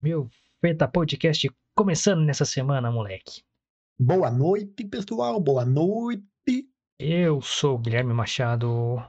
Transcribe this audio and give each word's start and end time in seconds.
Meu 0.00 0.30
Feta 0.60 0.86
Podcast 0.86 1.50
começando 1.74 2.24
nessa 2.24 2.44
semana, 2.44 2.88
moleque. 2.88 3.42
Boa 3.98 4.30
noite, 4.30 4.84
pessoal. 4.84 5.40
Boa 5.40 5.64
noite. 5.64 6.22
Eu 7.00 7.42
sou 7.42 7.74
o 7.74 7.78
Guilherme 7.78 8.14
Machado. 8.14 9.02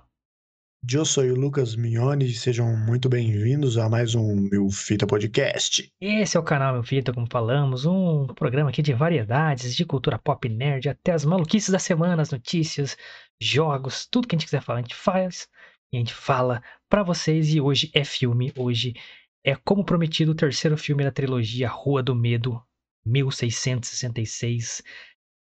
Eu 0.91 1.05
sou 1.05 1.23
o 1.25 1.36
Lucas 1.36 1.75
Mignoni. 1.75 2.33
Sejam 2.33 2.75
muito 2.75 3.07
bem-vindos 3.07 3.78
a 3.78 3.88
mais 3.88 4.15
um 4.15 4.36
Meu 4.36 4.67
Fita 4.71 5.05
Podcast. 5.05 5.91
Esse 6.02 6.36
é 6.36 6.39
o 6.39 6.44
canal 6.44 6.73
Meu 6.73 6.83
Fita, 6.83 7.13
como 7.13 7.27
falamos, 7.29 7.85
um 7.85 8.25
programa 8.25 8.71
aqui 8.71 8.81
de 8.81 8.91
variedades, 8.91 9.75
de 9.75 9.85
cultura 9.85 10.17
pop 10.17 10.49
nerd, 10.49 10.89
até 10.89 11.11
as 11.11 11.23
maluquices 11.23 11.69
da 11.69 11.77
semana, 11.77 12.23
as 12.23 12.31
notícias, 12.31 12.97
jogos, 13.39 14.07
tudo 14.07 14.27
que 14.27 14.35
a 14.35 14.39
gente 14.39 14.47
quiser 14.47 14.63
falar, 14.63 14.79
a 14.79 14.81
gente 14.81 14.95
faz 14.95 15.47
e 15.93 15.97
a 15.97 15.99
gente 15.99 16.15
fala 16.15 16.63
pra 16.89 17.03
vocês. 17.03 17.53
E 17.53 17.61
hoje 17.61 17.91
é 17.93 18.03
filme, 18.03 18.51
hoje 18.57 18.95
é 19.43 19.55
como 19.55 19.83
prometido 19.83 20.31
o 20.31 20.35
terceiro 20.35 20.77
filme 20.77 21.03
da 21.03 21.11
trilogia 21.11 21.69
Rua 21.69 22.03
do 22.03 22.15
Medo, 22.15 22.61
1666. 23.05 24.84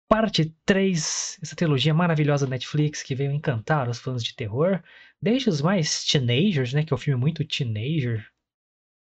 Parte 0.08 0.54
3, 0.66 1.38
essa 1.42 1.56
trilogia 1.56 1.94
maravilhosa 1.94 2.46
da 2.46 2.50
Netflix 2.50 3.02
que 3.02 3.14
veio 3.14 3.32
encantar 3.32 3.88
os 3.88 3.98
fãs 3.98 4.22
de 4.22 4.34
terror, 4.34 4.82
desde 5.20 5.48
os 5.48 5.62
mais 5.62 6.04
teenagers, 6.04 6.72
né, 6.72 6.84
que 6.84 6.92
é 6.92 6.96
um 6.96 6.98
filme 6.98 7.18
muito 7.18 7.46
teenager, 7.46 8.26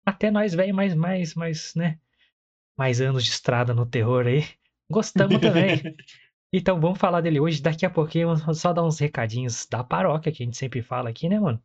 até 0.06 0.30
nós 0.30 0.54
velho 0.54 0.74
mais 0.74 0.94
mais 0.94 1.34
mais, 1.34 1.74
né, 1.74 1.98
mais 2.76 3.00
anos 3.00 3.24
de 3.24 3.30
estrada 3.30 3.74
no 3.74 3.86
terror 3.86 4.26
aí. 4.26 4.44
Gostamos 4.90 5.40
também. 5.40 5.80
então 6.52 6.80
vamos 6.80 6.98
falar 6.98 7.20
dele 7.20 7.40
hoje, 7.40 7.62
daqui 7.62 7.84
a 7.86 7.90
pouquinho, 7.90 8.36
vamos 8.36 8.60
só 8.60 8.72
dar 8.72 8.84
uns 8.84 8.98
recadinhos 8.98 9.66
da 9.66 9.82
paróquia 9.82 10.30
que 10.30 10.42
a 10.42 10.46
gente 10.46 10.56
sempre 10.56 10.82
fala 10.82 11.10
aqui, 11.10 11.28
né, 11.28 11.40
mano? 11.40 11.60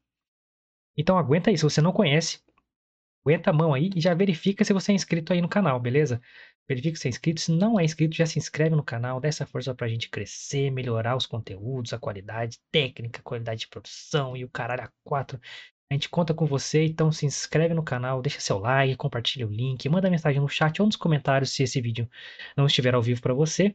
Então 0.95 1.17
aguenta 1.17 1.52
aí, 1.52 1.58
se 1.58 1.63
você 1.63 1.80
não 1.80 1.91
conhece, 1.91 2.41
aguenta 3.26 3.49
a 3.49 3.53
mão 3.53 3.73
aí 3.73 3.89
e 3.95 4.02
já 4.02 4.13
verifica 4.13 4.63
se 4.63 4.73
você 4.73 4.91
é 4.91 4.95
inscrito 4.95 5.34
aí 5.34 5.41
no 5.41 5.49
canal, 5.49 5.80
beleza? 5.80 6.21
Verifica 6.67 6.98
se 6.98 7.08
é 7.08 7.09
inscrito. 7.09 7.41
Se 7.41 7.52
não 7.52 7.80
é 7.80 7.84
inscrito, 7.84 8.16
já 8.16 8.25
se 8.25 8.38
inscreve 8.39 8.75
no 8.75 8.83
canal, 8.83 9.19
dá 9.19 9.28
essa 9.28 9.45
força 9.45 9.73
pra 9.73 9.88
gente 9.88 10.09
crescer, 10.09 10.69
melhorar 10.72 11.16
os 11.16 11.25
conteúdos, 11.25 11.94
a 11.94 12.00
qualidade 12.00 12.59
técnica, 12.72 13.19
a 13.19 13.23
qualidade 13.23 13.61
de 13.61 13.67
produção 13.67 14.36
e 14.36 14.44
o 14.44 14.50
caralho 14.50 14.83
a 14.83 14.92
quatro. 15.03 15.39
A 15.89 15.94
gente 15.94 16.09
conta 16.09 16.33
com 16.33 16.45
você, 16.45 16.83
então 16.86 17.11
se 17.14 17.25
inscreve 17.25 17.73
no 17.73 17.81
canal, 17.83 18.22
deixa 18.22 18.42
seu 18.42 18.58
like, 18.58 18.95
compartilha 18.97 19.47
o 19.47 19.52
link, 19.52 19.88
manda 19.88 20.09
mensagem 20.09 20.42
no 20.42 20.49
chat 20.49 20.81
ou 20.81 20.86
nos 20.86 20.97
comentários 20.97 21.52
se 21.52 21.64
esse 21.64 21.80
vídeo 21.80 22.09
não 22.58 22.66
estiver 22.66 22.94
ao 22.94 23.02
vivo 23.02 23.22
para 23.22 23.33
você. 23.33 23.73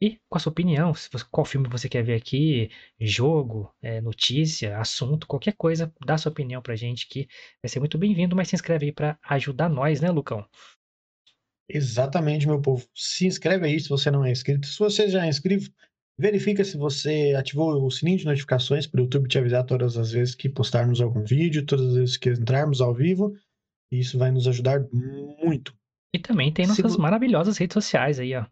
E 0.00 0.20
com 0.28 0.36
a 0.36 0.40
sua 0.40 0.52
opinião, 0.52 0.94
se 0.94 1.08
você, 1.10 1.24
qual 1.28 1.44
filme 1.44 1.68
você 1.68 1.88
quer 1.88 2.04
ver 2.04 2.14
aqui, 2.14 2.70
jogo, 3.00 3.74
é, 3.82 4.00
notícia, 4.00 4.78
assunto, 4.78 5.26
qualquer 5.26 5.54
coisa, 5.54 5.92
dá 6.06 6.16
sua 6.16 6.30
opinião 6.30 6.62
pra 6.62 6.76
gente 6.76 7.08
que 7.08 7.26
vai 7.60 7.68
ser 7.68 7.80
muito 7.80 7.98
bem-vindo, 7.98 8.36
mas 8.36 8.48
se 8.48 8.54
inscreve 8.54 8.86
aí 8.86 8.92
pra 8.92 9.18
ajudar 9.24 9.68
nós, 9.68 10.00
né, 10.00 10.10
Lucão? 10.10 10.46
Exatamente, 11.68 12.46
meu 12.46 12.60
povo. 12.62 12.86
Se 12.94 13.26
inscreve 13.26 13.66
aí 13.66 13.80
se 13.80 13.88
você 13.88 14.10
não 14.10 14.24
é 14.24 14.30
inscrito. 14.30 14.68
Se 14.68 14.78
você 14.78 15.08
já 15.08 15.26
é 15.26 15.28
inscrito, 15.28 15.70
verifica 16.18 16.64
se 16.64 16.76
você 16.76 17.34
ativou 17.36 17.84
o 17.84 17.90
sininho 17.90 18.18
de 18.18 18.24
notificações 18.24 18.86
para 18.86 19.00
o 19.00 19.04
YouTube 19.04 19.28
te 19.28 19.38
avisar 19.38 19.64
todas 19.64 19.96
as 19.96 20.12
vezes 20.12 20.34
que 20.34 20.48
postarmos 20.48 21.00
algum 21.00 21.24
vídeo, 21.24 21.66
todas 21.66 21.88
as 21.88 21.94
vezes 21.94 22.16
que 22.16 22.30
entrarmos 22.30 22.80
ao 22.80 22.94
vivo. 22.94 23.34
Isso 23.90 24.16
vai 24.16 24.30
nos 24.30 24.46
ajudar 24.46 24.80
muito. 24.92 25.74
E 26.14 26.18
também 26.18 26.52
tem 26.52 26.66
nossas 26.66 26.96
maravilhosas 26.96 27.58
redes 27.58 27.74
sociais 27.74 28.18
aí, 28.20 28.34
ó. 28.34 28.46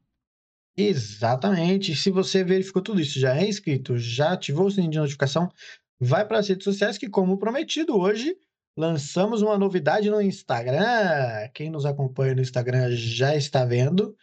Exatamente. 0.76 1.96
Se 1.96 2.10
você 2.10 2.44
verificou 2.44 2.82
tudo 2.82 3.00
isso, 3.00 3.18
já 3.18 3.36
é 3.36 3.48
inscrito, 3.48 3.98
já 3.98 4.32
ativou 4.32 4.66
o 4.66 4.70
sininho 4.70 4.92
de 4.92 4.98
notificação, 4.98 5.50
vai 5.98 6.26
para 6.26 6.38
as 6.38 6.48
redes 6.48 6.64
sociais 6.64 6.98
que, 6.98 7.08
como 7.08 7.38
prometido, 7.38 7.98
hoje 7.98 8.36
lançamos 8.76 9.40
uma 9.40 9.56
novidade 9.56 10.10
no 10.10 10.20
Instagram. 10.20 11.48
Quem 11.54 11.70
nos 11.70 11.86
acompanha 11.86 12.34
no 12.34 12.42
Instagram 12.42 12.90
já 12.90 13.34
está 13.34 13.64
vendo. 13.64 14.14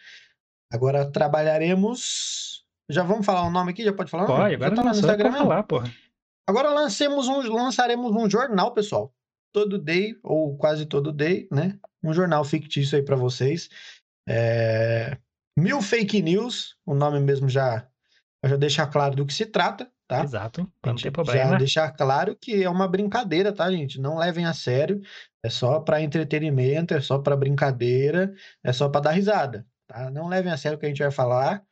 Agora 0.72 1.10
trabalharemos. 1.10 2.64
Já 2.90 3.02
vamos 3.02 3.26
falar 3.26 3.48
o 3.48 3.52
nome 3.52 3.72
aqui? 3.72 3.84
Já 3.84 3.94
pode 3.94 4.12
falar? 4.12 4.26
Pode, 4.26 4.56
agora 4.56 4.76
tá 4.76 4.84
no 4.84 4.92
Instagram 4.92 5.32
falar, 5.32 5.64
porra. 5.64 5.92
Agora 6.48 6.70
lancemos 6.70 7.28
um, 7.28 7.40
lançaremos 7.54 8.12
um 8.12 8.30
jornal, 8.30 8.74
pessoal. 8.74 9.14
Todo 9.52 9.80
day, 9.80 10.16
ou 10.24 10.58
quase 10.58 10.86
todo 10.86 11.12
day, 11.12 11.48
né? 11.52 11.80
Um 12.04 12.14
jornal 12.14 12.44
fictício 12.44 12.98
aí 12.98 13.04
para 13.04 13.16
vocês. 13.16 13.70
É, 14.28 15.18
Mil 15.58 15.82
fake 15.82 16.22
news, 16.22 16.76
o 16.86 16.96
nome 16.96 17.20
mesmo 17.20 17.48
já, 17.48 17.88
já 18.44 18.58
deixa 18.58 18.88
claro 18.88 19.16
do 19.16 19.26
que 19.26 19.34
se 19.34 19.46
trata, 19.46 19.92
tá? 20.08 20.24
Exato, 20.24 20.72
pra 20.82 20.92
não 20.92 20.98
ter 20.98 21.04
Já 21.06 21.12
problema. 21.12 21.58
deixar 21.58 21.92
claro 21.92 22.36
que 22.36 22.64
é 22.64 22.70
uma 22.70 22.88
brincadeira, 22.88 23.54
tá, 23.54 23.70
gente? 23.72 24.00
Não 24.00 24.18
levem 24.18 24.46
a 24.46 24.54
sério. 24.54 25.02
É 25.44 25.50
só 25.50 25.80
para 25.80 26.02
entretenimento, 26.02 26.94
é 26.94 27.02
só 27.02 27.20
para 27.20 27.36
brincadeira, 27.36 28.34
é 28.64 28.74
só 28.74 28.90
para 28.90 29.02
dar 29.02 29.12
risada, 29.12 29.66
tá? 29.88 30.10
Não 30.10 30.28
levem 30.28 30.52
a 30.52 30.58
sério 30.58 30.78
o 30.78 30.80
que 30.80 30.86
a 30.86 30.90
gente 30.90 31.02
vai 31.02 31.12
falar. 31.12 31.64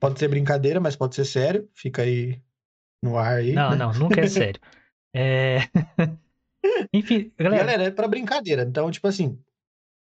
Pode 0.00 0.18
ser 0.18 0.28
brincadeira, 0.28 0.80
mas 0.80 0.96
pode 0.96 1.14
ser 1.14 1.24
sério. 1.24 1.68
Fica 1.74 2.02
aí 2.02 2.40
no 3.02 3.18
ar 3.18 3.38
aí. 3.38 3.52
Não, 3.52 3.70
né? 3.70 3.76
não, 3.76 3.92
nunca 3.92 4.20
é 4.20 4.26
sério. 4.26 4.60
É... 5.16 5.58
Enfim, 6.92 7.32
galera, 7.38 7.58
Galera, 7.58 7.84
é 7.84 7.90
para 7.92 8.08
brincadeira. 8.08 8.62
Então, 8.62 8.90
tipo 8.90 9.06
assim, 9.06 9.38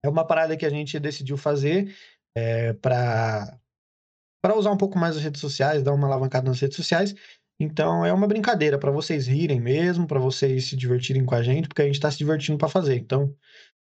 é 0.03 0.09
uma 0.09 0.25
parada 0.25 0.57
que 0.57 0.65
a 0.65 0.69
gente 0.69 0.99
decidiu 0.99 1.38
fazer 1.38 1.95
é, 2.35 2.73
para 2.73 3.57
para 4.41 4.56
usar 4.56 4.72
um 4.72 4.78
pouco 4.78 5.00
mais 5.00 5.18
as 5.18 5.23
redes 5.23 5.41
sociais, 5.41 5.81
dar 5.81 5.91
uma 5.91 6.06
alavancada 6.06 6.47
nas 6.47 6.59
redes 6.59 6.78
sociais. 6.78 7.16
Então, 7.59 8.06
é 8.06 8.13
uma 8.13 8.28
brincadeira 8.28 8.78
para 8.78 8.91
vocês 8.91 9.25
rirem 9.25 9.59
mesmo, 9.59 10.06
para 10.06 10.19
vocês 10.19 10.66
se 10.66 10.75
divertirem 10.75 11.25
com 11.25 11.34
a 11.34 11.41
gente, 11.41 11.68
porque 11.68 11.81
a 11.81 11.85
gente 11.85 11.95
está 11.95 12.12
se 12.12 12.18
divertindo 12.19 12.57
para 12.57 12.69
fazer. 12.69 12.95
Então, 12.95 13.35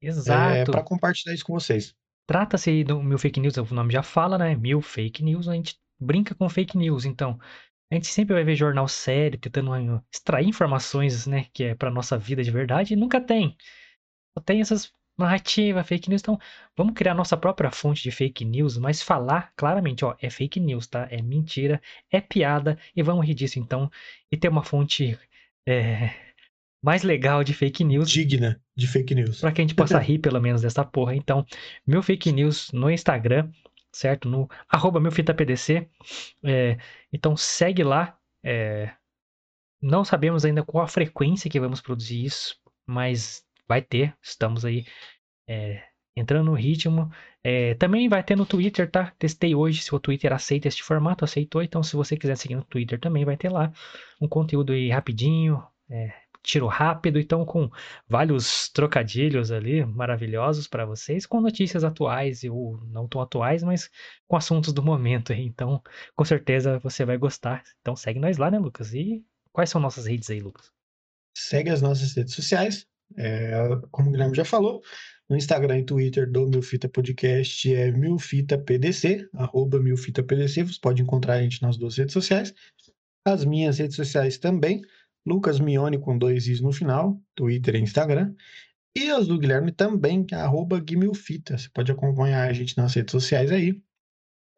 é 0.01 0.07
exato. 0.07 0.71
para 0.71 0.81
compartilhar 0.81 1.35
isso 1.35 1.45
com 1.45 1.53
vocês. 1.53 1.93
Trata-se 2.27 2.71
aí 2.71 2.83
do 2.83 3.03
mil 3.03 3.19
fake 3.19 3.39
news, 3.39 3.55
o 3.57 3.75
nome 3.75 3.93
já 3.93 4.01
fala, 4.01 4.37
né? 4.37 4.55
Mil 4.55 4.81
fake 4.81 5.23
news, 5.23 5.47
a 5.47 5.53
gente 5.53 5.77
brinca 5.99 6.33
com 6.33 6.49
fake 6.49 6.77
news, 6.77 7.05
então. 7.05 7.37
A 7.91 7.95
gente 7.95 8.07
sempre 8.07 8.33
vai 8.33 8.43
ver 8.43 8.55
jornal 8.55 8.87
sério, 8.87 9.39
tentando 9.39 9.73
eh, 9.73 10.01
extrair 10.11 10.47
informações, 10.47 11.25
né, 11.25 11.45
que 11.53 11.63
é 11.63 11.75
pra 11.75 11.89
nossa 11.89 12.17
vida 12.17 12.43
de 12.43 12.51
verdade, 12.51 12.93
e 12.93 12.97
nunca 12.97 13.21
tem. 13.21 13.55
Só 14.37 14.43
tem 14.43 14.59
essas 14.59 14.91
narrativas, 15.17 15.87
fake 15.87 16.09
news, 16.09 16.21
então 16.21 16.39
vamos 16.75 16.93
criar 16.93 17.13
nossa 17.13 17.35
própria 17.35 17.71
fonte 17.71 18.03
de 18.03 18.11
fake 18.11 18.45
news, 18.45 18.77
mas 18.77 19.01
falar 19.01 19.51
claramente, 19.55 20.05
ó, 20.05 20.15
é 20.21 20.29
fake 20.29 20.59
news, 20.59 20.87
tá? 20.87 21.07
É 21.09 21.21
mentira, 21.21 21.81
é 22.11 22.21
piada, 22.21 22.77
e 22.95 23.01
vamos 23.01 23.25
rir 23.25 23.33
disso 23.33 23.59
então, 23.59 23.89
e 24.31 24.37
ter 24.37 24.49
uma 24.49 24.63
fonte 24.63 25.17
eh, 25.67 26.11
mais 26.83 27.03
legal 27.03 27.43
de 27.43 27.53
fake 27.53 27.83
news 27.83 28.09
Digna 28.09 28.61
de 28.75 28.87
fake 28.87 29.15
news. 29.15 29.41
para 29.41 29.51
que 29.51 29.61
a 29.61 29.63
gente 29.63 29.75
possa 29.75 29.97
rir 29.97 30.19
pelo 30.19 30.39
menos 30.39 30.61
dessa 30.61 30.85
porra. 30.85 31.15
Então, 31.15 31.45
meu 31.85 32.03
fake 32.03 32.31
news 32.31 32.71
no 32.71 32.91
Instagram, 32.91 33.49
certo? 33.91 34.29
No 34.29 34.47
arroba 34.69 34.99
meufitapdc. 34.99 35.87
É, 36.43 36.77
então 37.11 37.35
segue 37.35 37.83
lá. 37.83 38.17
é, 38.43 38.93
não 39.81 40.03
sabemos 40.03 40.45
ainda 40.45 40.63
qual 40.63 40.83
a 40.83 40.87
frequência 40.87 41.49
que 41.49 41.59
vamos 41.59 41.81
produzir 41.81 42.23
isso, 42.23 42.55
mas 42.85 43.43
vai 43.67 43.81
ter. 43.81 44.15
Estamos 44.21 44.65
aí 44.65 44.85
é, 45.47 45.83
entrando 46.15 46.45
no 46.45 46.53
ritmo. 46.53 47.11
É, 47.43 47.75
também 47.75 48.09
vai 48.09 48.23
ter 48.23 48.35
no 48.35 48.45
Twitter, 48.45 48.89
tá? 48.89 49.13
Testei 49.17 49.55
hoje 49.55 49.81
se 49.81 49.93
o 49.93 49.99
Twitter 49.99 50.33
aceita 50.33 50.67
este 50.67 50.83
formato, 50.83 51.23
aceitou. 51.23 51.61
Então, 51.61 51.83
se 51.83 51.95
você 51.95 52.17
quiser 52.17 52.35
seguir 52.35 52.55
no 52.55 52.63
Twitter 52.63 52.99
também, 52.99 53.25
vai 53.25 53.37
ter 53.37 53.49
lá 53.49 53.71
um 54.21 54.27
conteúdo 54.27 54.73
aí 54.73 54.89
rapidinho, 54.89 55.63
é, 55.89 56.13
tiro 56.47 56.67
rápido, 56.67 57.19
então 57.19 57.45
com 57.45 57.69
vários 58.07 58.69
trocadilhos 58.69 59.51
ali 59.51 59.85
maravilhosos 59.85 60.67
para 60.67 60.85
vocês, 60.85 61.25
com 61.25 61.41
notícias 61.41 61.83
atuais 61.83 62.43
ou 62.45 62.79
não 62.87 63.07
tão 63.07 63.21
atuais, 63.21 63.63
mas 63.63 63.89
com 64.27 64.37
assuntos 64.37 64.71
do 64.71 64.81
momento 64.81 65.33
aí. 65.33 65.45
Então, 65.45 65.81
com 66.15 66.25
certeza 66.25 66.79
você 66.79 67.03
vai 67.05 67.17
gostar. 67.17 67.63
Então, 67.81 67.95
segue 67.95 68.19
nós 68.19 68.37
lá, 68.37 68.49
né, 68.49 68.57
Lucas? 68.57 68.93
E 68.93 69.23
quais 69.51 69.69
são 69.69 69.81
nossas 69.81 70.05
redes 70.05 70.29
aí, 70.29 70.39
Lucas? 70.39 70.71
Segue 71.37 71.69
as 71.69 71.81
nossas 71.81 72.15
redes 72.15 72.33
sociais. 72.33 72.87
É, 73.15 73.51
como 73.91 74.09
o 74.09 74.11
Guilherme 74.11 74.35
já 74.35 74.43
falou, 74.43 74.81
no 75.29 75.35
Instagram 75.35 75.79
e 75.79 75.83
Twitter 75.83 76.29
do 76.29 76.47
Milfita 76.47 76.87
Podcast 76.89 77.73
é 77.73 77.91
milfitapdc, 77.91 79.27
arroba 79.33 79.79
milfitapdc. 79.79 80.63
Você 80.63 80.79
pode 80.81 81.01
encontrar 81.01 81.35
a 81.35 81.41
gente 81.41 81.61
nas 81.61 81.77
duas 81.77 81.97
redes 81.97 82.13
sociais. 82.13 82.53
As 83.25 83.43
minhas 83.43 83.77
redes 83.77 83.95
sociais 83.95 84.37
também, 84.37 84.81
Lucas 85.25 85.59
Mione 85.59 85.99
com 85.99 86.17
dois 86.17 86.47
i's 86.47 86.61
no 86.61 86.71
final, 86.71 87.21
Twitter 87.35 87.75
e 87.75 87.79
Instagram. 87.79 88.33
E 88.95 89.11
as 89.11 89.27
do 89.27 89.37
Guilherme 89.37 89.71
também, 89.71 90.23
que 90.23 90.33
é 90.33 90.37
arroba 90.39 90.79
guimilfita. 90.79 91.57
Você 91.57 91.69
pode 91.69 91.91
acompanhar 91.91 92.49
a 92.49 92.53
gente 92.53 92.77
nas 92.77 92.93
redes 92.93 93.11
sociais 93.11 93.51
aí, 93.51 93.79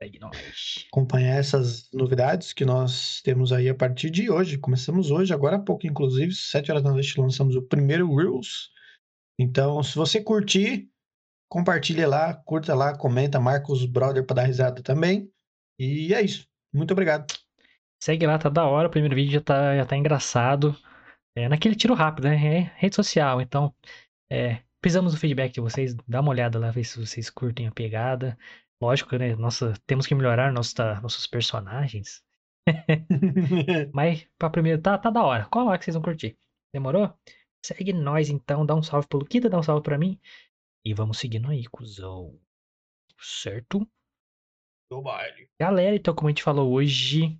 Segue 0.01 0.17
nós. 0.17 0.85
acompanhar 0.87 1.35
essas 1.37 1.91
novidades 1.91 2.53
que 2.53 2.63
nós 2.63 3.21
temos 3.21 3.51
aí 3.51 3.67
a 3.67 3.75
partir 3.75 4.09
de 4.09 4.29
hoje. 4.29 4.57
Começamos 4.57 5.11
hoje, 5.11 5.33
agora 5.33 5.57
há 5.57 5.59
pouco, 5.59 5.85
inclusive, 5.85 6.33
sete 6.33 6.71
horas 6.71 6.83
da 6.83 6.91
noite, 6.91 7.19
lançamos 7.19 7.57
o 7.57 7.61
primeiro 7.61 8.15
Reels. 8.15 8.69
Então, 9.37 9.83
se 9.83 9.95
você 9.95 10.23
curtir, 10.23 10.89
compartilha 11.49 12.07
lá, 12.07 12.33
curta 12.33 12.73
lá, 12.73 12.97
comenta, 12.97 13.41
marca 13.41 13.73
os 13.73 13.85
brother 13.85 14.25
para 14.25 14.37
dar 14.37 14.43
risada 14.43 14.81
também. 14.81 15.29
E 15.77 16.13
é 16.13 16.21
isso. 16.21 16.47
Muito 16.73 16.91
obrigado. 16.91 17.33
Segue 18.01 18.25
lá, 18.25 18.37
tá 18.37 18.47
da 18.47 18.65
hora. 18.65 18.87
O 18.87 18.91
primeiro 18.91 19.15
vídeo 19.15 19.33
já 19.33 19.41
tá, 19.41 19.75
já 19.75 19.85
tá 19.85 19.97
engraçado. 19.97 20.77
É 21.35 21.49
naquele 21.49 21.75
tiro 21.75 21.93
rápido, 21.93 22.29
né? 22.29 22.35
É 22.35 22.71
rede 22.77 22.95
social. 22.95 23.41
Então, 23.41 23.75
é, 24.31 24.61
precisamos 24.81 25.13
do 25.13 25.19
feedback 25.19 25.53
de 25.53 25.61
vocês. 25.61 25.93
Dá 26.07 26.21
uma 26.21 26.31
olhada 26.31 26.57
lá, 26.57 26.71
ver 26.71 26.85
se 26.85 27.05
vocês 27.05 27.29
curtem 27.29 27.67
a 27.67 27.71
pegada. 27.71 28.37
Lógico, 28.81 29.17
né? 29.17 29.35
Nossa, 29.35 29.73
temos 29.85 30.07
que 30.07 30.15
melhorar 30.15 30.53
nossa, 30.53 30.99
nossos 31.01 31.27
personagens. 31.27 32.23
Mas 33.93 34.27
pra 34.37 34.49
primeiro, 34.49 34.81
tá, 34.81 34.97
tá 34.97 35.09
da 35.09 35.23
hora. 35.23 35.45
Qual 35.45 35.65
lá 35.65 35.77
que 35.77 35.85
vocês 35.85 35.95
vão 35.95 36.03
curtir? 36.03 36.37
Demorou? 36.73 37.13
Segue 37.65 37.91
nós 37.91 38.29
então, 38.29 38.65
dá 38.65 38.73
um 38.73 38.83
salve 38.83 39.07
pro 39.07 39.19
Luquita, 39.19 39.49
dá 39.49 39.59
um 39.59 39.63
salve 39.63 39.83
pra 39.83 39.97
mim. 39.97 40.19
E 40.85 40.93
vamos 40.93 41.19
seguindo 41.19 41.49
aí, 41.49 41.65
cuzão. 41.65 42.39
Certo? 43.19 43.85
Do 44.89 45.01
baile. 45.01 45.49
Galera, 45.59 45.95
então 45.95 46.15
como 46.15 46.29
a 46.29 46.31
gente 46.31 46.43
falou 46.43 46.71
hoje, 46.71 47.37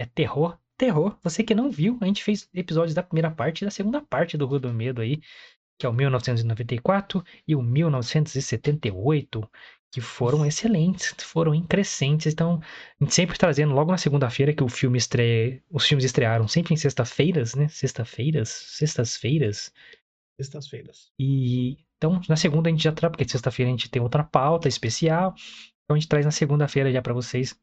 é 0.00 0.06
terror. 0.06 0.58
Terror. 0.78 1.18
Você 1.24 1.42
que 1.42 1.56
não 1.56 1.72
viu, 1.72 1.98
a 2.00 2.06
gente 2.06 2.22
fez 2.22 2.48
episódios 2.54 2.94
da 2.94 3.02
primeira 3.02 3.32
parte 3.32 3.62
e 3.62 3.64
da 3.64 3.70
segunda 3.70 4.00
parte 4.00 4.38
do 4.38 4.46
Rua 4.46 4.60
do 4.60 4.72
Medo 4.72 5.02
aí, 5.02 5.20
que 5.76 5.84
é 5.84 5.88
o 5.88 5.92
1994 5.92 7.24
e 7.46 7.56
o 7.56 7.62
1978 7.62 9.50
que 9.90 10.00
foram 10.00 10.44
excelentes, 10.44 11.14
foram 11.22 11.54
increscentes. 11.54 12.32
Então, 12.32 12.60
a 13.00 13.04
gente 13.04 13.14
sempre 13.14 13.38
trazendo 13.38 13.74
logo 13.74 13.90
na 13.90 13.98
segunda-feira 13.98 14.52
que 14.52 14.62
o 14.62 14.68
filme 14.68 14.98
estreia, 14.98 15.62
os 15.70 15.86
filmes 15.86 16.04
estrearam 16.04 16.46
sempre 16.46 16.74
em 16.74 16.76
sexta-feiras, 16.76 17.54
né? 17.54 17.68
Sexta-feiras, 17.68 18.48
sextas-feiras. 18.48 19.72
Sextas-feiras. 20.36 21.10
E 21.18 21.78
então, 21.96 22.20
na 22.28 22.36
segunda 22.36 22.68
a 22.68 22.72
gente 22.72 22.84
já 22.84 22.92
traz, 22.92 23.10
porque 23.10 23.28
sexta-feira 23.28 23.70
a 23.70 23.72
gente 23.72 23.90
tem 23.90 24.00
outra 24.00 24.22
pauta 24.22 24.68
especial. 24.68 25.34
Então 25.84 25.96
a 25.96 25.98
gente 25.98 26.08
traz 26.08 26.24
na 26.24 26.30
segunda-feira 26.30 26.92
já 26.92 27.02
para 27.02 27.14
vocês. 27.14 27.58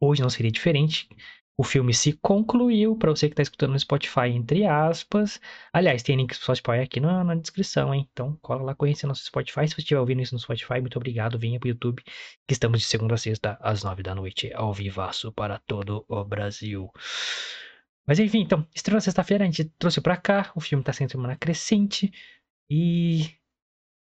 Hoje 0.00 0.22
não 0.22 0.30
seria 0.30 0.50
diferente. 0.50 1.08
O 1.56 1.62
filme 1.62 1.94
se 1.94 2.14
concluiu, 2.14 2.96
para 2.96 3.10
você 3.10 3.28
que 3.28 3.32
está 3.32 3.42
escutando 3.42 3.72
no 3.72 3.78
Spotify, 3.78 4.28
entre 4.28 4.64
aspas. 4.66 5.40
Aliás, 5.72 6.02
tem 6.02 6.16
link 6.16 6.30
do 6.30 6.36
Spotify 6.36 6.80
aqui 6.82 6.98
na, 6.98 7.22
na, 7.22 7.36
descrição, 7.36 7.94
hein? 7.94 8.08
Então, 8.12 8.36
cola 8.42 8.62
lá 8.62 8.74
conhecer 8.74 9.06
nosso 9.06 9.24
Spotify. 9.24 9.68
Se 9.68 9.74
você 9.74 9.80
estiver 9.82 10.00
ouvindo 10.00 10.20
isso 10.20 10.34
no 10.34 10.40
Spotify, 10.40 10.80
muito 10.80 10.96
obrigado. 10.96 11.38
Venha 11.38 11.60
pro 11.60 11.68
YouTube, 11.68 12.02
que 12.02 12.52
estamos 12.52 12.80
de 12.80 12.86
segunda 12.86 13.14
a 13.14 13.16
sexta, 13.16 13.56
às 13.60 13.84
nove 13.84 14.02
da 14.02 14.16
noite, 14.16 14.52
ao 14.52 14.72
vivaço 14.74 15.30
para 15.30 15.60
todo 15.60 16.04
o 16.08 16.24
Brasil. 16.24 16.90
Mas 18.04 18.18
enfim, 18.18 18.40
então, 18.40 18.66
estreou 18.74 19.00
sexta-feira, 19.00 19.44
a 19.44 19.46
gente 19.46 19.64
trouxe 19.78 20.00
para 20.00 20.16
cá. 20.16 20.50
O 20.56 20.60
filme 20.60 20.82
está 20.82 20.92
sendo 20.92 21.12
semana 21.12 21.36
crescente. 21.36 22.12
E 22.68 23.30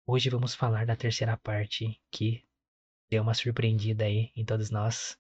hoje 0.06 0.30
vamos 0.30 0.54
falar 0.56 0.86
da 0.86 0.96
terceira 0.96 1.38
parte, 1.38 2.00
que 2.12 2.44
deu 3.10 3.24
uma 3.24 3.34
surpreendida 3.34 4.04
aí 4.04 4.30
em 4.36 4.44
todos 4.44 4.70
nós. 4.70 5.18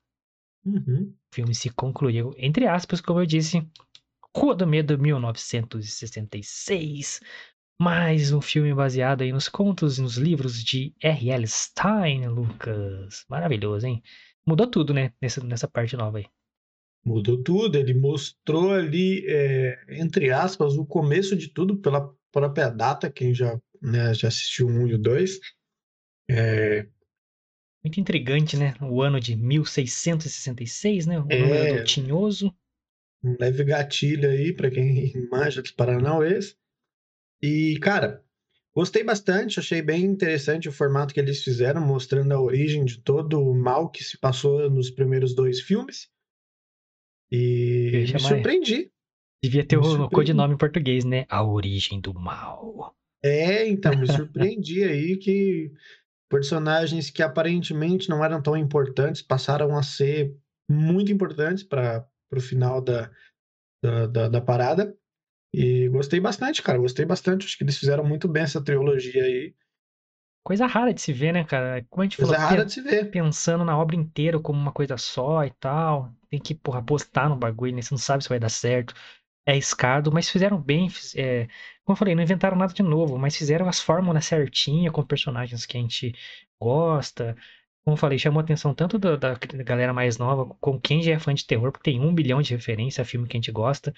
Uhum. 0.66 1.14
O 1.32 1.36
filme 1.36 1.56
se 1.56 1.70
concluiu, 1.70 2.34
entre 2.38 2.68
aspas, 2.68 3.00
como 3.02 3.22
eu 3.22 3.26
disse, 3.26 3.66
Rua 4.36 4.56
do 4.56 4.68
Medo 4.68 4.98
1966. 4.98 7.22
Mais 7.82 8.34
um 8.34 8.42
filme 8.42 8.74
baseado 8.74 9.22
aí 9.22 9.32
nos 9.32 9.48
contos 9.48 9.98
e 9.98 10.02
nos 10.02 10.18
livros 10.18 10.62
de 10.64 10.94
R.L. 11.02 11.48
Stein, 11.48 12.28
Lucas. 12.28 13.24
Maravilhoso, 13.30 13.88
hein? 13.88 14.04
Mudou 14.46 14.68
tudo, 14.68 14.94
né? 14.94 15.14
Nessa, 15.22 15.42
nessa 15.44 15.68
parte 15.68 15.96
nova 15.96 16.18
aí. 16.18 16.26
Mudou 17.06 17.42
tudo, 17.42 17.78
ele 17.78 17.94
mostrou 17.94 18.74
ali, 18.74 19.26
é, 19.28 19.80
entre 19.90 20.32
aspas, 20.32 20.76
o 20.76 20.86
começo 20.86 21.36
de 21.36 21.48
tudo 21.48 21.78
pela 21.78 22.14
própria 22.32 22.70
data, 22.70 23.10
quem 23.10 23.34
já, 23.34 23.60
né, 23.82 24.14
já 24.14 24.28
assistiu 24.28 24.68
um 24.68 24.86
e 24.86 24.94
o 24.94 24.98
dois. 24.98 25.40
É, 26.30 26.86
muito 27.84 28.00
intrigante, 28.00 28.58
né? 28.58 28.74
O 28.82 29.02
ano 29.02 29.20
de 29.20 29.36
1666, 29.36 31.06
né? 31.06 31.20
O 31.20 31.28
é, 31.30 31.40
número 31.40 31.78
do 31.78 31.84
Tinhoso. 31.84 32.54
Um 33.24 33.36
leve 33.40 33.64
gatilho 33.64 34.30
aí 34.30 34.54
para 34.54 34.70
quem 34.70 35.14
manja 35.32 35.62
dos 35.62 35.72
Paranauês. 35.72 36.58
E, 37.42 37.78
cara, 37.82 38.24
gostei 38.76 39.04
bastante, 39.04 39.60
achei 39.60 39.82
bem 39.82 40.04
interessante 40.04 40.68
o 40.68 40.74
formato 40.74 41.14
que 41.14 41.20
eles 41.20 41.44
fizeram, 41.44 41.82
mostrando 41.82 42.34
a 42.34 42.42
origem 42.42 42.84
de 42.84 43.00
todo 43.00 43.42
o 43.42 43.56
mal 43.56 43.90
que 43.90 44.04
se 44.04 44.18
passou 44.18 44.70
nos 44.70 44.90
primeiros 44.90 45.34
dois 45.34 45.62
filmes. 45.62 46.10
E 47.32 48.06
me 48.14 48.20
surpreendi. 48.20 48.92
Devia 49.42 49.64
ter 49.64 49.78
o 49.78 50.10
codinome 50.10 50.56
em 50.56 50.58
português, 50.58 51.06
né? 51.06 51.26
A 51.30 51.44
origem 51.44 52.02
do 52.02 52.14
mal. 52.14 52.94
É, 53.24 53.68
então, 53.68 53.98
me 53.98 54.08
surpreendi 54.08 54.84
aí 54.84 55.18
que 55.18 55.72
personagens 56.30 57.10
que 57.10 57.24
aparentemente 57.24 58.08
não 58.08 58.24
eram 58.24 58.42
tão 58.42 58.56
importantes 58.56 59.22
passaram 59.22 59.76
a 59.76 59.82
ser 59.84 60.34
muito 60.70 61.12
importantes 61.12 61.64
para 61.64 62.08
o 62.32 62.40
final 62.40 62.80
da, 62.80 63.10
da, 63.84 64.06
da, 64.06 64.30
da, 64.30 64.42
parada. 64.42 64.96
E 65.52 65.90
gostei 65.90 66.20
bastante, 66.20 66.62
cara. 66.62 66.78
Gostei 66.78 67.06
bastante. 67.06 67.46
Acho 67.46 67.58
que 67.58 67.64
eles 67.64 67.78
fizeram 67.78 68.04
muito 68.04 68.28
bem 68.28 68.44
essa 68.44 68.64
trilogia 68.64 69.24
aí. 69.24 69.56
Coisa 70.46 70.68
rara 70.68 70.94
de 70.94 71.02
se 71.02 71.12
ver, 71.12 71.34
né, 71.34 71.44
cara? 71.44 71.86
Como 71.90 72.04
a 72.04 72.06
gente 72.06 72.18
coisa 72.18 72.34
falou, 72.34 72.50
rara 72.50 72.66
de 72.66 72.74
se 72.74 72.82
ver. 72.82 73.10
pensando 73.10 73.66
na 73.66 73.78
obra 73.78 73.96
inteira 73.96 74.40
como 74.40 74.60
uma 74.60 74.72
coisa 74.72 74.96
só 74.98 75.44
e 75.44 75.52
tal. 75.52 76.14
Tem 76.30 76.40
que, 76.40 76.54
porra, 76.54 76.80
apostar 76.80 77.28
no 77.28 77.36
bagulho, 77.36 77.76
né? 77.76 77.82
Você 77.82 77.94
não 77.94 77.98
sabe 78.00 78.24
se 78.24 78.30
vai 78.30 78.40
dar 78.40 78.50
certo. 78.50 78.94
É 79.46 79.58
escado, 79.58 80.12
mas 80.12 80.30
fizeram 80.30 80.62
bem. 80.62 80.88
É, 81.16 81.48
como 81.90 81.96
eu 81.96 81.98
falei, 81.98 82.14
não 82.14 82.22
inventaram 82.22 82.56
nada 82.56 82.72
de 82.72 82.84
novo, 82.84 83.18
mas 83.18 83.36
fizeram 83.36 83.68
as 83.68 83.80
fórmulas 83.80 84.24
certinhas 84.24 84.94
com 84.94 85.04
personagens 85.04 85.66
que 85.66 85.76
a 85.76 85.82
gente 85.82 86.14
gosta. 86.62 87.36
Como 87.84 87.96
eu 87.96 87.98
falei, 87.98 88.20
chamou 88.20 88.40
a 88.40 88.44
atenção 88.44 88.76
tanto 88.76 89.00
da, 89.00 89.16
da, 89.16 89.34
galera 89.64 89.92
mais 89.92 90.20
nova, 90.20 90.46
com 90.62 90.80
quem 90.80 91.02
já 91.02 91.14
é 91.14 91.20
fã 91.20 91.34
de 91.34 91.48
terror, 91.48 91.72
porque 91.72 91.90
tem 91.90 92.00
um 92.00 92.14
bilhão 92.14 92.44
de 92.44 92.54
referência 92.54 93.02
a 93.02 93.06
filme 93.06 93.28
que 93.28 93.36
a 93.36 93.40
gente 93.40 93.52
gosta. 93.52 93.92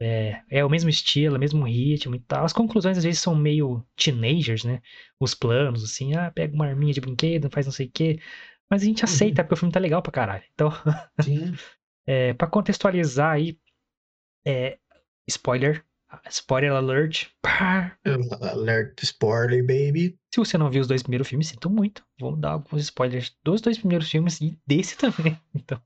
É, 0.00 0.40
é, 0.48 0.64
o 0.64 0.70
mesmo 0.70 0.88
estilo, 0.88 1.36
o 1.36 1.38
mesmo 1.38 1.62
ritmo 1.66 2.14
e 2.14 2.20
tal. 2.20 2.42
As 2.42 2.54
conclusões 2.54 2.96
às 2.96 3.04
vezes 3.04 3.20
são 3.20 3.36
meio 3.36 3.84
teenagers, 3.96 4.64
né? 4.64 4.80
Os 5.20 5.34
planos, 5.34 5.84
assim, 5.84 6.14
ah, 6.14 6.30
pega 6.30 6.54
uma 6.54 6.68
arminha 6.68 6.94
de 6.94 7.02
brinquedo, 7.02 7.50
faz 7.50 7.66
não 7.66 7.72
sei 7.72 7.86
o 7.86 7.90
quê. 7.92 8.18
Mas 8.70 8.80
a 8.80 8.86
gente 8.86 9.04
uhum. 9.04 9.10
aceita, 9.10 9.42
uhum. 9.42 9.44
porque 9.46 9.54
o 9.54 9.58
filme 9.58 9.72
tá 9.74 9.80
legal 9.80 10.00
pra 10.00 10.10
caralho. 10.10 10.44
Então, 10.54 10.70
é, 12.06 12.32
pra 12.32 12.46
contextualizar 12.48 13.32
aí, 13.32 13.58
é, 14.46 14.78
spoiler, 15.28 15.84
Spoiler 16.28 16.72
alert. 16.72 17.28
Alert 18.40 19.02
spoiler, 19.02 19.62
baby. 19.62 20.18
Se 20.32 20.40
você 20.40 20.58
não 20.58 20.70
viu 20.70 20.80
os 20.80 20.88
dois 20.88 21.02
primeiros 21.02 21.28
filmes, 21.28 21.48
sinto 21.48 21.70
muito. 21.70 22.04
Vou 22.18 22.36
dar 22.36 22.52
alguns 22.52 22.82
spoilers 22.82 23.36
dos 23.44 23.60
dois 23.60 23.78
primeiros 23.78 24.10
filmes 24.10 24.40
e 24.40 24.58
desse 24.66 24.96
também. 24.98 25.40
Então, 25.54 25.80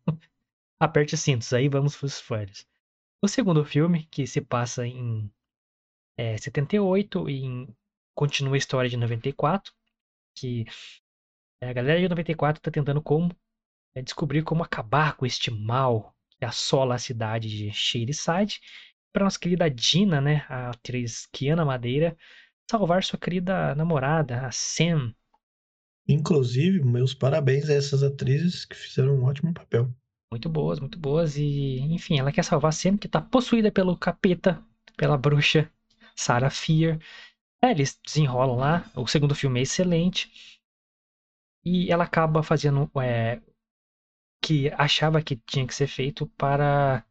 aperte 0.80 1.14
os 1.14 1.20
cintos 1.20 1.52
aí, 1.52 1.68
vamos 1.68 1.96
para 1.96 2.06
os 2.06 2.14
spoilers. 2.14 2.66
O 3.22 3.28
segundo 3.28 3.64
filme, 3.64 4.06
que 4.10 4.26
se 4.26 4.40
passa 4.40 4.86
em 4.86 5.30
é, 6.16 6.36
78 6.36 7.28
e 7.28 7.44
em, 7.44 7.76
continua 8.14 8.54
a 8.54 8.58
história 8.58 8.88
de 8.88 8.96
94, 8.96 9.72
que 10.36 10.64
a 11.62 11.72
galera 11.72 12.00
de 12.00 12.08
94 12.08 12.60
está 12.60 12.70
tentando 12.70 13.02
como 13.02 13.34
é, 13.94 14.02
descobrir 14.02 14.42
como 14.42 14.62
acabar 14.62 15.16
com 15.16 15.24
este 15.24 15.50
mal 15.50 16.14
que 16.30 16.44
assola 16.44 16.96
a 16.96 16.98
cidade 16.98 17.48
de 17.48 17.70
Shadyside 17.72 18.60
para 19.14 19.24
nossa 19.24 19.38
querida 19.38 19.70
Dina, 19.70 20.20
né, 20.20 20.44
a 20.48 20.70
atriz 20.70 21.26
Kiana 21.32 21.64
Madeira, 21.64 22.16
salvar 22.68 23.04
sua 23.04 23.16
querida 23.16 23.72
namorada, 23.76 24.44
a 24.44 24.50
Sam. 24.50 25.14
Inclusive, 26.06 26.84
meus 26.84 27.14
parabéns 27.14 27.70
a 27.70 27.74
essas 27.74 28.02
atrizes 28.02 28.64
que 28.64 28.74
fizeram 28.74 29.14
um 29.14 29.24
ótimo 29.24 29.54
papel. 29.54 29.88
Muito 30.32 30.48
boas, 30.48 30.80
muito 30.80 30.98
boas. 30.98 31.36
E, 31.36 31.78
enfim, 31.78 32.18
ela 32.18 32.32
quer 32.32 32.42
salvar 32.42 32.72
Sam, 32.72 32.98
que 32.98 33.06
está 33.06 33.20
possuída 33.22 33.70
pelo 33.70 33.96
capeta, 33.96 34.60
pela 34.96 35.16
bruxa 35.16 35.70
Sarah 36.16 36.50
Fear. 36.50 36.98
É, 37.62 37.70
eles 37.70 37.98
desenrolam 38.04 38.56
lá. 38.56 38.90
O 38.96 39.06
segundo 39.06 39.34
filme 39.34 39.60
é 39.60 39.62
excelente. 39.62 40.28
E 41.64 41.90
ela 41.90 42.02
acaba 42.02 42.42
fazendo 42.42 42.90
é, 43.00 43.40
que 44.42 44.68
achava 44.70 45.22
que 45.22 45.36
tinha 45.36 45.66
que 45.66 45.74
ser 45.74 45.86
feito 45.86 46.26
para 46.36 47.06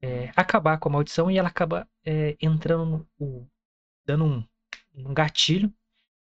é, 0.00 0.30
acabar 0.36 0.78
com 0.78 0.88
a 0.88 0.92
maldição 0.92 1.30
e 1.30 1.38
ela 1.38 1.48
acaba 1.48 1.88
é, 2.04 2.36
entrando 2.40 3.06
no, 3.18 3.48
dando 4.06 4.24
um, 4.24 4.44
um 4.94 5.14
gatilho 5.14 5.72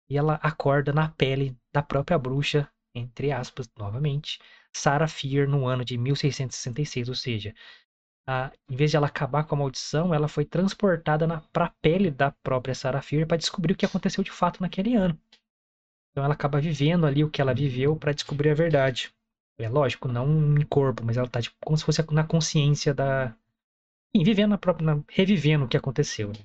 e 0.09 0.17
ela 0.17 0.35
acorda 0.35 0.91
na 0.91 1.09
pele 1.09 1.55
da 1.71 1.83
própria 1.83 2.17
bruxa, 2.17 2.67
entre 2.95 3.31
aspas, 3.31 3.69
novamente, 3.77 4.39
Sarah 4.73 5.07
Fear 5.07 5.47
no 5.47 5.67
ano 5.67 5.85
de 5.85 5.97
1666, 5.97 7.09
ou 7.09 7.15
seja, 7.15 7.53
a, 8.27 8.51
em 8.69 8.75
vez 8.75 8.91
de 8.91 8.97
ela 8.97 9.07
acabar 9.07 9.43
com 9.43 9.55
a 9.55 9.57
maldição, 9.59 10.13
ela 10.13 10.27
foi 10.27 10.45
transportada 10.45 11.27
para 11.51 11.65
a 11.65 11.73
pele 11.81 12.09
da 12.09 12.31
própria 12.31 12.73
Sarah 12.73 13.01
Fear 13.01 13.27
para 13.27 13.37
descobrir 13.37 13.73
o 13.73 13.75
que 13.75 13.85
aconteceu 13.85 14.23
de 14.23 14.31
fato 14.31 14.61
naquele 14.61 14.95
ano. 14.95 15.19
Então 16.11 16.23
ela 16.23 16.33
acaba 16.33 16.59
vivendo 16.59 17.05
ali 17.05 17.23
o 17.23 17.29
que 17.29 17.41
ela 17.41 17.53
viveu 17.53 17.95
para 17.95 18.13
descobrir 18.13 18.49
a 18.49 18.55
verdade. 18.55 19.13
É 19.59 19.69
lógico, 19.69 20.07
não 20.07 20.57
em 20.57 20.65
corpo, 20.65 21.03
mas 21.03 21.17
ela 21.17 21.27
tá 21.27 21.41
tipo, 21.41 21.55
como 21.63 21.77
se 21.77 21.83
fosse 21.83 22.03
na 22.11 22.23
consciência 22.23 22.93
da, 22.93 23.35
enfim, 24.13 24.23
vivendo 24.23 24.51
na 24.51 24.57
própria, 24.57 24.85
na, 24.85 25.03
revivendo 25.09 25.65
o 25.65 25.67
que 25.67 25.77
aconteceu 25.77 26.29
né? 26.29 26.39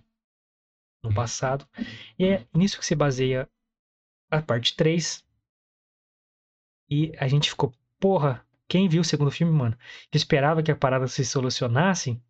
no 1.03 1.11
uhum. 1.11 1.15
passado. 1.15 1.67
E 2.19 2.25
é 2.27 2.47
nisso 2.55 2.79
que 2.79 2.87
se 2.87 2.95
baseia 2.95 3.49
a 4.31 4.43
parte 4.43 4.77
3. 4.77 5.25
E 6.91 7.13
a 7.19 7.27
gente 7.27 7.51
ficou, 7.51 7.73
porra, 7.99 8.47
quem 8.69 8.89
viu 8.89 9.01
o 9.01 9.05
segundo 9.05 9.31
filme, 9.31 9.53
mano, 9.53 9.77
que 10.11 10.17
esperava 10.17 10.63
que 10.63 10.71
a 10.71 10.77
parada 10.77 11.07
se 11.09 11.25
solucionasse, 11.25 12.21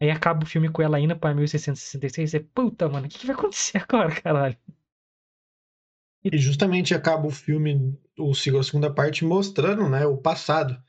Aí 0.00 0.10
acaba 0.10 0.44
o 0.44 0.46
filme 0.46 0.68
com 0.68 0.80
ela 0.80 1.00
indo 1.00 1.16
pra 1.16 1.34
1666 1.34 2.28
e 2.28 2.30
você, 2.30 2.40
puta, 2.40 2.88
mano, 2.88 3.06
o 3.06 3.08
que, 3.08 3.18
que 3.18 3.26
vai 3.26 3.34
acontecer 3.34 3.78
agora, 3.78 4.14
caralho? 4.20 4.56
E 6.22 6.36
justamente 6.38 6.94
acaba 6.94 7.26
o 7.26 7.30
filme, 7.30 7.98
o, 8.16 8.30
a 8.30 8.62
segunda 8.62 8.92
parte, 8.92 9.24
mostrando 9.24 9.88
né, 9.88 10.06
o 10.06 10.16
passado, 10.16 10.80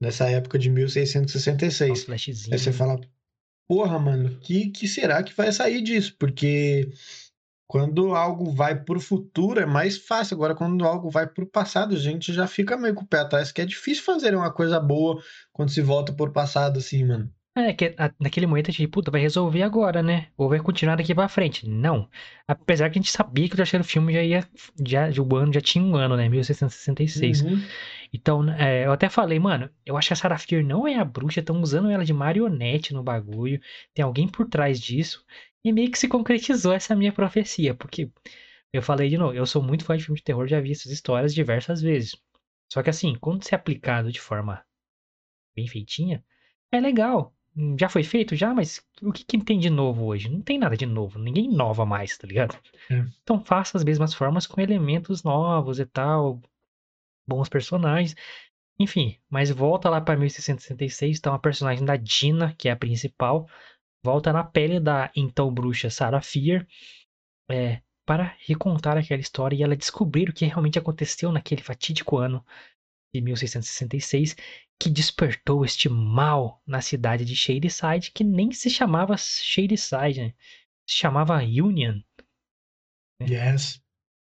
nessa 0.00 0.28
época 0.28 0.58
de 0.58 0.68
Os 0.68 0.74
1666. 0.74 1.90
Aí 1.90 2.04
flashzinhos. 2.04 2.62
você 2.62 2.72
fala, 2.72 3.00
porra, 3.68 3.98
mano, 3.98 4.38
que, 4.40 4.70
que 4.70 4.86
será 4.86 5.22
que 5.22 5.34
vai 5.34 5.52
sair 5.52 5.82
disso? 5.82 6.14
Porque 6.18 6.90
quando 7.72 8.14
algo 8.14 8.52
vai 8.52 8.78
pro 8.84 9.00
futuro 9.00 9.58
é 9.58 9.64
mais 9.64 9.96
fácil. 9.96 10.34
Agora, 10.34 10.54
quando 10.54 10.84
algo 10.84 11.08
vai 11.08 11.26
pro 11.26 11.46
passado, 11.46 11.94
a 11.94 11.98
gente 11.98 12.32
já 12.32 12.46
fica 12.46 12.76
meio 12.76 12.94
com 12.94 13.02
o 13.02 13.06
pé 13.06 13.20
atrás, 13.20 13.50
que 13.50 13.62
é 13.62 13.64
difícil 13.64 14.04
fazer 14.04 14.36
uma 14.36 14.52
coisa 14.52 14.78
boa 14.78 15.22
quando 15.52 15.70
se 15.70 15.80
volta 15.80 16.12
pro 16.12 16.30
passado, 16.30 16.78
assim, 16.78 17.02
mano. 17.02 17.32
É, 17.54 17.72
que 17.74 17.94
naquele 18.18 18.46
momento 18.46 18.70
a 18.70 18.72
gente, 18.72 18.88
puta, 18.88 19.10
vai 19.10 19.20
resolver 19.20 19.62
agora, 19.62 20.02
né? 20.02 20.28
Ou 20.38 20.48
vai 20.48 20.58
continuar 20.58 20.96
daqui 20.96 21.14
pra 21.14 21.28
frente. 21.28 21.68
Não. 21.68 22.08
Apesar 22.48 22.88
que 22.88 22.98
a 22.98 23.02
gente 23.02 23.12
sabia 23.12 23.46
que 23.46 23.54
o 23.54 23.56
terceiro 23.56 23.84
filme 23.84 24.12
já 24.12 24.22
ia. 24.22 24.48
Já, 24.86 25.10
o 25.20 25.36
ano 25.36 25.52
já 25.52 25.60
tinha 25.60 25.84
um 25.84 25.94
ano, 25.94 26.16
né? 26.16 26.30
1666. 26.30 27.42
Uhum. 27.42 27.62
Então, 28.12 28.48
é, 28.50 28.84
eu 28.84 28.92
até 28.92 29.08
falei, 29.08 29.38
mano, 29.38 29.70
eu 29.86 29.96
acho 29.96 30.08
que 30.08 30.12
a 30.12 30.16
Sarah 30.16 30.38
não 30.64 30.86
é 30.86 30.96
a 30.96 31.04
bruxa, 31.04 31.40
estão 31.40 31.60
usando 31.62 31.88
ela 31.88 32.04
de 32.04 32.12
marionete 32.12 32.92
no 32.92 33.02
bagulho. 33.02 33.60
Tem 33.94 34.04
alguém 34.04 34.28
por 34.28 34.46
trás 34.46 34.78
disso. 34.78 35.24
E 35.64 35.72
meio 35.72 35.90
que 35.90 35.98
se 35.98 36.08
concretizou 36.08 36.72
essa 36.72 36.94
minha 36.94 37.12
profecia, 37.12 37.74
porque 37.74 38.10
eu 38.72 38.82
falei 38.82 39.08
de 39.08 39.16
novo, 39.16 39.34
eu 39.34 39.46
sou 39.46 39.62
muito 39.62 39.84
fã 39.84 39.96
de 39.96 40.04
filme 40.04 40.18
de 40.18 40.24
terror, 40.24 40.46
já 40.46 40.60
vi 40.60 40.72
essas 40.72 40.90
histórias 40.90 41.34
diversas 41.34 41.80
vezes. 41.80 42.16
Só 42.70 42.82
que 42.82 42.90
assim, 42.90 43.14
quando 43.20 43.44
se 43.44 43.54
é 43.54 43.56
aplicado 43.56 44.10
de 44.10 44.20
forma 44.20 44.64
bem 45.54 45.66
feitinha, 45.66 46.24
é 46.70 46.80
legal. 46.80 47.34
Já 47.78 47.88
foi 47.88 48.02
feito? 48.02 48.34
Já, 48.34 48.54
mas 48.54 48.82
o 49.02 49.12
que, 49.12 49.24
que 49.24 49.44
tem 49.44 49.58
de 49.58 49.68
novo 49.68 50.06
hoje? 50.06 50.30
Não 50.30 50.40
tem 50.40 50.58
nada 50.58 50.74
de 50.74 50.86
novo, 50.86 51.18
ninguém 51.18 51.52
inova 51.52 51.84
mais, 51.84 52.16
tá 52.16 52.26
ligado? 52.26 52.56
É. 52.90 53.04
Então 53.22 53.44
faça 53.44 53.76
as 53.76 53.84
mesmas 53.84 54.14
formas 54.14 54.46
com 54.46 54.60
elementos 54.60 55.22
novos 55.22 55.78
e 55.78 55.84
tal, 55.84 56.40
bons 57.26 57.48
personagens. 57.48 58.14
Enfim, 58.78 59.18
mas 59.30 59.50
volta 59.50 59.88
lá 59.88 60.00
pra 60.00 60.16
1666, 60.16 61.18
então 61.18 61.34
a 61.34 61.38
personagem 61.38 61.84
da 61.84 61.96
Dina, 61.96 62.54
que 62.54 62.68
é 62.68 62.72
a 62.72 62.76
principal, 62.76 63.48
volta 64.04 64.32
na 64.32 64.42
pele 64.42 64.80
da 64.80 65.10
então 65.14 65.52
bruxa 65.52 65.90
Sarah 65.90 66.20
Fier, 66.20 66.66
é, 67.50 67.80
para 68.04 68.36
recontar 68.46 68.96
aquela 68.96 69.20
história 69.20 69.56
e 69.56 69.62
ela 69.62 69.76
descobrir 69.76 70.30
o 70.30 70.32
que 70.32 70.46
realmente 70.46 70.78
aconteceu 70.78 71.30
naquele 71.30 71.62
fatídico 71.62 72.18
ano 72.18 72.44
de 73.14 73.20
1666, 73.20 74.34
que 74.80 74.90
despertou 74.90 75.64
este 75.64 75.88
mal 75.88 76.60
na 76.66 76.80
cidade 76.80 77.24
de 77.24 77.36
Shadyside, 77.36 78.10
que 78.12 78.24
nem 78.24 78.50
se 78.50 78.70
chamava 78.70 79.16
Shadyside, 79.16 80.20
né? 80.20 80.34
se 80.86 80.96
chamava 80.96 81.38
Union, 81.38 82.00
Yes. 83.20 83.80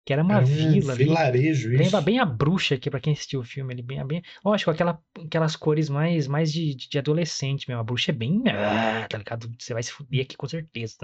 Que 0.08 0.12
era 0.14 0.22
uma 0.22 0.36
Era 0.36 0.42
um 0.42 0.46
vila 0.46 0.92
ali. 0.94 1.04
vilarejo, 1.04 1.70
isso. 1.70 1.82
Lembra 1.82 2.00
bem 2.00 2.18
a 2.18 2.24
bruxa 2.24 2.76
aqui, 2.76 2.88
pra 2.88 2.98
quem 2.98 3.12
assistiu 3.12 3.40
o 3.40 3.44
filme, 3.44 3.74
ele 3.74 3.82
bem, 3.82 4.02
bem, 4.06 4.22
lógico, 4.42 4.70
aquela, 4.70 4.98
aquelas 5.22 5.54
cores 5.54 5.90
mais, 5.90 6.26
mais 6.26 6.50
de, 6.50 6.74
de, 6.74 6.98
adolescente 6.98 7.68
mesmo. 7.68 7.82
A 7.82 7.84
bruxa 7.84 8.10
é 8.10 8.14
bem, 8.14 8.42
ah, 8.46 9.06
tá 9.06 9.18
ligado? 9.18 9.54
Você 9.58 9.74
vai 9.74 9.82
se 9.82 9.92
fuder 9.92 10.22
aqui 10.22 10.34
com 10.34 10.48
certeza. 10.48 10.96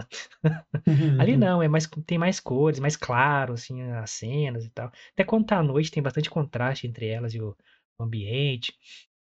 Uhum. 0.87 1.21
Ali 1.21 1.37
não, 1.37 1.63
é 1.63 1.69
mais, 1.69 1.87
tem 2.07 2.17
mais 2.17 2.41
cores, 2.41 2.81
mais 2.81 2.97
claro, 2.97 3.53
assim, 3.53 3.83
as 3.93 4.11
cenas 4.11 4.65
e 4.65 4.71
tal. 4.71 4.91
Até 5.13 5.23
quando 5.23 5.45
tá 5.45 5.59
à 5.59 5.63
noite 5.63 5.91
tem 5.91 6.03
bastante 6.03 6.31
contraste 6.31 6.87
entre 6.87 7.07
elas 7.07 7.35
e 7.35 7.43
o 7.43 7.55
ambiente. 8.01 8.73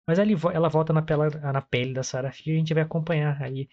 Mas 0.06 0.20
ali 0.20 0.36
ela 0.54 0.68
volta 0.68 0.92
na 0.92 1.02
pele, 1.02 1.30
na 1.40 1.62
pele 1.62 1.94
da 1.94 2.04
Sarah 2.04 2.34
Fier 2.34 2.56
e 2.56 2.58
a 2.58 2.60
gente 2.60 2.74
vai 2.74 2.84
acompanhar 2.84 3.42
aí 3.42 3.64
o 3.64 3.68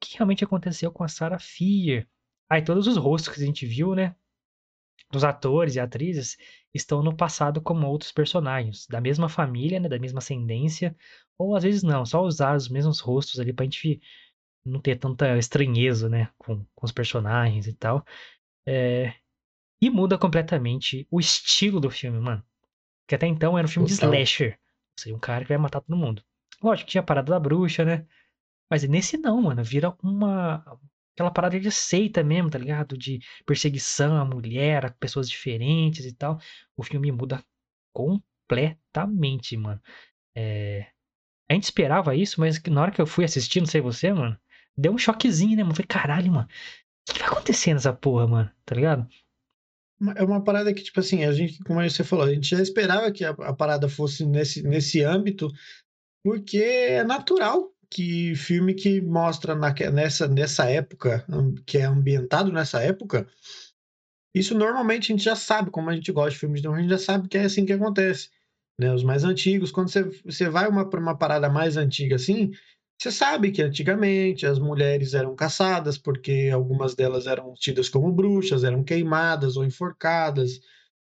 que 0.00 0.18
realmente 0.18 0.44
aconteceu 0.44 0.92
com 0.92 1.02
a 1.02 1.08
Sarah 1.08 1.38
Fier. 1.38 2.06
Aí 2.46 2.60
todos 2.60 2.86
os 2.86 2.98
rostos 2.98 3.34
que 3.34 3.42
a 3.42 3.46
gente 3.46 3.64
viu, 3.64 3.94
né? 3.94 4.14
Dos 5.10 5.24
atores 5.24 5.74
e 5.76 5.80
atrizes 5.80 6.36
estão 6.74 7.02
no 7.02 7.14
passado 7.16 7.60
como 7.60 7.86
outros 7.88 8.12
personagens, 8.12 8.86
da 8.88 9.00
mesma 9.00 9.28
família, 9.28 9.80
né? 9.80 9.88
Da 9.88 9.98
mesma 9.98 10.18
ascendência. 10.18 10.96
Ou 11.38 11.56
às 11.56 11.64
vezes 11.64 11.82
não, 11.82 12.06
só 12.06 12.22
usar 12.22 12.56
os 12.56 12.68
mesmos 12.68 13.00
rostos 13.00 13.40
ali 13.40 13.52
pra 13.52 13.64
gente 13.64 14.00
não 14.64 14.80
ter 14.80 14.96
tanta 14.98 15.38
estranheza, 15.38 16.08
né? 16.08 16.30
Com, 16.38 16.64
com 16.74 16.86
os 16.86 16.92
personagens 16.92 17.66
e 17.66 17.74
tal. 17.74 18.04
É, 18.66 19.14
E 19.80 19.90
muda 19.90 20.18
completamente 20.18 21.06
o 21.10 21.20
estilo 21.20 21.80
do 21.80 21.90
filme, 21.90 22.20
mano. 22.20 22.44
Que 23.08 23.14
até 23.16 23.26
então 23.26 23.58
era 23.58 23.66
um 23.66 23.70
filme 23.70 23.88
de 23.88 23.94
Total. 23.96 24.14
slasher. 24.14 24.52
Ou 24.54 25.02
seja, 25.02 25.16
um 25.16 25.20
cara 25.20 25.44
que 25.44 25.50
vai 25.50 25.58
matar 25.58 25.80
todo 25.82 25.96
mundo. 25.96 26.24
Lógico, 26.62 26.90
tinha 26.90 27.00
a 27.02 27.04
parada 27.04 27.32
da 27.32 27.40
bruxa, 27.40 27.84
né? 27.84 28.06
Mas 28.70 28.84
nesse 28.84 29.18
não, 29.18 29.42
mano. 29.42 29.64
Vira 29.64 29.96
uma. 30.02 30.80
Aquela 31.20 31.30
parada 31.30 31.60
de 31.60 31.70
seita 31.70 32.24
mesmo, 32.24 32.48
tá 32.48 32.58
ligado? 32.58 32.96
De 32.96 33.20
perseguição 33.44 34.16
à 34.16 34.24
mulher, 34.24 34.86
a 34.86 34.90
pessoas 34.90 35.28
diferentes 35.28 36.06
e 36.06 36.14
tal. 36.14 36.40
O 36.74 36.82
filme 36.82 37.12
muda 37.12 37.44
completamente, 37.92 39.54
mano. 39.56 39.80
É, 40.34 40.86
A 41.50 41.54
gente 41.54 41.64
esperava 41.64 42.16
isso, 42.16 42.40
mas 42.40 42.62
na 42.64 42.82
hora 42.82 42.92
que 42.92 43.00
eu 43.02 43.06
fui 43.06 43.24
assistir, 43.24 43.60
não 43.60 43.66
sei 43.66 43.80
você, 43.82 44.12
mano, 44.12 44.38
deu 44.76 44.92
um 44.92 44.98
choquezinho, 44.98 45.56
né, 45.56 45.62
mano? 45.62 45.74
Falei, 45.74 45.86
caralho, 45.88 46.32
mano. 46.32 46.48
O 47.08 47.12
que 47.12 47.18
vai 47.18 47.28
acontecer 47.28 47.74
nessa 47.74 47.92
porra, 47.92 48.26
mano? 48.26 48.50
Tá 48.64 48.74
ligado? 48.74 49.08
É 50.16 50.24
uma 50.24 50.42
parada 50.42 50.72
que, 50.72 50.82
tipo 50.82 51.00
assim, 51.00 51.24
a 51.24 51.32
gente, 51.32 51.62
como 51.64 51.82
você 51.82 52.02
falou, 52.02 52.24
a 52.24 52.34
gente 52.34 52.48
já 52.48 52.62
esperava 52.62 53.12
que 53.12 53.24
a, 53.24 53.30
a 53.30 53.54
parada 53.54 53.88
fosse 53.88 54.24
nesse, 54.24 54.62
nesse 54.62 55.02
âmbito, 55.02 55.48
porque 56.24 56.58
é 56.58 57.04
natural 57.04 57.70
que 57.90 58.34
filme 58.36 58.74
que 58.74 59.00
mostra 59.00 59.54
naque- 59.54 59.90
nessa, 59.90 60.28
nessa 60.28 60.64
época, 60.70 61.24
que 61.66 61.78
é 61.78 61.84
ambientado 61.84 62.52
nessa 62.52 62.80
época, 62.82 63.26
isso 64.34 64.56
normalmente 64.56 65.12
a 65.12 65.16
gente 65.16 65.24
já 65.24 65.34
sabe, 65.34 65.70
como 65.70 65.90
a 65.90 65.94
gente 65.94 66.12
gosta 66.12 66.30
de 66.30 66.38
filmes 66.38 66.60
de 66.60 66.62
terror, 66.62 66.78
a 66.78 66.80
gente 66.80 66.90
já 66.90 66.98
sabe 66.98 67.28
que 67.28 67.36
é 67.36 67.44
assim 67.44 67.66
que 67.66 67.72
acontece. 67.72 68.30
Né? 68.78 68.92
Os 68.94 69.02
mais 69.02 69.24
antigos, 69.24 69.72
quando 69.72 69.90
você, 69.90 70.04
você 70.24 70.48
vai 70.48 70.68
uma, 70.68 70.88
pra 70.88 71.00
uma 71.00 71.16
parada 71.18 71.48
mais 71.50 71.76
antiga 71.76 72.16
assim, 72.16 72.52
você 73.00 73.10
sabe 73.10 73.50
que 73.50 73.62
antigamente 73.62 74.46
as 74.46 74.58
mulheres 74.58 75.14
eram 75.14 75.34
caçadas 75.34 75.98
porque 75.98 76.50
algumas 76.52 76.94
delas 76.94 77.26
eram 77.26 77.54
tidas 77.54 77.88
como 77.88 78.12
bruxas, 78.12 78.62
eram 78.62 78.84
queimadas 78.84 79.56
ou 79.56 79.64
enforcadas. 79.64 80.60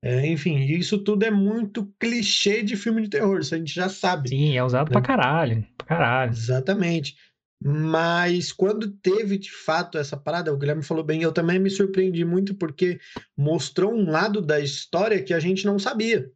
É, 0.03 0.27
enfim, 0.27 0.59
isso 0.65 0.99
tudo 0.99 1.25
é 1.25 1.31
muito 1.31 1.93
clichê 1.99 2.63
de 2.63 2.75
filme 2.75 3.03
de 3.03 3.11
terror, 3.11 3.41
isso 3.41 3.55
a 3.55 3.59
gente 3.59 3.75
já 3.75 3.89
sabe. 3.89 4.31
Sim, 4.31 4.57
é 4.57 4.65
usado 4.65 4.89
né? 4.89 4.93
pra 4.93 5.03
caralho. 5.03 5.67
Pra 5.77 5.87
caralho. 5.87 6.33
Exatamente. 6.33 7.17
Mas 7.63 8.51
quando 8.51 8.91
teve 8.91 9.37
de 9.37 9.53
fato 9.53 9.99
essa 9.99 10.17
parada, 10.17 10.53
o 10.53 10.57
Guilherme 10.57 10.83
falou 10.83 11.05
bem, 11.05 11.23
eu 11.23 11.33
também 11.33 11.59
me 11.59 11.69
surpreendi 11.69 12.25
muito 12.25 12.55
porque 12.55 12.99
mostrou 13.37 13.93
um 13.93 14.11
lado 14.11 14.41
da 14.41 14.59
história 14.59 15.23
que 15.23 15.35
a 15.35 15.41
gente 15.41 15.67
não 15.67 15.79
sabia. 15.79 16.33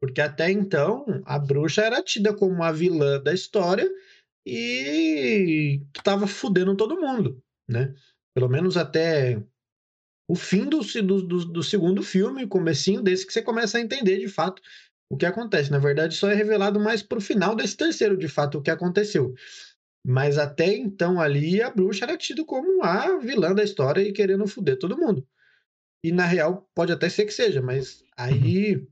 Porque 0.00 0.20
até 0.20 0.50
então 0.50 1.22
a 1.24 1.38
bruxa 1.38 1.82
era 1.82 2.02
tida 2.02 2.32
como 2.32 2.62
a 2.62 2.70
vilã 2.70 3.20
da 3.20 3.34
história 3.34 3.90
e 4.46 5.80
que 5.92 6.02
tava 6.02 6.28
fudendo 6.28 6.76
todo 6.76 7.00
mundo, 7.00 7.42
né? 7.68 7.92
Pelo 8.34 8.48
menos 8.48 8.76
até 8.76 9.42
o 10.32 10.34
fim 10.34 10.64
do, 10.64 10.80
do, 10.80 11.22
do, 11.22 11.44
do 11.44 11.62
segundo 11.62 12.02
filme, 12.02 12.46
comecinho 12.46 13.02
desse, 13.02 13.26
que 13.26 13.34
você 13.34 13.42
começa 13.42 13.76
a 13.76 13.82
entender 13.82 14.18
de 14.18 14.28
fato 14.28 14.62
o 15.10 15.16
que 15.16 15.26
acontece. 15.26 15.70
Na 15.70 15.78
verdade, 15.78 16.14
só 16.16 16.30
é 16.30 16.34
revelado 16.34 16.80
mais 16.80 17.02
pro 17.02 17.20
final 17.20 17.54
desse 17.54 17.76
terceiro, 17.76 18.16
de 18.16 18.28
fato, 18.28 18.56
o 18.56 18.62
que 18.62 18.70
aconteceu. 18.70 19.34
Mas 20.02 20.38
até 20.38 20.74
então 20.74 21.20
ali 21.20 21.60
a 21.60 21.68
bruxa 21.68 22.06
era 22.06 22.16
tida 22.16 22.42
como 22.46 22.82
a 22.82 23.18
vilã 23.18 23.54
da 23.54 23.62
história 23.62 24.00
e 24.00 24.10
querendo 24.10 24.46
foder 24.46 24.78
todo 24.78 24.96
mundo. 24.96 25.22
E 26.02 26.10
na 26.10 26.24
real 26.24 26.66
pode 26.74 26.92
até 26.92 27.10
ser 27.10 27.26
que 27.26 27.32
seja, 27.34 27.60
mas 27.60 28.02
aí 28.16 28.82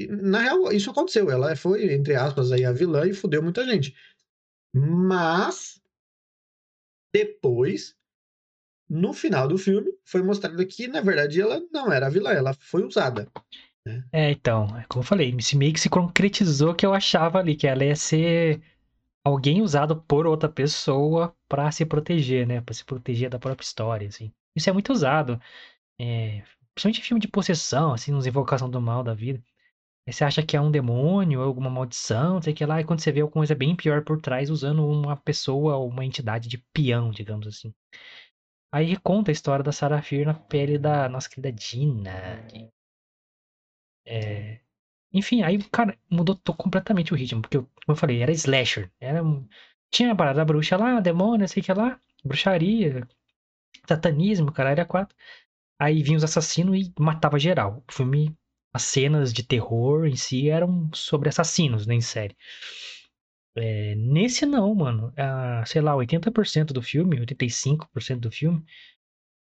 e, 0.00 0.08
na 0.08 0.40
real 0.40 0.72
isso 0.72 0.90
aconteceu. 0.90 1.30
Ela 1.30 1.54
foi 1.54 1.94
entre 1.94 2.16
aspas 2.16 2.50
aí 2.50 2.64
a 2.64 2.72
vilã 2.72 3.06
e 3.06 3.14
fudeu 3.14 3.40
muita 3.40 3.64
gente. 3.64 3.94
Mas 4.74 5.80
depois 7.14 7.94
no 8.90 9.12
final 9.12 9.48
do 9.48 9.56
filme 9.56 9.90
foi 10.04 10.22
mostrado 10.22 10.66
que 10.66 10.88
na 10.88 11.00
verdade 11.00 11.40
ela 11.40 11.60
não 11.72 11.92
era 11.92 12.06
a 12.06 12.10
vilã, 12.10 12.32
ela 12.32 12.52
foi 12.54 12.84
usada. 12.84 13.28
É, 14.12 14.32
então, 14.32 14.66
é 14.76 14.84
como 14.88 15.02
eu 15.02 15.06
falei, 15.06 15.36
se 15.40 15.56
meio 15.56 15.72
que 15.72 15.78
se 15.80 15.88
concretizou 15.88 16.74
que 16.74 16.84
eu 16.84 16.92
achava 16.92 17.38
ali, 17.38 17.54
que 17.56 17.66
ela 17.66 17.84
ia 17.84 17.94
ser 17.94 18.60
alguém 19.24 19.62
usado 19.62 20.02
por 20.02 20.26
outra 20.26 20.48
pessoa 20.48 21.34
pra 21.48 21.70
se 21.72 21.86
proteger, 21.86 22.46
né? 22.46 22.60
Pra 22.60 22.74
se 22.74 22.84
proteger 22.84 23.30
da 23.30 23.38
própria 23.38 23.64
história, 23.64 24.08
assim. 24.08 24.32
Isso 24.56 24.70
é 24.70 24.72
muito 24.72 24.92
usado, 24.92 25.40
é, 26.00 26.42
principalmente 26.74 27.00
em 27.00 27.04
filme 27.04 27.20
de 27.20 27.28
possessão, 27.28 27.92
assim, 27.94 28.12
nos 28.12 28.26
invocação 28.26 28.70
do 28.70 28.80
mal 28.80 29.02
da 29.04 29.14
vida. 29.14 29.42
Aí 30.06 30.12
você 30.12 30.24
acha 30.24 30.42
que 30.44 30.56
é 30.56 30.60
um 30.60 30.70
demônio, 30.70 31.42
alguma 31.42 31.70
maldição, 31.70 32.42
sei 32.42 32.52
o 32.52 32.56
que 32.56 32.66
lá, 32.66 32.80
e 32.80 32.84
quando 32.84 33.00
você 33.00 33.12
vê 33.12 33.20
alguma 33.20 33.40
coisa 33.42 33.54
bem 33.54 33.76
pior 33.76 34.04
por 34.04 34.20
trás, 34.20 34.50
usando 34.50 34.86
uma 34.86 35.16
pessoa 35.16 35.76
ou 35.76 35.88
uma 35.88 36.04
entidade 36.04 36.48
de 36.48 36.58
peão, 36.74 37.10
digamos 37.10 37.46
assim. 37.46 37.72
Aí 38.72 38.96
conta 38.96 39.30
a 39.30 39.32
história 39.32 39.62
da 39.64 39.70
Sarah 39.72 40.02
Fier 40.02 40.26
na 40.26 40.34
pele 40.34 40.78
da 40.78 41.08
nossa 41.08 41.28
querida 41.28 41.52
Dina. 41.52 42.44
que- 42.48 42.68
É... 44.04 44.60
Enfim, 45.12 45.42
aí, 45.42 45.62
cara, 45.70 45.98
mudou 46.10 46.36
completamente 46.58 47.12
o 47.12 47.16
ritmo, 47.16 47.42
porque, 47.42 47.58
como 47.58 47.68
eu 47.90 47.96
falei, 47.96 48.22
era 48.22 48.32
slasher. 48.32 48.90
Era 49.00 49.22
tinha 49.90 50.12
a 50.12 50.16
parada 50.16 50.38
da 50.38 50.44
bruxa 50.46 50.76
lá, 50.76 51.00
demônio, 51.00 51.48
sei 51.48 51.62
que 51.62 51.72
lá, 51.72 52.00
bruxaria, 52.24 53.06
satanismo, 53.88 54.52
caralho, 54.52 54.82
a 54.82 54.86
quatro. 54.86 55.16
Aí 55.80 56.02
vinham 56.02 56.18
os 56.18 56.24
assassinos 56.24 56.78
e 56.78 56.92
matava 57.00 57.38
geral. 57.38 57.84
O 57.88 57.92
filme, 57.92 58.36
as 58.74 58.82
cenas 58.84 59.32
de 59.32 59.44
terror 59.44 60.06
em 60.06 60.16
si 60.16 60.50
eram 60.50 60.90
sobre 60.94 61.28
assassinos, 61.30 61.86
né, 61.86 61.94
em 61.94 62.00
série. 62.02 62.36
É, 63.56 63.94
nesse 63.96 64.46
não, 64.46 64.74
mano. 64.74 65.12
Ah, 65.16 65.64
sei 65.66 65.80
lá, 65.82 65.94
80% 65.96 66.72
do 66.72 66.82
filme, 66.82 67.18
85% 67.20 68.20
do 68.20 68.30
filme 68.30 68.64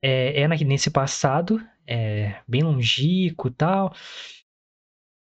é, 0.01 0.41
é 0.41 0.47
na- 0.47 0.55
nesse 0.55 0.89
passado, 0.89 1.59
é, 1.85 2.41
bem 2.47 2.63
longínquo 2.63 3.47
e 3.49 3.51
tal. 3.51 3.93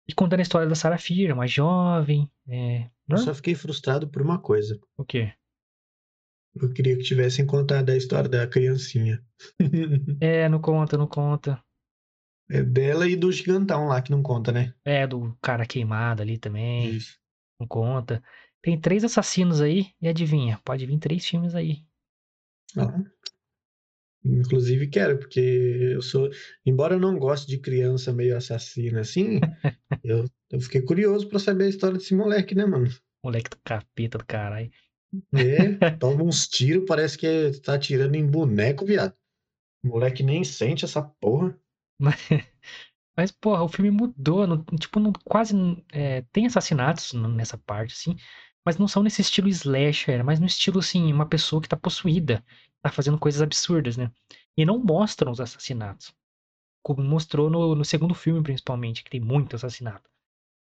E 0.08 0.14
contando 0.14 0.40
a 0.40 0.44
história 0.44 0.68
da 0.68 0.76
Sarah 0.76 0.98
Fira, 0.98 1.36
mais 1.36 1.52
jovem. 1.52 2.30
É, 2.48 2.84
Eu 2.84 2.90
não? 3.08 3.18
só 3.18 3.34
fiquei 3.34 3.56
frustrado 3.56 4.08
por 4.08 4.22
uma 4.22 4.40
coisa. 4.40 4.80
O 4.98 5.06
quê? 5.06 5.34
Eu 6.56 6.72
queria 6.72 6.96
que 6.96 7.04
tivessem 7.04 7.46
contado 7.46 7.90
a 7.90 7.96
história 7.98 8.30
da 8.30 8.48
criancinha. 8.48 9.24
É, 10.22 10.48
não 10.50 10.62
conta, 10.62 10.98
não 10.98 11.08
conta. 11.08 11.64
É 12.50 12.62
dela 12.62 13.08
e 13.08 13.16
do 13.16 13.32
gigantão 13.32 13.88
lá 13.88 14.02
que 14.02 14.12
não 14.12 14.22
conta, 14.22 14.52
né? 14.52 14.74
É, 14.86 15.08
do 15.08 15.36
cara 15.42 15.66
queimado 15.66 16.22
ali 16.22 16.38
também, 16.38 16.90
Isso. 16.92 17.18
não 17.60 17.66
conta. 17.68 18.22
Tem 18.64 18.80
três 18.80 19.04
assassinos 19.04 19.60
aí, 19.62 19.88
e 20.02 20.08
adivinha, 20.08 20.60
pode 20.64 20.86
vir 20.86 20.98
três 20.98 21.28
filmes 21.28 21.54
aí. 21.54 21.84
Ah. 22.78 23.04
Inclusive 24.26 24.88
quero, 24.88 25.20
porque 25.20 25.40
eu 25.40 26.02
sou. 26.02 26.30
Embora 26.66 26.96
eu 26.96 27.00
não 27.00 27.20
goste 27.20 27.46
de 27.46 27.58
criança 27.60 28.14
meio 28.14 28.38
assassina 28.38 29.02
assim, 29.02 29.42
eu, 30.04 30.26
eu 30.50 30.62
fiquei 30.62 30.82
curioso 30.82 31.28
pra 31.28 31.40
saber 31.40 31.66
a 31.66 31.70
história 31.70 31.98
desse 31.98 32.16
moleque, 32.16 32.56
né, 32.56 32.66
mano? 32.66 32.90
Moleque 33.22 33.50
do 33.50 33.58
capeta 33.66 34.18
do 34.18 34.26
caralho. 34.26 34.72
É, 35.34 35.92
toma 36.00 36.24
uns 36.24 36.48
tiros, 36.48 36.86
parece 36.88 37.18
que 37.18 37.52
tá 37.62 37.76
atirando 37.76 38.16
em 38.16 38.26
boneco, 38.26 38.86
viado. 38.86 39.14
O 39.84 39.90
moleque 39.90 40.24
nem 40.24 40.42
sente 40.46 40.86
essa 40.86 41.02
porra. 41.02 41.60
Mas, 42.00 42.16
mas, 43.16 43.32
porra, 43.32 43.62
o 43.62 43.68
filme 43.68 43.92
mudou. 43.92 44.48
não- 44.48 44.64
tipo, 44.80 45.02
não, 45.02 45.12
quase. 45.26 45.54
é, 45.92 46.22
tem 46.32 46.46
assassinatos 46.46 47.12
nessa 47.14 47.58
parte, 47.58 47.94
assim. 47.94 48.16
Mas 48.66 48.78
não 48.78 48.88
são 48.88 49.04
nesse 49.04 49.22
estilo 49.22 49.50
slasher, 49.50 50.24
mas 50.24 50.40
no 50.40 50.46
estilo, 50.46 50.80
assim, 50.80 51.12
uma 51.12 51.26
pessoa 51.26 51.62
que 51.62 51.68
tá 51.68 51.76
possuída. 51.76 52.44
Tá 52.82 52.90
fazendo 52.90 53.18
coisas 53.18 53.42
absurdas, 53.42 53.98
né? 53.98 54.12
E 54.58 54.66
não 54.66 54.78
mostram 54.78 55.32
os 55.32 55.40
assassinatos. 55.40 56.14
Como 56.82 57.02
mostrou 57.02 57.50
no, 57.50 57.76
no 57.76 57.86
segundo 57.86 58.14
filme, 58.14 58.44
principalmente, 58.44 59.04
que 59.04 59.10
tem 59.10 59.20
muito 59.20 59.56
assassinato. 59.56 60.10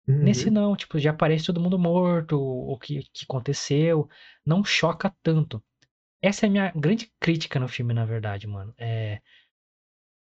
Uhum. 0.08 0.24
Nesse 0.24 0.50
não, 0.50 0.76
tipo, 0.76 1.00
já 1.00 1.12
aparece 1.12 1.46
todo 1.46 1.62
mundo 1.62 1.78
morto, 1.78 2.38
o 2.40 2.78
que, 2.78 3.04
que 3.14 3.26
aconteceu. 3.26 4.10
Não 4.46 4.64
choca 4.64 5.14
tanto. 5.24 5.64
Essa 6.22 6.46
é 6.46 6.48
a 6.48 6.52
minha 6.52 6.72
grande 6.76 7.12
crítica 7.20 7.60
no 7.60 7.68
filme, 7.68 7.94
na 7.94 8.06
verdade, 8.06 8.48
mano. 8.48 8.74
É. 8.78 9.22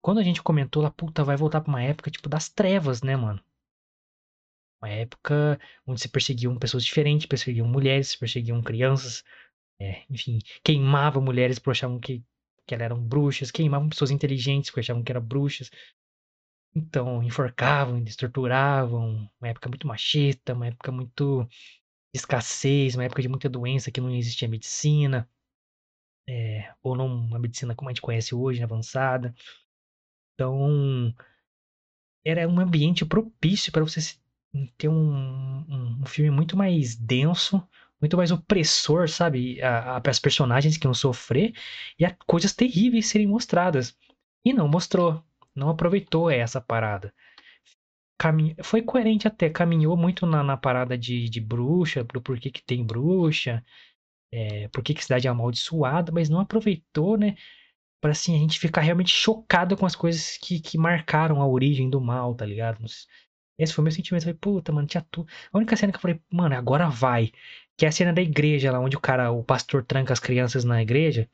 Quando 0.03 0.19
a 0.19 0.23
gente 0.23 0.43
comentou 0.43 0.83
lá, 0.83 0.91
puta, 0.91 1.23
vai 1.23 1.37
voltar 1.37 1.61
pra 1.61 1.71
uma 1.71 1.83
época, 1.83 2.11
tipo, 2.11 2.29
das 2.29 2.49
trevas, 2.49 3.03
né, 3.03 3.17
mano? 3.17 3.41
Uma 4.83 4.91
época 4.91 5.59
onde 5.87 6.01
se 6.01 6.09
perseguiam 6.09 6.57
pessoas 6.59 6.85
diferentes, 6.85 7.27
perseguiam 7.27 7.67
mulheres, 7.69 8.17
perseguiam 8.17 8.63
crianças, 8.63 9.23
é, 9.81 10.05
enfim, 10.11 10.39
queimavam 10.65 11.23
mulheres 11.23 11.59
porque 11.59 11.73
achavam 11.73 12.01
que, 12.01 12.25
que 12.67 12.75
elas 12.75 12.87
eram 12.87 13.03
bruxas, 13.03 13.51
queimavam 13.51 13.89
pessoas 13.91 14.11
inteligentes 14.13 14.71
porque 14.71 14.81
achavam 14.81 15.03
que 15.05 15.13
eram 15.13 15.23
bruxas. 15.23 15.71
Então, 16.75 17.23
enforcavam, 17.23 17.99
eles 17.99 18.17
torturavam, 18.17 19.29
uma 19.41 19.49
época 19.49 19.69
muito 19.69 19.87
machista, 19.87 20.55
uma 20.55 20.69
época 20.69 20.93
muito 20.93 21.45
de 21.45 22.21
escassez, 22.21 22.95
uma 22.97 23.05
época 23.05 23.23
de 23.23 23.29
muita 23.29 23.49
doença 23.49 23.91
que 23.93 24.01
não 24.01 24.11
existia 24.15 24.49
medicina, 24.49 25.29
é, 26.29 26.73
ou 26.83 26.97
não 26.97 27.07
uma 27.07 27.39
medicina 27.39 27.75
como 27.75 27.89
a 27.89 27.93
gente 27.93 28.03
conhece 28.03 28.35
hoje, 28.35 28.61
né, 28.61 28.65
avançada. 28.65 29.35
Então, 30.35 31.15
era 32.25 32.49
um 32.49 32.59
ambiente 32.61 33.05
propício 33.05 33.73
para 33.73 33.83
você 33.83 34.01
se- 34.01 34.20
ter 34.77 34.89
um, 34.89 34.95
um, 34.95 35.99
um 36.03 36.07
filme 36.07 36.31
muito 36.31 36.57
mais 36.57 36.97
denso, 36.97 37.63
muito 38.01 38.17
mais 38.17 38.31
opressor, 38.31 39.09
sabe? 39.09 39.61
A, 39.63 40.01
as 40.05 40.19
personagens 40.19 40.77
que 40.77 40.87
iam 40.87 40.95
sofrer 40.95 41.53
e 41.99 42.05
a, 42.05 42.15
coisas 42.27 42.53
terríveis 42.53 43.07
serem 43.07 43.27
mostradas. 43.27 43.97
E 44.45 44.53
não 44.53 44.69
mostrou, 44.69 45.23
não 45.55 45.69
aproveitou 45.69 46.31
essa 46.31 46.61
parada. 46.61 47.13
Camin... 48.19 48.55
Foi 48.63 48.83
coerente 48.83 49.29
até, 49.29 49.49
caminhou 49.51 49.97
muito 49.97 50.27
na, 50.27 50.43
na 50.43 50.57
parada 50.57 50.97
de, 50.97 51.29
de 51.29 51.41
bruxa, 51.41 52.05
pro 52.05 52.21
porquê 52.21 52.51
que 52.51 52.63
tem 52.63 52.85
bruxa, 52.85 53.65
é, 54.33 54.69
por 54.69 54.83
que 54.83 54.95
que 54.95 55.03
cidade 55.03 55.27
é 55.27 55.31
amaldiçoada, 55.31 56.13
mas 56.13 56.29
não 56.29 56.41
aproveitou, 56.41 57.17
né? 57.17 57.37
Pra 58.01 58.13
assim, 58.13 58.35
a 58.37 58.39
gente 58.39 58.59
ficar 58.59 58.81
realmente 58.83 59.11
chocado 59.11 59.77
com 59.77 59.87
as 59.87 59.97
coisas 59.97 60.39
que, 60.39 60.61
que 60.61 60.79
marcaram 60.79 61.43
a 61.43 61.47
origem 61.47 61.91
do 61.91 62.01
mal, 62.01 62.35
tá 62.35 62.47
ligado? 62.47 62.81
Esse 63.63 63.73
foi 63.75 63.83
o 63.83 63.85
meu 63.85 63.93
sentimento. 63.93 64.23
Eu 64.23 64.27
falei, 64.27 64.39
puta, 64.41 64.73
mano, 64.73 64.87
tinha 64.89 65.05
tudo. 65.11 65.29
A 65.53 65.59
única 65.59 65.77
cena 65.77 65.93
que 65.93 65.97
eu 65.99 66.03
falei, 66.03 66.21
mano, 66.33 66.55
agora 66.57 66.89
vai. 66.89 67.33
Que 67.77 67.87
é 67.87 67.89
a 67.89 67.93
cena 67.93 68.13
da 68.13 68.23
igreja, 68.23 68.73
lá 68.73 68.81
onde 68.81 68.97
o 68.97 69.01
cara, 69.01 69.31
o 69.31 69.45
pastor 69.45 69.85
tranca 69.85 70.13
as 70.13 70.21
crianças 70.21 70.65
na 70.65 70.83
igreja. 70.83 71.29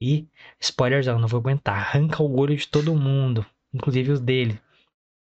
E, 0.00 0.26
spoilers, 0.60 1.06
eu 1.06 1.18
não 1.18 1.28
vou 1.28 1.40
aguentar. 1.40 1.76
Arranca 1.78 2.22
o 2.22 2.38
olho 2.38 2.56
de 2.56 2.66
todo 2.68 2.94
mundo, 2.94 3.44
inclusive 3.72 4.12
os 4.12 4.20
dele. 4.20 4.60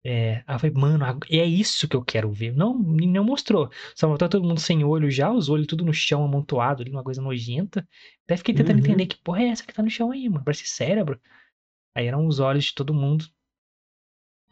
É, 0.05 0.45
aí 0.47 0.55
eu 0.57 0.59
falei, 0.59 0.75
mano, 0.77 1.05
é 1.31 1.45
isso 1.45 1.89
que 1.89 1.97
eu 1.97 2.05
quero 2.05 2.31
ver. 2.31 2.55
Não, 2.55 2.75
não 2.79 3.25
mostrou. 3.25 3.71
Só 3.95 4.09
mostrou 4.09 4.31
todo 4.31 4.47
mundo 4.47 4.61
sem 4.61 4.85
olho 4.85 5.11
já, 5.11 5.31
os 5.33 5.49
olhos 5.49 5.67
tudo 5.67 5.85
no 5.85 5.93
chão, 5.93 6.25
amontoado 6.25 6.83
ali, 6.83 6.91
uma 6.91 7.05
coisa 7.05 7.21
nojenta. 7.21 7.87
Até 8.25 8.37
fiquei 8.37 8.55
tentando 8.55 8.77
Uhum. 8.77 8.81
entender 8.81 9.07
que 9.07 9.17
porra 9.19 9.43
é 9.43 9.49
essa 9.49 9.65
que 9.67 9.73
tá 9.75 9.83
no 9.83 9.91
chão 9.91 10.11
aí, 10.13 10.29
mano. 10.29 10.45
Parece 10.45 10.67
cérebro. 10.67 11.21
Aí 11.95 12.07
eram 12.07 12.27
os 12.27 12.41
olhos 12.41 12.67
de 12.67 12.75
todo 12.75 12.95
mundo. 12.95 13.27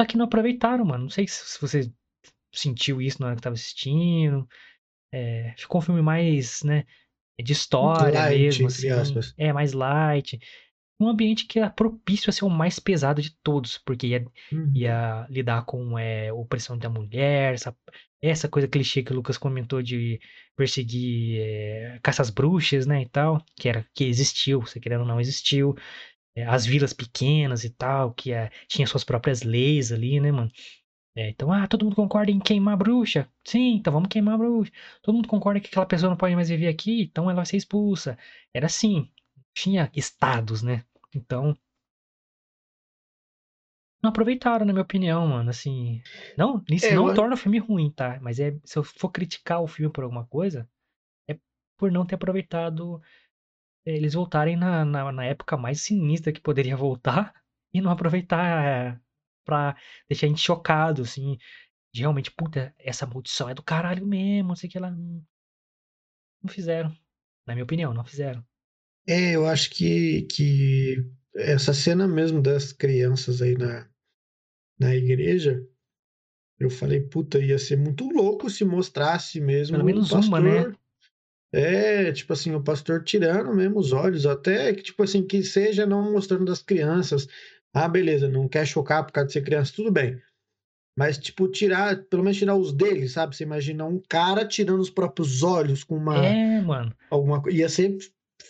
Só 0.00 0.06
que 0.06 0.16
não 0.16 0.26
aproveitaram, 0.26 0.84
mano. 0.84 1.04
Não 1.04 1.10
sei 1.10 1.26
se 1.26 1.60
você 1.60 1.90
sentiu 2.52 3.00
isso 3.00 3.20
na 3.20 3.28
hora 3.28 3.36
que 3.36 3.42
tava 3.42 3.54
assistindo. 3.54 4.46
É, 5.12 5.54
ficou 5.56 5.80
um 5.80 5.82
filme 5.84 6.02
mais, 6.02 6.62
né, 6.62 6.84
de 7.42 7.52
história 7.52 8.18
Light, 8.20 8.62
mesmo, 8.62 8.66
assim. 8.66 9.32
É, 9.38 9.52
mais 9.52 9.72
light. 9.72 10.38
Um 10.98 11.08
ambiente 11.08 11.46
que 11.46 11.58
era 11.58 11.68
propício 11.70 12.30
a 12.30 12.32
ser 12.32 12.44
o 12.44 12.50
mais 12.50 12.78
pesado 12.78 13.20
de 13.20 13.36
todos, 13.42 13.78
porque 13.78 14.06
ia 14.08 14.24
Uhum. 14.52 14.72
ia 14.74 15.26
lidar 15.28 15.64
com 15.64 15.98
é, 15.98 16.32
opressão 16.32 16.76
da 16.78 16.88
mulher, 16.88 17.54
essa, 17.54 17.76
essa 18.22 18.48
coisa 18.48 18.66
clichê 18.68 19.02
que 19.02 19.12
o 19.12 19.16
Lucas 19.16 19.36
comentou 19.38 19.82
de 19.82 20.18
perseguir 20.56 21.40
é, 21.40 21.98
caças 22.02 22.30
bruxas, 22.30 22.86
né, 22.86 23.02
e 23.02 23.08
tal, 23.08 23.44
que 23.56 23.68
era 23.68 23.86
que 23.94 24.04
existiu, 24.04 24.64
se 24.66 24.80
querendo 24.80 25.00
ou 25.02 25.06
não 25.06 25.20
existiu, 25.20 25.74
as 26.44 26.66
vilas 26.66 26.92
pequenas 26.92 27.64
e 27.64 27.70
tal, 27.70 28.12
que 28.12 28.32
é, 28.32 28.50
tinha 28.68 28.86
suas 28.86 29.04
próprias 29.04 29.42
leis 29.42 29.92
ali, 29.92 30.20
né, 30.20 30.30
mano. 30.32 30.50
É, 31.14 31.30
então, 31.30 31.50
ah, 31.52 31.66
todo 31.66 31.84
mundo 31.84 31.96
concorda 31.96 32.30
em 32.30 32.38
queimar 32.38 32.74
a 32.74 32.76
bruxa? 32.76 33.28
Sim, 33.44 33.76
então 33.76 33.92
vamos 33.92 34.08
queimar 34.08 34.34
a 34.34 34.38
bruxa. 34.38 34.70
Todo 35.02 35.14
mundo 35.14 35.28
concorda 35.28 35.60
que 35.60 35.68
aquela 35.68 35.86
pessoa 35.86 36.10
não 36.10 36.16
pode 36.16 36.34
mais 36.34 36.48
viver 36.50 36.68
aqui, 36.68 37.02
então 37.02 37.24
ela 37.24 37.36
vai 37.36 37.46
ser 37.46 37.56
expulsa. 37.56 38.18
Era 38.52 38.66
assim, 38.66 39.10
tinha 39.54 39.90
estados, 39.94 40.62
né? 40.62 40.84
Então, 41.14 41.56
não 44.02 44.10
aproveitaram, 44.10 44.64
na 44.66 44.72
minha 44.72 44.82
opinião, 44.82 45.26
mano. 45.26 45.50
Assim, 45.50 46.02
não, 46.36 46.62
isso 46.70 46.86
É, 46.86 46.94
não 46.94 47.08
eu 47.08 47.14
torna 47.14 47.34
o 47.34 47.36
filme 47.38 47.58
ruim, 47.58 47.90
tá? 47.90 48.18
Mas 48.20 48.38
é, 48.38 48.56
se 48.64 48.78
eu 48.78 48.84
for 48.84 49.10
criticar 49.10 49.60
o 49.62 49.66
filme 49.66 49.92
por 49.92 50.04
alguma 50.04 50.24
coisa, 50.26 50.68
é 51.28 51.36
por 51.78 51.92
não 51.92 52.06
ter 52.06 52.16
aproveitado 52.16 53.00
eles 53.86 54.14
voltarem 54.14 54.56
na, 54.56 54.84
na, 54.84 55.12
na 55.12 55.24
época 55.24 55.56
mais 55.56 55.80
sinistra 55.80 56.32
que 56.32 56.40
poderia 56.40 56.76
voltar 56.76 57.32
e 57.72 57.80
não 57.80 57.90
aproveitar 57.90 58.94
eh, 58.94 59.00
pra 59.44 59.76
deixar 60.08 60.26
a 60.26 60.28
gente 60.28 60.40
chocado, 60.40 61.02
assim, 61.02 61.38
de 61.94 62.00
realmente, 62.00 62.30
puta, 62.30 62.74
essa 62.78 63.06
maldição 63.06 63.48
é 63.48 63.54
do 63.54 63.62
caralho 63.62 64.06
mesmo, 64.06 64.48
não 64.48 64.56
sei 64.56 64.68
o 64.68 64.72
que 64.72 64.78
lá. 64.78 64.90
Não 64.90 66.48
fizeram. 66.48 66.94
Na 67.46 67.54
minha 67.54 67.64
opinião, 67.64 67.94
não 67.94 68.04
fizeram. 68.04 68.44
É, 69.06 69.36
eu 69.36 69.46
acho 69.46 69.70
que, 69.70 70.22
que 70.22 70.96
essa 71.34 71.72
cena 71.72 72.08
mesmo 72.08 72.42
das 72.42 72.72
crianças 72.72 73.40
aí 73.40 73.56
na, 73.56 73.88
na 74.78 74.94
igreja, 74.94 75.64
eu 76.58 76.70
falei, 76.70 77.00
puta, 77.00 77.38
ia 77.38 77.58
ser 77.58 77.76
muito 77.76 78.08
louco 78.08 78.50
se 78.50 78.64
mostrasse 78.64 79.40
mesmo 79.40 79.76
Pelo 79.76 79.86
menos 79.86 80.10
pastor. 80.10 80.28
uma, 80.28 80.40
né? 80.40 80.74
É, 81.52 82.12
tipo 82.12 82.32
assim, 82.32 82.54
o 82.54 82.62
pastor 82.62 83.02
tirando 83.04 83.54
mesmo 83.54 83.78
os 83.78 83.92
olhos, 83.92 84.26
até 84.26 84.74
que, 84.74 84.82
tipo 84.82 85.02
assim, 85.02 85.26
que 85.26 85.42
seja 85.42 85.86
não 85.86 86.12
mostrando 86.12 86.44
das 86.44 86.62
crianças. 86.62 87.28
Ah, 87.74 87.88
beleza, 87.88 88.28
não 88.28 88.48
quer 88.48 88.66
chocar 88.66 89.04
por 89.04 89.12
causa 89.12 89.28
de 89.28 89.32
ser 89.34 89.42
criança, 89.42 89.72
tudo 89.74 89.90
bem. 89.90 90.20
Mas, 90.98 91.18
tipo, 91.18 91.46
tirar, 91.48 91.96
pelo 92.04 92.22
menos 92.22 92.38
tirar 92.38 92.56
os 92.56 92.72
deles, 92.72 93.12
sabe? 93.12 93.36
Você 93.36 93.44
imagina 93.44 93.84
um 93.84 94.00
cara 94.08 94.46
tirando 94.46 94.80
os 94.80 94.88
próprios 94.90 95.42
olhos 95.42 95.84
com 95.84 95.96
uma, 95.96 96.24
É, 96.26 96.60
mano. 96.62 96.94
alguma 97.10 97.42
coisa. 97.42 97.56
Ia 97.58 97.68
ser 97.68 97.98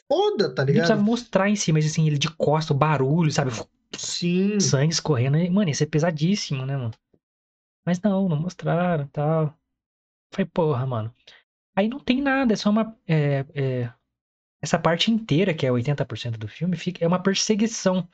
foda, 0.09 0.55
tá 0.55 0.65
precisava 0.65 0.93
ligado? 0.95 1.05
mostrar 1.05 1.49
em 1.49 1.57
si, 1.57 1.73
mas 1.73 1.85
assim, 1.85 2.07
ele 2.07 2.19
de 2.19 2.31
costa, 2.37 2.73
o 2.73 2.77
barulho, 2.77 3.33
sabe? 3.33 3.51
Sim. 3.97 4.61
Sangue 4.61 4.93
escorrendo. 4.93 5.37
e, 5.39 5.51
Mano, 5.51 5.69
ia 5.71 5.75
ser 5.75 5.87
pesadíssimo, 5.87 6.65
né, 6.65 6.77
mano? 6.77 6.93
Mas 7.85 8.01
não, 8.01 8.29
não 8.29 8.37
mostraram 8.41 9.05
e 9.05 9.09
tal. 9.09 9.59
Falei, 10.33 10.49
porra, 10.53 10.87
mano. 10.87 11.13
Aí 11.77 11.89
não 11.89 12.01
tem 12.01 12.23
nada, 12.23 12.55
é 12.55 12.57
só 12.57 12.71
uma. 12.71 12.97
é, 13.07 13.45
é, 13.55 13.93
essa 14.63 14.79
parte 14.79 15.11
inteira, 15.11 15.55
que 15.55 15.67
é 15.67 15.73
80% 15.73 16.39
do 16.39 16.49
filme, 16.49 16.77
fica, 16.77 17.05
é 17.05 17.09
uma 17.09 17.23
perseguição. 17.23 18.09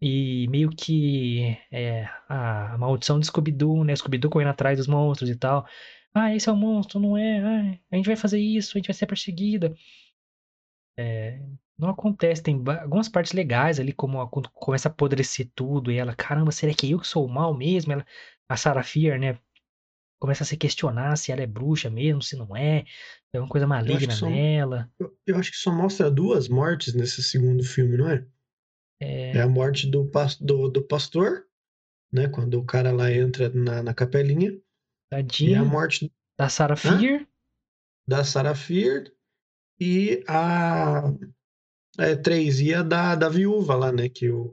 E 0.00 0.48
meio 0.48 0.70
que 0.70 1.58
é, 1.72 2.04
a, 2.28 2.74
a 2.74 2.78
maldição 2.78 3.20
de 3.20 3.26
Scooby-Doo, 3.26 3.84
né? 3.84 3.96
Scooby-Doo 3.96 4.30
correndo 4.30 4.50
atrás 4.50 4.78
dos 4.78 4.86
monstros 4.88 5.30
e 5.30 5.36
tal. 5.36 5.66
Ah, 6.14 6.34
esse 6.34 6.48
é 6.48 6.52
o 6.52 6.56
monstro, 6.56 7.00
não 7.00 7.16
é? 7.18 7.40
Ah, 7.40 7.78
a 7.92 7.96
gente 7.96 8.06
vai 8.06 8.16
fazer 8.16 8.40
isso, 8.40 8.76
a 8.76 8.80
gente 8.80 8.88
vai 8.88 8.94
ser 8.94 9.06
perseguida. 9.06 9.74
É, 10.96 11.40
não 11.78 11.88
acontece, 11.90 12.42
tem 12.42 12.62
algumas 12.82 13.08
partes 13.08 13.32
legais 13.32 13.80
ali, 13.80 13.92
como 13.92 14.20
a- 14.20 14.28
quando 14.28 14.50
começa 14.50 14.88
a 14.88 14.92
apodrecer 14.92 15.50
tudo, 15.54 15.90
e 15.90 15.96
ela, 15.96 16.14
caramba, 16.14 16.52
será 16.52 16.74
que 16.74 16.90
eu 16.90 16.98
que 17.00 17.06
sou 17.06 17.24
o 17.26 17.28
mal 17.28 17.54
mesmo? 17.56 17.92
Ela, 17.92 18.06
a 18.48 18.56
Sarah 18.56 18.82
Fier, 18.82 19.18
né? 19.18 19.38
Começa 20.20 20.44
a 20.44 20.46
se 20.46 20.56
questionar 20.58 21.16
se 21.18 21.32
ela 21.32 21.42
é 21.42 21.48
bruxa 21.48 21.90
mesmo, 21.90 22.22
se 22.22 22.36
não 22.36 22.56
é. 22.56 22.84
É 23.32 23.40
uma 23.40 23.48
coisa 23.48 23.66
Eu 23.86 23.98
que 23.98 24.08
maligna 24.08 24.14
só, 24.14 24.26
nela. 24.26 24.90
eu, 24.98 25.18
eu 25.26 25.38
acho 25.38 25.50
que 25.52 25.56
só 25.58 25.72
mostra 25.72 26.10
duas 26.10 26.48
mortes 26.48 26.94
nesse 26.94 27.22
segundo 27.22 27.64
filme, 27.64 27.96
não 27.98 28.08
é? 28.10 28.26
É 29.32 29.40
É, 29.40 29.42
a 29.42 29.48
morte 29.48 29.88
do, 29.90 30.08
do, 30.40 30.68
do 30.68 30.82
pastor, 30.86 31.46
né? 32.12 32.28
Quando 32.28 32.54
o 32.60 32.64
cara 32.66 32.92
lá 32.92 33.12
entra 33.12 33.48
na, 33.50 33.82
na 33.82 33.94
capelinha. 33.94 34.52
da 35.10 35.22
E 35.40 35.54
a 35.54 35.64
morte 35.64 36.12
da 36.38 36.48
Sarah 36.48 36.76
Hã? 36.84 37.08
Fier. 37.08 37.26
da 38.06 38.24
Sarah 38.24 38.54
Fier 38.54 39.12
e 39.80 40.24
a 40.28 41.12
é, 41.98 42.16
três 42.16 42.60
e 42.60 42.74
a 42.74 42.82
da, 42.82 43.14
da 43.16 43.28
viúva 43.28 43.74
lá, 43.76 43.92
né? 43.92 44.08
Que 44.08 44.30
o, 44.30 44.52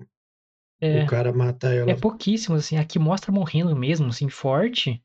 É, 0.80 0.88
o 0.92 1.06
cara 1.06 1.34
mata 1.34 1.74
é 1.86 1.94
ela. 1.94 1.96
pouquíssimos, 1.96 2.66
assim. 2.66 2.78
Aqui 2.78 3.00
mostra 3.00 3.32
morrendo 3.32 3.76
mesmo, 3.76 4.08
assim, 4.10 4.30
forte. 4.30 5.04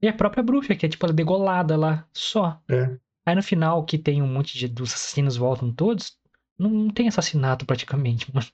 E 0.00 0.08
a 0.08 0.12
própria 0.12 0.42
bruxa, 0.42 0.74
que 0.76 0.86
é 0.86 0.88
tipo 0.88 1.04
ela 1.04 1.12
degolada 1.12 1.76
lá, 1.76 2.06
só. 2.12 2.60
É. 2.68 2.96
Aí 3.26 3.34
no 3.34 3.42
final, 3.42 3.84
que 3.84 3.98
tem 3.98 4.22
um 4.22 4.26
monte 4.28 4.56
de 4.56 4.68
dos 4.68 4.94
assassinos 4.94 5.36
voltam 5.36 5.72
todos, 5.72 6.16
não, 6.58 6.70
não 6.70 6.90
tem 6.90 7.08
assassinato 7.08 7.66
praticamente, 7.66 8.32
mano. 8.34 8.46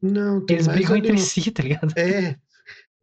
Não, 0.00 0.44
tem 0.44 0.56
Eles 0.56 0.66
brigam 0.66 0.96
ali 0.96 1.08
entre 1.08 1.18
si, 1.18 1.50
tá 1.50 1.62
ligado? 1.62 1.96
É. 1.96 2.36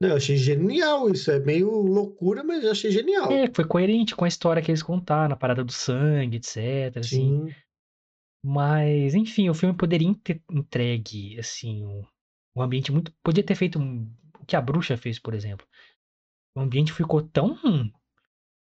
Não, 0.02 0.10
eu 0.10 0.16
achei 0.16 0.36
genial 0.38 1.10
isso. 1.10 1.30
É 1.30 1.40
meio 1.40 1.70
loucura, 1.70 2.44
mas 2.44 2.64
eu 2.64 2.72
achei 2.72 2.90
genial. 2.92 3.32
É, 3.32 3.50
foi 3.54 3.66
coerente 3.66 4.16
com 4.16 4.26
a 4.26 4.28
história 4.28 4.62
que 4.62 4.72
eles 4.72 4.84
contaram, 4.84 5.34
a 5.34 5.38
parada 5.38 5.64
do 5.64 5.72
sangue, 5.72 6.38
etc, 6.38 6.98
assim. 6.98 7.48
Sim. 7.48 7.56
Mas, 8.44 9.14
enfim, 9.16 9.50
o 9.50 9.54
filme 9.54 9.76
poderia 9.76 10.14
ter 10.24 10.42
entregue, 10.50 11.38
assim, 11.40 11.86
um, 11.86 12.04
um 12.56 12.62
ambiente 12.62 12.92
muito. 12.92 13.14
Podia 13.22 13.44
ter 13.44 13.56
feito 13.56 13.78
um- 13.78 14.10
o 14.40 14.46
que 14.46 14.56
a 14.56 14.62
bruxa 14.62 14.96
fez, 14.96 15.20
por 15.20 15.34
exemplo. 15.34 15.68
O 16.60 16.62
ambiente 16.62 16.94
ficou 16.94 17.22
tão 17.24 17.58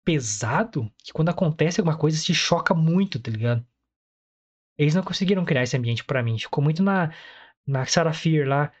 pesado 0.04 0.92
que 0.98 1.10
quando 1.12 1.30
acontece 1.30 1.80
alguma 1.80 1.96
coisa 1.96 2.18
se 2.18 2.34
choca 2.34 2.74
muito, 2.74 3.18
tá 3.18 3.30
ligado? 3.30 3.66
Eles 4.78 4.94
não 4.94 5.02
conseguiram 5.02 5.44
criar 5.44 5.62
esse 5.62 5.76
ambiente 5.76 6.04
pra 6.04 6.22
mim. 6.22 6.38
Ficou 6.38 6.62
muito 6.64 6.82
na, 6.82 7.12
na 7.66 7.86
Sarah 7.86 8.12
Fear 8.14 8.48
lá, 8.48 8.72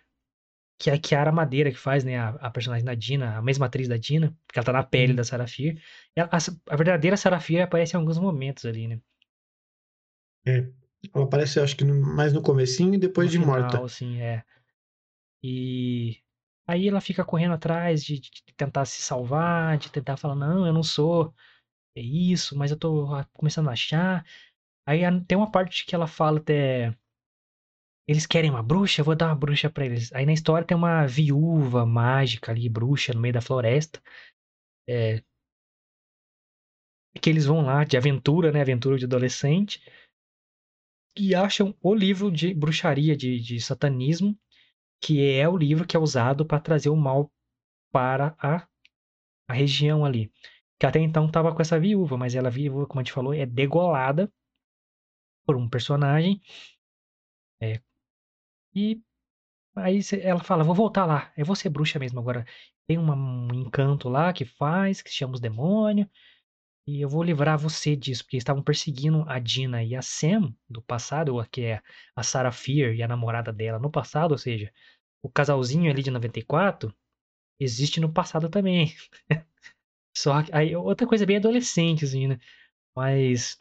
que 0.78 0.90
é 0.90 0.94
a 0.94 1.00
Kiara 1.00 1.32
Madeira 1.32 1.70
que 1.72 1.78
faz, 1.78 2.04
né? 2.04 2.18
A, 2.18 2.30
a 2.30 2.50
personagem 2.50 2.84
da 2.86 2.94
Dina, 2.94 3.38
a 3.38 3.42
mesma 3.42 3.66
atriz 3.66 3.88
da 3.88 3.96
Dina, 3.98 4.36
porque 4.46 4.58
ela 4.60 4.66
tá 4.66 4.72
na 4.74 4.82
pele 4.84 5.12
Hum. 5.12 5.16
da 5.16 5.24
Sarah 5.24 5.46
Fear. 5.48 5.76
E 6.16 6.20
a, 6.22 6.26
a- 6.72 6.76
verdadeira 6.76 7.16
Sarah 7.18 7.40
Fear 7.40 7.64
aparece 7.64 7.96
em 7.96 8.00
alguns 8.00 8.18
momentos 8.18 8.64
ali, 8.66 8.88
né? 8.88 9.00
Ela 11.14 11.24
aparece, 11.24 11.60
acho 11.60 11.76
que 11.76 11.84
no- 11.84 11.94
mais 12.14 12.32
no 12.32 12.42
comecinho 12.42 12.94
e 12.94 12.98
depois 12.98 13.30
no 13.30 13.30
de 13.30 13.38
final, 13.38 13.46
morta. 13.46 13.84
assim, 13.84 14.20
é. 14.20 14.44
E 15.42 16.22
aí 16.70 16.88
ela 16.88 17.00
fica 17.00 17.24
correndo 17.24 17.54
atrás 17.54 18.04
de, 18.04 18.20
de 18.20 18.30
tentar 18.56 18.84
se 18.84 19.02
salvar, 19.02 19.76
de 19.78 19.90
tentar 19.90 20.16
falar, 20.16 20.36
não, 20.36 20.66
eu 20.66 20.72
não 20.72 20.82
sou 20.82 21.34
é 21.96 22.00
isso, 22.00 22.56
mas 22.56 22.70
eu 22.70 22.78
tô 22.78 23.08
começando 23.32 23.68
a 23.68 23.72
achar. 23.72 24.24
Aí 24.86 25.00
tem 25.26 25.36
uma 25.36 25.50
parte 25.50 25.84
que 25.84 25.94
ela 25.94 26.06
fala 26.06 26.38
até. 26.38 26.94
Eles 28.06 28.26
querem 28.26 28.50
uma 28.50 28.62
bruxa, 28.62 29.00
eu 29.00 29.04
vou 29.04 29.16
dar 29.16 29.26
uma 29.28 29.36
bruxa 29.36 29.70
pra 29.70 29.84
eles. 29.86 30.12
Aí 30.12 30.26
na 30.26 30.32
história 30.32 30.66
tem 30.66 30.76
uma 30.76 31.06
viúva 31.06 31.86
mágica 31.86 32.52
ali, 32.52 32.68
bruxa, 32.68 33.12
no 33.12 33.20
meio 33.20 33.34
da 33.34 33.40
floresta. 33.40 34.00
É. 34.88 35.22
Que 37.20 37.30
eles 37.30 37.46
vão 37.46 37.60
lá 37.60 37.84
de 37.84 37.96
aventura, 37.96 38.52
né? 38.52 38.60
Aventura 38.60 38.96
de 38.98 39.04
adolescente. 39.04 39.80
E 41.16 41.34
acham 41.34 41.76
o 41.82 41.94
livro 41.94 42.30
de 42.30 42.54
bruxaria, 42.54 43.16
de, 43.16 43.40
de 43.40 43.60
satanismo, 43.60 44.38
que 45.00 45.30
é 45.32 45.48
o 45.48 45.56
livro 45.56 45.86
que 45.86 45.96
é 45.96 46.00
usado 46.00 46.44
para 46.46 46.60
trazer 46.60 46.90
o 46.90 46.96
mal 46.96 47.30
para 47.92 48.36
a, 48.40 48.66
a 49.48 49.54
região 49.54 50.04
ali. 50.04 50.32
Que 50.78 50.86
até 50.86 51.00
então 51.00 51.26
estava 51.26 51.54
com 51.54 51.62
essa 51.62 51.80
viúva, 51.80 52.16
mas 52.18 52.34
ela 52.34 52.50
viúva, 52.50 52.86
como 52.86 53.00
a 53.00 53.04
gente 53.04 53.12
falou, 53.12 53.34
é 53.34 53.46
degolada 53.46 54.32
por 55.44 55.56
um 55.56 55.68
personagem. 55.68 56.40
É, 57.60 57.80
e 58.74 59.02
aí 59.76 60.00
ela 60.22 60.44
fala, 60.44 60.64
vou 60.64 60.74
voltar 60.76 61.06
lá, 61.06 61.32
eu 61.36 61.44
vou 61.46 61.56
ser 61.56 61.70
bruxa 61.70 61.98
mesmo 61.98 62.20
agora. 62.20 62.46
Tem 62.86 62.98
uma- 62.98 63.14
um 63.16 63.48
encanto 63.54 64.08
lá 64.08 64.32
que 64.34 64.44
faz, 64.46 65.02
que 65.02 65.10
chama 65.10 65.34
os 65.34 65.40
demônios, 65.40 66.08
e 66.86 67.00
eu 67.00 67.08
vou 67.08 67.22
livrar 67.22 67.58
você 67.58 67.96
disso, 67.96 68.24
porque 68.24 68.36
eles 68.36 68.42
estavam 68.42 68.62
perseguindo 68.62 69.24
a 69.28 69.38
Dina 69.38 69.82
e 69.84 69.94
a 69.96 70.02
Sam 70.02 70.54
do 70.68 70.82
passado, 70.82 71.34
ou 71.36 71.44
que 71.46 71.62
é 71.62 71.82
a 72.16 72.22
Sarah 72.22 72.52
Fear 72.52 72.94
e 72.94 73.02
a 73.02 73.08
namorada 73.08 73.52
dela 73.52 73.78
no 73.78 73.90
passado, 73.90 74.32
ou 74.32 74.38
seja, 74.38 74.72
o 75.22 75.30
casalzinho 75.30 75.90
ali 75.90 76.02
de 76.02 76.10
94 76.10 76.94
existe 77.60 78.00
no 78.00 78.12
passado 78.12 78.48
também. 78.50 78.94
Só 80.16 80.42
que 80.42 80.50
aí 80.54 80.74
outra 80.76 81.06
coisa 81.06 81.26
bem 81.26 81.36
adolescente, 81.36 82.04
assim, 82.04 82.28
né? 82.28 82.38
Mas 82.96 83.58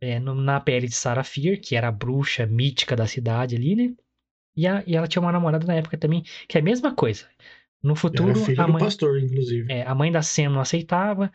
é, 0.00 0.18
no- 0.20 0.34
na 0.34 0.60
pele 0.60 0.88
de 0.88 0.94
Sarah 0.94 1.24
Fear, 1.24 1.60
que 1.60 1.76
era 1.76 1.88
a 1.88 1.92
bruxa 1.92 2.46
mítica 2.46 2.96
da 2.96 3.06
cidade 3.06 3.56
ali, 3.56 3.76
né? 3.76 3.96
E, 4.56 4.66
a- 4.66 4.84
e 4.86 4.96
ela 4.96 5.08
tinha 5.08 5.22
uma 5.22 5.32
namorada 5.32 5.66
na 5.66 5.74
época 5.76 5.98
também, 5.98 6.24
que 6.48 6.58
é 6.58 6.60
a 6.60 6.64
mesma 6.64 6.94
coisa. 6.94 7.28
No 7.82 7.96
Era 8.12 8.32
futuro, 8.32 8.52
a 8.56 8.68
do 8.68 8.74
mãe, 8.74 8.84
pastor, 8.84 9.18
inclusive. 9.18 9.66
é, 9.68 9.82
a 9.84 9.94
mãe 9.94 10.12
da 10.12 10.22
Sam 10.22 10.50
não 10.50 10.60
aceitava. 10.60 11.32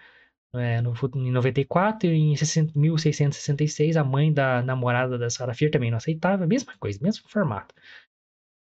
É, 0.53 0.81
no, 0.81 0.93
em 1.15 1.31
94 1.31 2.09
e 2.09 2.17
em 2.17 2.35
60 2.35 2.71
1666, 2.79 3.97
a 3.97 4.03
mãe 4.03 4.31
da 4.33 4.61
namorada 4.61 5.17
da 5.17 5.29
Sarah 5.29 5.53
Fear 5.53 5.71
também 5.71 5.91
não 5.91 5.97
aceitava. 5.97 6.47
Mesma 6.47 6.73
coisa, 6.77 6.99
mesmo 7.01 7.27
formato. 7.29 7.73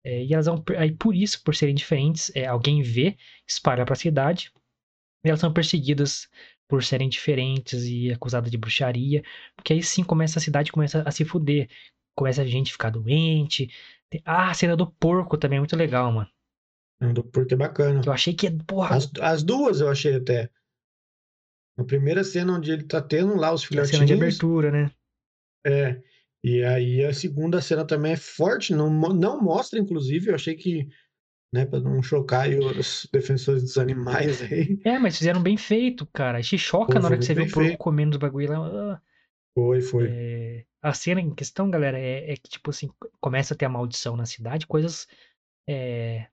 É, 0.04 0.22
e 0.24 0.34
elas 0.34 0.46
vão, 0.46 0.62
aí 0.76 0.92
por 0.92 1.14
isso, 1.14 1.42
por 1.42 1.54
serem 1.54 1.74
diferentes, 1.74 2.30
é, 2.34 2.46
alguém 2.46 2.82
vê, 2.82 3.16
espalha 3.46 3.84
pra 3.84 3.94
cidade. 3.94 4.52
E 5.24 5.28
elas 5.28 5.40
são 5.40 5.52
perseguidas 5.52 6.28
por 6.68 6.82
serem 6.84 7.08
diferentes 7.08 7.84
e 7.84 8.12
acusadas 8.12 8.50
de 8.50 8.58
bruxaria. 8.58 9.22
Porque 9.56 9.72
aí 9.72 9.82
sim 9.82 10.04
começa 10.04 10.38
a 10.38 10.42
cidade 10.42 10.72
começa 10.72 11.02
a 11.06 11.10
se 11.10 11.24
fuder. 11.24 11.68
Começa 12.16 12.42
a 12.42 12.46
gente 12.46 12.72
ficar 12.72 12.90
doente. 12.90 13.68
Tem- 14.10 14.22
Ah, 14.24 14.50
a 14.50 14.54
cena 14.54 14.76
do 14.76 14.86
porco 14.86 15.38
também 15.38 15.56
é 15.56 15.60
muito 15.60 15.76
legal, 15.76 16.12
mano. 16.12 16.28
Andou 17.00 17.24
porque 17.24 17.54
é 17.54 17.56
bacana. 17.56 18.02
Eu 18.04 18.12
achei 18.12 18.34
que, 18.34 18.50
porra, 18.50 18.96
As, 18.96 19.10
as 19.20 19.42
duas 19.42 19.80
eu 19.80 19.88
achei 19.90 20.14
até. 20.14 20.50
A 21.76 21.84
primeira 21.84 22.22
cena 22.22 22.52
onde 22.54 22.70
ele 22.70 22.84
tá 22.84 23.02
tendo 23.02 23.34
lá 23.36 23.52
os 23.52 23.62
é 23.72 23.80
a 23.80 23.84
cena 23.84 24.04
de 24.04 24.12
filhotinhos. 24.12 24.12
abertura, 24.12 24.70
né? 24.70 24.90
É. 25.66 26.00
E 26.42 26.62
aí 26.62 27.04
a 27.04 27.12
segunda 27.12 27.60
cena 27.60 27.86
também 27.86 28.12
é 28.12 28.16
forte, 28.16 28.74
não, 28.74 28.90
não 28.90 29.40
mostra, 29.40 29.78
inclusive, 29.78 30.28
eu 30.30 30.34
achei 30.34 30.54
que, 30.54 30.86
né, 31.52 31.64
pra 31.64 31.80
não 31.80 32.02
chocar 32.02 32.48
os 32.50 33.08
defensores 33.12 33.62
dos 33.62 33.78
animais 33.78 34.42
aí. 34.42 34.78
É, 34.84 34.98
mas 34.98 35.16
fizeram 35.16 35.42
bem 35.42 35.56
feito, 35.56 36.06
cara. 36.12 36.42
Te 36.42 36.58
choca 36.58 36.92
Foi, 36.92 37.00
na 37.00 37.08
hora 37.08 37.16
que 37.18 37.24
você 37.24 37.34
vê 37.34 37.42
o 37.42 37.50
porco 37.50 37.78
comendo 37.78 38.12
os 38.16 38.18
bagulho 38.18 38.50
lá. 38.50 38.94
Ah, 38.94 39.02
Foi, 39.54 39.80
foi. 39.80 40.08
é, 40.10 40.64
A 40.82 40.92
cena 40.92 41.20
em 41.20 41.34
questão, 41.34 41.70
galera, 41.70 41.98
é, 41.98 42.32
é 42.32 42.36
que, 42.36 42.48
tipo 42.50 42.70
assim, 42.70 42.90
começa 43.20 43.54
a 43.54 43.56
ter 43.56 43.64
a 43.64 43.70
maldição 43.70 44.16
na 44.16 44.26
cidade, 44.26 44.66
coisas 44.66 45.06
é, 45.66 46.26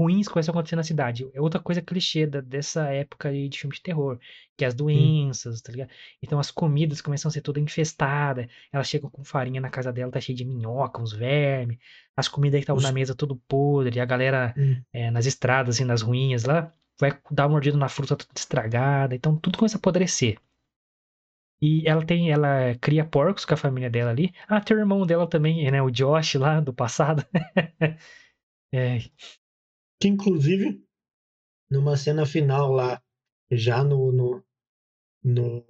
ruins 0.00 0.28
começam 0.28 0.52
a 0.52 0.54
acontecer 0.56 0.76
na 0.76 0.82
cidade. 0.82 1.28
É 1.34 1.40
outra 1.40 1.60
coisa 1.60 1.82
clichê 1.82 2.26
da- 2.26 2.40
dessa 2.40 2.84
época 2.92 3.28
aí 3.28 3.48
de 3.48 3.58
filme 3.58 3.74
de 3.76 3.82
terror, 3.82 4.18
que 4.56 4.64
é 4.64 4.68
as 4.68 4.74
doenças, 4.74 5.60
tá 5.62 5.70
ligado? 5.72 5.90
Então 6.22 6.38
as 6.40 6.50
comidas 6.50 7.00
começam 7.00 7.28
a 7.28 7.32
ser 7.32 7.40
toda 7.42 7.60
infestada, 7.60 8.48
elas 8.72 8.88
chegam 8.88 9.10
com 9.10 9.24
farinha 9.24 9.60
na 9.60 9.70
casa 9.70 9.92
dela, 9.92 10.10
tá 10.12 10.20
cheio 10.20 10.36
de 10.36 10.44
minhoca, 10.44 11.00
uns 11.02 11.12
vermes, 11.12 11.78
as 12.16 12.28
comidas 12.28 12.58
que 12.58 12.62
estavam 12.64 12.78
Os- 12.78 12.84
na 12.84 12.92
mesa 12.92 13.14
tudo 13.14 13.36
podre, 13.48 14.00
a 14.00 14.04
galera 14.04 14.54
Hum. 14.56 14.82
é, 14.92 15.10
nas 15.10 15.26
estradas, 15.26 15.76
assim, 15.76 15.84
nas 15.84 16.02
ruínas 16.02 16.44
lá, 16.44 16.72
vai 16.98 17.18
dar 17.30 17.44
uma 17.44 17.50
mordida 17.50 17.76
na 17.76 17.88
fruta 17.88 18.16
toda 18.16 18.30
estragada, 18.36 19.14
então 19.14 19.36
tudo 19.36 19.58
começa 19.58 19.76
a 19.76 19.78
apodrecer. 19.78 20.38
E 21.62 21.86
ela 21.86 22.04
tem, 22.04 22.30
ela 22.30 22.74
cria 22.80 23.04
porcos 23.04 23.44
com 23.44 23.52
a 23.52 23.56
família 23.56 23.90
dela 23.90 24.10
ali. 24.10 24.32
Ah, 24.48 24.60
tem 24.62 24.76
o 24.76 24.80
irmão 24.80 25.04
dela 25.06 25.28
também, 25.28 25.70
né? 25.70 25.82
O 25.82 25.90
Josh 25.90 26.34
lá 26.36 26.60
do 26.60 26.72
passado. 26.72 27.24
É, 28.72 28.98
Que 30.00 30.08
inclusive, 30.08 30.82
numa 31.70 31.96
cena 31.96 32.24
final 32.24 32.72
lá, 32.72 33.00
já 33.50 33.84
no, 33.84 34.10
no, 34.10 34.44
no, 35.22 35.64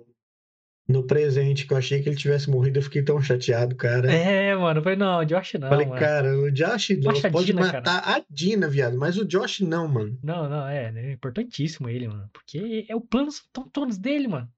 no 0.88 1.06
presente, 1.06 1.66
que 1.66 1.72
eu 1.72 1.78
achei 1.78 2.02
que 2.02 2.08
ele 2.08 2.16
tivesse 2.16 2.48
morrido, 2.48 2.78
eu 2.78 2.82
fiquei 2.82 3.02
tão 3.02 3.20
chateado, 3.20 3.74
cara. 3.74 4.12
é, 4.12 4.54
mano, 4.54 4.82
falei, 4.82 4.96
não, 4.96 5.24
Josh 5.24 5.54
não, 5.54 5.68
Falei, 5.68 5.86
mano. 5.86 6.00
cara, 6.00 6.38
o 6.38 6.50
Josh 6.50 6.90
não, 6.90 7.10
a 7.10 7.30
pode 7.30 7.46
Dina, 7.46 7.60
matar 7.60 8.08
a 8.08 8.24
Dina, 8.30 8.68
viado, 8.68 8.96
mas 8.96 9.18
o 9.18 9.26
Josh 9.26 9.60
não, 9.60 9.88
mano. 9.88 10.18
Não, 10.22 10.48
não, 10.48 10.66
é, 10.68 10.92
né, 10.92 11.10
é 11.10 11.12
importantíssimo 11.12 11.88
ele, 11.88 12.06
mano. 12.06 12.30
Porque 12.32 12.86
é 12.88 12.94
o 12.94 13.00
plano, 13.00 13.30
são 13.32 13.68
todos 13.68 13.98
dele, 13.98 14.28
mano. 14.28 14.50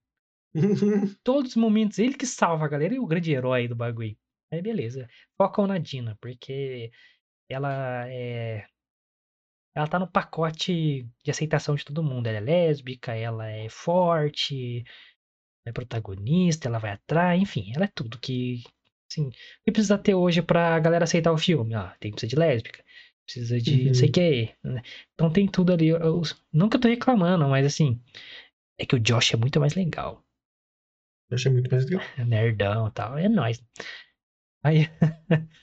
Todos 1.25 1.53
os 1.53 1.57
momentos, 1.57 1.99
ele 1.99 2.13
que 2.13 2.27
salva 2.27 2.67
a 2.67 2.69
galera 2.69 2.95
e 2.95 2.99
o 2.99 3.07
grande 3.07 3.33
herói 3.33 3.67
do 3.67 3.75
bagulho. 3.75 4.15
Aí 4.53 4.61
beleza. 4.61 5.09
Focam 5.39 5.67
na 5.67 5.79
Dina, 5.79 6.15
porque 6.21 6.91
ela 7.49 8.07
é. 8.09 8.67
Ela 9.75 9.87
tá 9.89 9.99
no 9.99 10.07
pacote 10.07 11.07
de 11.25 11.31
aceitação 11.31 11.75
de 11.75 11.85
todo 11.85 12.03
mundo. 12.03 12.27
Ela 12.27 12.39
é 12.39 12.41
lésbica, 12.41 13.15
ela 13.15 13.49
é 13.51 13.69
forte, 13.69 14.85
é 15.67 15.73
protagonista, 15.73 16.69
ela 16.69 16.79
vai 16.79 16.93
atrás, 16.93 17.41
enfim, 17.41 17.73
ela 17.75 17.85
é 17.87 17.91
tudo 17.95 18.19
que. 18.19 18.63
Assim, 19.11 19.29
o 19.29 19.33
que 19.65 19.73
precisa 19.73 19.99
ter 19.99 20.15
hoje 20.15 20.43
pra 20.43 20.79
galera 20.81 21.05
aceitar 21.05 21.33
o 21.33 21.39
filme? 21.39 21.75
Ah, 21.75 21.95
tem 22.01 22.11
precisa 22.13 22.31
de 22.31 22.37
lésbica, 22.37 22.85
precisa 23.27 23.61
de 23.61 23.87
não 23.87 23.95
sei 23.95 24.07
o 24.07 24.09
Uhum. 24.09 24.13
que. 24.13 24.55
Então 25.15 25.33
tem 25.33 25.47
tudo 25.49 25.73
ali. 25.73 25.89
Eu, 25.89 26.23
não 26.53 26.69
que 26.69 26.77
eu 26.77 26.81
tô 26.81 26.89
reclamando, 26.89 27.49
mas 27.49 27.67
assim, 27.67 28.01
é 28.79 28.87
que 28.87 28.97
o 28.97 29.01
Josh 29.01 29.35
é 29.35 29.37
muito 29.39 29.61
mais 29.61 29.75
legal. 29.75 30.25
Eu 31.31 31.35
achei 31.37 31.51
muito 31.53 31.71
mais 31.71 31.85
legal. 31.87 32.03
É 32.17 32.25
nerdão 32.25 32.89
e 32.89 32.91
tal. 32.93 33.19
É 33.19 33.29
nóis. 33.29 33.63
Aí. 34.63 34.89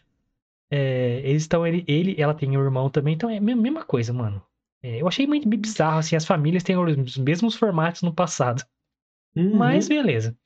é, 0.71 1.21
eles 1.23 1.43
estão. 1.43 1.65
Ele, 1.65 1.83
ele, 1.87 2.15
ela 2.21 2.33
tem 2.33 2.49
um 2.57 2.61
irmão 2.63 2.89
também, 2.89 3.15
então 3.15 3.29
é 3.29 3.37
a 3.37 3.41
mesma 3.41 3.83
coisa, 3.83 4.13
mano. 4.13 4.41
É, 4.81 5.01
eu 5.01 5.07
achei 5.07 5.27
muito 5.27 5.47
bizarro, 5.47 5.99
assim, 5.99 6.15
as 6.15 6.25
famílias 6.25 6.63
têm 6.63 6.77
os 6.77 7.17
mesmos 7.17 7.55
formatos 7.55 8.01
no 8.01 8.13
passado. 8.13 8.63
Mas 9.35 9.85
Uhum. 9.85 9.89
beleza. 9.89 10.37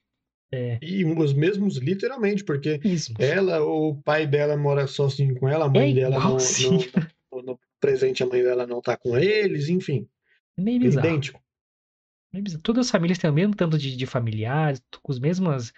É, 0.52 0.80
E 0.82 1.06
os 1.06 1.34
mesmos, 1.34 1.78
literalmente, 1.78 2.44
porque 2.44 2.80
isso. 2.84 3.14
ela, 3.20 3.62
o 3.64 3.96
pai 4.04 4.28
dela 4.28 4.56
mora 4.58 4.88
sozinho 4.88 5.36
com 5.40 5.48
ela, 5.50 5.66
a 5.66 5.70
mãe 5.70 5.92
É 5.92 5.96
dela 5.96 6.20
não, 6.20 6.38
não- 6.38 7.44
no 7.44 7.60
presente 7.80 8.24
a 8.24 8.26
mãe 8.28 8.44
dela 8.44 8.68
não 8.68 8.82
tá 8.82 8.96
com 8.98 9.18
eles, 9.18 9.70
enfim, 9.70 10.08
meio 10.58 10.80
bizarro. 10.80 11.08
idêntico. 11.08 11.42
meio 12.32 12.44
bizarro. 12.44 12.64
Todas 12.64 12.88
as 12.88 12.92
famílias 12.92 13.18
têm 13.18 13.30
o 13.30 13.34
mesmo 13.34 13.56
tanto 13.56 13.78
de, 13.78 13.96
de 13.96 14.06
familiares, 14.06 14.82
com 15.02 15.12
os 15.12 15.20
mesmos 15.20 15.74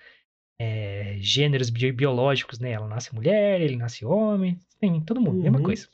é, 0.60 1.18
gêneros 1.20 1.70
bi- 1.70 1.92
biológicos, 1.92 2.60
né? 2.60 2.72
Ela 2.72 2.88
nasce 2.88 3.14
mulher, 3.16 3.62
ele 3.62 3.76
nasce 3.78 4.06
homem, 4.06 4.60
tem 4.80 5.02
todo 5.04 5.22
mundo, 5.22 5.42
mesma 5.42 5.60
Uhum. 5.60 5.66
coisa. 5.66 5.88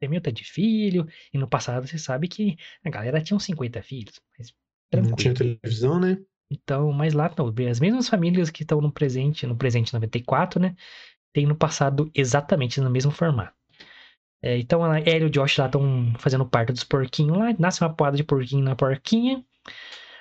Tem 0.00 0.08
meio 0.08 0.22
tanto 0.22 0.36
de 0.36 0.44
filho, 0.44 1.06
e 1.32 1.38
no 1.38 1.48
passado 1.48 1.86
você 1.86 1.98
sabe 1.98 2.28
que 2.28 2.56
a 2.84 2.90
galera 2.90 3.22
tinha 3.22 3.36
uns 3.36 3.44
50 3.44 3.82
filhos, 3.82 4.20
mas 4.38 4.54
Não 4.92 5.02
tranquilo. 5.02 5.14
tinha 5.14 5.34
televisão, 5.34 5.98
né? 5.98 6.18
Então, 6.50 6.92
mas 6.92 7.12
lá 7.12 7.30
não, 7.36 7.52
as 7.70 7.80
mesmas 7.80 8.08
famílias 8.08 8.50
que 8.50 8.62
estão 8.62 8.80
no 8.80 8.90
presente, 8.92 9.46
no 9.46 9.56
presente 9.56 9.92
94, 9.92 10.60
né? 10.60 10.74
Tem 11.32 11.46
no 11.46 11.56
passado 11.56 12.10
exatamente 12.14 12.80
no 12.80 12.90
mesmo 12.90 13.12
formato. 13.12 13.54
É, 14.42 14.58
então, 14.58 14.84
ela, 14.84 15.00
ela 15.00 15.24
e 15.24 15.26
o 15.26 15.30
Josh 15.30 15.58
lá 15.58 15.66
estão 15.66 16.12
fazendo 16.18 16.46
parte 16.48 16.72
dos 16.72 16.84
porquinhos 16.84 17.38
lá, 17.38 17.54
nasce 17.58 17.82
uma 17.82 17.94
poada 17.94 18.16
de 18.16 18.24
porquinho 18.24 18.64
na 18.64 18.76
porquinha. 18.76 19.44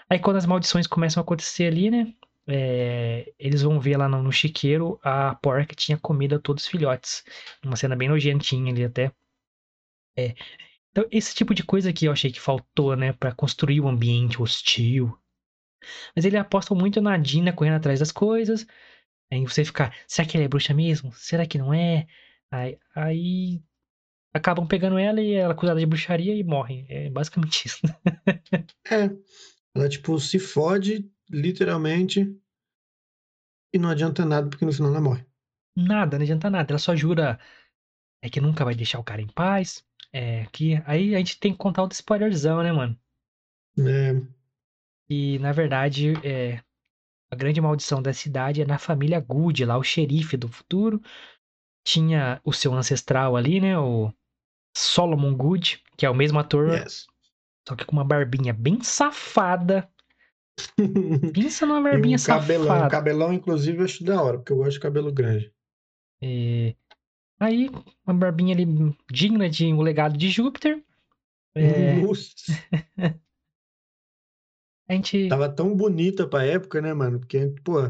Aí, 0.10 0.20
quando 0.20 0.38
as 0.38 0.46
maldições 0.46 0.88
começam 0.88 1.22
a 1.22 1.24
acontecer 1.26 1.68
ali, 1.68 1.92
né? 1.92 2.14
É, 2.48 3.34
eles 3.38 3.62
vão 3.62 3.80
ver 3.80 3.98
lá 3.98 4.08
no, 4.08 4.24
no 4.24 4.32
chiqueiro 4.32 5.00
a 5.04 5.36
porca 5.36 5.76
tinha 5.76 5.98
comido 5.98 6.36
a 6.36 6.40
todos 6.40 6.64
os 6.64 6.70
filhotes. 6.70 7.24
Uma 7.64 7.76
cena 7.76 7.96
bem 7.96 8.10
nojentinha 8.10 8.72
ali 8.72 8.86
até. 8.86 9.12
É, 10.18 10.34
então, 10.92 11.06
esse 11.12 11.36
tipo 11.36 11.54
de 11.54 11.64
coisa 11.64 11.94
que 11.94 12.06
eu 12.06 12.12
achei 12.12 12.32
que 12.32 12.40
faltou, 12.40 12.96
né? 12.96 13.14
Pra 13.14 13.32
construir 13.32 13.82
o 13.82 13.88
ambiente 13.88 14.42
hostil. 14.42 15.16
Mas 16.16 16.26
ele 16.26 16.38
aposta 16.38 16.74
muito 16.74 17.02
na 17.02 17.18
Dina 17.18 17.54
correndo 17.54 17.76
atrás 17.76 18.00
das 18.00 18.12
coisas. 18.12 18.66
Aí 19.32 19.44
você 19.44 19.64
fica, 19.64 19.94
será 20.08 20.28
que 20.28 20.38
ela 20.38 20.46
é 20.46 20.48
bruxa 20.48 20.74
mesmo? 20.74 21.12
Será 21.14 21.46
que 21.46 21.58
não 21.58 21.74
é? 21.74 22.08
Aí, 22.50 22.80
aí 22.96 23.62
acabam 24.34 24.68
pegando 24.68 24.98
ela 24.98 25.22
e 25.22 25.34
ela 25.34 25.52
é 25.52 25.54
acusada 25.54 25.80
de 25.80 25.86
bruxaria 25.86 26.34
e 26.34 26.44
morre. 26.44 26.86
É 26.90 27.10
basicamente 27.10 27.66
isso. 27.66 27.80
É. 28.90 29.10
Ela, 29.76 29.90
tipo, 29.90 30.18
se 30.20 30.40
fode, 30.40 31.08
literalmente, 31.30 32.40
e 33.74 33.78
não 33.78 33.90
adianta 33.90 34.26
nada, 34.26 34.50
porque 34.50 34.66
no 34.66 34.72
final 34.72 34.92
ela 34.92 35.02
morre. 35.02 35.26
Nada, 35.76 36.18
não 36.18 36.24
adianta 36.24 36.50
nada. 36.50 36.72
Ela 36.72 36.80
só 36.80 36.96
jura 36.96 37.40
é 38.22 38.30
que 38.30 38.42
nunca 38.42 38.66
vai 38.66 38.76
deixar 38.76 39.00
o 39.00 39.04
cara 39.04 39.22
em 39.22 39.28
paz. 39.28 39.86
É 40.12 40.46
que 40.48 40.82
aí 40.86 41.14
a 41.16 41.18
gente 41.20 41.40
tem 41.40 41.52
que 41.52 41.58
contar 41.58 41.84
o 41.84 41.90
spoilerzão, 41.92 42.64
né, 42.64 42.72
mano? 42.72 42.98
É, 43.78 44.14
E 45.10 45.38
na 45.40 45.52
verdade, 45.52 46.14
é, 46.26 46.62
a 47.32 47.36
grande 47.36 47.62
maldição 47.62 48.02
da 48.02 48.14
cidade 48.14 48.62
é 48.62 48.66
na 48.66 48.78
família 48.80 49.20
Good, 49.20 49.66
lá 49.66 49.78
o 49.78 49.84
xerife 49.84 50.38
do 50.38 50.48
futuro. 50.48 51.02
Tinha 51.86 52.42
o 52.44 52.52
seu 52.52 52.74
ancestral 52.74 53.36
ali, 53.36 53.62
né? 53.62 53.78
O 53.78 54.12
Solomon 54.76 55.36
Good, 55.36 55.84
que 55.96 56.06
é 56.06 56.10
o 56.10 56.16
mesmo 56.16 56.40
ator, 56.40 56.70
yes. 56.70 57.06
só 57.68 57.76
que 57.76 57.86
com 57.86 57.94
uma 57.94 58.04
barbinha 58.04 58.54
bem 58.54 58.82
safada. 58.82 59.90
Pensa 61.34 61.66
numa 61.66 61.82
barbinha 61.82 62.18
um 62.18 62.24
cabelão. 62.24 62.66
safada. 62.68 62.90
Cabelão, 62.90 63.34
inclusive, 63.34 63.80
eu 63.80 63.86
acho 63.86 64.04
da 64.04 64.22
hora, 64.22 64.38
porque 64.38 64.52
eu 64.52 64.58
gosto 64.58 64.74
de 64.74 64.80
cabelo 64.80 65.12
grande. 65.12 65.54
É, 66.22 66.76
Aí, 67.40 67.70
uma 68.06 68.16
barbinha 68.16 68.56
ali 68.56 68.66
digna 69.12 69.50
de 69.50 69.72
O 69.74 69.82
Legado 69.82 70.18
de 70.18 70.30
Júpiter. 70.30 70.84
É, 71.56 71.94
Nossa, 72.02 72.30
a 74.88 74.94
gente. 74.94 75.28
tava 75.30 75.50
tão 75.50 75.76
bonita 75.76 76.28
pra 76.28 76.46
época, 76.46 76.82
né, 76.82 76.94
mano? 76.94 77.20
Porque, 77.20 77.48
pô, 77.64 77.82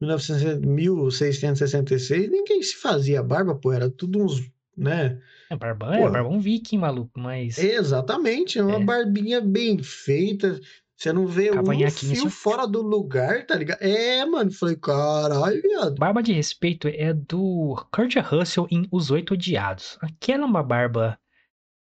1900 0.00 0.60
1666, 0.64 2.30
ninguém 2.30 2.62
se 2.62 2.76
fazia 2.76 3.22
barba, 3.22 3.54
pô, 3.54 3.72
era 3.72 3.90
tudo 3.90 4.22
uns, 4.24 4.40
né? 4.76 5.20
É 5.50 5.56
barbão, 5.56 5.92
é 5.94 6.10
barbão 6.10 6.40
viking, 6.40 6.78
maluco, 6.78 7.18
mas. 7.18 7.58
Exatamente, 7.58 8.58
é 8.58 8.62
uma 8.62 8.80
É. 8.80 8.84
barbinha 8.84 9.40
bem 9.40 9.82
feita. 9.82 10.60
Você 10.96 11.12
não 11.12 11.26
vê 11.26 11.50
um 11.50 11.54
Cavanhaquinha, 11.54 12.14
fio 12.14 12.26
assim. 12.26 12.30
fora 12.30 12.66
do 12.66 12.80
lugar, 12.80 13.44
tá 13.46 13.56
ligado? 13.56 13.82
É, 13.82 14.24
mano, 14.24 14.52
falei, 14.52 14.76
caralho, 14.76 15.60
viado. 15.60 15.96
Barba 15.96 16.22
de 16.22 16.32
respeito 16.32 16.86
é 16.88 17.12
do 17.12 17.74
Kurt 17.92 18.14
Russell 18.16 18.68
em 18.70 18.86
Os 18.92 19.10
Oito 19.10 19.34
Odiados. 19.34 19.98
Aquela 20.00 20.44
é 20.44 20.46
uma 20.46 20.62
barba 20.62 21.18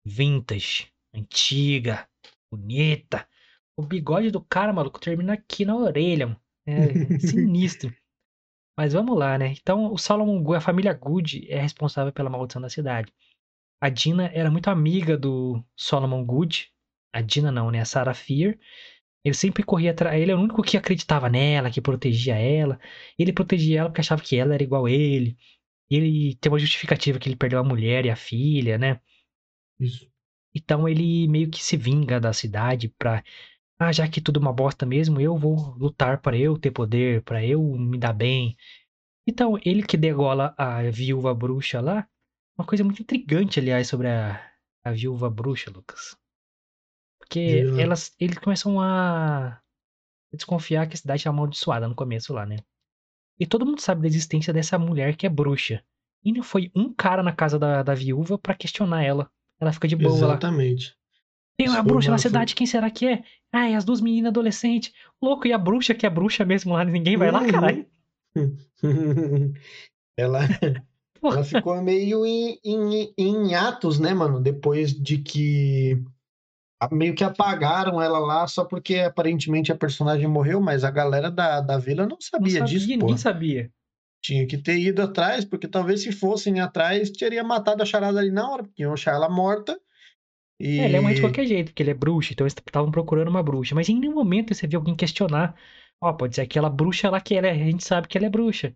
vintage, 0.06 0.92
antiga, 1.14 2.08
bonita. 2.52 3.28
O 3.78 3.84
bigode 3.84 4.30
do 4.30 4.42
cara, 4.42 4.74
maluco, 4.74 5.00
termina 5.00 5.34
aqui 5.34 5.64
na 5.64 5.76
orelha. 5.76 6.28
mano. 6.28 6.42
É 6.66 7.18
sinistro. 7.20 7.94
Mas 8.78 8.94
vamos 8.94 9.18
lá, 9.18 9.38
né? 9.38 9.56
Então, 9.60 9.92
o 9.92 9.98
Solomon 9.98 10.44
Good, 10.44 10.58
a 10.58 10.62
família 10.62 10.94
Good 10.94 11.50
é 11.50 11.60
responsável 11.60 12.14
pela 12.14 12.30
maldição 12.30 12.62
da 12.62 12.70
cidade. 12.70 13.12
A 13.82 13.90
Dina 13.90 14.28
era 14.34 14.52
muito 14.52 14.70
amiga 14.70 15.18
do 15.18 15.64
Solomon 15.76 16.24
Good. 16.26 16.72
A 17.14 17.22
Dina 17.22 17.52
não, 17.52 17.72
né? 17.72 17.80
A 17.80 17.86
Sarah 17.86 18.14
Fear. 18.14 18.58
Ele 19.28 19.36
sempre 19.36 19.62
corria 19.64 19.92
atrás. 19.92 20.20
Ele 20.22 20.32
é 20.32 20.36
o 20.36 20.40
único 20.40 20.64
que 20.64 20.78
acreditava 20.78 21.30
nela, 21.30 21.70
que 21.70 21.82
protegia 21.82 22.36
ela. 22.36 22.80
Ele 23.20 23.34
protegia 23.34 23.82
ela 23.82 23.90
porque 23.90 24.02
achava 24.02 24.22
que 24.22 24.38
ela 24.38 24.54
era 24.54 24.64
igual 24.64 24.86
a 24.86 24.92
ele. 24.92 25.38
Ele 25.90 26.36
tem 26.36 26.52
uma 26.52 26.60
justificativa 26.60 27.20
que 27.20 27.28
ele 27.30 27.36
perdeu 27.36 27.60
a 27.60 27.64
mulher 27.64 28.06
e 28.06 28.10
a 28.10 28.16
filha, 28.16 28.78
né? 28.78 29.02
Isso. 29.80 30.10
Então 30.56 30.88
ele 30.90 31.28
meio 31.28 31.50
que 31.50 31.64
se 31.64 31.78
vinga 31.78 32.20
da 32.20 32.34
cidade 32.34 32.90
pra. 32.90 33.24
Ah, 33.80 33.92
já 33.92 34.08
que 34.10 34.22
tudo 34.22 34.40
é 34.40 34.42
uma 34.44 34.54
bosta 34.54 34.86
mesmo, 34.86 35.22
eu 35.22 35.38
vou 35.38 35.76
lutar 35.78 36.22
para 36.22 36.38
eu 36.38 36.58
ter 36.60 36.72
poder, 36.72 37.24
para 37.24 37.46
eu 37.46 37.62
me 37.78 37.98
dar 37.98 38.14
bem. 38.14 38.58
Então, 39.28 39.58
ele 39.66 39.84
que 39.84 39.98
degola 39.98 40.56
a 40.58 40.84
viúva 40.92 41.34
bruxa 41.36 41.82
lá, 41.82 42.08
uma 42.58 42.66
coisa 42.66 42.84
muito 42.84 43.02
intrigante, 43.02 43.60
aliás, 43.60 43.88
sobre 43.88 44.08
a, 44.10 44.42
a 44.84 44.92
viúva 44.92 45.30
bruxa, 45.30 45.72
Lucas. 45.72 46.18
Porque 47.28 47.64
lá. 47.64 47.82
elas, 47.82 48.14
eles 48.20 48.38
começam 48.38 48.80
a 48.80 49.60
desconfiar 50.34 50.88
que 50.88 50.94
a 50.96 50.98
cidade 50.98 51.28
é 51.28 51.30
amaldiçoada 51.30 51.88
no 51.88 51.96
começo 51.96 52.34
lá, 52.34 52.46
né? 52.46 52.58
E 53.40 53.46
todo 53.46 53.66
mundo 53.66 53.82
sabe 53.82 54.02
da 54.02 54.08
existência 54.08 54.54
dessa 54.54 54.78
mulher 54.80 55.16
que 55.16 55.26
é 55.26 55.30
bruxa. 55.30 55.84
E 56.24 56.32
não 56.32 56.42
foi 56.44 56.72
um 56.76 56.92
cara 56.94 57.22
na 57.22 57.32
casa 57.32 57.60
da, 57.60 57.84
da 57.84 57.94
viúva 57.94 58.38
pra 58.38 58.56
questionar 58.56 59.04
ela. 59.04 59.30
Ela 59.60 59.72
fica 59.74 59.88
de 59.88 59.96
boa 59.96 60.12
lá. 60.12 60.18
Exatamente. 60.18 60.96
Tem 61.58 61.70
uma 61.70 61.82
bruxa 61.84 62.10
na 62.12 62.18
foi- 62.18 62.24
cidade, 62.30 62.56
quem 62.56 62.68
será 62.68 62.90
que 62.90 63.08
é? 63.08 63.24
Ah, 63.52 63.70
é 63.70 63.76
as 63.76 63.84
duas 63.86 64.00
meninas 64.02 64.30
adolescentes. 64.30 64.94
Louco, 65.22 65.48
e 65.48 65.54
a 65.54 65.58
bruxa 65.58 65.94
que 65.94 66.06
é 66.06 66.10
bruxa 66.10 66.46
mesmo 66.46 66.74
lá, 66.74 66.84
ninguém 66.86 67.18
vai 67.18 67.32
lá, 67.32 67.42
Uhum. 67.42 67.52
caralho. 67.52 67.86
ela, 70.18 70.40
ela 71.24 71.44
ficou 71.44 71.82
meio 71.82 72.26
em, 72.26 72.60
em, 72.64 73.14
em 73.18 73.56
atos, 73.56 74.00
né, 74.00 74.14
mano? 74.14 74.40
Depois 74.42 74.94
de 74.94 75.18
que 75.20 76.04
meio 76.92 77.16
que 77.16 77.24
apagaram 77.24 78.02
ela 78.02 78.20
lá 78.20 78.48
só 78.48 78.64
porque 78.64 79.00
aparentemente 79.00 79.72
a 79.72 79.76
personagem 79.76 80.28
morreu, 80.28 80.62
mas 80.62 80.84
a 80.84 80.92
galera 80.92 81.32
da, 81.32 81.60
da 81.62 81.78
vila 81.78 82.04
não 82.04 82.18
Não 82.18 82.22
sabia, 82.22 82.60
sabia, 82.60 82.66
disso, 82.66 82.88
ninguém 82.88 83.18
sabia. 83.18 83.72
Tinha 84.22 84.46
que 84.46 84.58
ter 84.58 84.78
ido 84.80 85.02
atrás, 85.02 85.46
porque 85.46 85.68
talvez 85.68 86.02
se 86.02 86.12
fossem 86.12 86.60
atrás, 86.60 87.10
teria 87.10 87.44
matado 87.44 87.82
a 87.82 87.86
charada 87.86 88.20
ali 88.20 88.32
na 88.32 88.50
hora, 88.50 88.64
porque 88.64 88.84
iam 88.84 88.94
achar 88.94 89.14
ela 89.14 89.30
morta. 89.30 89.80
E... 90.60 90.80
É, 90.80 90.86
ele 90.86 90.98
é 90.98 91.00
morrer 91.00 91.16
de 91.16 91.22
qualquer 91.22 91.46
jeito, 91.46 91.68
porque 91.68 91.84
ele 91.84 91.92
é 91.92 91.96
bruxa, 91.96 92.34
então 92.34 92.46
eles 92.46 92.54
estavam 92.54 92.92
procurando 92.92 93.30
uma 93.30 93.44
bruxa. 93.44 93.76
Mas 93.76 93.90
em 93.90 94.00
nenhum 94.00 94.14
momento 94.14 94.54
você 94.54 94.68
viu 94.68 94.80
alguém 94.80 94.96
questionar. 94.96 95.56
Ó, 96.02 96.14
pode 96.14 96.36
ser 96.36 96.42
aquela 96.42 96.70
bruxa 96.70 97.10
lá 97.10 97.20
que 97.22 97.36
ela 97.36 97.48
é, 97.48 97.52
a 97.52 97.56
gente 97.56 97.84
sabe 97.84 98.08
que 98.08 98.18
ela 98.18 98.28
é 98.28 98.30
bruxa. 98.30 98.76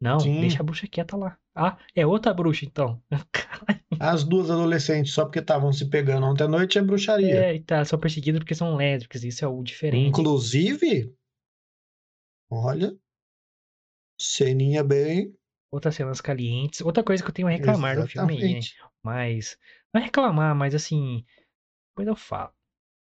Não, 0.00 0.18
Sim. 0.18 0.40
deixa 0.40 0.60
a 0.60 0.62
bruxa 0.62 0.86
quieta 0.86 1.16
lá. 1.16 1.36
Ah, 1.54 1.76
é 1.94 2.06
outra 2.06 2.32
bruxa 2.32 2.64
então. 2.64 3.02
As 4.00 4.24
duas 4.24 4.50
adolescentes, 4.50 5.12
só 5.12 5.24
porque 5.24 5.40
estavam 5.40 5.72
se 5.72 5.90
pegando 5.90 6.26
ontem 6.26 6.44
à 6.44 6.48
noite, 6.48 6.78
é 6.78 6.82
bruxaria. 6.82 7.44
É, 7.44 7.54
e 7.54 7.60
tá, 7.60 7.84
são 7.84 7.98
perseguidas 7.98 8.38
porque 8.38 8.54
são 8.54 8.74
lésbicas, 8.74 9.22
isso 9.22 9.44
é 9.44 9.48
o 9.48 9.62
diferente. 9.62 10.08
Inclusive, 10.08 11.14
Olha. 12.50 12.96
Ceninha 14.20 14.82
bem. 14.82 15.34
Outras 15.70 15.94
cenas 15.94 16.20
calientes. 16.20 16.80
Outra 16.80 17.04
coisa 17.04 17.22
que 17.22 17.30
eu 17.30 17.34
tenho 17.34 17.46
a 17.46 17.50
reclamar 17.50 17.96
do 17.96 18.08
filme 18.08 18.34
aí, 18.34 18.40
né? 18.40 18.58
Exatamente. 18.58 18.76
Mas. 19.02 19.56
Não 19.94 20.00
é 20.00 20.04
reclamar, 20.04 20.54
mas 20.54 20.74
assim. 20.74 21.24
Depois 21.90 22.08
eu 22.08 22.16
falo. 22.16 22.52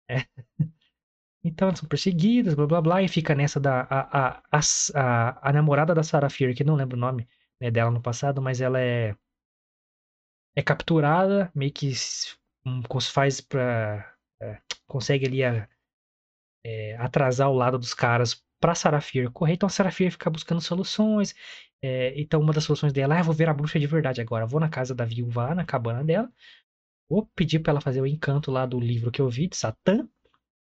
É. 0.10 0.26
Então 1.44 1.70
elas 1.70 1.80
são 1.80 1.88
perseguidas, 1.88 2.56
blá 2.56 2.68
blá 2.68 2.82
blá, 2.82 3.02
e 3.02 3.08
fica 3.08 3.34
nessa 3.34 3.58
da. 3.58 3.82
A, 3.84 4.00
a, 4.02 4.44
a, 4.52 4.60
a, 4.96 5.50
a 5.50 5.54
namorada 5.54 5.96
da 5.96 6.04
Sarah 6.04 6.30
Fear, 6.30 6.54
que 6.54 6.62
eu 6.62 6.68
não 6.68 6.76
lembro 6.76 6.98
o 6.98 7.00
nome 7.00 7.26
né, 7.62 7.72
dela 7.72 7.90
no 7.90 8.02
passado, 8.02 8.42
mas 8.42 8.60
ela 8.60 8.82
é. 8.82 9.16
É 10.58 10.62
capturada, 10.62 11.50
meio 11.56 11.72
que 11.72 11.94
faz 13.14 13.40
pra. 13.42 14.14
é, 14.42 14.60
consegue 14.88 15.26
ali 15.26 15.44
a- 15.44 15.68
é, 16.64 16.96
atrasar 16.98 17.50
o 17.50 17.54
lado 17.54 17.78
dos 17.78 17.94
caras 17.94 18.44
pra 18.60 18.76
Sarah 18.76 19.02
Fear 19.02 19.32
correr. 19.32 19.54
Então 19.54 19.68
a 19.68 19.70
Sarah 19.70 19.92
Fear 19.92 20.12
fica 20.12 20.30
buscando 20.30 20.62
soluções. 20.62 21.34
é, 21.82 22.20
então 22.20 22.42
uma 22.42 22.54
das 22.54 22.64
soluções 22.64 22.94
dela 22.94 23.16
é: 23.16 23.20
ah, 23.20 23.24
vou 23.24 23.34
ver 23.34 23.50
a 23.50 23.54
bruxa 23.54 23.80
de 23.80 23.88
verdade 23.88 24.22
agora. 24.22 24.46
Vou 24.46 24.60
na 24.60 24.70
casa 24.70 24.94
da 24.96 25.06
viúva, 25.06 25.54
na 25.56 25.66
cabana 25.66 26.04
dela. 26.04 26.32
Vou 27.10 27.28
pedir 27.36 27.60
pra 27.60 27.72
ela 27.72 27.82
fazer 27.82 28.02
o 28.02 28.08
encanto 28.08 28.52
lá 28.52 28.66
do 28.66 28.80
livro 28.80 29.12
que 29.12 29.22
eu 29.22 29.30
vi, 29.30 29.48
de 29.48 29.58
Satã. 29.58 30.08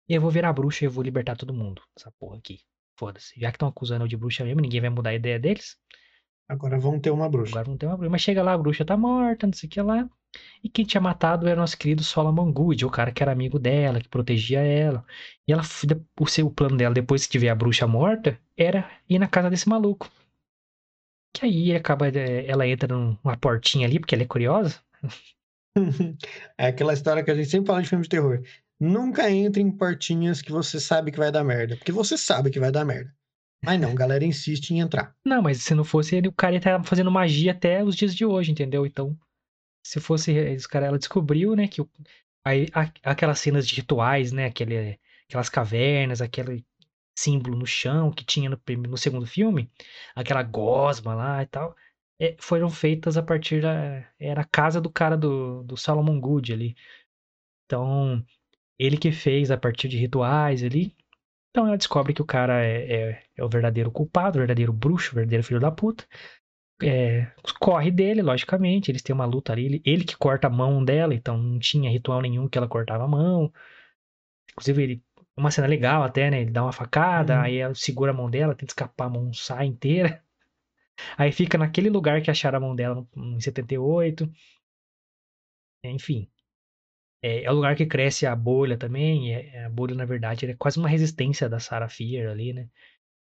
E 0.08 0.14
eu 0.14 0.20
vou 0.20 0.30
virar 0.30 0.52
bruxa 0.52 0.84
e 0.84 0.88
vou 0.88 1.04
libertar 1.04 1.36
todo 1.36 1.54
mundo. 1.54 1.82
Essa 1.98 2.12
porra 2.18 2.38
aqui. 2.38 2.60
Foda-se. 2.98 3.38
Já 3.40 3.50
que 3.50 3.56
estão 3.56 3.68
acusando 3.68 4.04
eu 4.04 4.08
de 4.08 4.16
bruxa 4.16 4.44
mesmo, 4.44 4.60
ninguém 4.60 4.80
vai 4.80 4.90
mudar 4.90 5.10
a 5.10 5.14
ideia 5.14 5.38
deles. 5.38 5.78
Agora 6.48 6.78
vão 6.78 6.98
ter 6.98 7.10
uma 7.10 7.28
bruxa. 7.28 7.52
Agora 7.52 7.68
não 7.68 7.76
tem 7.76 7.88
uma 7.88 7.96
bruxa. 7.96 8.10
Mas 8.10 8.22
chega 8.22 8.42
lá, 8.42 8.54
a 8.54 8.58
bruxa 8.58 8.84
tá 8.84 8.96
morta, 8.96 9.46
não 9.46 9.52
sei 9.52 9.66
o 9.66 9.70
que 9.70 9.82
lá. 9.82 10.08
E 10.62 10.68
quem 10.68 10.84
tinha 10.84 11.00
matado 11.00 11.46
era 11.46 11.58
o 11.58 11.60
nosso 11.60 11.76
querido 11.76 12.02
Solomon 12.02 12.50
Good, 12.52 12.84
o 12.84 12.90
cara 12.90 13.12
que 13.12 13.22
era 13.22 13.32
amigo 13.32 13.58
dela, 13.58 14.00
que 14.00 14.08
protegia 14.08 14.60
ela. 14.60 15.04
E 15.46 15.52
ela, 15.52 15.62
o 16.18 16.26
seu 16.26 16.50
plano 16.50 16.76
dela, 16.76 16.94
depois 16.94 17.26
que 17.26 17.32
tiver 17.32 17.50
a 17.50 17.54
bruxa 17.54 17.86
morta, 17.86 18.38
era 18.56 18.90
ir 19.08 19.18
na 19.18 19.28
casa 19.28 19.50
desse 19.50 19.68
maluco. 19.68 20.10
Que 21.32 21.44
aí 21.44 21.74
acaba, 21.76 22.08
é, 22.08 22.46
ela 22.46 22.66
entra 22.66 22.94
numa 22.94 23.36
portinha 23.36 23.86
ali, 23.86 23.98
porque 24.00 24.14
ela 24.14 24.24
é 24.24 24.26
curiosa. 24.26 24.80
É 26.58 26.66
aquela 26.66 26.92
história 26.92 27.22
que 27.22 27.30
a 27.30 27.34
gente 27.36 27.48
sempre 27.48 27.68
fala 27.68 27.80
de 27.80 27.88
filme 27.88 28.02
de 28.02 28.08
terror. 28.08 28.42
Nunca 28.80 29.30
entre 29.30 29.62
em 29.62 29.70
portinhas 29.70 30.42
que 30.42 30.50
você 30.50 30.80
sabe 30.80 31.12
que 31.12 31.18
vai 31.18 31.30
dar 31.30 31.44
merda. 31.44 31.76
Porque 31.76 31.92
você 31.92 32.18
sabe 32.18 32.50
que 32.50 32.58
vai 32.58 32.72
dar 32.72 32.84
merda. 32.84 33.14
Mas 33.64 33.80
não, 33.80 33.90
a 33.90 33.94
galera 33.94 34.24
insiste 34.24 34.70
em 34.70 34.80
entrar. 34.80 35.14
Não, 35.24 35.42
mas 35.42 35.62
se 35.62 35.74
não 35.74 35.84
fosse 35.84 36.16
ele, 36.16 36.28
o 36.28 36.32
cara 36.32 36.54
ia 36.54 36.58
estar 36.58 36.82
fazendo 36.84 37.10
magia 37.10 37.52
até 37.52 37.82
os 37.82 37.96
dias 37.96 38.14
de 38.14 38.24
hoje, 38.24 38.52
entendeu? 38.52 38.86
Então, 38.86 39.18
se 39.84 40.00
fosse 40.00 40.32
os 40.54 40.66
cara, 40.66 40.86
ela 40.86 40.98
descobriu, 40.98 41.56
né, 41.56 41.68
que 41.68 41.80
o, 41.80 41.90
aí, 42.44 42.68
a- 42.74 42.92
aquelas 43.10 43.40
cenas 43.40 43.66
de 43.66 43.74
rituais, 43.76 44.32
né, 44.32 44.46
aquele, 44.46 44.98
aquelas 45.28 45.48
cavernas, 45.48 46.20
aquele 46.22 46.64
símbolo 47.18 47.56
no 47.56 47.66
chão 47.66 48.12
que 48.12 48.24
tinha 48.24 48.50
no, 48.50 48.60
no 48.88 48.96
segundo 48.98 49.26
filme, 49.26 49.70
aquela 50.14 50.42
gosma 50.42 51.14
lá 51.14 51.42
e 51.42 51.46
tal, 51.46 51.76
é, 52.20 52.36
foram 52.40 52.70
feitas 52.70 53.16
a 53.16 53.22
partir 53.22 53.62
da 53.62 54.04
era 54.18 54.42
a 54.42 54.44
casa 54.44 54.80
do 54.80 54.90
cara 54.90 55.16
do, 55.16 55.62
do 55.64 55.76
Solomon 55.76 56.20
Good 56.20 56.52
ali. 56.52 56.76
Então, 57.66 58.24
ele 58.78 58.98
que 58.98 59.12
fez 59.12 59.50
a 59.52 59.58
partir 59.58 59.88
de 59.88 59.98
rituais 59.98 60.64
ali. 60.64 60.96
Então 61.50 61.66
ela 61.66 61.76
descobre 61.78 62.12
que 62.14 62.22
o 62.22 62.26
cara 62.26 62.62
é, 62.64 63.10
é, 63.10 63.22
é 63.36 63.44
o 63.44 63.48
verdadeiro 63.48 63.90
culpado, 63.90 64.38
o 64.38 64.40
verdadeiro 64.40 64.72
bruxo, 64.72 65.12
o 65.12 65.14
verdadeiro 65.16 65.44
filho 65.44 65.60
da 65.60 65.70
puta. 65.70 66.06
É, 66.82 67.32
corre 67.60 67.90
dele, 67.90 68.22
logicamente. 68.22 68.90
Eles 68.90 69.02
têm 69.02 69.14
uma 69.14 69.26
luta 69.26 69.52
ali. 69.52 69.66
Ele, 69.66 69.82
ele 69.84 70.04
que 70.04 70.16
corta 70.16 70.46
a 70.48 70.50
mão 70.50 70.84
dela, 70.84 71.14
então 71.14 71.38
não 71.38 71.58
tinha 71.58 71.90
ritual 71.90 72.20
nenhum 72.22 72.48
que 72.48 72.58
ela 72.58 72.68
cortava 72.68 73.04
a 73.04 73.08
mão. 73.08 73.52
Inclusive, 74.52 74.82
ele. 74.82 75.02
Uma 75.36 75.50
cena 75.52 75.68
legal 75.68 76.02
até, 76.02 76.30
né? 76.30 76.40
Ele 76.40 76.50
dá 76.50 76.62
uma 76.64 76.72
facada, 76.72 77.36
Uhum. 77.36 77.40
aí 77.42 77.56
ela 77.58 77.74
segura 77.74 78.10
a 78.10 78.14
mão 78.14 78.28
dela, 78.28 78.54
tenta 78.56 78.72
escapar, 78.72 79.06
a 79.06 79.10
mão 79.10 79.32
sai 79.32 79.66
inteira. 79.66 80.22
Aí 81.18 81.32
fica 81.32 81.58
naquele 81.58 81.90
lugar 81.90 82.22
que 82.22 82.30
acharam 82.30 82.58
a 82.58 82.60
mão 82.60 82.74
dela 82.76 83.06
em 83.16 83.40
78. 83.40 84.30
Enfim. 85.82 86.28
É, 87.22 87.42
é 87.44 87.50
o 87.50 87.54
lugar 87.54 87.74
que 87.76 87.86
cresce 87.86 88.26
a 88.26 88.34
bolha 88.36 88.76
também. 88.76 89.28
e 89.30 89.32
é- 89.32 89.64
a 89.64 89.68
bolha, 89.70 89.94
na 89.94 90.04
verdade, 90.04 90.46
é 90.46 90.54
quase 90.54 90.78
uma 90.78 90.88
resistência 90.88 91.48
da 91.48 91.58
Sarah 91.58 91.88
Fear 91.88 92.30
ali, 92.30 92.52
né? 92.52 92.68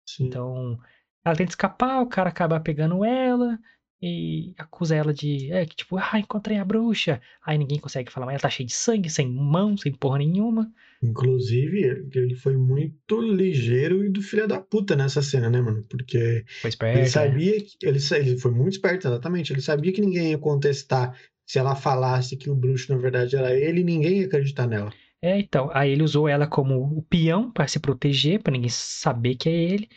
Sim. 0.08 0.26
Então, 0.26 0.78
ela 1.24 1.34
tenta 1.36 1.50
escapar, 1.50 2.00
o 2.02 2.06
cara 2.06 2.28
acaba 2.28 2.60
pegando 2.60 3.04
ela 3.04 3.58
e 4.00 4.54
acusa 4.58 4.94
ela 4.94 5.12
de, 5.12 5.50
é, 5.50 5.64
que 5.66 5.74
tipo, 5.74 5.96
ah, 5.96 6.18
encontrei 6.18 6.58
a 6.58 6.64
bruxa. 6.64 7.20
Aí 7.44 7.56
ninguém 7.58 7.80
consegue 7.80 8.12
falar, 8.12 8.26
mas 8.26 8.34
ela 8.34 8.42
tá 8.42 8.50
cheia 8.50 8.66
de 8.66 8.74
sangue, 8.74 9.08
sem 9.10 9.28
mão, 9.32 9.76
sem 9.76 9.92
porra 9.92 10.18
nenhuma. 10.18 10.70
Inclusive, 11.02 12.08
ele- 12.14 12.34
foi 12.36 12.56
muito 12.56 13.20
ligeiro 13.20 14.04
e 14.04 14.08
do 14.08 14.22
filho 14.22 14.46
da 14.46 14.60
puta 14.60 14.94
nessa 14.96 15.22
cena, 15.22 15.48
né, 15.50 15.60
mano? 15.60 15.82
Porque 15.88 16.44
Foi 16.60 16.68
esperto, 16.68 16.96
ele 16.96 17.04
né? 17.04 17.10
sabia 17.10 17.60
que. 17.60 17.76
Ele, 17.82 17.98
ele 18.16 18.38
foi 18.38 18.50
muito 18.52 18.72
esperto, 18.74 19.06
exatamente. 19.08 19.52
Ele 19.52 19.60
sabia 19.60 19.92
que 19.92 20.00
ninguém 20.00 20.30
ia 20.30 20.38
contestar 20.38 21.18
se 21.46 21.58
ela 21.58 21.76
falasse 21.76 22.36
que 22.36 22.50
o 22.50 22.54
bruxo, 22.54 22.92
na 22.92 22.98
verdade, 22.98 23.36
era 23.36 23.54
ele, 23.54 23.84
ninguém 23.84 24.18
ia 24.18 24.26
acreditar 24.26 24.66
nela. 24.66 24.92
É, 25.22 25.38
então, 25.38 25.70
aí 25.72 25.90
ele 25.90 26.02
usou 26.02 26.28
ela 26.28 26.46
como 26.46 26.82
o 26.82 27.02
peão 27.02 27.50
pra 27.50 27.66
se 27.66 27.78
proteger, 27.78 28.42
pra 28.42 28.52
ninguém 28.52 28.68
saber 28.68 29.36
que 29.36 29.48
é 29.48 29.52
ele. 29.52 29.88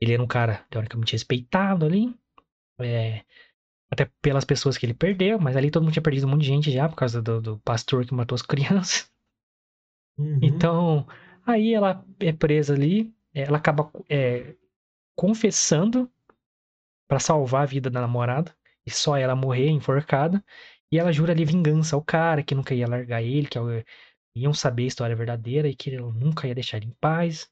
Ele 0.00 0.12
era 0.12 0.22
um 0.22 0.26
cara, 0.26 0.64
teoricamente, 0.70 1.12
respeitado 1.12 1.86
ali. 1.86 2.14
É, 2.80 3.22
até 3.90 4.10
pelas 4.20 4.44
pessoas 4.44 4.76
que 4.76 4.84
ele 4.84 4.94
perdeu, 4.94 5.38
mas 5.38 5.56
ali 5.56 5.70
todo 5.70 5.82
mundo 5.82 5.92
tinha 5.92 6.02
perdido 6.02 6.26
um 6.26 6.30
monte 6.30 6.42
de 6.42 6.48
gente 6.48 6.70
já, 6.70 6.88
por 6.88 6.96
causa 6.96 7.22
do, 7.22 7.40
do 7.40 7.58
pastor 7.58 8.04
que 8.04 8.14
matou 8.14 8.34
as 8.34 8.42
crianças. 8.42 9.10
Uhum. 10.18 10.38
Então, 10.42 11.06
aí 11.46 11.74
ela 11.74 12.04
é 12.18 12.32
presa 12.32 12.74
ali, 12.74 13.14
ela 13.32 13.58
acaba 13.58 13.90
é, 14.08 14.54
confessando 15.14 16.10
pra 17.08 17.20
salvar 17.20 17.62
a 17.62 17.66
vida 17.66 17.88
da 17.88 18.00
namorada, 18.00 18.54
e 18.84 18.90
só 18.90 19.16
ela 19.16 19.36
morrer 19.36 19.68
enforcada, 19.68 20.44
e 20.90 20.98
ela 20.98 21.12
jura 21.12 21.32
ali 21.32 21.44
vingança 21.44 21.96
ao 21.96 22.02
cara, 22.02 22.42
que 22.42 22.54
nunca 22.54 22.74
ia 22.74 22.86
largar 22.86 23.22
ele, 23.22 23.48
que 23.48 23.58
é 23.58 23.84
iam 24.34 24.52
saber 24.52 24.84
a 24.84 24.86
história 24.86 25.16
verdadeira 25.16 25.66
e 25.66 25.74
que 25.74 25.90
ele 25.90 25.98
nunca 25.98 26.46
ia 26.46 26.54
deixar 26.54 26.76
ele 26.76 26.86
em 26.86 26.96
paz. 27.00 27.50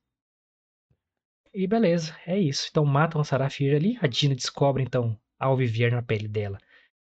E 1.53 1.66
beleza, 1.66 2.14
é 2.27 2.38
isso. 2.38 2.68
Então 2.70 2.85
matam 2.85 3.20
a 3.20 3.25
Sarafir 3.25 3.75
ali, 3.75 3.99
a 4.03 4.07
Dina 4.07 4.35
descobre 4.35 4.83
então, 4.83 5.18
ao 5.38 5.57
viver 5.57 5.92
na 5.92 6.03
pele 6.03 6.29
dela, 6.29 6.59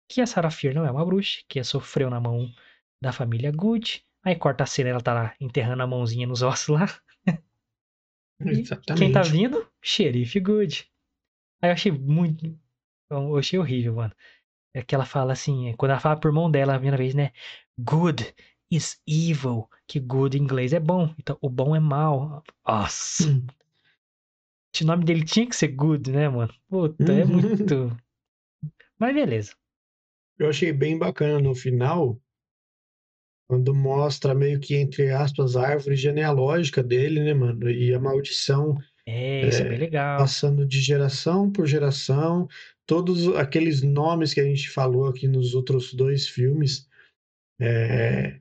que 0.09 0.21
a 0.21 0.27
Sarafir 0.27 0.75
não 0.75 0.85
é 0.85 0.91
uma 0.91 1.05
bruxa, 1.05 1.41
que 1.49 1.63
sofreu 1.63 2.11
na 2.11 2.21
mão 2.21 2.53
da 3.01 3.13
família 3.13 3.53
Good. 3.53 4.05
Aí 4.25 4.35
corta 4.35 4.65
a 4.65 4.67
cena, 4.67 4.91
ela 4.91 5.01
tá 5.01 5.15
lá 5.15 5.35
enterrando 5.41 5.83
a 5.83 5.87
mãozinha 5.87 6.27
nos 6.27 6.43
ossos 6.43 6.69
lá. 6.69 6.87
Exatamente. 8.41 8.99
quem 8.99 9.13
tá 9.13 9.23
vindo? 9.23 9.71
Xerife 9.83 10.41
Good. 10.41 10.91
Aí 11.63 11.71
eu 11.71 11.75
achei 11.75 11.93
muito. 11.93 12.59
Eu 13.11 13.37
achei 13.37 13.59
horrível, 13.59 13.95
mano. 13.95 14.15
É 14.75 14.83
que 14.83 14.95
ela 14.95 15.05
fala 15.05 15.33
assim, 15.33 15.75
quando 15.77 15.91
ela 15.93 16.01
fala 16.01 16.19
por 16.19 16.33
mão 16.33 16.51
dela 16.51 16.75
a 16.75 16.77
primeira 16.77 16.97
vez, 16.97 17.15
né? 17.15 17.33
Good 17.79 18.35
is 18.71 19.01
evil. 19.07 19.69
Que 19.87 19.99
good 19.99 20.37
em 20.37 20.43
inglês 20.43 20.73
é 20.73 20.81
bom. 20.81 21.13
Então 21.19 21.37
o 21.41 21.49
bom 21.49 21.75
é 21.75 21.81
mal. 21.81 22.43
Nossa. 22.67 23.29
Hum. 23.29 23.47
O 24.81 24.85
nome 24.85 25.05
dele 25.05 25.25
tinha 25.25 25.47
que 25.49 25.55
ser 25.57 25.69
good, 25.69 26.11
né, 26.11 26.29
mano? 26.29 26.53
Puta, 26.69 27.13
é 27.13 27.25
Uhum. 27.25 27.43
muito. 27.43 27.97
Mas 28.99 29.15
beleza. 29.15 29.55
Eu 30.39 30.49
achei 30.49 30.73
bem 30.73 30.97
bacana 30.99 31.39
no 31.41 31.55
final, 31.55 32.21
quando 33.49 33.75
mostra 33.75 34.35
meio 34.35 34.61
que, 34.61 34.77
entre 34.77 35.11
aspas, 35.11 35.57
a 35.57 35.67
árvore 35.67 35.97
genealógica 35.97 36.83
dele, 36.83 37.21
né, 37.23 37.35
mano? 37.35 37.69
E 37.69 37.93
a 37.93 37.99
maldição 37.99 38.77
É, 39.07 39.49
isso 39.49 39.63
é 39.63 39.69
bem 39.69 39.79
legal. 39.79 40.19
passando 40.19 40.67
de 40.67 40.81
geração 40.81 41.51
por 41.51 41.67
geração, 41.67 42.49
todos 42.87 43.29
aqueles 43.37 43.83
nomes 43.83 44.35
que 44.35 44.41
a 44.41 44.45
gente 44.45 44.69
falou 44.71 45.07
aqui 45.07 45.27
nos 45.27 45.55
outros 45.55 45.95
dois 45.95 46.29
filmes. 46.29 46.89
É, 47.61 48.41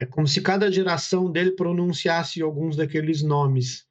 é 0.00 0.06
como 0.06 0.26
se 0.26 0.40
cada 0.40 0.70
geração 0.70 1.30
dele 1.30 1.52
pronunciasse 1.52 2.40
alguns 2.40 2.76
daqueles 2.76 3.22
nomes, 3.22 3.86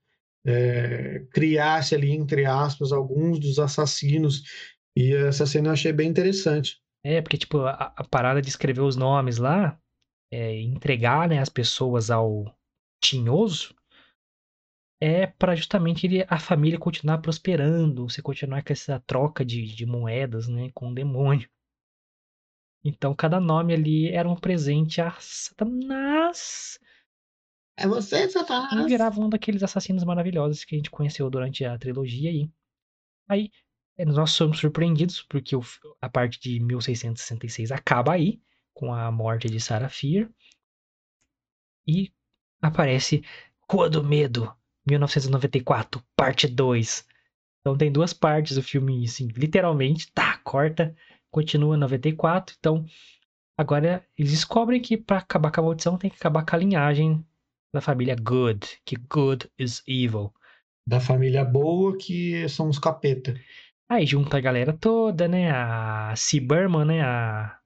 é, 0.46 1.26
criasse 1.32 1.94
ali, 1.94 2.12
entre 2.12 2.46
aspas, 2.46 2.92
alguns 2.92 3.40
dos 3.40 3.60
assassinos. 3.60 4.44
E 4.96 5.14
essa 5.14 5.46
cena 5.46 5.70
eu 5.70 5.74
achei 5.74 5.92
bem 5.92 6.10
interessante. 6.10 6.80
É, 7.04 7.22
porque, 7.22 7.38
tipo, 7.38 7.60
a, 7.60 7.94
a 7.96 8.04
parada 8.04 8.42
de 8.42 8.50
escrever 8.50 8.82
os 8.82 8.96
nomes 8.96 9.38
lá, 9.38 9.80
é, 10.32 10.60
entregar, 10.60 11.28
né, 11.28 11.40
as 11.40 11.50
pessoas 11.50 12.10
ao 12.10 12.46
tinhoso, 13.04 13.76
é 15.02 15.28
para 15.28 15.56
justamente 15.56 16.06
ele, 16.08 16.26
a 16.30 16.40
família 16.40 16.80
continuar 16.80 17.20
prosperando, 17.20 18.10
você 18.10 18.22
continuar 18.22 18.64
com 18.64 18.74
essa 18.74 19.00
troca 19.02 19.44
de, 19.46 19.66
de 19.76 19.86
moedas, 19.86 20.48
né, 20.48 20.70
com 20.74 20.90
o 20.90 20.96
demônio. 20.96 21.50
Então, 22.84 23.14
cada 23.14 23.40
nome 23.40 23.72
ali 23.74 24.10
era 24.10 24.28
um 24.28 24.36
presente 24.36 25.00
a 25.00 25.16
Satanás. 25.20 26.80
É 27.76 27.88
você, 27.88 28.30
E 28.72 28.82
Satanás? 28.82 28.86
virava 28.86 29.20
um 29.20 29.28
daqueles 29.30 29.62
assassinos 29.64 30.04
maravilhosos 30.06 30.64
que 30.64 30.74
a 30.76 30.78
gente 30.78 30.90
conheceu 30.90 31.30
durante 31.30 31.66
a 31.66 31.78
trilogia 31.78 32.30
aí. 32.30 32.50
Aí, 33.30 33.52
eh, 33.98 34.06
nós 34.06 34.32
somos 34.32 34.60
surpreendidos, 34.60 35.22
porque 35.24 35.56
a 36.02 36.10
parte 36.10 36.40
de 36.42 36.60
1666 36.60 37.72
acaba 37.72 38.14
aí, 38.14 38.42
com 38.74 38.94
a 38.94 39.12
morte 39.12 39.50
de 39.50 39.60
Sarah 39.62 39.90
Fear. 39.90 40.30
E 41.88 42.12
aparece 42.62 43.24
Rua 43.70 43.90
do 43.90 44.04
Medo, 44.04 44.56
1994, 44.88 46.02
parte 46.16 46.48
2. 46.48 47.06
Então 47.62 47.78
tem 47.78 47.92
duas 47.92 48.14
partes 48.14 48.58
o 48.58 48.64
filme, 48.64 49.04
assim, 49.04 49.28
literalmente, 49.36 50.12
tá, 50.14 50.38
corta, 50.44 50.96
continua 51.30 51.76
em 51.76 51.80
94. 51.80 52.56
Então, 52.58 52.86
agora 53.58 54.06
eles 54.18 54.32
descobrem 54.32 54.82
que 54.82 54.98
pra 54.98 55.18
acabar 55.18 55.52
com 55.52 55.60
a 55.60 55.64
maldição 55.64 55.98
tem 55.98 56.10
que 56.10 56.16
acabar 56.16 56.46
com 56.46 56.56
a 56.56 56.60
linhagem 56.60 57.26
da 57.74 57.82
família 57.82 58.16
Good, 58.16 58.80
que 58.86 58.96
Good 58.96 59.50
is 59.60 59.84
evil. 59.88 60.34
Da 60.88 61.02
família 61.02 61.44
boa, 61.44 61.98
que 61.98 62.48
são 62.48 62.70
os 62.70 62.80
capeta. 62.80 63.36
Aí 63.90 64.06
junta 64.06 64.38
a 64.38 64.42
galera 64.42 64.74
toda, 64.74 65.28
né? 65.28 65.52
A 65.52 66.14
C. 66.16 66.40
Berman, 66.40 66.86
né? 66.86 67.02
A, 67.02 67.58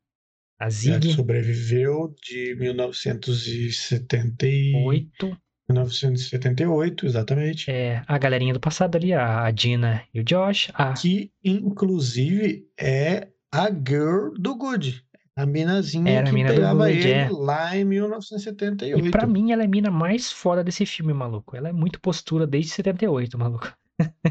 a 0.59 0.69
Zig, 0.69 1.13
sobreviveu 1.13 2.15
de 2.21 2.55
1970 2.55 4.47
e... 4.47 4.73
oito. 4.85 5.37
1978, 5.69 7.05
exatamente. 7.05 7.69
É, 7.71 8.03
a 8.07 8.17
galerinha 8.17 8.53
do 8.53 8.59
passado 8.59 8.95
ali, 8.95 9.13
a 9.13 9.43
a 9.45 9.51
Dina 9.51 10.03
e 10.13 10.19
o 10.19 10.23
Josh. 10.23 10.69
A, 10.73 10.93
Que, 10.93 11.31
inclusive, 11.43 12.67
é 12.79 13.29
a 13.51 13.69
girl 13.69 14.31
do 14.37 14.55
Good. 14.55 15.03
A 15.35 15.45
minazinha 15.45 16.11
Era 16.11 16.21
a 16.23 16.29
que 16.29 16.33
mina 16.33 16.49
do 16.49 16.55
pegava 16.55 16.85
Good, 16.87 16.99
ele 16.99 17.11
é. 17.11 17.29
lá 17.31 17.75
em 17.77 17.85
1978. 17.85 19.05
e 19.07 19.11
pra 19.11 19.25
mim, 19.25 19.51
ela 19.51 19.61
é 19.63 19.65
a 19.65 19.69
mina 19.69 19.89
mais 19.89 20.31
foda 20.31 20.63
desse 20.63 20.85
filme, 20.85 21.13
maluco. 21.13 21.55
Ela 21.55 21.69
é 21.69 21.73
muito 21.73 22.01
postura 22.01 22.45
desde 22.45 22.71
78, 22.71 23.37
maluco. 23.37 23.73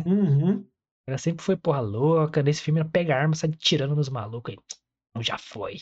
Uhum. 0.04 0.64
Ela 1.08 1.16
sempre 1.18 1.42
foi 1.44 1.56
porra 1.56 1.80
louca. 1.80 2.42
Nesse 2.42 2.60
filme, 2.62 2.80
ela 2.80 2.88
pega 2.88 3.14
a 3.14 3.18
arma 3.18 3.34
e 3.34 3.36
sai 3.36 3.50
tirando 3.50 3.96
nos 3.96 4.08
malucos. 4.08 4.52
Aí, 4.54 4.58
"Não, 5.16 5.22
já 5.22 5.38
foi. 5.38 5.80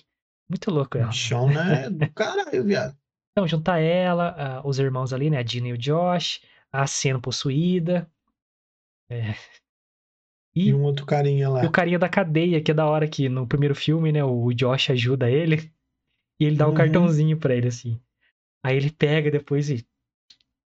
Muito 0.49 0.71
louco 0.71 0.97
ela. 0.97 1.09
Bichona 1.09 1.75
é 1.75 1.91
do 1.91 2.11
caralho, 2.13 2.65
viado. 2.65 2.97
Então, 3.39 3.47
juntar 3.47 3.79
ela, 3.79 4.35
ah, 4.37 4.67
os 4.67 4.81
irmãos 4.81 5.13
ali, 5.13 5.31
né? 5.31 5.39
A 5.39 5.43
Dina 5.45 5.69
e 5.69 5.73
o 5.73 5.79
Josh. 5.79 6.41
A 6.73 6.89
Cena 6.89 7.21
possuída. 7.21 8.11
É. 9.09 9.35
E 10.57 10.71
E, 10.71 10.75
um 10.75 10.83
outro 10.83 11.07
carinha 11.07 11.49
lá. 11.49 11.63
e 11.63 11.67
o 11.67 11.71
carinha 11.71 12.01
da 12.01 12.09
cadeia, 12.09 12.61
que 12.61 12.73
é 12.73 12.75
da 12.75 12.85
hora 12.85 13.07
que 13.07 13.29
no 13.29 13.47
primeiro 13.47 13.77
filme, 13.77 14.11
né? 14.11 14.25
O 14.25 14.53
Josh 14.53 14.91
ajuda 14.91 15.31
ele. 15.31 15.71
E 16.41 16.47
ele 16.47 16.57
dá 16.57 16.67
um 16.67 16.71
Uhum. 16.71 16.77
cartãozinho 16.77 17.39
pra 17.39 17.55
ele, 17.55 17.69
assim. 17.69 18.01
Aí 18.65 18.77
ele 18.77 18.91
pega 18.91 19.31
depois 19.31 19.71
e. 19.71 19.87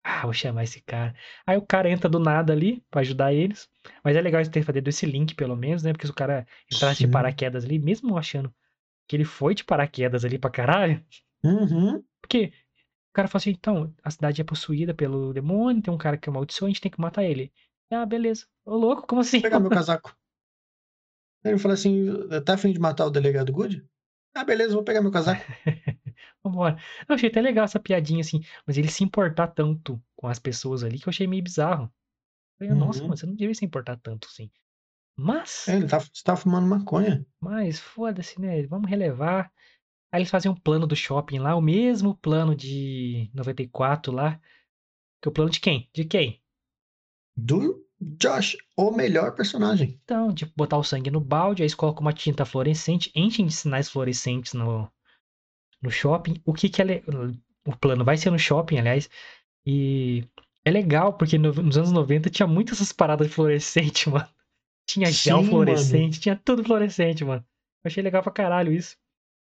Ah, 0.04 0.22
vou 0.24 0.34
chamar 0.34 0.64
esse 0.64 0.82
cara. 0.82 1.16
Aí 1.48 1.58
o 1.58 1.62
cara 1.66 1.90
entra 1.90 2.08
do 2.10 2.20
nada 2.20 2.54
ali 2.54 2.84
pra 2.92 3.02
ajudar 3.02 3.34
eles. 3.34 3.70
Mas 4.04 4.16
é 4.16 4.22
legal 4.22 4.44
ter 4.50 4.64
feito 4.64 4.88
esse 4.88 5.06
link, 5.08 5.34
pelo 5.36 5.56
menos, 5.56 5.84
né? 5.84 5.94
Porque 5.94 6.06
se 6.08 6.12
o 6.12 6.16
cara 6.16 6.48
entrasse 6.72 7.02
de 7.02 7.08
Sim. 7.08 7.12
paraquedas 7.12 7.66
ali, 7.66 7.80
mesmo 7.80 8.18
achando 8.18 8.54
que 9.08 9.16
ele 9.16 9.26
foi 9.26 9.56
de 9.56 9.64
paraquedas 9.64 10.26
ali 10.26 10.38
pra 10.40 10.50
caralho. 10.52 11.04
Uhum. 11.44 12.04
Porque 12.22 12.48
o 13.12 13.14
cara 13.14 13.28
fala 13.28 13.42
assim, 13.42 13.52
então, 13.52 13.94
a 14.04 14.12
cidade 14.12 14.42
é 14.42 14.44
possuída 14.46 14.94
pelo 14.94 15.34
demônio, 15.34 15.82
tem 15.84 15.94
um 15.94 15.98
cara 15.98 16.18
que 16.18 16.30
amaldiçoou, 16.30 16.68
a 16.68 16.72
gente 16.72 16.82
tem 16.82 16.92
que 16.92 17.02
matar 17.02 17.24
ele. 17.24 17.54
Ah, 17.92 18.06
beleza. 18.06 18.48
Ô, 18.66 18.76
louco, 18.78 19.08
como 19.08 19.22
assim? 19.22 19.40
Vou 19.40 19.50
pegar 19.50 19.60
meu 19.60 19.70
casaco. 19.72 20.16
Ele 21.44 21.58
falou 21.58 21.74
assim: 21.74 22.06
tá 22.46 22.54
afim 22.54 22.72
de 22.74 22.80
matar 22.80 23.06
o 23.06 23.10
delegado 23.12 23.52
Good? 23.52 23.86
Ah, 24.34 24.44
beleza, 24.44 24.74
vou 24.74 24.84
pegar 24.84 25.02
meu 25.02 25.12
casaco. 25.12 25.44
Vambora. 26.44 26.78
Eu 27.08 27.16
achei 27.16 27.30
até 27.30 27.42
legal 27.42 27.66
essa 27.66 27.80
piadinha, 27.80 28.22
assim, 28.22 28.42
mas 28.66 28.78
ele 28.78 28.90
se 28.90 29.04
importar 29.04 29.48
tanto 29.48 30.02
com 30.16 30.28
as 30.28 30.40
pessoas 30.40 30.84
ali 30.84 31.00
que 31.00 31.08
eu 31.08 31.12
achei 31.12 31.28
meio 31.28 31.44
bizarro. 31.44 31.86
Eu 32.60 32.68
falei, 32.68 32.80
Nossa, 32.86 33.00
Uhum. 33.02 33.08
mano, 33.10 33.18
você 33.18 33.26
não 33.26 33.36
devia 33.36 33.56
se 33.56 33.66
importar 33.66 33.98
tanto, 33.98 34.28
assim. 34.28 34.52
Mas, 35.18 35.68
É, 35.68 35.76
ele 35.76 35.88
tá, 35.88 36.00
tá 36.24 36.36
fumando 36.36 36.68
maconha. 36.68 37.26
mas 37.40 37.80
foda-se, 37.80 38.40
né? 38.40 38.64
Vamos 38.68 38.90
relevar. 38.90 39.52
Aí 40.12 40.20
eles 40.20 40.30
fazem 40.30 40.52
um 40.52 40.56
plano 40.56 40.86
do 40.86 40.96
shopping 40.96 41.40
lá, 41.40 41.56
o 41.56 41.62
mesmo 41.62 42.16
plano 42.16 42.56
de 42.56 43.30
94 43.34 44.12
lá. 44.12 44.40
Que 45.22 45.28
é 45.28 45.30
o 45.30 45.34
plano 45.34 45.50
de 45.52 45.60
quem? 45.60 45.90
De 45.94 46.04
quem? 46.06 46.42
Do 47.38 47.86
Josh, 48.00 48.58
o 48.76 48.92
melhor 48.92 49.36
personagem. 49.36 50.00
Então, 50.04 50.34
tipo, 50.34 50.52
botar 50.56 50.78
o 50.78 50.84
sangue 50.84 51.12
no 51.12 51.22
balde, 51.22 51.62
aí 51.62 51.66
eles 51.66 51.76
colocam 51.76 52.02
uma 52.02 52.14
tinta 52.14 52.46
fluorescente, 52.46 53.12
enchem 53.16 53.46
de 53.46 53.54
sinais 53.54 53.90
fluorescentes 53.90 54.54
no, 54.54 54.90
no 55.82 55.92
shopping. 55.92 56.42
O 56.46 56.54
que 56.54 56.70
que 56.70 56.82
é. 56.82 57.04
O 57.66 57.76
plano 57.78 58.04
vai 58.04 58.18
ser 58.18 58.32
no 58.32 58.40
shopping, 58.40 58.80
aliás. 58.80 59.10
E 59.66 60.28
é 60.66 60.72
legal, 60.72 61.14
porque 61.14 61.38
no- 61.38 61.54
nos 61.54 61.78
anos 61.78 61.92
90 61.92 62.30
tinha 62.30 62.48
muitas 62.48 62.78
essas 62.78 62.92
paradas 62.92 63.28
de 63.28 63.34
fluorescente, 63.34 64.10
mano. 64.10 64.28
Tinha 64.88 65.12
gel 65.12 65.44
Sim, 65.44 65.50
fluorescente, 65.50 66.20
tinha 66.20 66.36
tudo 66.36 66.64
fluorescente, 66.64 67.24
mano. 67.24 67.46
Eu 67.84 67.90
achei 67.90 68.04
legal 68.04 68.24
pra 68.24 68.32
caralho 68.32 68.74
isso. 68.74 68.98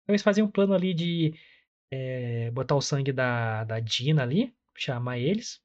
Então 0.02 0.14
eles 0.14 0.22
faziam 0.22 0.46
um 0.46 0.50
plano 0.50 0.74
ali 0.74 0.94
de 0.94 1.34
é, 1.90 2.50
botar 2.50 2.74
o 2.74 2.80
sangue 2.80 3.12
da, 3.12 3.64
da 3.64 3.80
Dina 3.80 4.22
ali, 4.22 4.54
chamar 4.76 5.18
eles. 5.18 5.60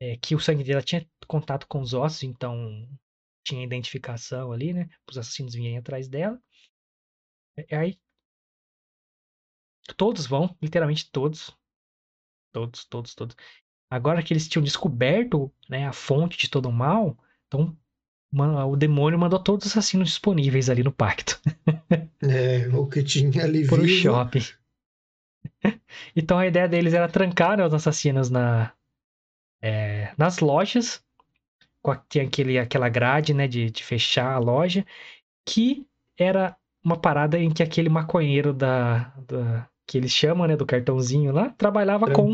É, 0.00 0.16
que 0.16 0.34
o 0.34 0.40
sangue 0.40 0.64
dela 0.64 0.82
tinha 0.82 1.08
contato 1.26 1.66
com 1.66 1.80
os 1.80 1.94
ossos, 1.94 2.22
então 2.22 2.88
tinha 3.44 3.64
identificação 3.64 4.52
ali, 4.52 4.72
né? 4.72 4.88
Os 5.08 5.18
assassinos 5.18 5.54
virem 5.54 5.78
atrás 5.78 6.08
dela. 6.08 6.40
E 7.56 7.74
aí. 7.74 7.98
Todos 9.96 10.26
vão, 10.26 10.56
literalmente 10.62 11.10
todos. 11.10 11.56
Todos, 12.52 12.84
todos, 12.84 13.14
todos. 13.14 13.36
Agora 13.90 14.22
que 14.22 14.32
eles 14.32 14.48
tinham 14.48 14.64
descoberto 14.64 15.52
né, 15.68 15.86
a 15.86 15.92
fonte 15.92 16.38
de 16.38 16.48
todo 16.48 16.68
o 16.68 16.72
mal, 16.72 17.18
então 17.46 17.76
o 18.68 18.76
demônio 18.76 19.18
mandou 19.18 19.42
todos 19.42 19.66
os 19.66 19.72
assassinos 19.72 20.08
disponíveis 20.08 20.68
ali 20.68 20.82
no 20.82 20.92
pacto 20.92 21.40
É, 22.22 22.68
o 22.72 22.86
que 22.86 23.02
tinha 23.02 23.44
ali 23.44 23.66
pro 23.66 23.82
vivo. 23.82 23.86
shopping. 23.88 24.42
então 26.16 26.38
a 26.38 26.46
ideia 26.46 26.68
deles 26.68 26.94
era 26.94 27.08
trancar 27.08 27.56
né, 27.56 27.66
os 27.66 27.74
assassinos 27.74 28.30
na, 28.30 28.72
é, 29.62 30.12
nas 30.16 30.38
lojas. 30.38 31.02
com 31.82 31.90
a- 31.90 31.96
Tinha 32.08 32.24
aquele, 32.24 32.58
aquela 32.58 32.88
grade 32.88 33.34
né, 33.34 33.46
de, 33.46 33.70
de 33.70 33.84
fechar 33.84 34.32
a 34.32 34.38
loja. 34.38 34.84
Que 35.46 35.86
era 36.18 36.56
uma 36.82 36.98
parada 36.98 37.38
em 37.38 37.50
que 37.50 37.62
aquele 37.62 37.88
maconheiro 37.88 38.52
da, 38.52 39.12
da- 39.26 39.68
que 39.86 39.98
eles 39.98 40.12
chamam 40.12 40.46
né, 40.46 40.56
do 40.56 40.64
cartãozinho 40.66 41.32
lá 41.32 41.50
trabalhava 41.50 42.06
com. 42.10 42.30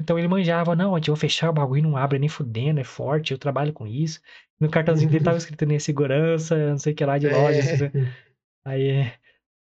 Então 0.00 0.18
ele 0.18 0.28
manjava, 0.28 0.74
não, 0.74 0.94
a 0.94 0.98
gente 0.98 1.10
vai 1.10 1.18
fechar 1.20 1.50
o 1.50 1.52
bagulho, 1.52 1.82
não 1.82 1.96
abre 1.96 2.18
nem 2.18 2.28
fudendo, 2.28 2.80
é 2.80 2.84
forte, 2.84 3.32
eu 3.32 3.38
trabalho 3.38 3.72
com 3.72 3.86
isso. 3.86 4.20
No 4.58 4.70
cartãozinho 4.70 5.10
dele 5.10 5.24
tava 5.24 5.36
escrito 5.38 5.66
nem 5.66 5.78
segurança, 5.78 6.56
não 6.70 6.78
sei 6.78 6.92
o 6.92 6.96
que 6.96 7.04
lá 7.04 7.18
de 7.18 7.28
loja. 7.28 7.60
É. 8.64 8.70
Aí. 8.70 9.12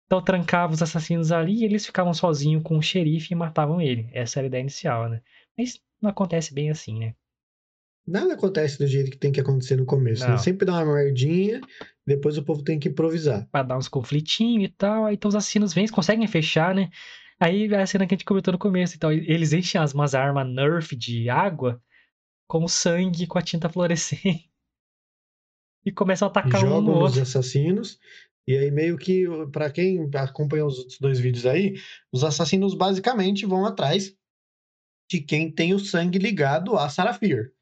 Então 0.07 0.23
trancava 0.23 0.73
os 0.73 0.83
assassinos 0.83 1.31
ali 1.31 1.61
e 1.61 1.65
eles 1.65 1.87
ficavam 1.87 2.13
sozinhos 2.15 2.63
com 2.63 2.77
o 2.79 2.83
xerife 2.83 3.33
e 3.33 3.37
matavam 3.37 3.81
ele. 3.81 4.09
Essa 4.13 4.41
era 4.41 4.47
a 4.47 4.49
ideia 4.49 4.63
inicial, 4.63 5.09
né? 5.09 5.21
Mas 5.57 5.79
não 6.01 6.11
acontece 6.11 6.53
bem 6.53 6.71
assim, 6.71 6.99
né? 6.99 7.15
Nada 8.07 8.35
acontece 8.35 8.79
do 8.79 8.87
jeito 8.87 9.11
que 9.11 9.19
tem 9.19 9.31
que 9.31 9.41
acontecer 9.41 9.77
no 9.77 9.85
começo. 9.85 10.27
né? 10.29 10.37
Sempre 10.39 10.65
dá 10.67 10.73
uma 10.73 10.95
merdinha, 10.95 11.61
depois 12.05 12.37
o 12.39 12.43
povo 12.43 12.63
tem 12.63 12.79
que 12.79 12.89
improvisar. 12.89 13.47
Pra 13.53 13.63
dar 13.63 13.77
uns 13.79 13.87
conflitinhos 13.87 14.65
e 14.65 14.69
tal. 14.69 15.05
Aí 15.05 15.15
então 15.15 15.29
os 15.29 15.35
assassinos 15.35 15.73
vêm, 15.73 15.87
conseguem 15.87 16.27
fechar, 16.27 16.75
né? 16.75 16.91
Aí 17.41 17.73
é 17.73 17.81
a 17.81 17.87
cena 17.87 18.07
que 18.07 18.15
a 18.15 18.17
gente 18.17 18.27
comentou 18.27 18.53
no 18.53 18.59
começo. 18.59 18.95
Então, 18.97 19.11
eles 19.11 19.53
enchem 19.55 19.81
as, 19.81 19.95
umas 19.95 20.15
armas 20.15 20.47
Nerf 20.47 20.95
de 20.95 21.31
água 21.31 21.83
com 22.47 22.69
sangue 22.69 23.27
com 23.27 23.39
a 23.39 23.43
tinta 23.43 23.69
fluorescente. 23.69 24.49
E 25.83 25.91
começam 25.91 26.29
a 26.29 26.31
atacar 26.31 26.63
um 26.63 26.67
no 26.67 26.71
jogam 26.73 26.95
outro. 26.97 27.23
assassinos. 27.23 27.99
E 28.47 28.55
aí, 28.55 28.71
meio 28.71 28.99
que, 28.99 29.25
pra 29.51 29.71
quem 29.71 30.11
acompanhou 30.15 30.69
os 30.69 30.79
outros 30.79 30.99
dois 30.99 31.19
vídeos 31.19 31.47
aí, 31.47 31.75
os 32.13 32.23
assassinos 32.23 32.75
basicamente 32.75 33.47
vão 33.47 33.65
atrás 33.65 34.15
de 35.11 35.23
quem 35.23 35.51
tem 35.51 35.73
o 35.73 35.79
sangue 35.79 36.19
ligado 36.19 36.77
a 36.77 36.87
Sarafir. 36.91 37.55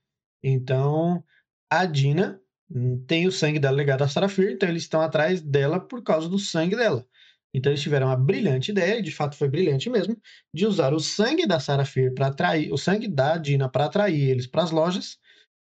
Então, 0.42 1.22
a 1.70 1.86
Dina 1.86 2.42
hum, 2.68 3.04
tem 3.06 3.28
o 3.28 3.32
sangue 3.32 3.60
dela 3.60 3.76
ligado 3.76 4.02
a 4.02 4.08
Sarafir, 4.08 4.50
então 4.50 4.68
eles 4.68 4.82
estão 4.82 5.00
atrás 5.00 5.40
dela 5.40 5.78
por 5.78 6.02
causa 6.02 6.28
do 6.28 6.40
sangue 6.40 6.74
dela. 6.74 7.06
Então, 7.54 7.72
eles 7.72 7.82
tiveram 7.82 8.10
a 8.10 8.16
brilhante 8.16 8.70
ideia, 8.70 8.98
e 8.98 9.02
de 9.02 9.10
fato 9.10 9.36
foi 9.36 9.48
brilhante 9.48 9.88
mesmo, 9.88 10.16
de 10.54 10.66
usar 10.66 10.92
o 10.92 11.00
sangue 11.00 11.46
da 11.46 11.58
Sarafir 11.58 12.14
para 12.14 12.28
atrair, 12.28 12.72
o 12.72 12.76
sangue 12.78 13.08
da 13.08 13.36
Dina 13.36 13.68
para 13.68 13.86
atrair 13.86 14.30
eles 14.30 14.46
para 14.46 14.62
as 14.62 14.70
lojas, 14.70 15.18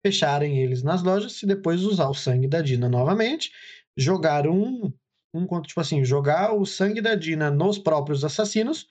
fecharem 0.06 0.60
eles 0.62 0.84
nas 0.84 1.04
lojas 1.04 1.42
e 1.44 1.46
depois 1.46 1.84
usar 1.84 2.08
o 2.10 2.14
sangue 2.14 2.48
da 2.48 2.62
Dina 2.62 2.88
novamente, 2.90 3.52
jogar 3.98 4.48
um, 4.48 4.92
um 5.34 5.62
tipo 5.62 5.82
assim, 5.82 6.04
jogar 6.06 6.54
o 6.54 6.66
sangue 6.66 7.02
da 7.02 7.16
Dina 7.16 7.52
nos 7.52 7.78
próprios 7.78 8.24
assassinos, 8.24 8.88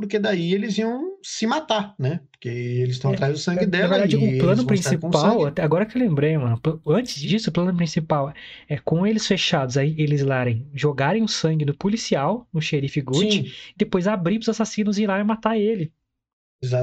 porque 0.00 0.18
daí 0.18 0.52
eles 0.54 0.78
iam 0.78 1.18
se 1.22 1.46
matar, 1.46 1.94
né? 1.98 2.20
Porque 2.32 2.48
eles 2.48 2.96
estão 2.96 3.10
É, 3.10 3.12
atrás 3.12 3.32
do 3.34 3.38
sangue 3.40 3.66
Na 3.78 3.88
dela 3.88 3.88
verdade, 3.88 4.16
e 4.16 4.16
o 4.16 4.32
plano 4.36 4.66
principal, 4.66 5.44
até 5.46 5.62
agora 5.62 5.86
que 5.86 5.96
eu 5.96 6.02
lembrei, 6.02 6.36
mano. 6.38 6.60
Antes 6.86 7.20
disso, 7.20 7.50
o 7.50 7.52
plano 7.52 7.74
principal 7.76 8.32
é 8.68 8.78
com 8.78 9.06
eles 9.06 9.26
fechados, 9.26 9.76
aí 9.76 9.94
eles 9.98 10.22
larem, 10.22 10.68
jogarem 10.74 11.22
o 11.22 11.28
sangue 11.28 11.64
no 11.64 11.74
policial, 11.76 12.48
no 12.52 12.60
xerife 12.60 13.02
Sim, 13.10 13.44
depois 13.76 14.06
abrir 14.06 14.38
pros 14.38 14.48
assassinos 14.50 14.98
ir 14.98 15.06
lá 15.06 15.18
e 15.20 15.24
matar 15.24 15.58
ele. 15.58 15.92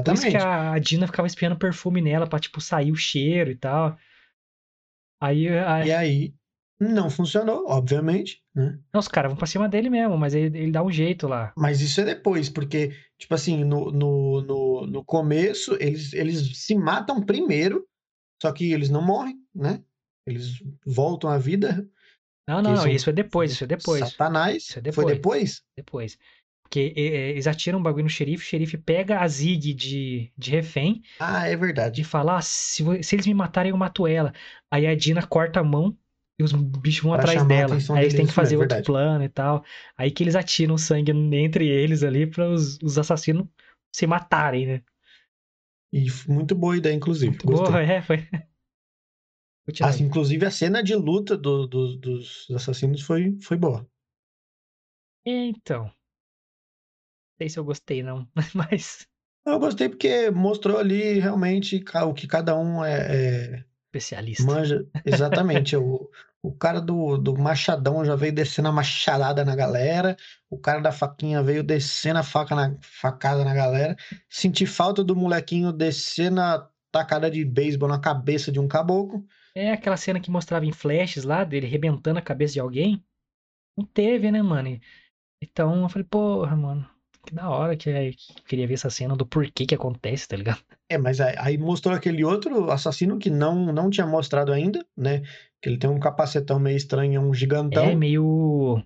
Por 0.04 0.14
isso 0.14 0.26
exatamente. 0.26 0.28
que 0.28 0.36
a 0.36 0.72
a 0.72 0.78
Dina 0.78 1.06
ficava 1.06 1.26
espiando 1.28 1.58
perfume 1.58 2.00
nela 2.02 2.26
pra, 2.28 2.38
tipo, 2.40 2.60
sair 2.60 2.92
o 2.92 2.96
cheiro 2.96 3.50
e 3.50 3.56
tal. 3.56 3.98
Aí, 5.20 5.48
aí 5.48 5.86
E 5.86 5.90
aí, 5.92 6.34
não 6.80 7.10
funcionou, 7.10 7.66
obviamente, 7.68 8.42
né? 8.54 8.78
não, 8.92 9.00
os 9.00 9.08
caras 9.08 9.30
vão 9.30 9.36
pra 9.36 9.46
cima 9.46 9.68
dele 9.68 9.90
mesmo, 9.90 10.16
mas 10.16 10.34
ele, 10.34 10.58
ele 10.58 10.72
dá 10.72 10.82
um 10.82 10.90
jeito 10.90 11.26
lá. 11.26 11.52
Mas 11.56 11.80
isso 11.80 12.00
é 12.00 12.04
depois, 12.04 12.48
porque, 12.48 12.94
tipo 13.18 13.34
assim, 13.34 13.64
no, 13.64 13.90
no, 13.90 14.42
no, 14.42 14.86
no 14.86 15.04
começo, 15.04 15.76
eles, 15.80 16.12
eles 16.12 16.56
se 16.64 16.74
matam 16.74 17.20
primeiro, 17.24 17.86
Só 18.40 18.52
que 18.52 18.72
eles 18.72 18.90
não 18.90 19.02
morrem, 19.02 19.36
né? 19.54 19.82
Eles 20.26 20.62
voltam 20.86 21.30
à 21.30 21.38
vida. 21.38 21.88
Não, 22.46 22.62
não, 22.62 22.74
não, 22.74 22.88
isso 22.88 23.10
é 23.10 23.12
depois, 23.12 23.52
isso 23.52 23.64
é 23.64 23.66
depois. 23.66 24.08
Satanás. 24.10 24.64
Isso 24.64 24.78
é 24.78 24.92
Foi 24.92 25.04
depois. 25.04 25.16
depois? 25.16 25.62
Depois. 25.76 26.18
Porque 26.62 26.92
é, 26.96 27.30
eles 27.30 27.46
atiram 27.46 27.78
um 27.78 27.82
bagulho 27.82 28.04
no 28.04 28.10
xerife, 28.10 28.44
o 28.44 28.46
xerife 28.46 28.76
pega 28.78 29.20
a 29.20 29.28
Zig 29.28 29.72
de, 29.74 30.32
de 30.36 30.50
refém 30.50 31.02
Ah, 31.18 31.48
é 31.48 31.52
e 31.52 31.56
verdade. 31.56 32.04
fala: 32.04 32.38
ah, 32.38 32.42
se, 32.42 32.84
se 33.02 33.16
eles 33.16 33.26
me 33.26 33.34
matarem, 33.34 33.70
eu 33.70 33.76
mato 33.76 34.06
ela. 34.06 34.32
Aí 34.70 34.86
a 34.86 34.94
Dina 34.94 35.26
corta 35.26 35.60
a 35.60 35.64
mão 35.64 35.96
e 36.38 36.42
os 36.44 36.52
bichos 36.52 37.02
vão 37.02 37.12
Pra 37.12 37.22
atrás 37.22 37.46
dela. 37.46 37.74
Aí 37.96 38.04
eles 38.04 38.14
têm 38.14 38.26
que 38.26 38.32
fazer 38.32 38.56
outro 38.56 38.68
verdade. 38.68 38.86
plano 38.86 39.24
e 39.24 39.28
tal. 39.28 39.64
Aí 39.96 40.10
que 40.10 40.22
eles 40.22 40.36
atiram 40.36 40.78
sangue 40.78 41.10
entre 41.12 41.66
eles 41.66 42.02
ali 42.02 42.26
para 42.26 42.48
os, 42.48 42.78
os 42.82 42.96
assassinos 42.98 43.46
se 43.92 44.06
matarem, 44.06 44.66
né? 44.66 44.82
E 45.92 46.06
muito 46.28 46.54
boa 46.54 46.76
ideia, 46.76 46.94
inclusive. 46.94 47.30
Muito 47.30 47.46
Gostei. 47.46 47.66
boa, 47.68 47.82
é, 47.82 48.02
foi. 48.02 48.18
Aí. 49.80 49.82
Assim, 49.82 50.04
inclusive, 50.04 50.46
a 50.46 50.50
cena 50.50 50.82
de 50.82 50.94
luta 50.94 51.36
do- 51.36 51.66
do- 51.66 51.96
dos 51.96 52.46
assassinos 52.54 53.02
foi, 53.02 53.36
foi 53.42 53.56
boa. 53.56 53.86
Então. 55.24 55.84
Não 55.84 55.92
sei 57.38 57.48
se 57.50 57.58
eu 57.58 57.64
gostei, 57.64 58.02
não. 58.02 58.28
Mas. 58.54 59.06
Eu 59.46 59.58
gostei 59.58 59.88
porque 59.88 60.30
mostrou 60.30 60.78
ali 60.78 61.18
realmente 61.18 61.82
o 62.04 62.14
que 62.14 62.26
cada 62.26 62.56
um 62.58 62.84
é, 62.84 63.56
é- 63.56 63.64
Especialista. 63.88 64.44
manja. 64.44 64.86
Exatamente. 65.04 65.76
o, 65.76 66.10
o 66.42 66.52
cara 66.52 66.80
do, 66.80 67.16
do 67.16 67.36
machadão 67.36 68.04
já 68.04 68.14
veio 68.14 68.32
descendo 68.32 68.68
a 68.68 68.72
machadada 68.72 69.44
na 69.44 69.56
galera. 69.56 70.16
O 70.50 70.58
cara 70.58 70.80
da 70.80 70.92
faquinha 70.92 71.42
veio 71.42 71.62
descendo 71.62 72.18
a 72.18 72.22
faca 72.22 72.54
na, 72.54 72.76
facada 72.80 73.44
na 73.44 73.54
galera. 73.54 73.96
Senti 74.28 74.66
falta 74.66 75.02
do 75.02 75.16
molequinho 75.16 75.72
descendo 75.72 76.40
a 76.40 76.68
tacada 76.92 77.30
de 77.30 77.44
beisebol 77.44 77.88
na 77.88 77.98
cabeça 77.98 78.52
de 78.52 78.60
um 78.60 78.68
caboclo. 78.68 79.26
É 79.54 79.72
aquela 79.72 79.96
cena 79.96 80.20
que 80.20 80.30
mostrava 80.30 80.66
em 80.66 80.72
flashes 80.72 81.24
lá, 81.24 81.42
dele 81.42 81.66
rebentando 81.66 82.18
a 82.18 82.22
cabeça 82.22 82.54
de 82.54 82.60
alguém. 82.60 83.02
Não 83.76 83.84
teve, 83.84 84.30
né, 84.30 84.42
mano? 84.42 84.78
Então 85.42 85.82
eu 85.82 85.88
falei, 85.88 86.06
porra, 86.08 86.54
mano, 86.56 86.88
que 87.28 87.34
da 87.34 87.48
hora 87.50 87.76
que 87.76 87.90
é, 87.90 88.10
que 88.12 88.42
queria 88.46 88.66
ver 88.66 88.74
essa 88.74 88.90
cena 88.90 89.14
do 89.14 89.26
porquê 89.26 89.66
que 89.66 89.74
acontece, 89.74 90.26
tá 90.26 90.36
ligado? 90.36 90.60
É, 90.88 90.96
mas 90.96 91.20
aí, 91.20 91.58
mostrou 91.58 91.94
aquele 91.94 92.24
outro 92.24 92.70
assassino 92.70 93.18
que 93.18 93.28
não, 93.30 93.72
não 93.72 93.90
tinha 93.90 94.06
mostrado 94.06 94.52
ainda, 94.52 94.84
né? 94.96 95.20
Que 95.60 95.68
ele 95.68 95.78
tem 95.78 95.90
um 95.90 96.00
capacetão 96.00 96.58
meio 96.58 96.76
estranho, 96.76 97.20
um 97.20 97.34
gigantão. 97.34 97.84
É 97.84 97.94
meio. 97.94 98.82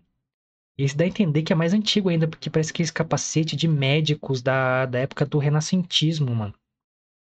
Esse 0.77 0.97
dá 0.97 1.05
a 1.05 1.07
entender 1.09 1.43
que 1.43 1.53
é 1.53 1.57
mais 1.57 1.73
antigo 1.73 2.09
ainda, 2.09 2.27
porque 2.27 2.51
parece 2.51 2.73
que 2.73 2.83
esse 2.83 2.93
capacete 2.93 3.55
de 3.55 3.69
médicos 3.69 4.43
da, 4.43 4.87
da 4.87 4.99
época 4.99 5.25
do 5.27 5.39
renascentismo, 5.39 6.35
mano. 6.35 6.55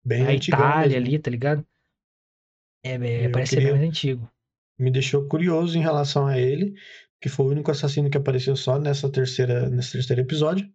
bem 0.05 0.25
a 0.27 0.35
Itália 0.35 1.01
mesmo. 1.01 1.07
ali, 1.07 1.19
tá 1.19 1.31
ligado? 1.31 1.67
É, 2.85 2.93
é, 2.93 3.27
Eu 3.27 3.33
parece 3.33 3.51
ser 3.51 3.57
queria- 3.57 3.73
bem 3.73 3.81
mais 3.81 3.91
antigo. 3.91 4.31
Me 4.79 4.91
deixou 4.93 5.27
curioso 5.27 5.77
em 5.77 5.81
relação 5.83 6.27
a 6.27 6.39
ele, 6.39 6.75
que 7.21 7.29
foi 7.29 7.47
o 7.47 7.49
único 7.51 7.71
assassino 7.71 8.09
que 8.09 8.17
apareceu 8.17 8.55
só 8.55 8.79
nessa 8.79 9.11
terceira, 9.11 9.69
nesse 9.69 9.93
terceiro 9.93 10.23
episódio. 10.23 10.71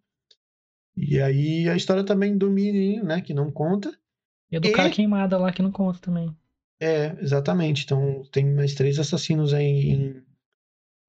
E 0.96 1.20
aí 1.20 1.68
a 1.68 1.76
história 1.76 2.04
também 2.04 2.36
do 2.36 2.50
menininho, 2.50 3.04
né, 3.04 3.20
que 3.20 3.34
não 3.34 3.50
conta. 3.50 3.92
E 4.50 4.56
a 4.56 4.60
do 4.60 4.68
E- 4.68 4.72
cara 4.72 4.90
queimada 4.90 5.36
lá 5.38 5.52
que 5.52 5.62
não 5.62 5.72
conta 5.72 5.98
também. 5.98 6.34
É, 6.80 7.16
exatamente. 7.20 7.84
Então 7.84 8.22
tem 8.30 8.44
mais 8.54 8.74
três 8.74 8.98
assassinos 8.98 9.54
aí 9.54 9.90
em- 9.90 10.22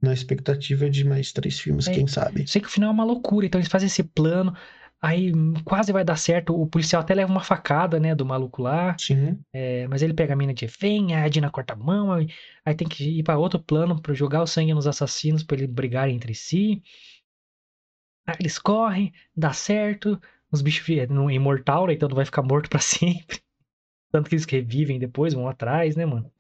na 0.01 0.13
expectativa 0.13 0.89
de 0.89 1.03
mais 1.03 1.31
três 1.31 1.59
filmes, 1.59 1.88
É. 1.88 1.91
quem 1.93 2.07
sabe. 2.07 2.47
Sei 2.47 2.61
que 2.61 2.67
o 2.67 2.71
final 2.71 2.89
é 2.89 2.93
uma 2.93 3.03
loucura, 3.03 3.45
então 3.45 3.59
eles 3.59 3.69
fazem 3.71 3.88
esse 3.88 4.03
plano, 4.03 4.55
aí 5.01 5.31
quase 5.63 5.91
vai 5.91 6.03
dar 6.03 6.15
certo. 6.17 6.53
O 6.59 6.67
policial 6.67 7.01
até 7.01 7.13
leva 7.15 7.31
uma 7.31 7.43
facada, 7.43 7.99
né, 7.99 8.13
do 8.13 8.25
maluco 8.25 8.61
lá. 8.61 8.95
Sim, 8.99 9.39
É, 9.53 9.88
mas 9.88 10.01
ele 10.01 10.13
pega 10.13 10.33
a 10.33 10.36
mina 10.36 10.53
de 10.53 10.65
refém, 10.65 11.15
a 11.15 11.27
Dina 11.27 11.49
corta 11.49 11.73
a 11.73 11.75
mão, 11.77 12.11
aí, 12.11 12.27
aí 12.63 12.75
tem 12.75 12.88
que 12.88 13.19
ir 13.19 13.23
pra 13.23 13.38
outro 13.38 13.59
plano 13.59 13.99
pra 14.01 14.13
jogar 14.13 14.41
o 14.43 14.47
sangue 14.47 14.73
nos 14.73 14.88
assassinos 14.88 15.43
pra 15.43 15.57
eles 15.57 15.69
brigarem 15.69 16.15
entre 16.15 16.33
si. 16.36 16.81
Eles 18.39 18.57
correm, 18.59 19.13
dá 19.36 19.51
certo, 19.53 20.19
os 20.51 20.61
bichos 20.61 20.86
vi- 20.86 21.07
não 21.07 21.30
é 21.30 21.34
imortal, 21.34 21.88
né, 21.88 21.93
então 21.93 22.07
não 22.09 22.15
vai 22.15 22.26
ficar 22.26 22.41
morto 22.43 22.69
pra 22.69 22.80
sempre. 22.80 23.41
Tanto 24.11 24.30
que 24.30 24.36
eles 24.36 24.45
revivem 24.45 24.99
depois, 24.99 25.34
vão 25.34 25.47
atrás, 25.47 25.95
né, 25.95 26.05
mano? 26.05 26.32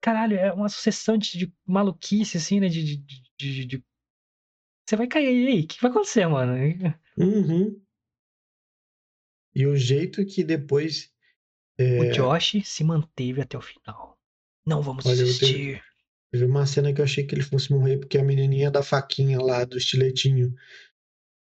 Caralho, 0.00 0.36
é 0.36 0.52
uma 0.52 0.68
sucessão 0.68 1.16
de, 1.18 1.38
de 1.38 1.52
maluquice, 1.66 2.36
assim, 2.36 2.60
né? 2.60 2.68
De, 2.68 2.96
de, 3.36 3.64
de- 3.66 3.84
Você 4.86 4.96
vai 4.96 5.06
cair 5.06 5.28
aí, 5.48 5.60
o 5.62 5.66
que 5.68 5.80
vai 5.80 5.90
acontecer, 5.90 6.26
mano? 6.26 6.54
Uhum. 7.16 7.80
E 9.54 9.66
o 9.66 9.76
jeito 9.76 10.24
que 10.24 10.42
depois. 10.42 11.12
O 11.78 11.82
é, 11.82 12.10
Josh 12.10 12.62
se 12.64 12.82
manteve 12.84 13.40
até 13.42 13.58
o 13.58 13.60
final. 13.62 14.18
Não 14.66 14.82
vamos 14.82 15.04
Olha, 15.06 15.16
desistir. 15.16 15.82
Teve 16.30 16.44
uma 16.44 16.66
cena 16.66 16.92
que 16.92 17.00
eu 17.00 17.04
achei 17.04 17.24
que 17.24 17.34
ele 17.34 17.42
fosse 17.42 17.72
morrer, 17.72 17.98
porque 17.98 18.18
a 18.18 18.22
menininha 18.22 18.70
da 18.70 18.82
faquinha 18.82 19.40
lá, 19.40 19.64
do 19.64 19.78
estiletinho, 19.78 20.54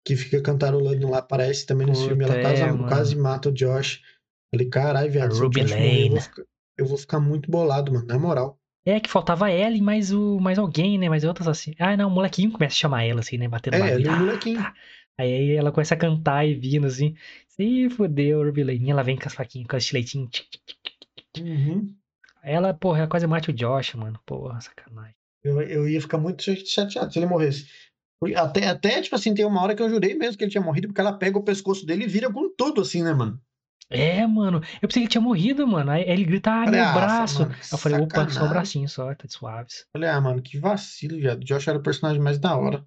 que 0.04 0.16
fica 0.16 0.42
cantarolando 0.42 1.08
lá, 1.08 1.18
aparece 1.18 1.64
também 1.64 1.86
nesse 1.86 2.06
filme. 2.06 2.24
Ela 2.24 2.34
Puta, 2.34 2.48
quase, 2.48 2.62
é, 2.62 2.72
mano. 2.72 2.88
quase 2.88 3.16
mata 3.16 3.48
o 3.48 3.52
Josh. 3.52 4.02
Falei, 4.50 4.68
caralho, 4.68 5.10
viado, 5.10 5.32
se 5.32 5.40
o 5.40 5.44
Ruby 5.44 5.60
Josh 5.62 5.70
morrer, 5.72 6.04
eu 6.06 6.10
vou, 6.10 6.20
ficar, 6.20 6.42
eu 6.78 6.86
vou 6.86 6.98
ficar 6.98 7.20
muito 7.20 7.50
bolado, 7.50 7.92
mano, 7.92 8.06
na 8.06 8.18
moral. 8.18 8.58
É 8.86 9.00
que 9.00 9.08
faltava 9.08 9.50
ela 9.50 9.74
e 9.74 9.80
mais, 9.80 10.12
o, 10.12 10.38
mais 10.38 10.58
alguém, 10.58 10.98
né? 10.98 11.08
Mais 11.08 11.24
outras 11.24 11.48
assim. 11.48 11.74
Ah, 11.78 11.96
não, 11.96 12.08
o 12.08 12.10
molequinho 12.10 12.52
começa 12.52 12.74
a 12.74 12.78
chamar 12.78 13.04
ela, 13.04 13.20
assim, 13.20 13.38
né? 13.38 13.48
Batendo 13.48 13.76
É, 13.76 13.80
bagulho. 13.80 14.00
ele 14.00 14.08
é 14.08 14.10
Ah, 14.10 14.18
molequinho. 14.18 14.60
tá. 14.60 14.74
Aí 15.16 15.52
ela 15.52 15.72
começa 15.72 15.94
a 15.94 15.98
cantar 15.98 16.46
e 16.46 16.54
vindo, 16.54 16.86
assim. 16.86 17.14
Ih, 17.58 17.88
fodeu, 17.88 18.44
Ruby 18.44 18.64
Lane. 18.64 18.86
E 18.86 18.90
ela 18.90 19.02
vem 19.02 19.16
com 19.16 19.26
as 19.26 19.34
faquinhas, 19.34 19.68
com 19.68 19.76
as 19.76 19.86
tchic. 19.86 20.48
Uhum. 21.40 21.94
Ela, 22.44 22.74
porra, 22.74 23.08
quase 23.08 23.26
mata 23.26 23.50
o 23.50 23.54
Josh, 23.54 23.94
mano. 23.94 24.20
Porra, 24.26 24.60
sacanagem. 24.60 25.14
Eu, 25.42 25.60
eu 25.62 25.88
ia 25.88 26.00
ficar 26.00 26.18
muito 26.18 26.42
chateado 26.42 27.12
se 27.12 27.18
ele 27.18 27.26
morresse. 27.26 27.66
Até, 28.36 28.68
até, 28.68 29.02
tipo 29.02 29.14
assim, 29.14 29.34
tem 29.34 29.44
uma 29.44 29.62
hora 29.62 29.74
que 29.74 29.82
eu 29.82 29.90
jurei 29.90 30.14
mesmo 30.14 30.38
que 30.38 30.44
ele 30.44 30.50
tinha 30.50 30.62
morrido, 30.62 30.88
porque 30.88 31.00
ela 31.00 31.12
pega 31.12 31.38
o 31.38 31.42
pescoço 31.42 31.84
dele 31.84 32.04
e 32.04 32.08
vira 32.08 32.32
com 32.32 32.48
tudo, 32.56 32.80
assim, 32.80 33.02
né, 33.02 33.12
mano? 33.12 33.40
É, 33.90 34.26
mano. 34.26 34.62
Eu 34.80 34.88
pensei 34.88 35.02
que 35.02 35.06
ele 35.06 35.08
tinha 35.08 35.20
morrido, 35.20 35.66
mano. 35.66 35.90
Aí 35.90 36.04
ele 36.06 36.24
grita, 36.24 36.50
ah, 36.50 36.70
meu 36.70 36.82
ah, 36.82 36.92
braço. 36.92 37.42
mano, 37.42 37.54
eu 37.72 37.78
falei, 37.78 38.00
opa, 38.00 38.14
só 38.14 38.20
o 38.20 38.24
sacanagem. 38.24 38.48
bracinho 38.48 38.88
só, 38.88 39.14
tá 39.14 39.26
de 39.26 39.32
suaves. 39.32 39.86
Falei, 39.92 40.08
ah, 40.08 40.20
mano, 40.20 40.42
que 40.42 40.58
vacilo, 40.58 41.16
viado. 41.16 41.42
O 41.42 41.44
Josh 41.44 41.68
era 41.68 41.78
o 41.78 41.82
personagem 41.82 42.22
mais 42.22 42.38
da 42.38 42.56
hora. 42.56 42.86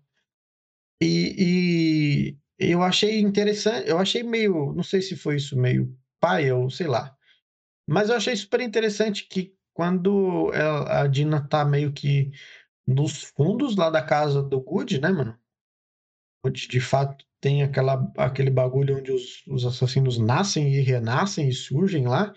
E, 1.01 2.35
e 2.59 2.71
eu 2.71 2.81
achei 2.81 3.19
interessante, 3.19 3.87
eu 3.87 3.99
achei 3.99 4.23
meio, 4.23 4.73
não 4.73 4.83
sei 4.83 5.01
se 5.01 5.15
foi 5.15 5.35
isso 5.35 5.55
meio 5.55 5.95
pai 6.19 6.51
ou 6.51 6.69
sei 6.69 6.87
lá. 6.87 7.15
Mas 7.87 8.09
eu 8.09 8.15
achei 8.15 8.35
super 8.35 8.59
interessante 8.61 9.27
que 9.27 9.55
quando 9.73 10.51
ela- 10.53 11.01
a 11.03 11.07
Dina 11.07 11.47
tá 11.47 11.63
meio 11.63 11.93
que 11.93 12.31
nos 12.85 13.23
fundos 13.23 13.75
lá 13.75 13.89
da 13.89 14.01
casa 14.01 14.43
do 14.43 14.59
Good, 14.61 14.99
né, 14.99 15.09
mano? 15.09 15.37
Onde 16.43 16.67
de 16.67 16.79
fato 16.79 17.25
tem 17.39 17.63
aquela, 17.63 18.11
aquele 18.17 18.49
bagulho 18.49 18.97
onde 18.97 19.11
os, 19.11 19.45
os 19.47 19.65
assassinos 19.65 20.17
nascem 20.17 20.73
e 20.73 20.81
renascem 20.81 21.47
e 21.47 21.53
surgem 21.53 22.07
lá. 22.07 22.33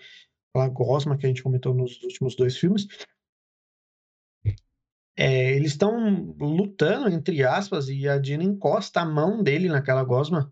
Aquela 0.49 0.69
gosma 0.69 1.17
que 1.17 1.25
a 1.25 1.29
gente 1.29 1.43
comentou 1.43 1.73
nos 1.73 2.01
últimos 2.03 2.35
dois 2.35 2.57
filmes. 2.57 2.87
É, 5.15 5.51
eles 5.53 5.71
estão 5.71 6.33
lutando, 6.39 7.09
entre 7.09 7.43
aspas, 7.43 7.89
e 7.89 8.07
a 8.07 8.17
Dina 8.17 8.43
encosta 8.43 9.01
a 9.01 9.05
mão 9.05 9.43
dele 9.43 9.67
naquela 9.67 10.03
gosma. 10.03 10.51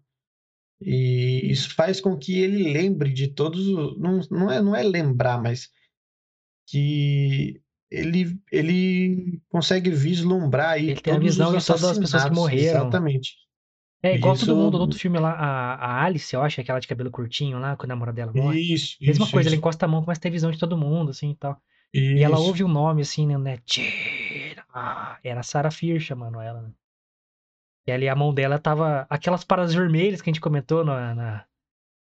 E 0.82 1.52
isso 1.52 1.74
faz 1.76 2.00
com 2.00 2.18
que 2.18 2.40
ele 2.40 2.72
lembre 2.72 3.12
de 3.12 3.28
todos. 3.28 3.68
os- 3.68 3.98
Não, 4.00 4.20
não, 4.32 4.52
é, 4.52 4.62
não 4.62 4.76
é 4.76 4.82
lembrar, 4.84 5.42
mas 5.42 5.70
que 6.68 7.62
ele, 7.90 8.40
ele 8.52 9.42
consegue 9.50 9.90
vislumbrar 9.90 10.72
aí 10.72 10.92
Ele 10.92 11.02
tem 11.02 11.14
a 11.14 11.20
visão 11.20 11.56
de 11.58 11.66
todas 11.66 11.84
as 11.84 11.98
pessoas 12.00 12.26
que 12.26 12.32
morreram. 12.32 12.82
Exatamente. 12.82 13.34
É 14.02 14.16
igual 14.16 14.34
todo 14.36 14.44
Isso- 14.44 14.56
mundo 14.56 14.78
do 14.78 14.82
outro 14.82 14.98
filme 14.98 15.20
lá, 15.20 15.32
a, 15.34 15.76
a 15.76 16.04
Alice, 16.06 16.34
eu 16.34 16.42
acho, 16.42 16.62
aquela 16.62 16.80
de 16.80 16.88
cabelo 16.88 17.12
curtinho 17.12 17.60
lá, 17.60 17.76
quando 17.76 17.92
a 17.92 17.96
namorada 17.96 18.16
dela 18.16 18.32
morre. 18.32 18.62
Isso, 18.62 18.96
Mesma 19.02 19.26
isso, 19.26 19.32
coisa, 19.34 19.50
isso, 19.50 19.56
ela 19.56 19.60
encosta 19.60 19.86
a 19.86 19.90
mão, 19.90 20.02
começa 20.02 20.20
a 20.20 20.24
ter 20.24 20.30
visão 20.30 20.50
de 20.52 20.58
todo 20.58 20.78
mundo, 20.78 21.12
assim 21.12 21.32
e 21.32 21.36
tal. 21.36 21.62
E 21.94 22.24
ela 22.24 22.38
isso. 22.38 22.46
ouve 22.46 22.64
o 22.64 22.68
nome, 22.70 23.02
assim, 23.02 23.28
né? 23.28 23.38
né, 23.38 23.58
Tina. 23.66 23.98
Era 25.22 25.42
a 25.42 25.44
Sarah 25.44 25.72
Fear 25.72 26.00
chamando 26.00 26.40
ela, 26.40 26.62
né? 26.62 26.70
E 27.88 27.92
ali 27.92 28.08
a 28.08 28.16
mão 28.16 28.34
dela 28.34 28.60
tava. 28.60 29.08
Aquelas 29.10 29.44
paradas 29.44 29.74
vermelhas 29.74 30.22
que 30.22 30.30
a 30.30 30.34
gente 30.34 30.42
comentou 30.42 30.84
na. 30.86 31.16
na- 31.16 31.46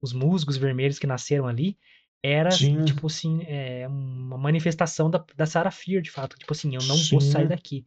os 0.02 0.12
musgos 0.12 0.56
vermelhos 0.56 0.98
que 0.98 1.06
nasceram 1.06 1.46
ali. 1.46 1.78
Era, 2.24 2.50
Sim. 2.50 2.84
tipo 2.84 3.06
assim, 3.06 3.42
é, 3.44 3.86
uma 3.88 4.38
manifestação 4.38 5.10
da, 5.10 5.24
da 5.36 5.46
Sarah 5.46 5.70
Fear, 5.70 6.02
de 6.02 6.10
fato. 6.10 6.36
Tipo 6.36 6.52
assim, 6.52 6.74
eu 6.74 6.82
não 6.82 6.96
vou 6.96 7.20
sair 7.20 7.44
Sim. 7.44 7.48
daqui. 7.48 7.86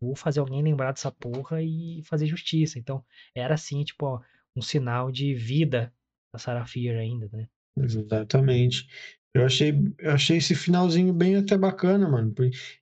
Vou 0.00 0.14
fazer 0.16 0.40
alguém 0.40 0.62
lembrar 0.62 0.92
dessa 0.92 1.10
porra 1.10 1.62
e 1.62 2.02
fazer 2.04 2.26
justiça. 2.26 2.78
Então, 2.78 3.04
era 3.34 3.54
assim, 3.54 3.82
tipo, 3.84 4.06
ó, 4.06 4.20
um 4.56 4.60
sinal 4.62 5.10
de 5.10 5.34
vida 5.34 5.92
da 6.32 6.38
Sarah 6.38 6.66
Fear 6.66 6.98
ainda, 6.98 7.28
né? 7.32 7.48
Exatamente. 7.76 8.86
Eu 9.32 9.44
achei, 9.44 9.72
eu 9.98 10.12
achei 10.12 10.36
esse 10.36 10.54
finalzinho 10.54 11.12
bem 11.12 11.36
até 11.36 11.56
bacana, 11.56 12.08
mano. 12.08 12.32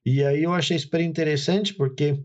E 0.04 0.22
aí 0.24 0.42
eu 0.42 0.52
achei 0.52 0.78
super 0.78 1.00
interessante 1.00 1.72
porque 1.74 2.22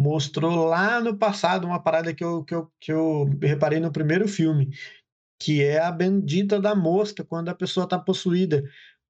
mostrou 0.00 0.64
lá 0.64 1.00
no 1.00 1.16
passado 1.16 1.66
uma 1.66 1.82
parada 1.82 2.14
que 2.14 2.24
eu, 2.24 2.42
que 2.44 2.54
eu, 2.54 2.72
que 2.80 2.90
eu 2.92 3.28
reparei 3.42 3.80
no 3.80 3.92
primeiro 3.92 4.26
filme, 4.26 4.70
que 5.38 5.62
é 5.62 5.78
a 5.80 5.92
bendita 5.92 6.60
da 6.60 6.74
mosca 6.74 7.24
quando 7.24 7.48
a 7.50 7.54
pessoa 7.54 7.84
está 7.84 7.98
possuída. 7.98 8.64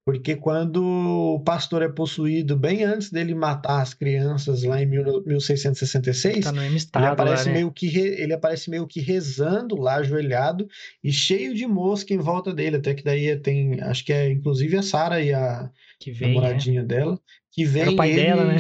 Porque 0.05 0.35
quando 0.35 0.83
o 0.83 1.41
pastor 1.41 1.83
é 1.83 1.89
possuído, 1.89 2.57
bem 2.57 2.85
antes 2.85 3.11
dele 3.13 3.35
matar 3.35 3.83
as 3.83 3.95
crianças 3.95 4.63
lá 4.65 4.83
em 4.83 4.87
1666, 4.87 6.45
Tá 6.45 6.53
mesmo 6.53 6.67
ele 6.69 6.77
estado 6.77 7.05
lá, 7.05 7.13
aparece, 7.13 7.47
né? 7.49 7.55
meio 7.55 7.71
que 7.71 7.87
re- 7.87 8.21
ele 8.21 8.33
aparece 8.33 8.71
meio 8.71 8.87
que 8.87 9.01
rezando 9.01 9.77
lá, 9.77 9.97
ajoelhado, 9.97 10.67
e 11.05 11.13
cheio 11.13 11.55
de 11.55 11.67
mosca 11.67 12.15
em 12.15 12.19
volta 12.19 12.53
dele. 12.53 12.77
Até 12.77 12.95
que 12.95 13.05
daí 13.05 13.39
tem, 13.39 13.81
acho 13.83 14.05
que 14.05 14.13
é 14.13 14.31
inclusive 14.31 14.77
a 14.77 14.83
Sara 14.83 15.23
e 15.23 15.33
a 15.33 15.71
Que 15.99 16.11
vem, 16.11 16.31
né? 16.31 16.35
namoradinha 16.35 16.83
dela, 16.83 17.21
que 17.53 17.65
vem 17.65 17.83
Era 17.83 17.91
o 17.93 17.97
pai 17.97 18.15
dela, 18.15 18.45
né? 18.47 18.57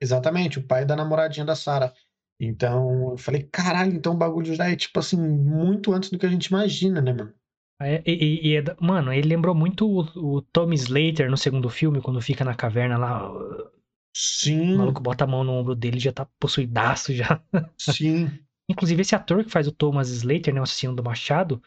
Exatamente, 0.00 0.58
o 0.58 0.66
pai 0.66 0.84
da 0.84 0.96
namoradinha 0.96 1.44
da 1.46 1.56
Sara. 1.56 1.92
Então, 2.40 3.10
eu 3.12 3.18
falei, 3.18 3.42
caralho, 3.44 3.92
então 3.94 4.14
o 4.14 4.16
bagulho 4.16 4.54
já 4.54 4.68
é, 4.70 4.76
tipo 4.76 4.98
assim, 5.00 5.16
muito 5.18 5.92
antes 5.92 6.10
do 6.10 6.18
que 6.18 6.26
a 6.26 6.28
gente 6.30 6.46
imagina, 6.46 7.00
né, 7.00 7.12
mano? 7.12 7.34
É, 7.80 8.02
e, 8.06 8.50
e- 8.54 8.56
é 8.56 8.62
mano, 8.80 9.12
ele 9.12 9.28
lembrou 9.28 9.54
muito 9.54 9.86
o, 9.88 10.36
o 10.38 10.42
Tommy 10.42 10.74
Slater 10.74 11.30
no 11.30 11.36
segundo 11.36 11.70
filme, 11.70 12.00
quando 12.02 12.20
fica 12.20 12.44
na 12.44 12.54
caverna 12.54 12.98
lá. 12.98 13.30
O 13.32 13.70
Sim, 14.14 14.78
maluco 14.78 15.02
bota 15.02 15.24
a 15.24 15.26
mão 15.26 15.44
no 15.44 15.52
ombro 15.52 15.74
dele 15.74 15.96
e 15.98 16.00
já 16.00 16.12
tá 16.12 16.26
possuidaço 16.38 17.12
já. 17.14 17.42
sim. 17.76 18.46
Inclusive, 18.68 19.02
esse 19.02 19.14
ator 19.14 19.44
que 19.44 19.50
faz 19.50 19.66
o 19.66 19.72
Thomas 19.72 20.10
Slater, 20.10 20.54
né, 20.54 20.60
o 20.60 20.62
assassino 20.64 20.94
do 20.94 21.02
Machado, 21.02 21.62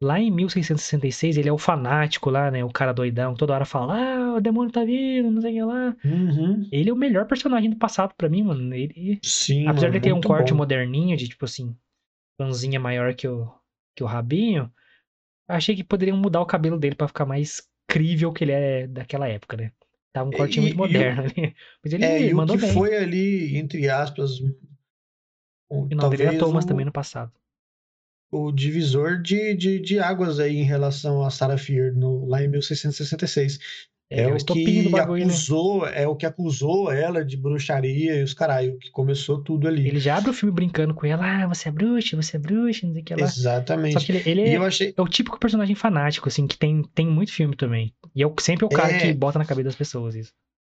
lá 0.00 0.18
em 0.20 0.30
1666, 0.30 1.36
ele 1.36 1.48
é 1.48 1.52
o 1.52 1.58
fanático 1.58 2.30
lá, 2.30 2.50
né, 2.50 2.64
o 2.64 2.70
cara 2.72 2.92
doidão, 2.94 3.32
que 3.34 3.38
toda 3.40 3.54
hora 3.54 3.64
fala, 3.64 3.94
ah, 3.98 4.23
o 4.36 4.40
demônio 4.40 4.72
tá 4.72 4.84
vindo, 4.84 5.30
não 5.30 5.40
sei 5.42 5.52
o 5.52 5.54
que 5.54 5.62
lá. 5.62 5.96
Uhum. 6.04 6.70
Ele 6.70 6.90
é 6.90 6.92
o 6.92 6.96
melhor 6.96 7.26
personagem 7.26 7.70
do 7.70 7.76
passado 7.76 8.14
pra 8.16 8.28
mim, 8.28 8.42
mano. 8.44 8.74
Ele, 8.74 9.22
Sim, 9.22 9.64
apesar 9.64 9.88
mano, 9.88 9.92
de 9.92 10.00
ter 10.00 10.12
um 10.12 10.22
corte 10.22 10.52
bom. 10.52 10.58
moderninho, 10.58 11.16
de 11.16 11.28
tipo 11.28 11.44
assim, 11.44 11.76
panzinha 12.38 12.80
maior 12.80 13.14
que 13.14 13.28
o, 13.28 13.50
que 13.96 14.04
o 14.04 14.06
rabinho, 14.06 14.72
achei 15.48 15.76
que 15.76 15.84
poderiam 15.84 16.16
mudar 16.16 16.40
o 16.40 16.46
cabelo 16.46 16.78
dele 16.78 16.96
pra 16.96 17.08
ficar 17.08 17.26
mais 17.26 17.68
crível 17.88 18.32
que 18.32 18.44
ele 18.44 18.52
é 18.52 18.86
daquela 18.86 19.28
época, 19.28 19.56
né? 19.56 19.72
Tava 20.12 20.28
um 20.30 20.32
corte 20.32 20.60
muito 20.60 20.76
e 20.76 20.78
moderno 20.78 21.22
ali. 21.22 21.54
Mas 21.84 21.92
ele 21.92 22.04
É, 22.04 22.22
e 22.22 22.34
o 22.34 22.34
mandou 22.34 22.56
que 22.56 22.58
bem. 22.58 22.72
foi 22.72 22.96
ali, 22.96 23.56
entre 23.56 23.88
aspas, 23.88 24.40
o, 25.68 25.88
E 25.90 25.94
o 25.94 25.96
nome 25.96 26.10
dele 26.10 26.22
era 26.24 26.32
talvez 26.32 26.38
Thomas 26.38 26.64
o, 26.64 26.66
também 26.66 26.84
no 26.84 26.92
passado. 26.92 27.32
o 28.30 28.52
divisor 28.52 29.22
de, 29.22 29.54
de, 29.54 29.78
de 29.80 29.98
águas 29.98 30.38
aí 30.38 30.56
em 30.56 30.62
relação 30.64 31.22
a 31.24 31.30
Sarah 31.30 31.56
Fear 31.56 31.94
no, 31.94 32.26
lá 32.26 32.42
em 32.42 32.48
1666. 32.48 33.58
É, 34.10 34.22
É, 34.22 34.26
o 34.32 34.36
que 34.36 34.88
bagulho, 34.90 35.20
né? 35.26 35.30
acusou, 35.32 35.86
é 35.86 36.06
o 36.06 36.14
que 36.14 36.26
acusou 36.26 36.92
ela 36.92 37.24
de 37.24 37.36
bruxaria 37.36 38.16
e 38.16 38.22
os 38.22 38.34
caralho, 38.34 38.78
que 38.78 38.90
começou 38.90 39.42
tudo 39.42 39.66
ali. 39.66 39.88
Ele 39.88 39.98
já 39.98 40.16
abre 40.18 40.30
o 40.30 40.34
filme 40.34 40.54
brincando 40.54 40.94
com 40.94 41.06
ela, 41.06 41.24
ah, 41.44 41.46
você 41.48 41.68
é 41.68 41.72
bruxa, 41.72 42.14
você 42.16 42.36
é 42.36 42.40
bruxa, 42.40 42.86
não 42.86 42.92
sei 42.92 43.02
o 43.02 43.04
que 43.04 43.14
lá. 43.14 43.26
Só 43.26 43.40
Exatamente. 43.40 44.06
que 44.06 44.12
ele, 44.12 44.22
ele 44.26 44.40
é, 44.42 44.56
eu 44.56 44.62
achei, 44.62 44.94
é 44.96 45.02
o 45.02 45.08
típico 45.08 45.38
personagem 45.40 45.74
fanático, 45.74 46.28
assim, 46.28 46.46
que 46.46 46.56
tem, 46.56 46.82
tem 46.94 47.06
muito 47.06 47.32
filme 47.32 47.56
também. 47.56 47.94
E 48.14 48.22
é 48.22 48.26
o- 48.26 48.34
sempre 48.38 48.64
o 48.64 48.68
cara 48.68 48.92
É. 48.92 48.98
que 49.00 49.12
bota 49.14 49.38
na 49.38 49.44
cabeça 49.44 49.64
das 49.68 49.76
pessoas 49.76 50.14
isso. 50.14 50.32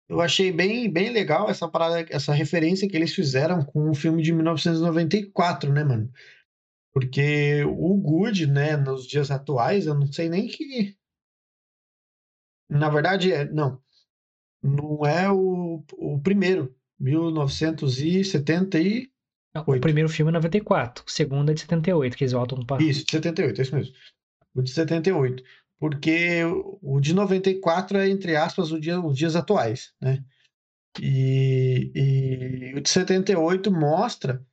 eu 0.09 0.21
achei 0.21 0.51
bem, 0.53 0.89
bem 0.89 1.09
legal 1.11 1.49
essa 1.49 1.67
parada, 1.67 2.05
essa 2.09 2.33
referência 2.33 2.87
que 2.87 2.95
eles 2.95 3.13
fizeram 3.13 3.61
com 3.61 3.89
o 3.89 3.93
filme 3.93 4.23
de 4.23 4.31
1994, 4.31 5.71
né, 5.71 5.83
mano? 5.83 6.09
Porque 6.93 7.63
o 7.65 7.95
Good, 7.97 8.47
né, 8.47 8.75
nos 8.77 9.05
dias 9.05 9.29
atuais, 9.29 9.85
eu 9.85 9.93
não 9.93 10.07
sei 10.11 10.29
nem 10.29 10.47
que. 10.47 10.95
Na 12.69 12.89
verdade, 12.89 13.31
é, 13.31 13.45
não. 13.45 13.81
Não 14.61 15.05
é 15.05 15.31
o, 15.31 15.83
o 15.93 16.19
primeiro. 16.21 16.75
1970 16.99 18.79
e. 18.79 19.11
Não, 19.53 19.61
O 19.61 19.79
primeiro 19.79 20.09
filme 20.09 20.29
é 20.29 20.33
94, 20.33 21.03
o 21.07 21.11
segundo 21.11 21.51
é 21.51 21.53
de 21.53 21.61
78, 21.61 22.17
que 22.17 22.23
eles 22.23 22.33
voltam 22.33 22.65
pra. 22.65 22.81
Isso, 22.81 23.05
de 23.05 23.11
78, 23.11 23.59
é 23.59 23.61
isso 23.63 23.75
mesmo. 23.75 23.93
O 24.55 24.61
de 24.61 24.71
78. 24.71 25.43
Porque 25.79 26.43
o 26.81 26.99
de 26.99 27.13
94 27.13 27.97
é, 27.99 28.09
entre 28.09 28.35
aspas, 28.35 28.71
o 28.71 28.79
dia, 28.79 28.99
os 28.99 29.15
dias 29.15 29.35
atuais, 29.35 29.93
né? 30.01 30.23
E, 30.99 31.91
e 31.93 32.73
o 32.75 32.81
de 32.81 32.89
78 32.89 33.71
mostra 33.71 34.43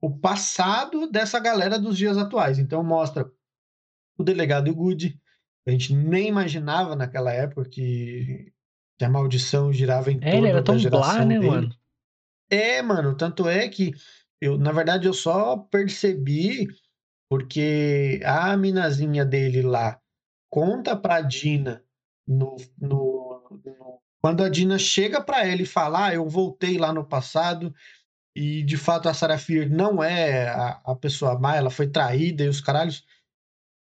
o 0.00 0.10
passado 0.18 1.10
dessa 1.10 1.38
galera 1.38 1.78
dos 1.78 1.98
dias 1.98 2.16
atuais. 2.16 2.58
Então 2.58 2.82
mostra 2.82 3.30
o 4.16 4.24
delegado 4.24 4.74
Good, 4.74 5.20
a 5.66 5.70
gente 5.70 5.94
nem 5.94 6.28
imaginava 6.28 6.96
naquela 6.96 7.32
época 7.32 7.68
que, 7.68 8.52
que 8.98 9.04
a 9.04 9.08
maldição 9.10 9.72
girava 9.72 10.10
em 10.12 10.20
É, 10.20 10.36
ele 10.36 10.48
torno 10.48 10.48
era 10.48 10.62
tão 10.64 10.78
geração 10.78 11.14
blá, 11.14 11.24
né, 11.24 11.38
dele. 11.38 11.46
mano? 11.46 11.76
É, 12.50 12.82
mano, 12.82 13.16
tanto 13.16 13.48
é 13.48 13.68
que 13.68 13.92
eu, 14.40 14.58
na 14.58 14.72
verdade, 14.72 15.06
eu 15.06 15.14
só 15.14 15.56
percebi 15.56 16.68
porque 17.28 18.20
a 18.24 18.56
minazinha 18.56 19.24
dele 19.24 19.62
lá 19.62 20.00
conta 20.50 20.96
pra 20.96 21.20
Dina 21.22 21.84
no, 22.26 22.56
no, 22.78 23.60
no- 23.64 24.02
quando 24.20 24.42
a 24.44 24.48
Dina 24.48 24.78
chega 24.78 25.20
pra 25.22 25.46
ele 25.46 25.64
e 25.64 25.66
fala, 25.66 26.06
ah, 26.08 26.14
eu 26.14 26.28
voltei 26.28 26.78
lá 26.78 26.92
no 26.92 27.04
passado 27.06 27.74
e 28.34 28.62
de 28.62 28.76
fato 28.76 29.08
a 29.08 29.14
Sarah 29.14 29.38
Fear 29.38 29.68
não 29.70 30.02
é 30.02 30.48
a, 30.48 30.82
a 30.84 30.96
pessoa 30.96 31.38
má, 31.38 31.56
ela 31.56 31.70
foi 31.70 31.88
traída 31.88 32.44
e 32.44 32.48
os 32.48 32.60
caralhos. 32.60 33.04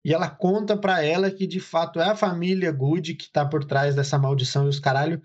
E 0.04 0.14
ela 0.14 0.30
conta 0.30 0.76
pra 0.76 1.04
ela 1.04 1.30
que 1.30 1.46
de 1.46 1.60
fato 1.60 2.00
é 2.00 2.10
a 2.10 2.16
família 2.16 2.72
Good 2.72 3.16
que 3.16 3.32
tá 3.32 3.46
por 3.46 3.64
trás 3.64 3.96
dessa 3.96 4.18
maldição 4.18 4.66
e 4.66 4.70
os 4.70 4.80
caralho. 4.80 5.22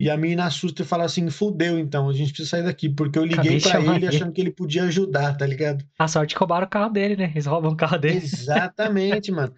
E 0.00 0.08
a 0.08 0.16
mina 0.16 0.46
assusta 0.46 0.80
e 0.80 0.84
fala 0.84 1.04
assim: 1.04 1.28
fudeu, 1.28 1.78
então, 1.78 2.08
a 2.08 2.12
gente 2.14 2.28
precisa 2.28 2.50
sair 2.50 2.62
daqui, 2.62 2.88
porque 2.88 3.18
eu 3.18 3.24
liguei 3.24 3.60
chamar 3.60 3.96
ele 3.96 4.06
ele." 4.06 4.16
achando 4.16 4.32
que 4.32 4.40
ele 4.40 4.50
podia 4.50 4.84
ajudar, 4.84 5.36
tá 5.36 5.44
ligado? 5.44 5.84
A 5.98 6.08
sorte 6.08 6.34
que 6.34 6.38
roubaram 6.38 6.66
o 6.66 6.70
carro 6.70 6.90
dele, 6.90 7.16
né? 7.16 7.30
Eles 7.34 7.44
roubam 7.44 7.72
o 7.72 7.76
carro 7.76 7.98
dele. 7.98 8.16
Exatamente, 8.16 9.30
mano. 9.30 9.54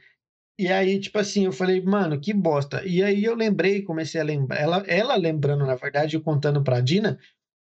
E 0.58 0.66
aí, 0.68 0.98
tipo 1.00 1.18
assim, 1.18 1.44
eu 1.44 1.52
falei, 1.52 1.80
mano, 1.80 2.20
que 2.20 2.32
bosta. 2.32 2.84
E 2.84 3.02
aí 3.02 3.24
eu 3.24 3.34
lembrei, 3.34 3.82
comecei 3.82 4.20
a 4.20 4.24
lembrar, 4.24 4.60
ela, 4.60 4.84
ela 4.86 5.16
lembrando, 5.16 5.64
na 5.64 5.76
verdade, 5.76 6.16
eu 6.16 6.20
contando 6.20 6.62
pra 6.62 6.80
Dina, 6.80 7.18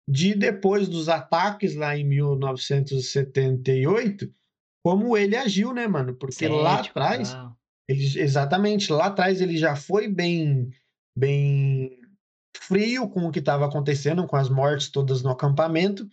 de 0.09 0.35
depois 0.35 0.89
dos 0.89 1.09
ataques 1.09 1.75
lá 1.75 1.97
em 1.97 2.05
1978, 2.05 4.33
como 4.89 5.19
ele 5.19 5.37
agiu, 5.37 5.75
né, 5.75 5.87
mano? 5.87 6.15
Porque 6.15 6.49
lá 6.49 6.79
Cético, 6.79 6.99
atrás, 6.99 7.35
tal. 7.35 7.55
ele, 7.87 8.21
exatamente, 8.21 8.91
lá 8.91 9.09
atrás 9.09 9.43
ele 9.43 9.59
já 9.59 9.77
foi 9.77 10.09
bem, 10.09 10.71
bem 11.15 12.01
frio 12.57 13.07
com 13.07 13.27
o 13.27 13.31
que 13.31 13.39
estava 13.39 13.67
acontecendo, 13.67 14.27
com 14.27 14.35
as 14.35 14.49
mortes 14.49 14.89
todas 14.89 15.23
no 15.23 15.29
acampamento. 15.29 16.09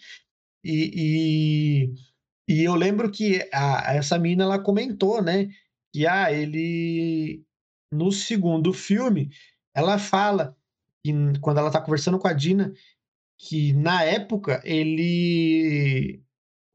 E, 0.62 0.92
e, 2.50 2.54
e 2.54 2.64
eu 2.66 2.76
lembro 2.76 3.10
que 3.10 3.48
a, 3.54 3.94
essa 3.94 4.20
mina 4.20 4.44
ela 4.44 4.60
comentou, 4.60 5.22
né? 5.22 5.48
Que 5.94 6.06
ah, 6.06 6.30
ele 6.30 7.46
no 7.94 8.12
segundo 8.12 8.74
filme 8.74 9.30
ela 9.74 9.98
fala 9.98 10.54
que 11.02 11.14
quando 11.40 11.60
ela 11.60 11.72
tá 11.72 11.80
conversando 11.80 12.20
com 12.20 12.28
a 12.28 12.34
Dina 12.34 12.74
que 13.40 13.72
na 13.72 14.04
época 14.04 14.62
ele 14.66 16.25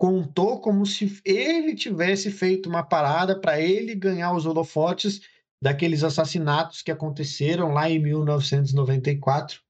contou 0.01 0.63
como 0.63 0.87
se 0.87 1.21
ele 1.27 1.75
tivesse 1.75 2.31
feito 2.31 2.71
uma 2.71 2.83
parada 2.83 3.39
para 3.39 3.61
ele 3.61 3.95
ganhar 3.95 4.35
os 4.35 4.47
holofotes 4.47 5.21
daqueles 5.63 6.03
assassinatos 6.03 6.81
que 6.81 6.91
aconteceram 6.91 7.75
lá 7.75 7.91
em 7.91 7.99
1994, 7.99 9.61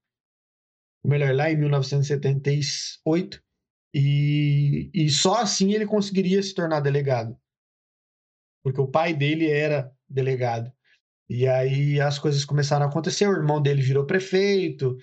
ou 1.03 1.11
melhor, 1.11 1.35
lá 1.35 1.51
em 1.51 1.57
1978, 1.57 3.43
e, 3.93 4.89
e 4.93 5.09
só 5.09 5.35
assim 5.35 5.73
ele 5.73 5.85
conseguiria 5.85 6.41
se 6.41 6.53
tornar 6.53 6.79
delegado, 6.79 7.37
porque 8.63 8.79
o 8.79 8.87
pai 8.87 9.13
dele 9.13 9.51
era 9.51 9.93
delegado. 10.07 10.71
E 11.29 11.45
aí 11.45 11.99
as 11.99 12.17
coisas 12.17 12.45
começaram 12.45 12.85
a 12.85 12.89
acontecer, 12.89 13.27
o 13.27 13.33
irmão 13.33 13.61
dele 13.61 13.81
virou 13.81 14.05
prefeito, 14.05 14.97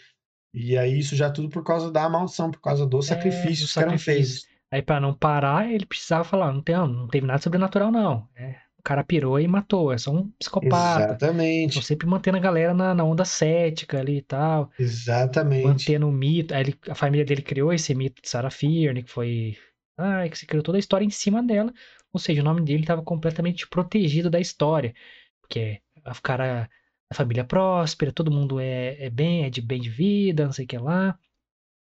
e 0.54 0.78
aí 0.78 0.98
isso 0.98 1.14
já 1.14 1.30
tudo 1.30 1.50
por 1.50 1.62
causa 1.62 1.90
da 1.90 2.08
maldição, 2.08 2.50
por 2.50 2.62
causa 2.62 2.86
dos 2.86 3.06
É, 3.06 3.08
sacrifícios 3.08 3.74
que 3.74 3.82
eram 3.82 3.98
sacrifícios. 3.98 4.44
feitos. 4.44 4.57
Aí 4.70 4.82
pra 4.82 5.00
não 5.00 5.14
parar, 5.14 5.70
ele 5.70 5.86
precisava 5.86 6.24
falar, 6.24 6.52
não, 6.52 6.62
tem, 6.62 6.76
não 6.76 7.08
teve 7.08 7.26
nada 7.26 7.40
sobrenatural 7.42 7.90
não. 7.90 8.28
É, 8.36 8.60
o 8.78 8.82
cara 8.82 9.04
pirou 9.04 9.40
e 9.40 9.48
matou, 9.48 9.92
é 9.92 9.98
só 9.98 10.10
um 10.12 10.30
psicopata. 10.38 11.14
Exatamente, 11.14 11.70
Então 11.70 11.82
sempre 11.82 12.06
mantendo 12.06 12.36
a 12.38 12.40
galera 12.40 12.74
na, 12.74 12.94
na 12.94 13.04
onda 13.04 13.24
cética 13.24 13.98
ali 13.98 14.18
e 14.18 14.22
tal. 14.22 14.70
exatamente. 14.78 15.64
Mantendo 15.64 16.08
o 16.08 16.12
mito. 16.12 16.54
Aí 16.54 16.62
ele- 16.62 16.78
a 16.88 16.94
família 16.94 17.24
dele 17.24 17.42
criou 17.42 17.72
esse 17.72 17.94
mito 17.94 18.22
de 18.22 18.28
Sarah 18.28 18.50
Fearne, 18.50 19.02
que 19.02 19.10
foi. 19.10 19.56
Ah, 19.96 20.28
que 20.28 20.38
se 20.38 20.46
criou 20.46 20.62
toda 20.62 20.78
a 20.78 20.80
história 20.80 21.04
em 21.04 21.10
cima 21.10 21.42
dela. 21.42 21.72
Ou 22.12 22.20
seja, 22.20 22.40
o 22.40 22.44
nome 22.44 22.62
dele 22.62 22.82
estava 22.82 23.02
completamente 23.02 23.66
protegido 23.68 24.30
da 24.30 24.40
história. 24.40 24.94
Porque 25.42 25.82
a 26.04 26.14
cara. 26.20 26.70
A 27.10 27.14
família 27.14 27.42
próspera, 27.44 28.12
todo 28.12 28.30
mundo 28.30 28.60
é, 28.60 29.06
é 29.06 29.10
bem, 29.10 29.44
é 29.44 29.50
de 29.50 29.62
bem 29.62 29.80
de 29.80 29.88
vida, 29.90 30.44
não 30.44 30.52
sei 30.52 30.66
o 30.66 30.68
que 30.68 30.76
lá. 30.78 31.18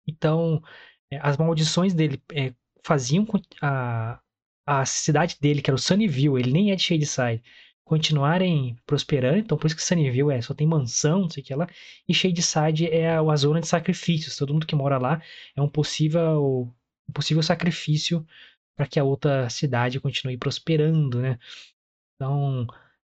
Então, 0.06 0.62
é, 1.10 1.18
as 1.22 1.36
maldições 1.36 1.94
dele 1.94 2.22
é, 2.32 2.54
faziam 2.84 3.26
a, 3.62 4.20
a 4.66 4.84
cidade 4.84 5.36
dele, 5.40 5.62
que 5.62 5.70
era 5.70 5.74
o 5.74 5.78
Sunnyville, 5.78 6.38
ele 6.38 6.52
nem 6.52 6.70
é 6.70 6.76
de 6.76 6.82
Shadyside, 6.82 7.42
continuarem 7.84 8.76
prosperando. 8.86 9.38
Então, 9.38 9.58
por 9.58 9.66
isso 9.66 9.76
que 9.76 9.82
Sunnyville 9.82 10.32
é, 10.32 10.40
só 10.40 10.54
tem 10.54 10.66
mansão, 10.66 11.22
não 11.22 11.30
sei 11.30 11.42
o 11.42 11.46
que 11.46 11.54
lá. 11.54 11.66
E 12.08 12.14
Shadyside 12.14 12.86
é 12.88 13.10
a, 13.10 13.20
a 13.20 13.36
zona 13.36 13.60
de 13.60 13.66
sacrifícios. 13.66 14.36
Todo 14.36 14.52
mundo 14.52 14.66
que 14.66 14.76
mora 14.76 14.98
lá 14.98 15.20
é 15.56 15.62
um 15.62 15.68
possível, 15.68 16.72
um 17.08 17.12
possível 17.12 17.42
sacrifício 17.42 18.26
para 18.76 18.86
que 18.86 18.98
a 19.00 19.04
outra 19.04 19.48
cidade 19.48 20.00
continue 20.00 20.36
prosperando, 20.36 21.20
né? 21.20 21.38
Então, 22.16 22.66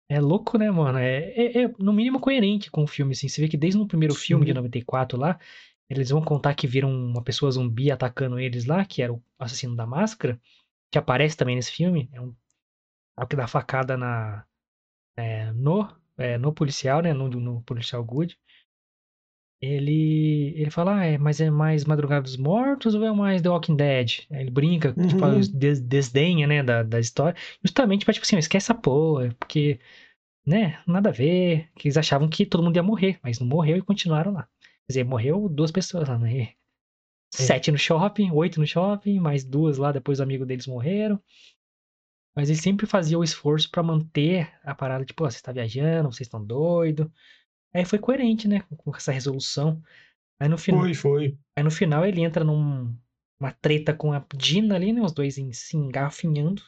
é 0.10 0.20
louco, 0.20 0.58
né, 0.58 0.72
mano? 0.72 0.98
É, 0.98 1.30
é, 1.36 1.64
é, 1.64 1.74
no 1.78 1.94
mínimo 1.94 2.20
coerente 2.20 2.72
com 2.72 2.84
o 2.84 2.88
filme, 2.88 3.14
assim. 3.14 3.28
Você 3.28 3.42
vê 3.42 3.48
que 3.48 3.58
desde 3.58 3.80
o 3.80 3.88
primeiro 3.88 4.14
Sim. 4.16 4.22
filme 4.22 4.46
de 4.46 4.54
94 4.54 5.18
lá, 5.20 5.40
eles 5.90 6.10
vão 6.10 6.22
contar 6.24 6.56
que 6.56 6.68
viram 6.68 6.92
uma 6.92 7.24
pessoa 7.24 7.52
zumbi 7.52 7.92
atacando 7.92 8.40
eles 8.40 8.66
lá, 8.66 8.86
que 8.86 9.02
era 9.02 9.14
o 9.14 9.22
assassino 9.40 9.76
da 9.76 9.86
máscara, 9.88 10.40
que 10.92 10.98
aparece 11.00 11.38
também 11.38 11.56
nesse 11.56 11.72
filme. 11.72 12.10
É 12.14 12.22
um 12.22 12.36
é 13.18 13.24
o 13.24 13.28
que 13.28 13.36
dá 13.36 13.48
facada 13.48 13.98
na, 13.98 14.46
é, 15.18 15.52
no, 15.54 15.88
é, 16.18 16.38
no 16.38 16.54
policial, 16.54 17.02
né? 17.02 17.14
No, 17.14 17.30
no 17.30 17.62
policial 17.64 18.04
Good. 18.04 18.38
Ele, 19.62 20.54
ele 20.56 20.72
fala, 20.72 21.00
ah, 21.00 21.06
é, 21.06 21.18
mas 21.18 21.42
é 21.42 21.50
mais 21.50 21.84
Madrugada 21.84 22.22
dos 22.22 22.38
Mortos 22.38 22.96
ou 22.96 23.04
é 23.06 23.12
mais 23.12 23.42
The 23.42 23.50
Walking 23.50 23.76
Dead? 23.76 24.22
Aí 24.32 24.42
ele 24.42 24.52
brinca, 24.52 24.98
tipo, 25.06 25.26
Uhum. 25.26 25.42
des, 25.52 25.82
desdenha, 25.82 26.48
né, 26.48 26.64
da, 26.64 26.82
da 26.84 26.98
história. 27.00 27.38
Justamente 27.64 28.06
pra, 28.06 28.14
tipo 28.14 28.26
assim, 28.26 28.38
ó, 28.38 28.40
esquece 28.40 28.72
essa 28.72 28.74
porra, 28.82 29.36
porque, 29.38 29.78
né, 30.46 30.82
nada 30.88 31.10
a 31.10 31.14
ver. 31.14 31.70
Que 31.76 31.88
eles 31.90 31.98
achavam 31.98 32.30
que 32.30 32.46
todo 32.46 32.64
mundo 32.64 32.76
ia 32.78 32.84
morrer, 32.84 33.20
mas 33.24 33.40
não 33.40 33.48
morreu 33.48 33.78
e 33.78 33.82
continuaram 33.84 34.34
lá. 34.34 34.48
Quer 34.90 34.94
dizer, 34.94 35.04
morreu 35.04 35.48
duas 35.48 35.72
pessoas 35.72 36.10
lá, 36.10 36.18
né? 36.18 36.54
Sete 37.32 37.72
no 37.72 37.78
shopping, 37.78 38.32
oito 38.32 38.60
no 38.60 38.66
shopping, 38.66 39.20
mais 39.20 39.44
duas 39.44 39.78
lá, 39.78 39.92
depois 39.92 40.18
os 40.18 40.22
amigos 40.24 40.48
deles 40.48 40.66
morreram. 40.66 41.22
Mas 42.36 42.50
ele 42.50 42.58
sempre 42.58 42.88
fazia 42.88 43.16
o 43.20 43.24
esforço 43.24 43.70
pra 43.70 43.84
manter 43.84 44.52
a 44.64 44.74
parada, 44.74 45.06
tipo, 45.06 45.24
ó, 45.24 45.30
você 45.30 45.40
tá 45.44 45.52
viajando, 45.52 46.12
vocês 46.12 46.26
estão 46.26 46.44
doidos. 46.44 47.06
Aí 47.72 47.86
foi 47.86 48.00
coerente, 48.00 48.48
né, 48.48 48.62
com- 48.78 48.96
essa 48.96 49.12
resolução. 49.12 49.80
Aí 50.40 50.50
no, 50.50 50.58
final 50.58 50.82
Foi, 50.82 50.94
foi. 50.96 51.38
aí 51.56 51.64
no 51.64 51.70
final 51.70 52.04
ele 52.04 52.22
entra 52.22 52.44
numa 52.44 53.52
treta 53.62 53.94
com 53.94 54.12
a 54.12 54.26
Dina 54.36 54.74
ali, 54.74 54.92
né, 54.92 55.02
os 55.04 55.12
dois 55.12 55.38
em- 55.38 55.54
se 55.54 55.78
engafinhando. 55.78 56.64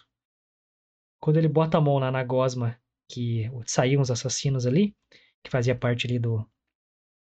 Quando 1.20 1.38
ele 1.38 1.48
bota 1.48 1.80
a 1.80 1.82
mão 1.82 1.98
lá 1.98 2.12
na 2.12 2.24
gosma, 2.24 2.80
que 3.10 3.50
saíam 3.66 4.00
os 4.00 4.12
assassinos 4.12 4.68
ali, 4.68 4.96
que 5.44 5.50
fazia 5.50 5.76
parte 5.76 6.06
ali 6.06 6.20
do, 6.20 6.48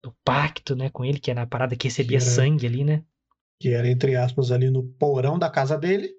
do 0.03 0.13
pacto, 0.25 0.77
né, 0.77 0.91
com 0.91 1.05
ele, 1.05 1.19
que 1.19 1.31
era 1.31 1.43
a 1.43 1.47
parada 1.47 1.77
que 1.77 1.89
recebia 1.89 2.19
Que 2.19 2.25
era- 2.25 2.35
sangue 2.35 2.67
ali, 2.67 2.85
né. 2.85 3.05
Que 3.61 3.71
era, 3.71 3.89
entre 3.89 4.15
aspas, 4.17 4.53
ali 4.53 4.71
no 4.71 4.85
porão 4.85 5.39
da 5.39 5.51
casa 5.51 5.77
dele. 5.77 6.15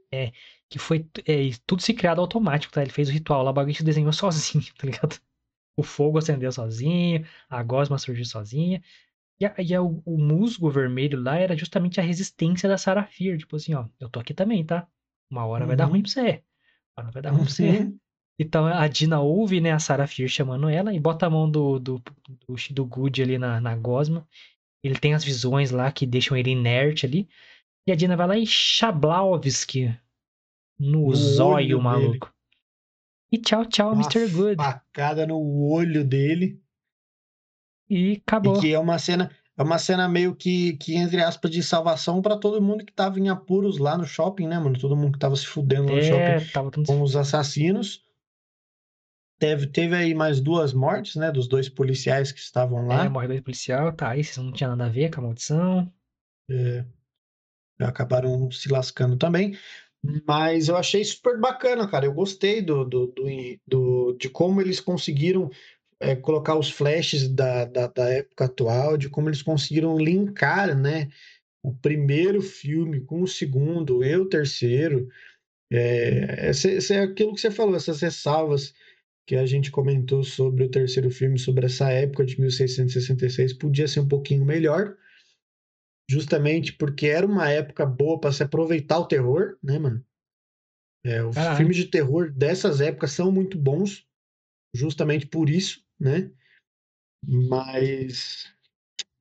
Que 0.69 0.77
foi 0.77 1.07
é, 1.25 1.49
tudo 1.65 1.81
se 1.81 1.93
criado 1.93 2.19
automático, 2.21 2.73
tá? 2.73 2.81
Ele 2.81 2.91
fez 2.91 3.09
o 3.09 3.11
ritual 3.11 3.41
lá, 3.43 3.51
o 3.51 3.53
bagulho 3.53 3.75
se 3.75 3.83
desenhou 3.83 4.11
sozinho, 4.13 4.63
tá 4.77 4.85
ligado? 4.85 5.19
O 5.77 5.83
fogo 5.83 6.17
acendeu 6.17 6.51
sozinho, 6.51 7.25
a 7.49 7.63
gosma 7.63 7.97
surgiu 7.97 8.25
sozinha. 8.25 8.83
E, 9.39 9.45
a- 9.45 9.55
e 9.59 9.73
a- 9.73 9.81
o, 9.81 10.01
o 10.05 10.17
musgo 10.17 10.69
vermelho 10.69 11.19
lá 11.21 11.37
era 11.37 11.55
justamente 11.57 11.99
a 11.99 12.03
resistência 12.03 12.67
da 12.69 12.77
Sarafir. 12.77 13.37
Tipo 13.37 13.55
assim, 13.55 13.73
ó, 13.73 13.87
eu 13.99 14.09
tô 14.09 14.19
aqui 14.19 14.33
também, 14.33 14.65
tá? 14.65 14.85
Uma 15.31 15.45
hora 15.45 15.65
vai 15.65 15.75
dar 15.77 15.85
Uhum. 15.85 15.91
ruim 15.91 16.01
pra 16.03 16.11
você. 16.11 16.43
Uma 16.97 17.03
hora 17.05 17.11
vai 17.11 17.21
dar 17.21 17.31
ruim 17.31 17.43
pra 17.45 17.49
você. 17.53 17.63
Então 18.39 18.65
a 18.65 18.87
Dina 18.87 19.19
ouve, 19.19 19.59
né, 19.59 19.71
a 19.73 19.79
Sarafir 19.79 20.29
chamando 20.29 20.69
ela 20.69 20.93
e 20.93 20.99
bota 20.99 21.25
a 21.25 21.29
mão 21.29 21.49
do, 21.51 21.77
do, 21.77 22.01
do, 22.47 22.55
do 22.71 22.85
Good 22.85 23.21
ali 23.21 23.37
na, 23.37 23.59
na 23.59 23.75
gosma. 23.75 24.25
Ele 24.81 24.97
tem 24.97 25.13
as 25.13 25.23
visões 25.25 25.71
lá 25.71 25.91
que 25.91 26.05
deixam 26.05 26.37
ele 26.37 26.51
inerte 26.51 27.05
ali. 27.05 27.27
E 27.85 27.91
a 27.91 27.95
Dina 27.95 28.15
vai 28.15 28.27
lá 28.27 28.37
e 28.37 28.47
Chablavski 28.47 29.93
no, 30.79 31.07
No 31.09 31.15
zóio, 31.15 31.77
olho 31.77 31.83
dele. 31.83 31.83
maluco. 31.83 32.33
E 33.31 33.37
tchau, 33.37 33.65
tchau, 33.65 33.91
Uma 33.91 34.01
Mr. 34.03 34.27
Good. 34.29 34.55
facada 34.55 35.27
no 35.27 35.37
olho 35.69 36.03
dele. 36.05 36.61
E 37.89 38.13
E 38.13 38.17
acabou. 38.17 38.59
que 38.59 38.73
é 38.73 38.79
uma 38.79 38.97
cena, 38.99 39.29
é 39.57 39.63
uma 39.63 39.77
cena 39.77 40.07
meio 40.07 40.35
que, 40.35 40.77
que 40.77 40.95
entre 40.95 41.21
aspas, 41.21 41.51
de 41.51 41.61
salvação 41.61 42.21
pra 42.21 42.37
todo 42.37 42.61
mundo 42.61 42.85
que 42.85 42.93
tava 42.93 43.19
em 43.19 43.29
apuros 43.29 43.77
lá 43.77 43.97
no 43.97 44.05
shopping, 44.05 44.47
né, 44.47 44.57
mano? 44.59 44.79
Todo 44.79 44.95
mundo 44.95 45.13
que 45.13 45.19
tava 45.19 45.35
se 45.35 45.45
fudendo 45.45 45.89
lá 45.91 45.95
no 45.97 46.03
shopping 46.03 46.21
É, 46.21 46.39
tava 46.51 46.71
tudo... 46.71 46.85
com 46.87 47.01
os 47.01 47.15
assassinos. 47.15 48.03
Teve, 49.39 49.67
teve 49.67 49.95
aí 49.95 50.13
mais 50.13 50.41
duas 50.41 50.73
mortes, 50.73 51.15
né? 51.15 51.31
Dos 51.31 51.47
dois 51.47 51.69
policiais 51.69 52.31
que 52.31 52.39
estavam 52.39 52.85
lá. 52.85 53.05
É, 53.05 53.09
morre 53.09 53.27
dois 53.27 53.41
policial, 53.41 53.93
tá, 53.93 54.09
aí 54.11 54.23
vocês 54.23 54.37
não 54.37 54.51
tinha 54.51 54.69
nada 54.69 54.85
a 54.85 54.89
ver 54.89 55.09
com 55.09 55.21
a 55.21 55.23
maldição. 55.23 55.93
É, 56.49 56.85
acabaram 57.79 58.49
se 58.51 58.69
lascando 58.69 59.17
também. 59.17 59.57
Mas 60.27 60.69
eu 60.69 60.77
achei 60.77 61.03
super 61.03 61.39
bacana, 61.39 61.87
cara. 61.89 62.05
Eu 62.05 62.13
gostei 62.13 62.61
do, 62.61 62.85
do, 62.85 63.07
do, 63.07 63.25
do- 63.67 64.13
de 64.17 64.29
como 64.29 64.61
eles 64.61 64.79
conseguiram 64.79 65.49
é, 65.99 66.15
colocar 66.15 66.57
os 66.57 66.69
flashes 66.71 67.27
da, 67.29 67.65
da, 67.65 67.87
da 67.87 68.09
época 68.09 68.45
atual, 68.45 68.97
de 68.97 69.09
como 69.09 69.29
eles 69.29 69.41
conseguiram 69.41 69.97
linkar, 69.97 70.77
né? 70.77 71.09
O 71.63 71.73
primeiro 71.75 72.41
filme 72.41 73.01
com 73.01 73.21
o 73.23 73.27
segundo 73.27 74.03
e 74.03 74.15
o 74.17 74.27
terceiro. 74.29 75.09
É, 75.71 76.49
esse 76.49 76.93
é 76.93 76.99
aquilo 77.01 77.33
que 77.35 77.41
você 77.41 77.51
falou, 77.51 77.75
essas 77.75 78.01
ressalvas 78.01 78.73
que 79.29 79.35
a 79.35 79.45
gente 79.45 79.69
comentou 79.69 80.23
sobre 80.23 80.63
o 80.63 80.71
terceiro 80.71 81.11
filme, 81.11 81.37
sobre 81.37 81.67
essa 81.67 81.91
época 81.91 82.25
de 82.25 82.41
1666, 82.41 83.53
podia 83.53 83.87
ser 83.87 83.99
um 83.99 84.07
pouquinho 84.07 84.43
melhor 84.43 84.97
justamente 86.09 86.73
porque 86.73 87.05
era 87.05 87.27
uma 87.27 87.47
época 87.47 87.85
boa 87.85 88.19
para 88.19 88.31
se 88.31 88.41
aproveitar 88.41 88.97
o 88.97 89.05
terror, 89.05 89.55
né, 89.61 89.77
mano? 89.77 90.03
É, 91.05 91.23
os 91.23 91.35
filmes 91.57 91.77
de 91.77 91.85
terror 91.85 92.31
dessas 92.31 92.81
épocas 92.81 93.11
são 93.11 93.31
muito 93.31 93.55
bons, 93.55 94.03
justamente 94.73 95.27
por 95.27 95.47
isso, 95.47 95.85
né? 95.99 96.31
Mas 97.23 98.51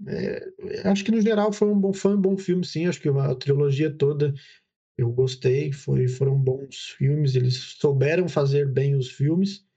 é, 0.07 0.89
acho 0.89 1.05
que 1.05 1.13
no 1.13 1.21
geral 1.21 1.53
foi 1.53 1.69
um 1.69 1.79
bom, 1.79 1.93
foi 1.93 2.17
um 2.17 2.21
bom 2.21 2.39
filme, 2.39 2.65
sim. 2.65 2.87
Acho 2.87 2.99
que 2.99 3.11
a 3.11 3.35
trilogia 3.35 3.95
toda 3.95 4.33
eu 4.97 5.13
gostei, 5.13 5.71
foi, 5.71 6.09
foram 6.09 6.35
bons 6.35 6.95
filmes. 6.97 7.35
Eles 7.35 7.57
souberam 7.79 8.27
fazer 8.27 8.67
bem 8.73 8.95
os 8.95 9.11
filmes 9.11 9.68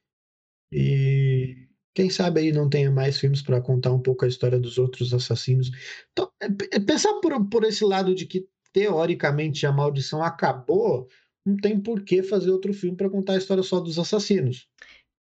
e 0.71 1.67
quem 1.93 2.09
sabe 2.09 2.39
aí 2.39 2.51
não 2.51 2.69
tenha 2.69 2.89
mais 2.89 3.19
filmes 3.19 3.41
para 3.41 3.61
contar 3.61 3.91
um 3.91 3.99
pouco 3.99 4.23
a 4.23 4.27
história 4.27 4.59
dos 4.59 4.77
outros 4.77 5.13
assassinos. 5.13 5.71
Então, 6.11 6.31
é, 6.41 6.47
é 6.75 6.79
pensar 6.79 7.13
por, 7.21 7.49
por 7.49 7.63
esse 7.63 7.83
lado 7.83 8.15
de 8.15 8.25
que 8.25 8.47
teoricamente 8.71 9.65
a 9.65 9.71
maldição 9.71 10.23
acabou, 10.23 11.07
não 11.45 11.57
tem 11.57 11.79
por 11.79 12.03
que 12.03 12.23
fazer 12.23 12.51
outro 12.51 12.73
filme 12.73 12.95
para 12.95 13.09
contar 13.09 13.33
a 13.33 13.37
história 13.37 13.63
só 13.63 13.79
dos 13.79 13.99
assassinos. 13.99 14.67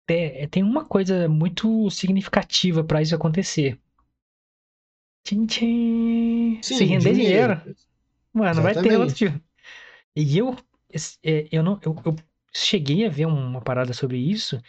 Tem, 0.06 0.48
tem 0.48 0.62
uma 0.62 0.84
coisa 0.84 1.28
muito 1.28 1.90
significativa 1.90 2.84
pra 2.84 3.02
isso 3.02 3.14
acontecer. 3.14 3.78
Tchim, 5.24 5.46
tchim. 5.46 6.58
Sim, 6.62 6.76
Se 6.76 6.84
render 6.84 7.14
dinheiro. 7.14 7.62
Mano, 8.32 8.62
vai 8.62 8.72
ter 8.72 8.80
Exatamente. 8.80 9.00
outro 9.00 9.16
filme. 9.16 9.42
E 10.16 10.38
eu, 10.38 10.56
é, 11.22 11.48
eu 11.50 11.62
não, 11.62 11.80
eu, 11.84 11.96
eu 12.04 12.16
cheguei 12.52 13.06
a 13.06 13.10
ver 13.10 13.26
uma 13.26 13.60
parada 13.60 13.92
sobre 13.92 14.18
isso. 14.18 14.60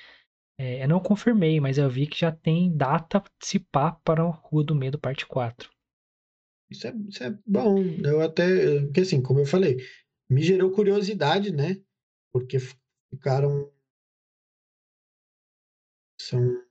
É, 0.57 0.83
eu 0.83 0.87
não 0.87 0.99
confirmei, 0.99 1.59
mas 1.59 1.77
eu 1.77 1.89
vi 1.89 2.05
que 2.05 2.19
já 2.19 2.31
tem 2.31 2.75
data 2.75 3.23
se 3.41 3.59
pá 3.59 3.91
para 3.91 4.23
a 4.23 4.29
Rua 4.29 4.63
do 4.63 4.75
Medo, 4.75 4.99
parte 4.99 5.25
4. 5.25 5.69
Isso 6.69 6.87
é, 6.87 6.93
isso 7.07 7.23
é 7.23 7.37
bom. 7.45 7.83
Eu 8.03 8.21
até, 8.21 8.81
porque 8.85 9.01
assim, 9.01 9.21
como 9.21 9.39
eu 9.39 9.45
falei, 9.45 9.77
me 10.29 10.41
gerou 10.41 10.71
curiosidade, 10.71 11.51
né? 11.51 11.81
Porque 12.31 12.57
ficaram. 13.11 13.71
São 16.19 16.63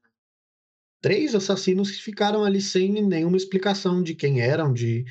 três 1.01 1.35
assassinos 1.35 1.91
que 1.91 2.03
ficaram 2.03 2.45
ali 2.45 2.61
sem 2.61 3.03
nenhuma 3.03 3.37
explicação 3.37 4.03
de 4.03 4.15
quem 4.15 4.41
eram, 4.41 4.73
de, 4.73 5.05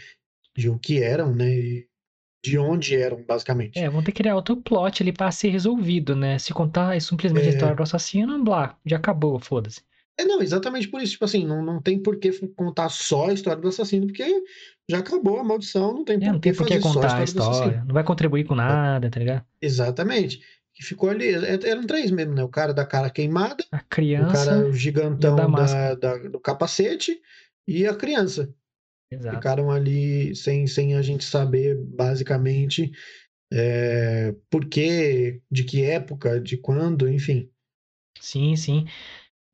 de 0.56 0.70
o 0.70 0.80
que 0.80 1.04
eram, 1.04 1.36
né? 1.36 1.50
E 1.54 1.91
de 2.44 2.58
onde 2.58 2.96
eram, 2.96 3.24
basicamente. 3.24 3.78
É, 3.78 3.90
vão 3.90 4.02
ter 4.04 4.12
que 4.12 4.22
criar 4.24 4.36
outro 4.36 4.58
plot 4.58 5.04
ali 5.04 5.12
pra 5.14 5.32
ser 5.32 5.50
resolvido, 5.50 6.16
né? 6.16 6.40
Se 6.40 6.54
contar 6.54 7.00
simplesmente 7.02 7.46
a 7.46 7.50
É. 7.52 7.54
história 7.54 7.76
do 7.76 7.84
assassino, 7.84 8.44
blá, 8.44 8.78
já 8.86 8.98
acabou, 8.98 9.40
foda-se. 9.40 9.82
É, 10.18 10.26
não, 10.26 10.42
exatamente 10.42 10.88
por 10.88 11.02
isso. 11.02 11.14
Tipo 11.14 11.26
assim, 11.26 11.46
não, 11.46 11.64
não 11.64 11.82
tem 11.82 11.98
por 12.02 12.18
que 12.18 12.32
contar 12.50 12.90
só 12.90 13.30
a 13.30 13.34
história 13.34 13.62
do 13.62 13.68
assassino, 13.68 14.08
porque 14.08 14.26
já 14.90 15.00
acabou 15.00 15.40
a 15.40 15.44
maldição, 15.44 15.94
não 15.94 16.04
tem 16.04 16.18
É, 16.18 16.20
por 16.20 16.26
não 16.34 16.40
tem 16.40 16.54
por 16.54 16.68
que 16.68 16.74
a 16.74 16.82
contar 16.82 17.20
a 17.20 17.24
história 17.24 17.24
assassino. 17.24 17.52
história, 17.54 17.84
não 17.86 17.94
vai 17.94 18.04
contribuir 18.04 18.44
com 18.44 18.56
nada, 18.56 19.10
tá 19.10 19.20
ligado? 19.20 19.46
Exatamente. 19.62 20.42
Que 20.74 20.84
ficou 20.84 21.10
ali, 21.10 21.28
é- 21.34 21.70
eram 21.70 21.86
três 21.86 22.12
mesmo, 22.12 22.34
né? 22.34 22.44
O 22.44 22.50
cara 22.50 22.74
da 22.74 22.86
cara 22.86 23.10
queimada, 23.10 23.64
A 23.72 23.78
o 23.78 23.84
criança, 23.90 24.46
cara 24.46 24.72
gigantão 24.74 25.34
o 25.34 25.52
da 25.52 25.66
da, 25.66 25.96
da- 25.96 26.30
do 26.30 26.40
capacete 26.40 27.20
e 27.68 27.86
a 27.86 27.94
criança. 27.96 28.54
Exato. 29.12 29.36
Ficaram 29.38 29.72
ali 29.72 30.36
sem, 30.36 30.68
sem 30.68 30.96
a 30.96 31.02
gente 31.02 31.24
saber, 31.24 31.76
basicamente, 31.78 32.92
é, 33.52 34.34
por 34.50 34.66
quê, 34.68 35.42
de 35.52 35.64
que 35.64 35.84
época, 35.84 36.40
de 36.42 36.58
quando, 36.58 37.10
enfim. 37.10 37.52
Sim, 38.20 38.56
sim. 38.56 38.86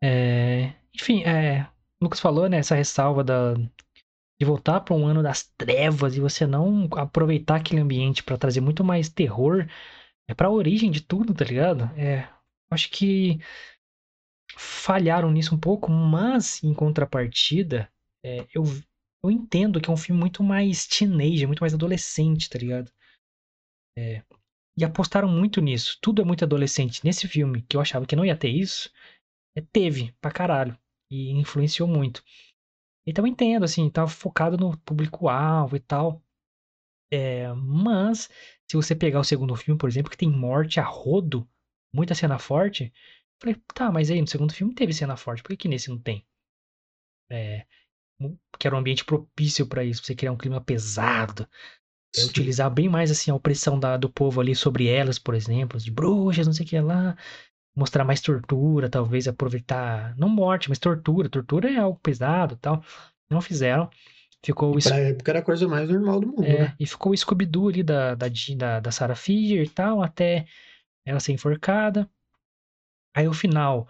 É, 0.03 0.73
Enfim, 0.95 1.23
é, 1.23 1.63
o 2.01 2.05
Lucas 2.05 2.19
falou, 2.19 2.49
né, 2.49 2.57
essa 2.59 2.75
ressalva 2.75 3.23
da... 3.23 3.53
de 3.55 4.45
voltar 4.45 4.81
para 4.81 4.95
um 4.95 5.07
ano 5.07 5.23
das 5.23 5.43
trevas 5.57 6.15
e 6.15 6.19
você 6.21 6.47
não 6.47 6.89
aproveitar 6.93 7.57
aquele 7.57 7.81
ambiente 7.81 8.23
para 8.23 8.37
trazer 8.37 8.61
muito 8.61 8.83
mais 8.83 9.09
terror, 9.09 9.67
é 10.27 10.33
para 10.35 10.47
a 10.47 10.51
origem 10.51 10.91
de 10.91 11.01
tudo, 11.01 11.33
tá 11.33 11.45
ligado? 11.45 11.85
É, 11.97 12.29
acho 12.71 12.89
que 12.91 13.39
falharam 14.57 15.31
nisso 15.31 15.55
um 15.55 15.59
pouco, 15.59 15.89
mas 15.91 16.63
em 16.63 16.73
contrapartida, 16.73 17.89
é, 18.23 18.45
eu, 18.53 18.63
eu 19.23 19.31
entendo 19.31 19.79
que 19.81 19.89
é 19.89 19.93
um 19.93 19.97
filme 19.97 20.19
muito 20.19 20.43
mais 20.43 20.87
teenager, 20.87 21.47
muito 21.47 21.61
mais 21.61 21.73
adolescente, 21.73 22.49
tá 22.49 22.57
ligado? 22.59 22.91
É, 23.97 24.23
E 24.77 24.85
apostaram 24.85 25.29
muito 25.29 25.61
nisso. 25.61 25.97
Tudo 26.01 26.21
é 26.21 26.25
muito 26.25 26.45
adolescente. 26.45 27.03
Nesse 27.05 27.27
filme, 27.27 27.63
que 27.63 27.77
eu 27.77 27.81
achava 27.81 28.05
que 28.07 28.15
não 28.15 28.25
ia 28.25 28.37
ter 28.37 28.49
isso, 28.49 28.91
é, 29.57 29.61
teve 29.61 30.13
pra 30.21 30.31
caralho. 30.31 30.77
E 31.11 31.31
influenciou 31.31 31.87
muito. 31.87 32.23
Então 33.07 33.25
eu 33.25 33.31
entendo, 33.31 33.65
assim, 33.65 33.89
tava 33.89 34.09
focado 34.09 34.57
no 34.57 34.77
público-alvo 34.79 35.75
e 35.77 35.79
tal. 35.81 36.23
É, 37.11 37.51
mas, 37.53 38.29
se 38.69 38.75
você 38.77 38.95
pegar 38.95 39.19
o 39.19 39.23
segundo 39.23 39.55
filme, 39.55 39.77
por 39.79 39.89
exemplo, 39.89 40.11
que 40.11 40.17
tem 40.17 40.29
morte 40.29 40.79
a 40.79 40.83
rodo, 40.83 41.49
muita 41.93 42.15
cena 42.15 42.37
forte, 42.39 42.93
falei, 43.41 43.55
tá, 43.73 43.91
mas 43.91 44.11
aí 44.11 44.21
no 44.21 44.27
segundo 44.27 44.53
filme 44.53 44.75
teve 44.75 44.93
cena 44.93 45.17
forte, 45.17 45.41
por 45.43 45.49
que, 45.49 45.57
que 45.57 45.67
nesse 45.69 45.89
não 45.89 45.99
tem? 45.99 46.25
É, 47.29 47.65
que 48.57 48.67
era 48.67 48.75
um 48.75 48.79
ambiente 48.79 49.05
propício 49.05 49.65
para 49.67 49.83
isso, 49.83 50.01
pra 50.01 50.07
você 50.07 50.15
criar 50.15 50.31
um 50.31 50.37
clima 50.37 50.59
pesado. 50.61 51.47
É, 52.17 52.23
utilizar 52.23 52.69
bem 52.71 52.89
mais 52.89 53.11
assim 53.11 53.29
a 53.29 53.35
opressão 53.35 53.79
da, 53.79 53.97
do 53.97 54.09
povo 54.09 54.41
ali 54.41 54.55
sobre 54.55 54.87
elas, 54.87 55.19
por 55.19 55.35
exemplo, 55.35 55.79
de 55.79 55.91
bruxas, 55.91 56.47
não 56.47 56.53
sei 56.53 56.65
o 56.65 56.69
que 56.69 56.79
lá. 56.79 57.15
Mostrar 57.75 58.03
mais 58.03 58.21
tortura, 58.21 58.89
talvez 58.89 59.27
aproveitar, 59.27 60.17
não 60.17 60.29
morte, 60.29 60.69
mas 60.69 60.79
tortura. 60.79 61.29
Tortura 61.29 61.71
é 61.71 61.77
algo 61.77 61.99
pesado 61.99 62.55
tal. 62.55 62.83
Não 63.29 63.39
fizeram. 63.41 63.89
Ficou. 64.43 64.73
Pra 64.79 64.97
época 64.97 65.31
era 65.31 65.39
a 65.39 65.43
coisa 65.43 65.67
mais 65.67 65.89
normal 65.89 66.19
do 66.21 66.27
mundo. 66.27 66.43
É, 66.45 66.59
né? 66.59 66.75
e 66.79 66.87
ficou 66.87 67.11
o 67.11 67.17
Scooby-Doo 67.17 67.69
ali 67.69 67.83
da, 67.83 68.15
da, 68.15 68.27
da, 68.55 68.79
da 68.79 68.91
Sarah 68.91 69.15
Fisher 69.15 69.61
e 69.61 69.69
tal, 69.69 70.01
até 70.01 70.47
ela 71.05 71.19
ser 71.19 71.33
enforcada. 71.33 72.09
Aí 73.15 73.27
o 73.27 73.33
final, 73.33 73.87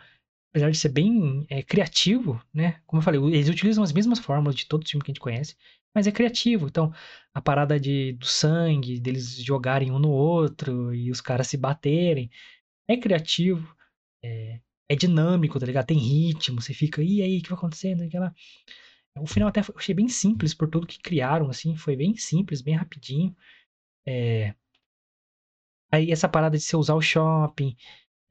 apesar 0.51 0.71
de 0.71 0.77
ser 0.77 0.89
bem 0.89 1.45
é, 1.49 1.61
criativo, 1.61 2.41
né? 2.53 2.81
Como 2.85 2.99
eu 2.99 3.03
falei, 3.03 3.19
eles 3.21 3.49
utilizam 3.49 3.83
as 3.83 3.93
mesmas 3.93 4.19
fórmulas 4.19 4.55
de 4.55 4.65
todo 4.67 4.87
filme 4.87 5.03
que 5.03 5.11
a 5.11 5.13
gente 5.13 5.21
conhece, 5.21 5.55
mas 5.93 6.07
é 6.07 6.11
criativo. 6.11 6.67
Então, 6.67 6.93
a 7.33 7.41
parada 7.41 7.79
de, 7.79 8.13
do 8.13 8.25
sangue, 8.25 8.99
deles 8.99 9.37
jogarem 9.43 9.91
um 9.91 9.99
no 9.99 10.09
outro 10.09 10.93
e 10.93 11.11
os 11.11 11.21
caras 11.21 11.47
se 11.47 11.57
baterem, 11.57 12.29
é 12.87 12.97
criativo, 12.97 13.75
é, 14.23 14.59
é 14.89 14.95
dinâmico, 14.95 15.59
tá 15.59 15.65
ligado? 15.65 15.87
Tem 15.87 15.97
ritmo, 15.97 16.61
você 16.61 16.73
fica, 16.73 17.01
e 17.03 17.21
aí, 17.21 17.39
o 17.39 17.41
que 17.43 17.49
vai 17.49 17.57
acontecendo? 17.57 18.03
Aquela... 18.03 18.33
O 19.19 19.27
final 19.27 19.49
até 19.49 19.61
eu 19.61 19.75
achei 19.75 19.95
bem 19.95 20.07
simples 20.07 20.53
por 20.53 20.69
tudo 20.69 20.87
que 20.87 20.99
criaram, 20.99 21.49
assim, 21.49 21.75
foi 21.75 21.95
bem 21.95 22.15
simples, 22.15 22.61
bem 22.61 22.75
rapidinho. 22.75 23.35
É... 24.07 24.53
Aí 25.91 26.11
essa 26.11 26.29
parada 26.29 26.57
de 26.57 26.63
você 26.63 26.75
usar 26.75 26.95
o 26.95 27.01
shopping, 27.01 27.75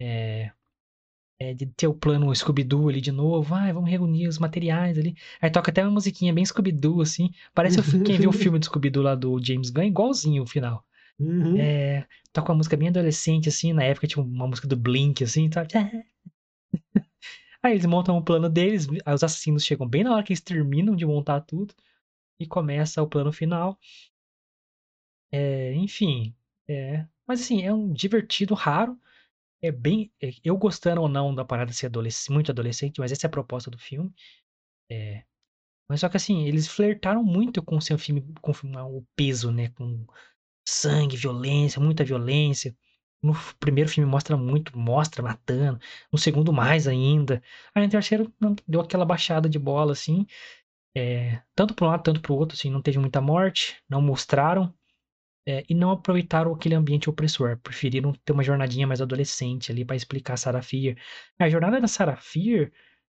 é... 0.00 0.52
É, 1.38 1.52
de 1.52 1.66
ter 1.66 1.86
o 1.86 1.92
plano 1.92 2.34
Scooby-Doo 2.34 2.88
ali 2.88 2.98
de 2.98 3.12
novo, 3.12 3.54
ah, 3.54 3.70
vamos 3.70 3.90
reunir 3.90 4.26
os 4.26 4.38
materiais 4.38 4.96
ali. 4.96 5.14
Aí 5.40 5.50
toca 5.50 5.70
até 5.70 5.82
uma 5.82 5.90
musiquinha 5.90 6.32
bem 6.32 6.44
Scooby-Doo, 6.44 7.02
assim. 7.02 7.30
Parece 7.54 7.82
quem 8.02 8.16
viu 8.18 8.30
o 8.30 8.32
filme 8.32 8.58
do 8.58 8.64
Scooby-Doo 8.64 9.02
lá 9.02 9.14
do 9.14 9.38
James 9.44 9.68
Gunn, 9.68 9.84
igualzinho 9.84 10.44
o 10.44 10.46
final. 10.46 10.82
Uhum. 11.18 11.56
É, 11.58 12.06
toca 12.32 12.52
uma 12.52 12.58
música 12.58 12.76
bem 12.76 12.88
adolescente, 12.88 13.48
assim, 13.48 13.72
na 13.72 13.84
época 13.84 14.06
tinha 14.06 14.22
uma 14.22 14.46
música 14.46 14.66
do 14.66 14.76
Blink, 14.76 15.22
assim, 15.24 15.48
tá? 15.50 15.66
Aí 17.62 17.72
eles 17.72 17.86
montam 17.86 18.16
o 18.16 18.22
plano 18.22 18.48
deles, 18.48 18.86
os 18.86 19.22
assassinos 19.22 19.64
chegam 19.64 19.88
bem 19.88 20.04
na 20.04 20.14
hora 20.14 20.22
que 20.22 20.32
eles 20.32 20.40
terminam 20.40 20.94
de 20.94 21.04
montar 21.04 21.40
tudo 21.40 21.74
e 22.38 22.46
começa 22.46 23.02
o 23.02 23.08
plano 23.08 23.32
final. 23.32 23.78
É, 25.32 25.74
enfim, 25.74 26.34
é, 26.68 27.04
mas 27.26 27.40
assim, 27.40 27.62
é 27.62 27.72
um 27.72 27.92
divertido 27.92 28.54
raro. 28.54 28.98
É 29.62 29.70
bem. 29.72 30.12
É, 30.22 30.30
eu 30.44 30.56
gostando 30.56 31.00
ou 31.02 31.08
não 31.08 31.34
da 31.34 31.44
parada 31.44 31.72
ser 31.72 31.90
muito 32.30 32.50
adolescente, 32.50 33.00
mas 33.00 33.12
essa 33.12 33.26
é 33.26 33.28
a 33.28 33.30
proposta 33.30 33.70
do 33.70 33.78
filme. 33.78 34.12
É, 34.90 35.24
mas 35.88 36.00
só 36.00 36.08
que 36.08 36.16
assim, 36.18 36.46
eles 36.46 36.68
flertaram 36.68 37.24
muito 37.24 37.62
com 37.62 37.76
o 37.76 37.82
seu 37.82 37.98
filme, 37.98 38.22
com 38.42 38.52
o 38.52 39.06
peso, 39.16 39.50
né? 39.52 39.70
Com 39.70 40.06
sangue, 40.68 41.16
violência, 41.16 41.80
muita 41.82 42.04
violência. 42.04 42.76
No 43.22 43.34
primeiro 43.60 43.90
filme 43.90 44.10
mostra 44.10 44.36
muito, 44.36 44.78
mostra 44.78 45.22
matando. 45.22 45.80
No 46.12 46.18
segundo, 46.18 46.52
mais 46.52 46.88
ainda. 46.88 47.42
Aí 47.74 47.84
no 47.84 47.90
terceiro, 47.90 48.32
deu 48.68 48.80
aquela 48.80 49.04
baixada 49.06 49.48
de 49.48 49.58
bola, 49.58 49.92
assim. 49.92 50.26
É, 50.96 51.42
tanto 51.54 51.74
para 51.74 51.86
um 51.86 51.90
lado, 51.90 52.02
tanto 52.02 52.20
para 52.22 52.32
o 52.32 52.36
outro, 52.36 52.56
assim. 52.56 52.70
Não 52.70 52.82
teve 52.82 52.98
muita 52.98 53.20
morte, 53.20 53.76
não 53.88 54.02
mostraram. 54.02 54.74
É, 55.48 55.64
e 55.68 55.74
não 55.74 55.90
aproveitaram 55.92 56.52
aquele 56.52 56.74
ambiente 56.74 57.08
opressor. 57.08 57.56
Preferiram 57.58 58.12
ter 58.12 58.32
uma 58.32 58.42
jornadinha 58.42 58.86
mais 58.86 59.00
adolescente 59.00 59.70
ali 59.70 59.84
para 59.84 59.96
explicar 59.96 60.36
Sarah 60.36 60.62
Fear. 60.62 60.96
A 61.38 61.48
jornada 61.48 61.80
da 61.80 61.86
Sarah 61.88 62.16
Fear 62.16 62.72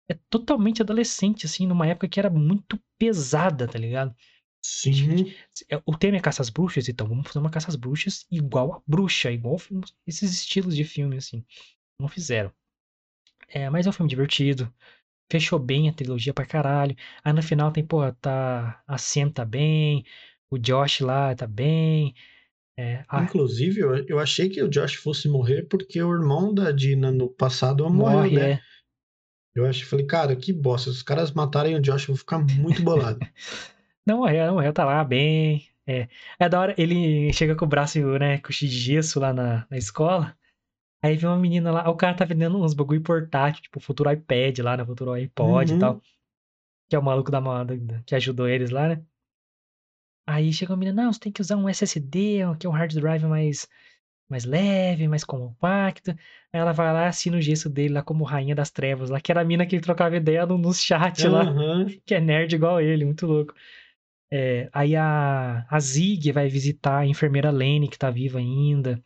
é 0.10 0.16
totalmente 0.30 0.82
adolescente, 0.82 1.46
assim, 1.46 1.68
numa 1.68 1.88
época 1.88 2.08
que 2.08 2.20
era 2.20 2.30
muito 2.30 2.80
pesada, 2.98 3.68
tá 3.68 3.78
ligado? 3.80 4.16
Sim. 4.64 5.34
É, 5.70 5.82
o 5.86 5.98
tema 5.98 6.18
é 6.18 6.22
caça 6.22 6.42
às 6.42 6.50
bruxas, 6.50 6.88
então 6.88 7.08
vamos 7.08 7.28
fazer 7.28 7.40
uma 7.40 7.50
caça 7.50 7.70
às 7.70 7.76
bruxas 7.76 8.26
igual 8.32 8.74
a 8.76 8.82
bruxa, 8.88 9.32
igual 9.32 9.58
esses 10.08 10.32
estilos 10.34 10.76
de 10.76 10.84
filme, 10.84 11.18
assim. 11.18 11.44
Não 12.00 12.08
fizeram. 12.08 12.52
É, 13.48 13.70
mas 13.70 13.86
é 13.86 13.90
um 13.90 13.94
filme 13.94 14.10
divertido. 14.10 14.74
Fechou 15.32 15.60
bem 15.60 15.90
a 15.90 15.94
trilogia 15.94 16.34
pra 16.34 16.46
caralho. 16.46 16.96
Aí 17.24 17.34
no 17.34 17.44
final 17.44 17.72
tem, 17.72 17.86
porra, 17.86 18.14
tá. 18.22 18.84
A 18.88 18.98
Sam 18.98 19.30
tá 19.32 19.46
bem. 19.46 20.06
O 20.52 20.58
Josh 20.58 21.00
lá 21.00 21.34
tá 21.34 21.48
bem. 21.48 22.14
É, 22.78 23.04
a... 23.08 23.24
Inclusive, 23.24 23.80
eu, 23.80 23.96
eu 24.08 24.20
achei 24.20 24.50
que 24.50 24.62
o 24.62 24.70
Josh 24.70 24.96
fosse 24.96 25.30
morrer 25.30 25.64
porque 25.64 26.02
o 26.02 26.14
irmão 26.14 26.54
da 26.54 26.72
Dina 26.72 27.12
no 27.12 27.30
passado 27.30 27.90
morreu, 27.90 28.18
Morre, 28.18 28.36
né? 28.36 28.52
É. 28.52 28.62
Eu 29.54 29.66
achei, 29.66 29.86
falei, 29.86 30.06
cara, 30.06 30.36
que 30.36 30.54
bosta. 30.54 30.90
Se 30.90 30.98
os 30.98 31.04
caras 31.04 31.32
matarem 31.32 31.76
o 31.76 31.82
Josh, 31.82 32.04
eu 32.04 32.08
vou 32.08 32.18
ficar 32.18 32.40
muito 32.40 32.82
bolado. 32.84 33.20
Não 34.06 34.18
morreu, 34.18 34.48
não 34.48 34.56
morreu, 34.56 34.74
tá 34.74 34.84
lá 34.84 35.04
bem. 35.04 35.70
É, 35.86 36.08
é 36.40 36.50
da 36.50 36.60
hora, 36.60 36.76
ele 36.76 37.32
chega 37.34 37.56
com 37.56 37.66
o 37.66 37.68
braço, 37.68 38.00
né, 38.18 38.40
com 38.40 38.50
de 38.50 38.68
gesso 38.68 39.20
lá 39.20 39.32
na, 39.32 39.68
na 39.70 39.78
escola. 39.78 40.36
Aí 41.04 41.16
vem 41.16 41.30
uma 41.30 41.38
menina 41.38 41.72
lá, 41.72 41.90
o 41.90 41.96
cara 41.96 42.16
tá 42.16 42.26
vendendo 42.26 42.58
uns 42.58 42.74
bagulho 42.74 43.02
portátil, 43.04 43.62
tipo 43.62 43.80
futuro 43.80 44.12
iPad 44.12 44.58
lá, 44.60 44.76
né, 44.76 44.84
futuro 44.84 45.12
iPod 45.12 45.72
uhum. 45.72 45.78
e 45.78 45.80
tal. 45.80 46.02
Que 46.90 46.96
é 46.96 47.00
o 47.00 47.04
maluco 47.04 47.30
da, 47.30 47.40
da, 47.40 48.02
que 48.04 48.16
ajudou 48.16 48.48
eles 48.48 48.72
lá, 48.72 48.88
né. 48.88 49.04
Aí 50.32 50.54
chega 50.54 50.72
uma 50.72 50.78
menina, 50.78 51.04
não, 51.04 51.14
você 51.14 51.20
tem 51.20 51.32
que 51.32 51.42
usar 51.42 51.58
um 51.58 51.68
SSD, 51.68 52.40
que 52.58 52.66
é 52.66 52.70
um 52.70 52.74
hard 52.74 52.94
drive 52.94 53.26
mais, 53.26 53.68
mais 54.30 54.46
leve, 54.46 55.08
mais 55.08 55.26
compacto. 55.26 56.12
Aí 56.12 56.60
ela 56.60 56.72
vai 56.72 56.94
lá, 56.94 57.08
assina 57.08 57.38
o 57.38 57.42
gesso 57.42 57.70
dele 57.70 57.96
lá 57.96 58.02
como 58.02 58.24
Rainha 58.24 58.56
das 58.56 58.72
Trevas, 58.72 59.10
lá, 59.10 59.20
que 59.20 59.32
era 59.32 59.42
a 59.42 59.44
mina 59.46 59.66
que 59.66 59.76
ele 59.76 59.84
trocava 59.84 60.16
ideia 60.16 60.46
no, 60.46 60.58
no 60.58 60.74
chat 60.74 61.28
uhum. 61.28 61.34
lá, 61.34 61.46
que 62.06 62.16
é 62.16 62.22
nerd 62.22 62.56
igual 62.56 62.80
ele, 62.80 63.04
muito 63.04 63.28
louco. 63.28 63.54
É, 64.34 64.70
aí 64.72 64.96
a, 64.96 65.66
a 65.70 65.80
Zig 65.82 66.32
vai 66.32 66.48
visitar 66.48 67.00
a 67.00 67.06
enfermeira 67.06 67.52
Lane, 67.52 67.90
que 67.90 68.00
tá 68.00 68.10
viva 68.10 68.40
ainda. 68.40 69.04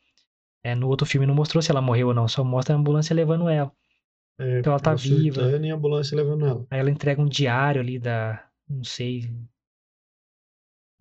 É, 0.63 0.75
no 0.75 0.87
outro 0.87 1.07
filme 1.07 1.25
não 1.25 1.33
mostrou 1.33 1.61
se 1.61 1.71
ela 1.71 1.81
morreu 1.81 2.09
ou 2.09 2.13
não, 2.13 2.27
só 2.27 2.43
mostra 2.43 2.75
a 2.75 2.77
ambulância 2.77 3.15
levando 3.15 3.49
ela. 3.49 3.71
É, 4.39 4.59
então 4.59 4.73
ela 4.73 4.79
tá 4.79 4.93
viva. 4.93 5.41
E 5.41 5.71
a 5.71 5.75
ambulância 5.75 6.15
levando 6.15 6.45
ela. 6.45 6.67
Aí 6.69 6.79
ela 6.79 6.91
entrega 6.91 7.21
um 7.21 7.27
diário 7.27 7.81
ali 7.81 7.97
da. 7.97 8.43
Não 8.69 8.83
sei. 8.83 9.29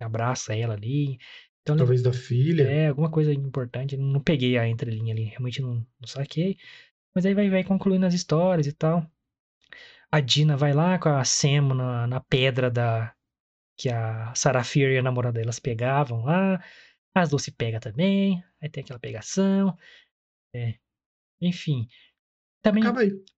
Abraça 0.01 0.55
ela 0.55 0.75
ali. 0.75 1.19
Então, 1.63 1.77
Talvez 1.77 2.03
da 2.03 2.13
filha. 2.13 2.65
É, 2.65 2.89
alguma 2.89 3.11
coisa 3.11 3.33
importante. 3.33 3.97
Não 3.97 4.21
peguei 4.21 4.59
a 4.59 4.69
entrelinha 4.69 5.15
ali. 5.15 5.25
Realmente 5.25 5.63
não, 5.63 5.87
não 5.99 6.07
saquei. 6.07 6.59
Mas 7.15 7.25
aí 7.25 7.35
vai, 7.35 7.49
vai 7.49 7.65
concluindo 7.65 8.05
as 8.05 8.15
histórias 8.15 8.67
e 8.67 8.73
tal. 8.73 9.07
A 10.13 10.21
Dina 10.21 10.57
vai 10.57 10.73
lá 10.73 10.99
com 10.99 11.09
a 11.09 11.25
Sam 11.25 11.75
na, 11.75 12.07
na 12.07 12.21
pedra 12.21 12.71
da, 12.71 13.15
que 13.77 13.89
a 13.89 14.35
Sarafir 14.35 14.91
e 14.91 14.99
a 14.99 15.03
namorada 15.03 15.41
delas 15.41 15.59
pegavam 15.59 16.25
lá. 16.25 16.63
As 17.15 17.31
duas 17.31 17.43
se 17.43 17.53
pegam 17.53 17.81
também. 17.81 18.45
Aí 18.61 18.69
tem 18.69 18.83
aquela 18.83 18.99
pegação. 18.99 19.77
É. 20.55 20.75
Enfim. 21.41 21.89
Também, 22.63 22.83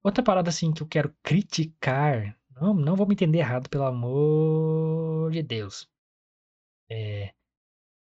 outra 0.03 0.23
parada 0.23 0.51
assim 0.51 0.73
que 0.73 0.83
eu 0.83 0.87
quero 0.87 1.15
criticar. 1.23 2.39
Não, 2.51 2.73
não 2.73 2.97
vou 2.97 3.07
me 3.07 3.15
entender 3.15 3.39
errado, 3.39 3.69
pelo 3.69 3.85
amor 3.85 5.31
de 5.33 5.43
Deus. 5.43 5.89
É, 6.91 7.33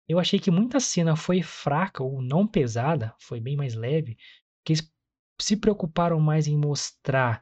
eu 0.07 0.19
achei 0.19 0.39
que 0.39 0.51
muita 0.51 0.79
cena 0.79 1.15
foi 1.15 1.41
fraca 1.41 2.03
ou 2.03 2.21
não 2.21 2.47
pesada, 2.47 3.13
foi 3.19 3.39
bem 3.39 3.55
mais 3.55 3.73
leve, 3.75 4.17
que 4.63 4.73
eles 4.73 4.93
se 5.39 5.57
preocuparam 5.57 6.19
mais 6.19 6.47
em 6.47 6.57
mostrar 6.57 7.41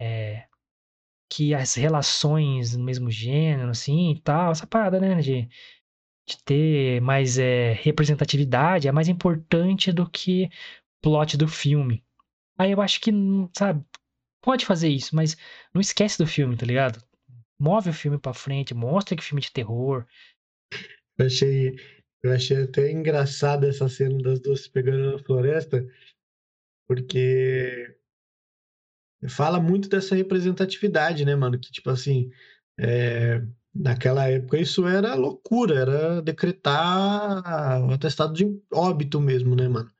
é, 0.00 0.46
que 1.30 1.54
as 1.54 1.74
relações 1.74 2.76
no 2.76 2.84
mesmo 2.84 3.10
gênero, 3.10 3.70
assim, 3.70 4.12
e 4.12 4.20
tal, 4.20 4.52
essa 4.52 4.66
parada, 4.66 5.00
né, 5.00 5.20
de, 5.20 5.48
de 6.26 6.42
ter 6.44 7.00
mais 7.00 7.38
é, 7.38 7.72
representatividade 7.74 8.88
é 8.88 8.92
mais 8.92 9.08
importante 9.08 9.92
do 9.92 10.08
que 10.08 10.50
plot 11.02 11.36
do 11.36 11.48
filme. 11.48 12.04
Aí 12.58 12.72
eu 12.72 12.80
acho 12.80 13.00
que, 13.00 13.10
sabe, 13.56 13.84
pode 14.42 14.66
fazer 14.66 14.88
isso, 14.88 15.16
mas 15.16 15.36
não 15.72 15.80
esquece 15.80 16.18
do 16.18 16.26
filme, 16.26 16.56
tá 16.56 16.66
ligado? 16.66 17.02
Move 17.58 17.90
o 17.90 17.94
filme 17.94 18.18
pra 18.18 18.34
frente, 18.34 18.74
mostra 18.74 19.16
que 19.16 19.24
filme 19.24 19.40
de 19.42 19.52
terror. 19.52 20.06
Eu 21.16 21.26
achei, 21.26 21.76
eu 22.22 22.32
achei 22.32 22.62
até 22.62 22.90
engraçada 22.90 23.68
essa 23.68 23.88
cena 23.88 24.18
das 24.22 24.40
duas 24.40 24.62
se 24.62 24.70
pegando 24.70 25.12
na 25.12 25.18
floresta, 25.18 25.86
porque 26.86 27.96
fala 29.28 29.60
muito 29.60 29.88
dessa 29.88 30.14
representatividade, 30.14 31.24
né, 31.24 31.34
mano? 31.34 31.58
Que, 31.58 31.70
tipo 31.70 31.90
assim, 31.90 32.30
é, 32.78 33.40
Naquela 33.74 34.28
época 34.30 34.56
isso 34.56 34.86
era 34.86 35.14
loucura, 35.14 35.74
era 35.74 36.22
decretar 36.22 37.82
o 37.84 37.92
atestado 37.92 38.32
de 38.32 38.46
óbito 38.72 39.20
mesmo, 39.20 39.56
né, 39.56 39.66
mano? 39.66 39.90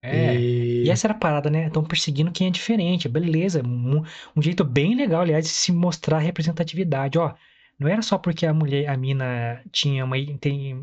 É. 0.00 0.36
E 0.36 0.84
E, 0.84 0.90
essa 0.90 1.08
era 1.08 1.14
a 1.14 1.18
parada, 1.18 1.50
né? 1.50 1.66
Estão 1.66 1.82
perseguindo 1.82 2.30
quem 2.30 2.46
é 2.46 2.50
diferente, 2.50 3.08
beleza. 3.08 3.60
Um, 3.66 4.02
um 4.36 4.42
jeito 4.42 4.64
bem 4.64 4.94
legal, 4.94 5.22
aliás, 5.22 5.44
de 5.44 5.50
se 5.50 5.72
mostrar 5.72 6.18
representatividade. 6.18 7.18
Ó, 7.18 7.34
não 7.78 7.88
era 7.88 8.02
só 8.02 8.18
porque 8.18 8.46
a 8.46 8.54
mulher, 8.54 8.88
a 8.88 8.96
mina 8.96 9.62
tinha 9.72 10.04
uma, 10.04 10.16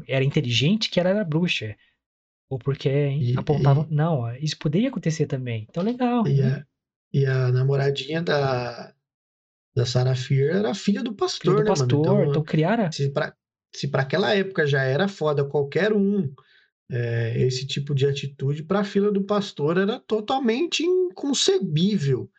era 0.07 0.23
inteligente 0.23 0.89
que 0.89 0.99
ela 0.99 1.09
era 1.09 1.23
bruxa. 1.23 1.75
Ou 2.49 2.57
porque 2.57 2.89
e, 2.89 3.37
apontavam. 3.37 3.87
Não, 3.91 4.21
ó, 4.21 4.31
isso 4.33 4.57
poderia 4.57 4.89
acontecer 4.89 5.27
também. 5.27 5.67
Então, 5.69 5.83
legal. 5.83 6.27
e, 6.27 6.37
e 6.37 6.41
a, 6.43 6.65
e 7.13 7.25
a 7.25 7.51
namoradinha 7.51 8.21
da, 8.23 8.93
da 9.75 9.85
Sarah 9.85 10.15
Fear 10.15 10.55
era 10.57 10.73
filha 10.73 11.03
do 11.03 11.13
pastor, 11.13 11.57
do 11.57 11.63
né, 11.63 11.69
mano? 11.69 11.79
pastor. 11.79 11.99
Então, 11.99 12.23
Então, 12.25 12.43
criaram. 12.43 12.91
se 12.91 13.11
pra, 13.11 13.35
se 13.73 13.87
pra 13.87 14.01
aquela 14.01 14.33
época 14.35 14.65
já 14.65 14.83
era 14.83 15.07
foda 15.07 15.45
qualquer 15.45 15.93
um, 15.93 16.33
é, 16.91 17.39
esse 17.39 17.67
tipo 17.67 17.93
de 17.93 18.07
atitude, 18.07 18.63
pra 18.63 18.83
filha 18.83 19.11
do 19.11 19.23
pastor 19.23 19.77
era 19.77 19.99
totalmente 19.99 20.83
inconcebível. 20.83 22.29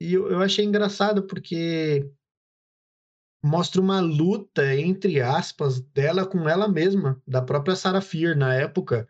E 0.00 0.14
eu, 0.14 0.28
eu 0.32 0.40
achei 0.42 0.64
engraçado 0.64 1.22
porque 1.28 2.10
mostra 3.42 3.80
uma 3.80 4.00
luta, 4.00 4.74
entre 4.76 5.20
aspas, 5.20 5.80
dela 5.80 6.24
com 6.24 6.48
ela 6.48 6.68
mesma, 6.68 7.20
da 7.26 7.42
própria 7.42 7.74
Sarah 7.74 8.00
Fear 8.00 8.36
na 8.36 8.54
época. 8.54 9.08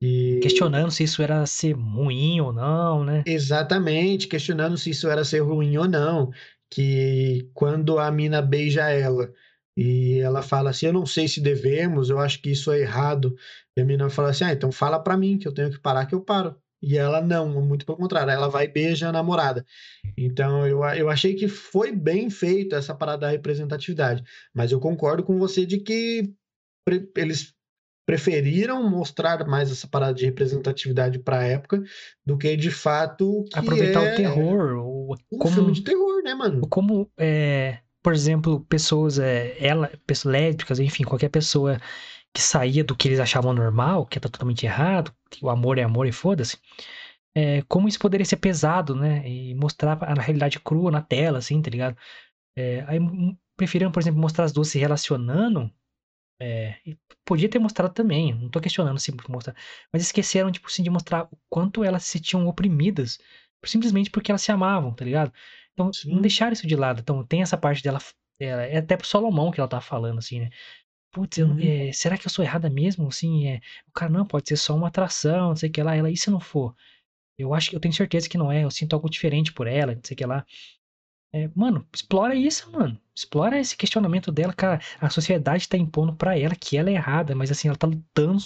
E 0.00 0.40
questionando 0.42 0.90
se 0.90 1.04
isso 1.04 1.22
era 1.22 1.46
ser 1.46 1.72
ruim 1.72 2.40
ou 2.40 2.52
não, 2.52 3.04
né? 3.04 3.22
exatamente, 3.24 4.26
questionando 4.26 4.76
se 4.76 4.90
isso 4.90 5.08
era 5.08 5.24
ser 5.24 5.40
ruim 5.40 5.76
ou 5.76 5.86
não. 5.86 6.30
Que 6.68 7.48
quando 7.54 7.98
a 7.98 8.10
mina 8.10 8.42
beija 8.42 8.90
ela 8.90 9.32
e 9.76 10.18
ela 10.18 10.42
fala 10.42 10.70
assim: 10.70 10.86
Eu 10.86 10.92
não 10.92 11.06
sei 11.06 11.28
se 11.28 11.40
devemos, 11.40 12.10
eu 12.10 12.18
acho 12.18 12.40
que 12.42 12.50
isso 12.50 12.72
é 12.72 12.80
errado. 12.80 13.36
E 13.76 13.80
a 13.80 13.84
mina 13.84 14.10
fala 14.10 14.30
assim: 14.30 14.44
Ah, 14.44 14.52
então 14.52 14.72
fala 14.72 14.98
pra 14.98 15.16
mim 15.16 15.38
que 15.38 15.46
eu 15.46 15.54
tenho 15.54 15.70
que 15.70 15.78
parar, 15.78 16.06
que 16.06 16.14
eu 16.14 16.20
paro. 16.20 16.56
E 16.82 16.98
ela 16.98 17.20
não, 17.20 17.48
muito 17.62 17.86
pelo 17.86 17.96
contrário, 17.98 18.30
ela 18.32 18.48
vai 18.48 18.64
e 18.64 18.68
beija 18.68 19.08
a 19.08 19.12
namorada. 19.12 19.64
Então 20.16 20.66
eu, 20.66 20.84
eu 20.84 21.08
achei 21.08 21.34
que 21.34 21.46
foi 21.46 21.92
bem 21.92 22.28
feito 22.28 22.74
essa 22.74 22.94
parada 22.94 23.18
da 23.26 23.30
representatividade. 23.30 24.24
Mas 24.52 24.72
eu 24.72 24.80
concordo 24.80 25.22
com 25.22 25.38
você 25.38 25.64
de 25.64 25.78
que 25.78 26.32
pre- 26.84 27.08
eles 27.16 27.54
preferiram 28.04 28.88
mostrar 28.90 29.46
mais 29.46 29.70
essa 29.70 29.86
parada 29.86 30.14
de 30.14 30.24
representatividade 30.24 31.20
para 31.20 31.38
a 31.38 31.44
época 31.44 31.82
do 32.26 32.36
que 32.36 32.56
de 32.56 32.70
fato 32.70 33.44
que 33.44 33.58
Aproveitar 33.58 34.04
é 34.04 34.12
o 34.12 34.16
terror. 34.16 34.76
Ou 34.76 35.16
um 35.30 35.38
como, 35.38 35.54
filme 35.54 35.72
de 35.72 35.82
terror, 35.82 36.22
né, 36.22 36.34
mano? 36.34 36.66
como 36.68 37.08
é, 37.16 37.78
por 38.02 38.12
exemplo, 38.12 38.60
pessoas, 38.68 39.18
é, 39.18 39.56
ela, 39.64 39.90
pessoas 40.04 40.32
lésbicas, 40.32 40.80
enfim, 40.80 41.04
qualquer 41.04 41.28
pessoa 41.28 41.80
que 42.34 42.42
saía 42.42 42.82
do 42.82 42.96
que 42.96 43.08
eles 43.08 43.20
achavam 43.20 43.52
normal, 43.52 44.06
que 44.06 44.18
era 44.18 44.28
totalmente 44.28 44.66
errado, 44.66 45.14
que 45.38 45.44
o 45.44 45.50
amor 45.50 45.78
é 45.78 45.82
amor 45.82 46.06
e 46.06 46.12
foda-se. 46.12 46.58
É, 47.34 47.62
como 47.62 47.88
isso 47.88 47.98
poderia 47.98 48.24
ser 48.24 48.36
pesado, 48.36 48.94
né? 48.94 49.26
E 49.28 49.54
mostrar 49.54 49.98
a 50.02 50.14
realidade 50.14 50.60
crua 50.60 50.90
na 50.90 51.02
tela, 51.02 51.38
assim, 51.38 51.60
tá 51.62 51.70
ligado? 51.70 51.96
É, 52.56 52.84
aí 52.86 53.00
hum, 53.00 53.36
preferiram, 53.56 53.92
por 53.92 54.00
exemplo, 54.00 54.20
mostrar 54.20 54.44
as 54.44 54.52
duas 54.52 54.68
se 54.68 54.78
relacionando. 54.78 55.72
É, 56.40 56.76
podia 57.24 57.48
ter 57.48 57.58
mostrado 57.60 57.94
também, 57.94 58.34
não 58.34 58.50
tô 58.50 58.60
questionando 58.60 58.98
se 58.98 59.14
mostrar. 59.28 59.54
Mas 59.92 60.02
esqueceram, 60.02 60.50
tipo 60.50 60.66
assim, 60.66 60.82
de 60.82 60.90
mostrar 60.90 61.28
o 61.32 61.38
quanto 61.48 61.84
elas 61.84 62.04
se 62.04 62.10
sentiam 62.18 62.46
oprimidas, 62.48 63.18
simplesmente 63.64 64.10
porque 64.10 64.32
elas 64.32 64.42
se 64.42 64.52
amavam, 64.52 64.92
tá 64.94 65.04
ligado? 65.04 65.32
Então, 65.72 65.86
não 65.86 65.92
Sim. 65.92 66.20
deixaram 66.20 66.52
isso 66.52 66.66
de 66.66 66.76
lado. 66.76 67.00
Então, 67.00 67.24
tem 67.24 67.42
essa 67.42 67.56
parte 67.56 67.82
dela. 67.82 67.98
É, 68.40 68.74
é 68.74 68.78
até 68.78 68.96
pro 68.96 69.06
Solomão 69.06 69.50
que 69.52 69.60
ela 69.60 69.68
tá 69.68 69.80
falando, 69.80 70.18
assim, 70.18 70.40
né? 70.40 70.50
Putz, 71.12 71.38
eu- 71.38 71.56
é, 71.60 71.92
será 71.92 72.16
que 72.18 72.26
eu 72.26 72.30
sou 72.30 72.44
errada 72.44 72.70
mesmo? 72.70 73.08
Assim, 73.08 73.46
é, 73.48 73.60
o 73.88 73.92
cara, 73.92 74.10
não, 74.12 74.26
pode 74.26 74.48
ser 74.48 74.56
só 74.56 74.74
uma 74.74 74.88
atração, 74.88 75.50
não 75.50 75.56
sei 75.56 75.68
o 75.68 75.72
que 75.72 75.82
lá. 75.82 75.94
Ela, 75.96 76.10
e 76.10 76.16
se 76.16 76.30
não 76.30 76.40
for? 76.40 76.74
Eu 77.38 77.54
acho 77.54 77.70
que 77.70 77.76
eu 77.76 77.80
tenho 77.80 77.94
certeza 77.94 78.28
que 78.28 78.38
não 78.38 78.52
é. 78.52 78.64
Eu 78.64 78.70
sinto 78.72 78.94
algo 78.94 79.10
diferente 79.10 79.52
por 79.52 79.66
ela, 79.66 79.94
não 79.94 80.02
sei 80.04 80.14
o 80.14 80.18
que 80.18 80.26
lá. 80.26 80.46
É, 81.32 81.48
mano, 81.54 81.86
explora 81.94 82.34
isso, 82.34 82.70
mano. 82.72 83.00
Explora 83.16 83.58
esse 83.60 83.76
questionamento 83.76 84.32
dela, 84.32 84.52
cara. 84.54 84.80
A 85.00 85.10
sociedade 85.10 85.68
tá 85.68 85.76
impondo 85.78 86.14
pra 86.14 86.38
ela 86.38 86.54
que 86.56 86.76
ela 86.78 86.90
é 86.90 86.94
errada, 86.94 87.34
mas 87.34 87.50
assim, 87.50 87.68
ela 87.68 87.76
tá 87.76 87.86
lutando 87.86 88.42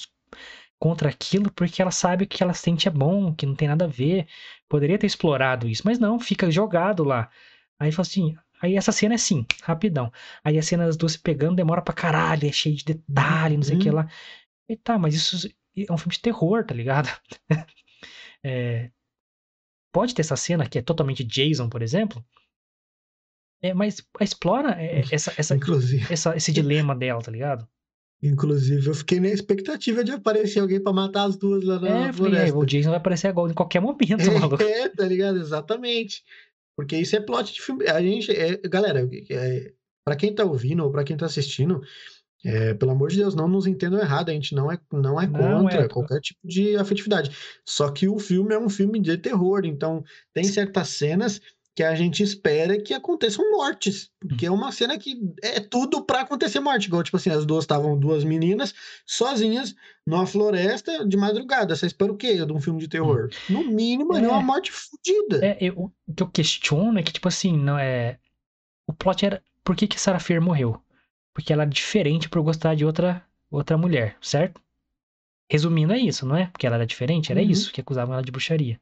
contra 0.78 1.08
aquilo 1.08 1.50
porque 1.52 1.80
ela 1.82 1.90
sabe 1.90 2.26
que 2.26 2.42
ela 2.42 2.54
sente 2.54 2.88
é 2.88 2.90
bom, 2.90 3.34
que 3.34 3.46
não 3.46 3.54
tem 3.54 3.68
nada 3.68 3.84
a 3.86 3.88
ver. 3.88 4.26
Poderia 4.68 4.98
ter 4.98 5.06
explorado 5.06 5.68
isso, 5.68 5.82
mas 5.84 5.98
não, 5.98 6.18
fica 6.20 6.50
jogado 6.50 7.04
lá. 7.04 7.30
Aí 7.78 7.92
fala 7.92 8.06
assim. 8.06 8.36
Aí 8.60 8.76
essa 8.76 8.92
cena 8.92 9.14
é 9.14 9.16
assim, 9.16 9.44
rapidão. 9.62 10.12
Aí 10.44 10.58
a 10.58 10.62
cena 10.62 10.86
das 10.86 10.96
duas 10.96 11.12
se 11.12 11.18
pegando 11.18 11.56
demora 11.56 11.82
pra 11.82 11.94
caralho, 11.94 12.48
é 12.48 12.52
cheio 12.52 12.76
de 12.76 12.84
detalhe, 12.84 13.56
não 13.56 13.62
sei 13.64 13.76
o 13.76 13.78
que 13.78 13.88
Uhum. 13.88 13.96
lá. 13.96 14.08
E 14.68 14.76
tá, 14.76 14.98
mas 14.98 15.14
isso 15.14 15.48
é 15.76 15.92
um 15.92 15.98
filme 15.98 16.14
de 16.14 16.20
terror, 16.22 16.64
tá 16.64 16.74
ligado? 16.74 17.08
É, 18.42 18.90
pode 19.92 20.14
ter 20.14 20.22
essa 20.22 20.36
cena 20.36 20.68
que 20.68 20.78
é 20.78 20.82
totalmente 20.82 21.24
Jason, 21.24 21.68
por 21.68 21.82
exemplo. 21.82 22.24
É, 23.62 23.72
mas 23.74 24.06
explora 24.20 24.80
é, 24.80 25.02
essa, 25.10 25.32
essa, 25.36 25.56
Inclusive, 25.56 26.12
essa- 26.12 26.36
esse 26.36 26.52
dilema 26.52 26.94
dela, 26.94 27.22
tá 27.22 27.30
ligado? 27.30 27.66
inclusive, 28.22 28.86
eu 28.88 28.94
fiquei 28.94 29.20
na 29.20 29.28
expectativa 29.28 30.02
de 30.02 30.10
aparecer 30.12 30.60
alguém 30.60 30.82
pra 30.82 30.92
matar 30.92 31.24
as 31.24 31.36
duas 31.36 31.64
lá 31.64 31.78
na 31.78 31.88
É, 31.88 31.90
falei, 31.90 32.08
é, 32.08 32.12
floresta. 32.12 32.56
o 32.56 32.64
Jason 32.66 32.88
vai 32.90 32.98
aparecer 32.98 33.28
agora 33.28 33.50
em 33.52 33.54
qualquer 33.54 33.80
momento, 33.80 34.06
maluco. 34.32 34.62
É, 34.62 34.88
tá 34.88 35.04
ligado? 35.06 35.38
Exatamente. 35.38 36.22
Porque 36.76 36.96
isso 36.96 37.16
é 37.16 37.20
plot 37.20 37.52
de 37.52 37.62
filme. 37.62 37.88
A 37.88 38.00
gente, 38.02 38.30
é, 38.30 38.56
galera, 38.68 39.08
é, 39.30 39.72
para 40.04 40.16
quem 40.16 40.34
tá 40.34 40.44
ouvindo 40.44 40.84
ou 40.84 40.90
pra 40.90 41.02
quem 41.02 41.16
tá 41.16 41.26
assistindo, 41.26 41.80
é, 42.44 42.74
pelo 42.74 42.92
amor 42.92 43.08
de 43.08 43.16
Deus, 43.16 43.34
não 43.34 43.48
nos 43.48 43.66
entendam 43.66 43.98
errado. 43.98 44.28
A 44.28 44.32
gente 44.32 44.54
não 44.54 44.70
é, 44.70 44.78
não 44.92 45.20
é 45.20 45.26
Não, 45.26 45.62
contra 45.62 45.80
é. 45.80 45.88
qualquer 45.88 46.20
tipo 46.20 46.40
de 46.44 46.76
afetividade. 46.76 47.36
Só 47.64 47.90
que 47.90 48.06
o 48.06 48.18
filme 48.18 48.54
é 48.54 48.58
um 48.58 48.68
filme 48.68 49.00
de 49.00 49.16
terror, 49.16 49.62
então 49.64 50.04
tem 50.32 50.44
certas 50.44 50.88
cenas 50.90 51.40
que 51.76 51.82
a 51.84 51.94
gente 51.94 52.22
espera 52.22 52.80
que 52.80 52.94
aconteçam 52.94 53.48
mortes, 53.52 54.10
porque 54.18 54.46
é 54.46 54.50
uma 54.50 54.72
cena 54.72 54.98
que 54.98 55.20
é 55.42 55.60
tudo 55.60 56.02
pra 56.02 56.22
acontecer 56.22 56.58
morte. 56.58 56.86
Igual, 56.86 57.02
tipo 57.02 57.18
assim, 57.18 57.28
as 57.30 57.44
duas 57.44 57.64
estavam 57.64 57.98
duas 57.98 58.24
meninas 58.24 58.74
sozinhas 59.04 59.74
numa 60.06 60.26
floresta 60.26 61.06
de 61.06 61.18
madrugada. 61.18 61.76
Você 61.76 61.84
espera 61.86 62.10
o 62.10 62.16
quê 62.16 62.44
de 62.46 62.50
um 62.52 62.60
filme 62.62 62.80
de 62.80 62.88
terror? 62.88 63.28
No 63.50 63.62
mínimo, 63.62 64.14
ali, 64.14 64.24
É. 64.24 64.28
uma 64.28 64.40
morte 64.42 64.72
fodida. 64.72 65.44
É, 65.44 65.58
eu- 65.60 65.92
o 66.08 66.14
que 66.14 66.22
eu 66.22 66.28
questiono 66.30 66.98
é 66.98 67.02
que, 67.02 67.12
tipo 67.12 67.28
assim, 67.28 67.56
não 67.56 67.78
é. 67.78 68.18
O 68.86 68.92
plot 68.94 69.26
era. 69.26 69.42
Por 69.62 69.76
que, 69.76 69.86
que 69.86 70.00
Sarah 70.00 70.18
Fear 70.20 70.40
morreu? 70.40 70.80
Porque 71.34 71.52
ela 71.52 71.64
é 71.64 71.66
diferente 71.66 72.26
por 72.30 72.40
gostar 72.40 72.74
de 72.74 72.86
outra, 72.86 73.22
outra 73.50 73.76
mulher, 73.76 74.16
certo? 74.22 74.62
Resumindo, 75.50 75.92
é 75.92 75.98
isso, 75.98 76.24
não 76.26 76.34
é? 76.36 76.46
Porque 76.46 76.66
ela 76.66 76.76
era 76.76 76.86
diferente, 76.86 77.30
era 77.30 77.40
Uhum. 77.40 77.50
isso 77.50 77.70
que 77.72 77.80
acusavam 77.80 78.14
ela 78.14 78.22
de 78.22 78.32
bruxaria. 78.32 78.80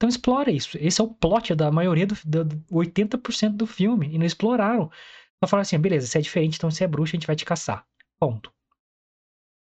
Então 0.00 0.08
explora 0.08 0.50
isso. 0.50 0.78
Esse 0.80 0.98
é 0.98 1.04
o 1.04 1.12
plot 1.12 1.54
da 1.54 1.70
maioria 1.70 2.06
do, 2.06 2.16
do, 2.24 2.42
do 2.42 2.56
80% 2.72 3.50
do 3.50 3.66
filme. 3.66 4.08
E 4.10 4.16
não 4.16 4.24
exploraram. 4.24 4.90
Só 5.44 5.46
falaram 5.46 5.60
assim: 5.60 5.78
beleza, 5.78 6.06
você 6.06 6.16
é 6.16 6.22
diferente, 6.22 6.56
então 6.56 6.70
você 6.70 6.84
é 6.84 6.88
bruxa, 6.88 7.10
a 7.10 7.18
gente 7.18 7.26
vai 7.26 7.36
te 7.36 7.44
caçar. 7.44 7.84
Ponto. 8.18 8.50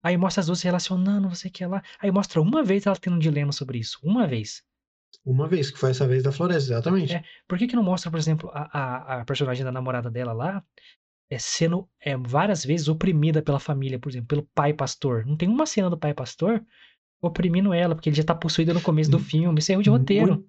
Aí 0.04 0.18
mostra 0.18 0.42
as 0.42 0.48
duas 0.48 0.60
se 0.60 0.66
relacionando, 0.66 1.30
não 1.30 1.34
sei 1.36 1.50
o 1.50 1.54
que 1.54 1.66
lá. 1.66 1.82
Aí 2.02 2.12
mostra 2.12 2.42
uma 2.42 2.62
vez 2.62 2.86
ela 2.86 2.98
tendo 2.98 3.16
um 3.16 3.20
dilema 3.20 3.54
sobre 3.54 3.80
isso. 3.80 4.00
Uma 4.04 4.28
vez. 4.28 4.64
Uma 5.26 5.48
vez, 5.48 5.72
que 5.72 5.80
foi 5.80 5.92
essa 5.92 6.06
vez 6.06 6.24
da 6.24 6.32
floresta, 6.34 6.74
exatamente. 6.74 7.14
É. 7.14 7.24
Por 7.48 7.58
que, 7.58 7.66
que 7.66 7.76
não 7.78 7.84
mostra, 7.84 8.12
por 8.12 8.20
exemplo, 8.20 8.52
a, 8.54 8.80
a, 8.80 9.22
a 9.22 9.26
personagem 9.26 9.64
da 9.64 9.72
namorada 9.72 10.12
dela 10.12 10.34
lá 10.34 10.62
é, 11.30 11.40
sendo 11.40 11.90
é, 12.02 12.18
várias 12.18 12.66
vezes 12.66 12.90
oprimida 12.90 13.42
pela 13.42 13.62
família, 13.62 13.98
por 13.98 14.10
exemplo, 14.10 14.28
pelo 14.28 14.44
pai 14.54 14.74
pastor? 14.74 15.26
Não 15.26 15.38
tem 15.38 15.48
uma 15.48 15.66
cena 15.66 15.90
do 15.90 15.98
pai 15.98 16.14
pastor 16.14 16.66
oprimindo 17.22 17.74
ela, 17.74 17.95
porque 17.95 18.09
ele 18.09 18.15
já 18.18 18.24
tá 18.24 18.36
possuído 18.36 18.74
no 18.74 18.82
começo 18.82 19.09
do 19.11 19.18
Hum. 19.18 19.22
filme. 19.22 19.59
Isso 19.59 19.72
é 19.72 19.74
erro 19.74 19.84
de 19.84 19.89
roteiro. 19.89 20.28
Muito, 20.34 20.47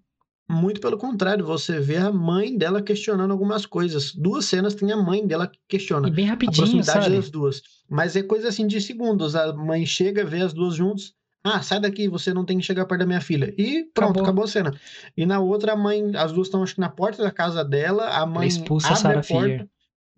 muito 0.51 0.81
pelo 0.81 0.97
contrário, 0.99 1.45
você 1.45 1.79
vê 1.81 1.97
a 1.97 2.13
mãe 2.13 2.57
dela 2.57 2.83
questionando 2.83 3.31
algumas 3.31 3.67
coisas. 3.67 4.15
Duas 4.15 4.45
cenas 4.45 4.75
tem 4.75 4.91
a 4.93 4.97
mãe 4.97 5.27
dela 5.27 5.47
que 5.47 5.59
questiona. 5.69 6.09
E 6.09 6.11
bem 6.11 6.27
A 6.27 6.31
rapidinho, 6.31 6.57
proximidade 6.57 7.05
sabe? 7.05 7.17
das 7.17 7.31
duas. 7.31 7.63
Mas 7.89 8.17
é 8.17 8.23
coisa 8.23 8.49
assim 8.49 8.67
de 8.67 8.81
segundos. 8.81 9.35
A 9.37 9.53
mãe 9.53 9.85
chega, 9.87 10.25
vê 10.25 10.41
as 10.43 10.53
duas 10.53 10.75
juntos. 10.75 11.15
Ah, 11.45 11.63
sai 11.63 11.81
daqui, 11.81 12.09
você 12.09 12.35
não 12.35 12.45
tem 12.45 12.59
que 12.59 12.65
chegar 12.65 12.85
perto 12.85 13.01
da 13.01 13.07
minha 13.07 13.21
filha. 13.21 13.55
E 13.57 13.85
pronto, 13.95 14.11
Acabou. 14.11 14.23
acabou, 14.25 14.45
a 14.45 14.49
cena. 14.49 14.75
E 15.17 15.25
na 15.25 15.39
outra, 15.39 15.73
a 15.73 15.77
mãe, 15.77 16.15
as 16.17 16.33
duas 16.33 16.49
estão 16.49 16.63
acho 16.63 16.75
que 16.75 16.81
na 16.81 16.89
porta 16.91 17.23
da 17.23 17.31
casa 17.31 17.65
dela, 17.65 18.09
a 18.09 18.27
mãe 18.27 18.49
expulsa 18.49 18.89
a 18.89 18.91
abre 18.91 19.01
Sarah 19.03 19.21
a 19.21 19.23
porta 19.23 19.47
Fear. 19.49 19.69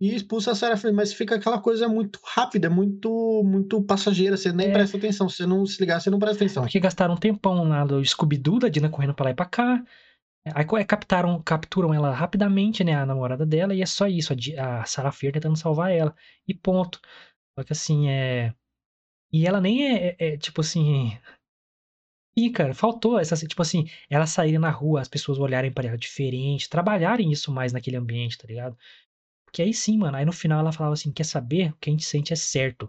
E 0.00 0.14
expulsa 0.14 0.52
a 0.52 0.76
Fear. 0.76 0.94
Mas 0.94 1.12
fica 1.12 1.34
aquela 1.36 1.60
coisa 1.60 1.86
muito 1.88 2.18
rápida, 2.24 2.70
muito, 2.70 3.42
muito 3.44 3.82
passageira. 3.82 4.36
Você 4.36 4.52
nem 4.52 4.68
É. 4.68 4.72
presta 4.72 4.96
atenção. 4.96 5.28
Se 5.28 5.36
você 5.38 5.46
não 5.46 5.66
se 5.66 5.78
ligar, 5.80 6.00
você 6.00 6.08
não 6.10 6.18
presta 6.18 6.36
atenção. 6.44 6.62
Porque 6.62 6.80
gastaram 6.80 7.14
um 7.14 7.18
tempão 7.18 7.64
lá 7.68 7.84
do 7.84 8.02
Scooby-Doo, 8.04 8.58
da 8.60 8.68
Dina 8.68 8.88
correndo 8.88 9.14
pra 9.14 9.24
lá 9.26 9.30
e 9.30 9.34
pra 9.34 9.44
cá. 9.46 9.84
Aí 10.54 10.64
é, 10.78 10.84
captaram, 10.84 11.42
capturam 11.42 11.92
ela 11.92 12.14
rapidamente, 12.14 12.82
né? 12.82 12.94
A 12.94 13.04
namorada 13.04 13.44
dela, 13.44 13.74
e 13.74 13.82
é 13.82 13.86
só 13.86 14.06
isso. 14.06 14.32
A, 14.58 14.80
a 14.80 14.84
Sarah 14.86 15.12
Fear 15.12 15.34
tentando 15.34 15.56
salvar 15.56 15.92
ela. 15.92 16.14
E 16.48 16.54
ponto. 16.54 16.98
Só 17.58 17.62
que 17.62 17.72
assim, 17.74 18.08
é. 18.08 18.54
E 19.32 19.46
ela 19.46 19.60
nem 19.60 19.86
é, 19.86 20.16
é- 20.18 20.34
é, 20.34 20.36
tipo 20.38 20.62
assim. 20.62 21.12
Ih, 22.36 22.50
cara, 22.50 22.72
faltou 22.72 23.18
essa, 23.18 23.36
tipo 23.36 23.60
assim, 23.60 23.86
ela 24.08 24.26
sair 24.26 24.56
na 24.58 24.70
rua, 24.70 25.00
as 25.00 25.08
pessoas 25.08 25.38
olharem 25.38 25.70
pra 25.70 25.86
ela 25.88 25.98
diferente, 25.98 26.70
trabalharem 26.70 27.30
isso 27.30 27.52
mais 27.52 27.72
naquele 27.72 27.96
ambiente, 27.96 28.38
tá 28.38 28.46
ligado? 28.46 28.76
Porque 29.50 29.62
aí 29.62 29.74
sim, 29.74 29.98
mano. 29.98 30.16
Aí 30.16 30.24
no 30.24 30.32
final 30.32 30.60
ela 30.60 30.72
falava 30.72 30.94
assim: 30.94 31.12
quer 31.12 31.24
saber? 31.24 31.70
O 31.72 31.76
que 31.80 31.90
a 31.90 31.92
gente 31.92 32.04
sente 32.04 32.32
é 32.32 32.36
certo. 32.36 32.88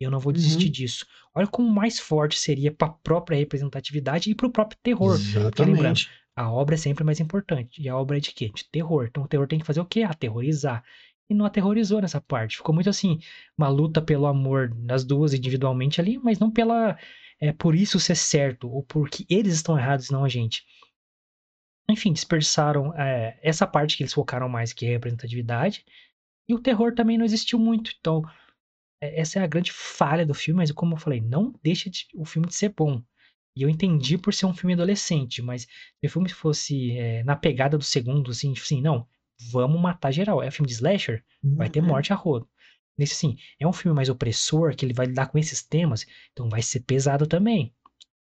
Eu 0.00 0.10
não 0.10 0.18
vou 0.20 0.32
desistir 0.32 0.66
Uhum. 0.68 0.72
disso. 0.72 1.06
Olha 1.34 1.46
como 1.46 1.68
mais 1.70 1.98
forte 1.98 2.38
seria 2.38 2.70
pra 2.72 2.88
própria 2.88 3.36
representatividade 3.38 4.30
e 4.30 4.34
pro 4.34 4.50
próprio 4.50 4.78
terror. 4.82 5.18
Porque 5.18 5.64
lembrando, 5.64 6.02
Exatamente. 6.02 6.10
a 6.36 6.50
obra 6.50 6.74
é 6.74 6.78
sempre 6.78 7.04
mais 7.04 7.20
importante. 7.20 7.80
E 7.80 7.88
a 7.88 7.96
obra 7.96 8.16
é 8.18 8.20
de 8.20 8.32
quê? 8.32 8.50
De 8.54 8.64
terror. 8.70 9.06
Então 9.08 9.22
o 9.24 9.28
terror 9.28 9.46
tem 9.46 9.58
que 9.58 9.64
fazer 9.66 9.80
o 9.80 9.86
quê? 9.86 10.02
Aterrorizar. 10.02 10.84
E 11.30 11.34
não 11.34 11.46
aterrorizou 11.46 12.00
nessa 12.02 12.20
parte. 12.20 12.56
Ficou 12.58 12.74
muito 12.74 12.90
assim, 12.90 13.18
uma 13.56 13.68
luta 13.68 14.02
pelo 14.02 14.26
amor 14.26 14.68
das 14.74 15.04
duas 15.04 15.32
individualmente 15.32 16.00
ali, 16.00 16.18
mas 16.18 16.38
não 16.38 16.50
pela. 16.50 16.98
É, 17.40 17.52
por 17.52 17.74
isso 17.74 17.98
ser 17.98 18.14
certo, 18.16 18.70
ou 18.70 18.82
porque 18.82 19.24
eles 19.28 19.54
estão 19.54 19.78
errados, 19.78 20.10
não 20.10 20.24
a 20.24 20.28
gente. 20.28 20.64
Enfim, 21.88 22.12
dispersaram 22.12 22.94
é, 22.94 23.38
essa 23.42 23.66
parte 23.66 23.96
que 23.96 24.02
eles 24.02 24.12
focaram 24.14 24.48
mais, 24.48 24.72
que 24.72 24.86
é 24.86 24.90
a 24.90 24.92
representatividade. 24.92 25.84
E 26.48 26.54
o 26.54 26.60
terror 26.60 26.94
também 26.94 27.18
não 27.18 27.24
existiu 27.24 27.58
muito. 27.58 27.92
Então, 27.98 28.22
é, 29.00 29.20
essa 29.20 29.38
é 29.38 29.42
a 29.42 29.46
grande 29.46 29.72
falha 29.72 30.26
do 30.26 30.34
filme, 30.34 30.58
mas 30.58 30.70
como 30.72 30.94
eu 30.94 30.98
falei, 30.98 31.20
não 31.20 31.54
deixa 31.62 31.90
de- 31.90 32.06
o 32.14 32.24
filme 32.24 32.48
de 32.48 32.54
ser 32.54 32.70
bom. 32.70 33.02
E 33.56 33.62
eu 33.62 33.68
entendi 33.68 34.18
por 34.18 34.34
ser 34.34 34.46
um 34.46 34.54
filme 34.54 34.74
adolescente, 34.74 35.42
mas 35.42 35.62
se 35.62 36.06
o 36.06 36.10
filme 36.10 36.28
fosse 36.30 36.98
é, 36.98 37.22
na 37.24 37.36
pegada 37.36 37.78
do 37.78 37.84
segundo, 37.84 38.30
assim, 38.30 38.52
tipo 38.52 38.64
assim, 38.66 38.82
não, 38.82 39.06
vamos 39.52 39.80
matar 39.80 40.10
geral. 40.12 40.42
É 40.42 40.48
um 40.48 40.50
filme 40.50 40.68
de 40.68 40.74
slasher, 40.74 41.24
vai 41.56 41.68
ter 41.70 41.80
Uhum. 41.80 41.86
morte 41.86 42.12
a 42.12 42.16
rodo. 42.16 42.48
Nesse, 42.98 43.14
assim, 43.14 43.36
é 43.60 43.66
um 43.66 43.72
filme 43.72 43.94
mais 43.94 44.08
opressor, 44.08 44.74
que 44.76 44.84
ele 44.84 44.94
vai 44.94 45.06
lidar 45.06 45.26
com 45.28 45.38
esses 45.38 45.62
temas, 45.62 46.06
então 46.32 46.48
vai 46.48 46.62
ser 46.62 46.80
pesado 46.80 47.26
também. 47.26 47.74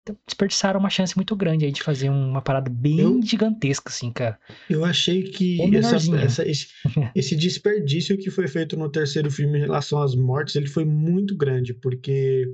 Então, 0.09 0.17
desperdiçaram 0.27 0.81
uma 0.81 0.89
chance 0.89 1.15
muito 1.17 1.37
grande 1.37 1.67
aí 1.67 1.73
de 1.73 1.83
fazer 1.83 2.09
uma 2.09 2.41
parada 2.41 2.71
bem 2.71 2.99
Eu- 3.01 3.21
gigantesca, 3.23 3.91
assim, 3.91 4.11
cara. 4.11 4.39
Eu 4.71 4.85
achei 4.85 5.23
que 5.25 5.61
essa, 5.77 5.97
essa- 6.17 6.49
esse, 6.49 6.69
esse 7.15 7.37
desperdício 7.37 8.17
que 8.17 8.31
foi 8.31 8.49
feito 8.49 8.77
no 8.77 8.89
terceiro 8.89 9.31
filme 9.31 9.59
em 9.59 9.63
relação 9.63 10.01
às 10.01 10.15
mortes, 10.15 10.57
ele 10.57 10.67
foi 10.67 10.85
muito 10.85 11.37
grande, 11.37 11.75
porque 11.75 12.47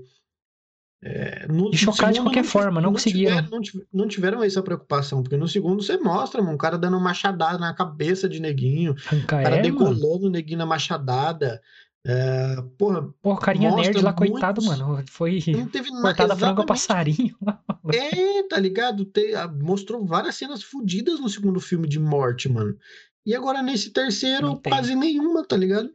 é, 1.07 1.47
no, 1.49 1.71
De 1.71 1.77
chocar 1.77 2.13
de 2.13 2.21
qualquer 2.21 2.43
não, 2.43 2.49
forma, 2.49 2.81
não 2.81 2.91
conseguiram. 2.93 3.37
tiver- 3.37 3.51
não, 3.51 3.61
não 3.93 4.09
tiveram 4.09 4.43
essa 4.43 4.63
preocupação, 4.63 5.23
porque 5.23 5.37
no 5.37 5.47
segundo 5.47 5.83
você 5.83 5.99
mostra, 5.99 6.41
mano, 6.41 6.55
um 6.55 6.59
cara 6.59 6.79
dando 6.79 6.95
uma 6.97 7.03
machadada 7.05 7.59
na 7.59 7.75
cabeça 7.75 8.27
de 8.27 8.41
neguinho, 8.41 8.95
o 9.13 9.27
cara 9.27 9.57
é, 9.57 9.63
mano. 9.63 9.63
decolando 9.63 10.27
o 10.27 10.31
neguinho 10.31 10.59
na 10.59 10.67
machadada. 10.67 11.61
É, 12.07 12.57
porra, 13.23 13.41
carinha 13.41 13.71
nerd 13.75 14.03
lá, 14.03 14.13
coitado, 14.13 14.63
mano. 14.63 15.05
Foi 15.09 15.41
não 15.49 15.67
teve 15.69 15.89
cortada 16.03 16.37
frango 16.37 16.61
a 16.63 16.67
passarinho. 16.67 17.35
É, 17.93 18.43
tá 18.49 18.59
ligado? 18.59 19.05
Te- 19.07 19.33
mostrou 19.63 20.05
várias 20.05 20.35
cenas 20.37 20.63
fodidas 20.63 21.19
no 21.21 21.29
segundo 21.29 21.61
filme 21.61 21.89
de 21.89 21.99
morte, 21.99 22.49
mano. 22.49 22.77
E 23.27 23.35
agora 23.35 23.63
nesse 23.63 23.91
terceiro, 23.91 24.49
quase 24.71 24.95
nenhuma, 24.95 25.47
tá 25.47 25.57
ligado? 25.57 25.91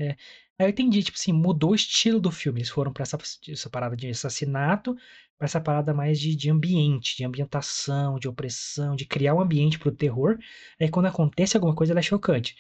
Aí 0.58 0.66
eu 0.66 0.70
entendi, 0.70 1.02
tipo 1.04 1.18
assim, 1.18 1.32
mudou 1.32 1.72
o 1.72 1.76
estilo 1.76 2.20
do 2.20 2.32
filme. 2.32 2.60
Eles 2.60 2.70
foram 2.70 2.92
pra 2.92 3.04
essa, 3.04 3.18
essa 3.48 3.70
parada 3.70 3.96
de 3.96 4.08
assassinato, 4.10 4.96
pra 5.38 5.46
essa 5.46 5.62
parada 5.62 5.94
mais 5.94 6.20
de, 6.20 6.36
de 6.36 6.50
ambiente, 6.50 7.16
de 7.16 7.24
ambientação, 7.24 8.20
de 8.20 8.28
opressão, 8.28 8.96
de 8.96 9.06
criar 9.06 9.36
um 9.36 9.42
ambiente 9.42 9.78
pro 9.80 9.92
terror. 9.92 10.38
Aí 10.82 10.90
quando 10.90 11.06
acontece 11.06 11.56
alguma 11.56 11.76
coisa, 11.76 11.94
ela 11.94 12.00
é 12.00 12.04
chocante. 12.04 12.56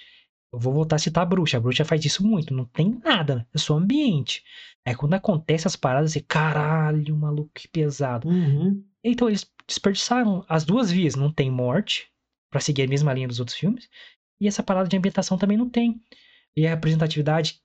Eu 0.52 0.60
vou 0.60 0.74
voltar 0.74 0.95
a 0.95 1.00
citar 1.00 1.24
a 1.24 1.26
bruxa. 1.26 1.58
A 1.58 1.60
bruxa 1.60 1.86
faz 1.86 2.04
isso 2.04 2.26
muito, 2.26 2.54
não 2.54 2.66
tem 2.66 3.00
nada, 3.04 3.47
é 3.54 3.58
só 3.58 3.78
ambiente. 3.78 4.43
Aí 4.86 4.95
quando 4.95 5.14
acontece 5.14 5.68
as 5.68 5.76
paradas, 5.76 6.12
você, 6.12 6.22
caralho, 6.22 7.16
maluco, 7.16 7.52
que 7.54 7.68
pesado. 7.68 8.28
Uhum. 8.28 8.84
Então 9.04 9.28
eles 9.28 9.50
desperdiçaram 9.68 10.43
as 10.50 10.66
duas 10.66 10.91
vias. 10.91 11.16
Não 11.16 11.32
tem 11.32 11.52
morte, 11.52 12.10
pra 12.50 12.60
seguir 12.60 12.84
a 12.84 12.88
mesma 12.88 13.14
linha 13.14 13.28
dos 13.28 13.39
outros 13.39 13.58
filmes. 13.58 13.89
E 14.39 14.47
essa 14.47 14.64
parada 14.64 14.89
de 14.89 14.97
ambientação 14.97 15.38
também 15.38 15.58
não 15.58 15.70
tem. 15.70 16.02
E 16.56 16.66
a 16.66 16.70
representatividade 16.72 17.62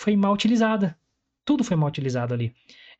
foi 0.00 0.16
mal 0.16 0.32
utilizada. 0.32 0.96
Tudo 1.44 1.64
foi 1.64 1.76
mal 1.76 1.88
utilizado 1.88 2.32
ali. 2.32 2.54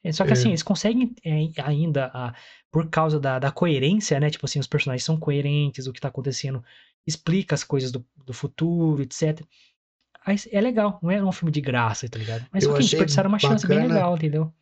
É, 0.04 0.10
Só 0.12 0.24
que 0.24 0.30
É. 0.30 0.32
assim, 0.32 0.48
eles 0.48 0.62
conseguem 0.62 1.14
é, 1.24 1.48
ainda, 1.62 2.06
a- 2.12 2.34
por 2.70 2.88
causa 2.88 3.20
da, 3.20 3.38
da 3.38 3.50
coerência, 3.52 4.18
né? 4.18 4.30
Tipo 4.30 4.46
assim, 4.46 4.58
os 4.58 4.66
personagens 4.66 5.04
são 5.04 5.16
coerentes, 5.18 5.86
o 5.86 5.92
que 5.92 6.00
tá 6.00 6.08
acontecendo 6.08 6.62
explica 7.06 7.54
as 7.54 7.62
coisas 7.64 7.90
do, 7.92 8.04
do 8.24 8.32
futuro, 8.32 9.02
etc. 9.02 9.40
Aí 10.24 10.36
é 10.50 10.60
legal, 10.60 10.98
não 11.02 11.10
é 11.10 11.22
um 11.22 11.32
filme 11.32 11.50
de 11.52 11.60
graça, 11.60 12.08
tá 12.08 12.18
ligado? 12.18 12.46
Mas 12.52 12.62
Eu 12.64 12.70
só 12.70 12.74
que 12.74 12.78
eles 12.80 12.86
achei 12.86 12.98
desperdiçaram 12.98 13.28
uma 13.28 13.38
chance 13.38 13.66
bem 13.66 13.78
bacana. 13.78 13.94
legal, 13.94 14.16
entendeu? 14.16 14.52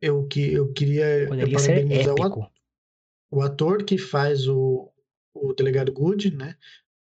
Eu, 0.00 0.26
que, 0.26 0.52
eu 0.52 0.72
queria 0.72 1.26
Poderia 1.28 1.58
ser 1.58 1.86
parabenizar 1.86 2.14
o, 2.14 2.50
o 3.30 3.40
ator 3.42 3.84
que 3.84 3.96
faz 3.96 4.46
o, 4.48 4.90
o 5.34 5.52
delegado 5.54 5.92
Good, 5.92 6.34
né? 6.36 6.56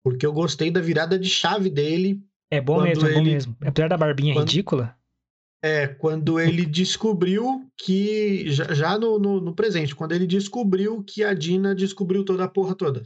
Porque 0.04 0.26
eu 0.26 0.34
gostei 0.34 0.72
da 0.72 0.80
virada 0.82 1.18
de 1.20 1.30
chave 1.30 1.70
dele. 1.70 2.24
É 2.50 2.62
bom 2.62 2.82
mesmo, 2.82 3.06
é 3.08 3.14
bom 3.14 3.20
ele- 3.22 3.32
mesmo. 3.34 3.56
Apesar 3.62 3.88
da 3.90 3.98
barbinha 3.98 4.34
quando- 4.34 4.48
ridícula, 4.48 4.96
É, 5.66 5.88
quando 5.88 6.40
ele 6.40 6.64
descobriu 6.64 7.66
que. 7.76 8.48
Já, 8.52 8.72
já 8.74 9.00
no, 9.00 9.18
no, 9.18 9.42
no 9.42 9.56
presente, 9.56 9.96
quando 9.96 10.12
ele 10.12 10.28
descobriu 10.28 11.02
que 11.04 11.24
a 11.24 11.34
Dina 11.34 11.74
descobriu 11.74 12.24
toda 12.24 12.44
a 12.44 12.48
porra 12.48 12.76
toda. 12.76 13.02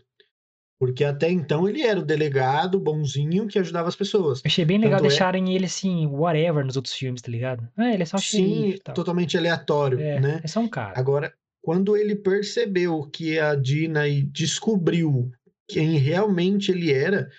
Porque 0.78 1.04
até 1.04 1.30
então 1.30 1.68
ele 1.68 1.82
era 1.82 2.00
o 2.00 2.06
delegado 2.06 2.80
bonzinho 2.80 3.48
que 3.48 3.60
ajudava 3.60 3.88
as 3.88 3.96
pessoas. 3.96 4.42
achei 4.46 4.66
bem 4.66 4.78
legal 4.78 4.98
Tanto 5.00 5.06
é- 5.06 5.10
deixarem 5.10 5.54
ele 5.56 5.66
assim, 5.66 6.06
whatever 6.08 6.66
nos 6.66 6.76
outros 6.76 6.94
filmes, 6.94 7.22
tá 7.22 7.32
ligado? 7.32 7.68
Ah, 7.78 7.94
ele 7.94 8.04
é 8.04 8.06
só 8.06 8.18
Sim, 8.18 8.76
totalmente 8.94 9.38
aleatório, 9.38 10.00
É, 10.00 10.20
né? 10.20 10.42
é 10.44 10.48
só 10.48 10.60
um 10.60 10.68
cara. 10.68 10.98
Agora, 11.00 11.34
quando 11.62 11.96
ele 11.96 12.16
percebeu 12.16 13.04
que 13.12 13.38
a 13.40 13.56
Dina 13.56 14.04
descobriu 14.32 15.30
quem 15.68 15.98
realmente 15.98 16.72
ele 16.72 16.92
era, 16.92 17.30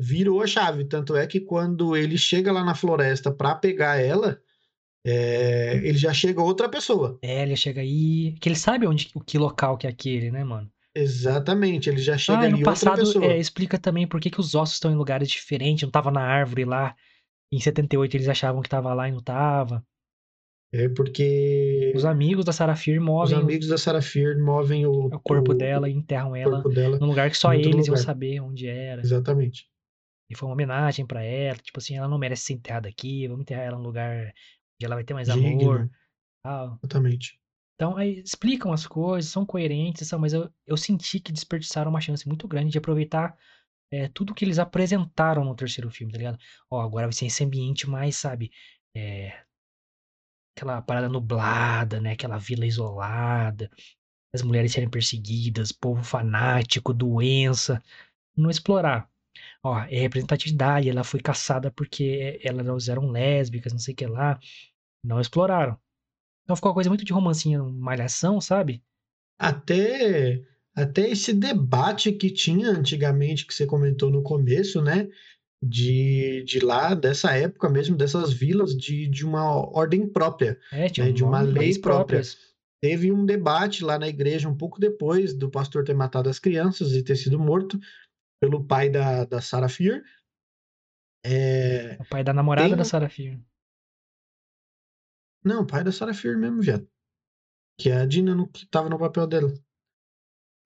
virou 0.00 0.40
a 0.40 0.46
chave. 0.46 0.84
Tanto 0.84 1.16
é 1.16 1.26
que 1.26 1.40
quando 1.40 1.96
ele 1.96 2.16
chega 2.16 2.50
lá 2.52 2.64
na 2.64 2.74
floresta 2.74 3.30
pra 3.32 3.54
pegar 3.54 4.00
ela, 4.00 4.40
é, 5.04 5.76
ele 5.76 5.98
já 5.98 6.12
chega 6.12 6.42
outra 6.42 6.68
pessoa. 6.68 7.18
É, 7.22 7.42
ele 7.42 7.56
chega 7.56 7.80
aí. 7.80 8.34
Que 8.40 8.48
ele 8.48 8.56
sabe 8.56 8.86
onde, 8.86 9.10
o 9.14 9.20
que 9.20 9.38
local 9.38 9.76
que 9.76 9.86
é 9.86 9.90
aquele, 9.90 10.30
né, 10.30 10.44
mano? 10.44 10.70
Exatamente, 10.94 11.90
ele 11.90 11.98
já 11.98 12.16
chega 12.16 12.38
Ah, 12.38 12.42
ali 12.42 12.52
no 12.52 12.58
outra 12.58 12.72
passado 12.72 12.98
pessoa. 13.00 13.24
é, 13.26 13.38
explica 13.38 13.78
também 13.78 14.06
por 14.06 14.20
que, 14.20 14.30
que 14.30 14.40
os 14.40 14.54
ossos 14.54 14.76
estão 14.76 14.92
em 14.92 14.96
lugares 14.96 15.28
diferentes. 15.28 15.82
Não 15.82 15.90
tava 15.90 16.10
na 16.10 16.20
árvore 16.22 16.64
lá. 16.64 16.94
Em 17.52 17.60
78 17.60 18.16
eles 18.16 18.28
achavam 18.28 18.62
que 18.62 18.68
tava 18.68 18.94
lá 18.94 19.08
e 19.08 19.12
não 19.12 19.20
tava. 19.20 19.84
É 20.72 20.88
porque 20.88 21.92
Os 21.94 22.04
amigos 22.04 22.44
da 22.44 22.50
os 22.50 22.98
movem 23.00 23.36
o- 23.38 23.40
amigos 23.42 23.68
da 23.68 23.78
Sarah 23.78 24.02
Fear 24.02 24.38
movem 24.40 24.84
o, 24.86 25.06
o 25.06 25.20
corpo 25.20 25.52
o 25.52 25.54
dela 25.54 25.88
e 25.88 25.92
enterram 25.92 26.34
ela 26.34 26.62
dela. 26.68 26.98
num 26.98 27.06
lugar 27.06 27.30
que 27.30 27.36
só 27.36 27.54
eles 27.54 27.66
iam 27.86 27.94
lugar. 27.94 27.96
saber 27.98 28.40
onde 28.40 28.66
era. 28.66 29.00
Exatamente. 29.00 29.68
E 30.28 30.36
foi 30.36 30.48
uma 30.48 30.54
homenagem 30.54 31.06
pra 31.06 31.22
ela. 31.22 31.56
Tipo 31.58 31.78
assim, 31.78 31.96
ela 31.96 32.08
não 32.08 32.18
merece 32.18 32.42
ser 32.46 32.54
enterrada 32.54 32.88
aqui. 32.88 33.26
Vamos 33.28 33.42
enterrar 33.42 33.64
ela 33.66 33.76
num 33.78 33.84
lugar 33.84 34.32
ela 34.84 34.94
vai 34.94 35.04
ter 35.04 35.14
mais 35.14 35.28
amor. 35.28 35.78
Digno. 35.78 35.90
Tal. 36.42 36.78
Exatamente. 36.82 37.40
Então, 37.74 37.96
aí 37.96 38.20
explicam 38.20 38.72
as 38.72 38.86
coisas, 38.86 39.30
são 39.30 39.44
coerentes, 39.44 40.06
são, 40.06 40.18
mas 40.18 40.32
eu, 40.32 40.48
eu 40.66 40.76
senti 40.76 41.18
que 41.18 41.32
desperdiçaram 41.32 41.90
uma 41.90 42.00
chance 42.00 42.26
muito 42.28 42.46
grande 42.46 42.70
de 42.70 42.78
aproveitar 42.78 43.36
é, 43.92 44.08
tudo 44.08 44.34
que 44.34 44.44
eles 44.44 44.58
apresentaram 44.58 45.44
no 45.44 45.56
terceiro 45.56 45.90
filme, 45.90 46.12
tá 46.12 46.18
ligado? 46.18 46.38
Ó, 46.70 46.80
agora 46.80 47.06
vai 47.06 47.12
ser 47.12 47.26
esse 47.26 47.42
ambiente 47.42 47.88
mais, 47.88 48.16
sabe? 48.16 48.52
é, 48.94 49.44
aquela 50.56 50.80
parada 50.82 51.08
nublada, 51.08 52.00
né? 52.00 52.12
Aquela 52.12 52.38
vila 52.38 52.66
isolada, 52.66 53.70
as 54.32 54.42
mulheres 54.42 54.72
serem 54.72 54.88
perseguidas, 54.90 55.72
povo 55.72 56.02
fanático, 56.04 56.94
doença. 56.94 57.82
Não 58.36 58.50
explorar. 58.50 59.10
Ó, 59.62 59.78
é 59.78 60.00
representatividade, 60.00 60.88
ela 60.88 61.04
foi 61.04 61.20
caçada 61.20 61.70
porque 61.70 62.40
elas 62.44 62.88
eram 62.88 63.10
lésbicas, 63.10 63.72
não 63.72 63.80
sei 63.80 63.94
o 63.94 63.96
que 63.96 64.06
lá. 64.06 64.38
Não 65.04 65.20
exploraram. 65.20 65.78
Então 66.44 66.56
ficou 66.56 66.70
uma 66.70 66.74
coisa 66.74 66.88
muito 66.90 67.04
de 67.04 67.12
romancinha, 67.12 67.62
malhação, 67.62 68.40
sabe? 68.40 68.82
Até, 69.38 70.42
até 70.74 71.08
esse 71.10 71.32
debate 71.32 72.10
que 72.12 72.30
tinha 72.30 72.68
antigamente, 72.70 73.46
que 73.46 73.52
você 73.54 73.66
comentou 73.66 74.10
no 74.10 74.22
começo, 74.22 74.80
né? 74.82 75.08
De, 75.62 76.42
de 76.44 76.60
lá, 76.60 76.94
dessa 76.94 77.32
época 77.36 77.68
mesmo, 77.70 77.96
dessas 77.96 78.32
vilas, 78.32 78.76
de, 78.76 79.06
de 79.08 79.24
uma 79.24 79.44
ordem 79.76 80.06
própria. 80.06 80.58
É, 80.72 80.82
né, 80.98 81.12
de 81.12 81.24
uma 81.24 81.40
lei 81.40 81.78
própria. 81.78 82.18
próprias. 82.20 82.38
Teve 82.82 83.10
um 83.10 83.24
debate 83.24 83.82
lá 83.82 83.98
na 83.98 84.06
igreja 84.08 84.46
um 84.48 84.56
pouco 84.56 84.78
depois 84.78 85.32
do 85.32 85.50
pastor 85.50 85.84
ter 85.84 85.94
matado 85.94 86.28
as 86.28 86.38
crianças 86.38 86.92
e 86.92 87.02
ter 87.02 87.16
sido 87.16 87.38
morto 87.38 87.78
pelo 88.42 88.62
pai 88.62 88.90
da, 88.90 89.24
da 89.24 89.40
Sarah 89.40 89.70
Fear. 89.70 90.02
É, 91.24 91.96
O 92.00 92.04
pai 92.04 92.22
da 92.22 92.34
namorada 92.34 92.68
Tem 92.68 92.76
da 92.76 92.82
um- 92.82 92.84
Sarah 92.84 93.08
Fear. 93.08 93.38
Não, 95.44 95.62
o 95.62 95.66
pai 95.66 95.84
da 95.84 95.92
Sarah 95.92 96.14
Fear 96.14 96.38
mesmo, 96.38 96.62
viado. 96.62 96.88
Que 97.78 97.90
a 97.90 98.06
Dina 98.06 98.34
não, 98.34 98.46
que 98.46 98.66
tava 98.66 98.88
no 98.88 98.98
papel 98.98 99.26
dela. 99.26 99.48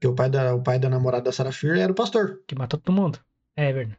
Porque 0.00 0.06
o 0.06 0.14
pai 0.14 0.30
da, 0.30 0.54
o 0.54 0.62
pai 0.62 0.78
da 0.78 0.88
namorada 0.88 1.24
da 1.24 1.32
Sarah 1.32 1.50
Fear 1.52 1.78
era 1.78 1.90
o 1.90 1.94
pastor. 1.94 2.42
Que 2.46 2.54
matou 2.54 2.78
todo 2.78 2.94
mundo. 2.94 3.18
É 3.56 3.72
verdade. 3.72 3.98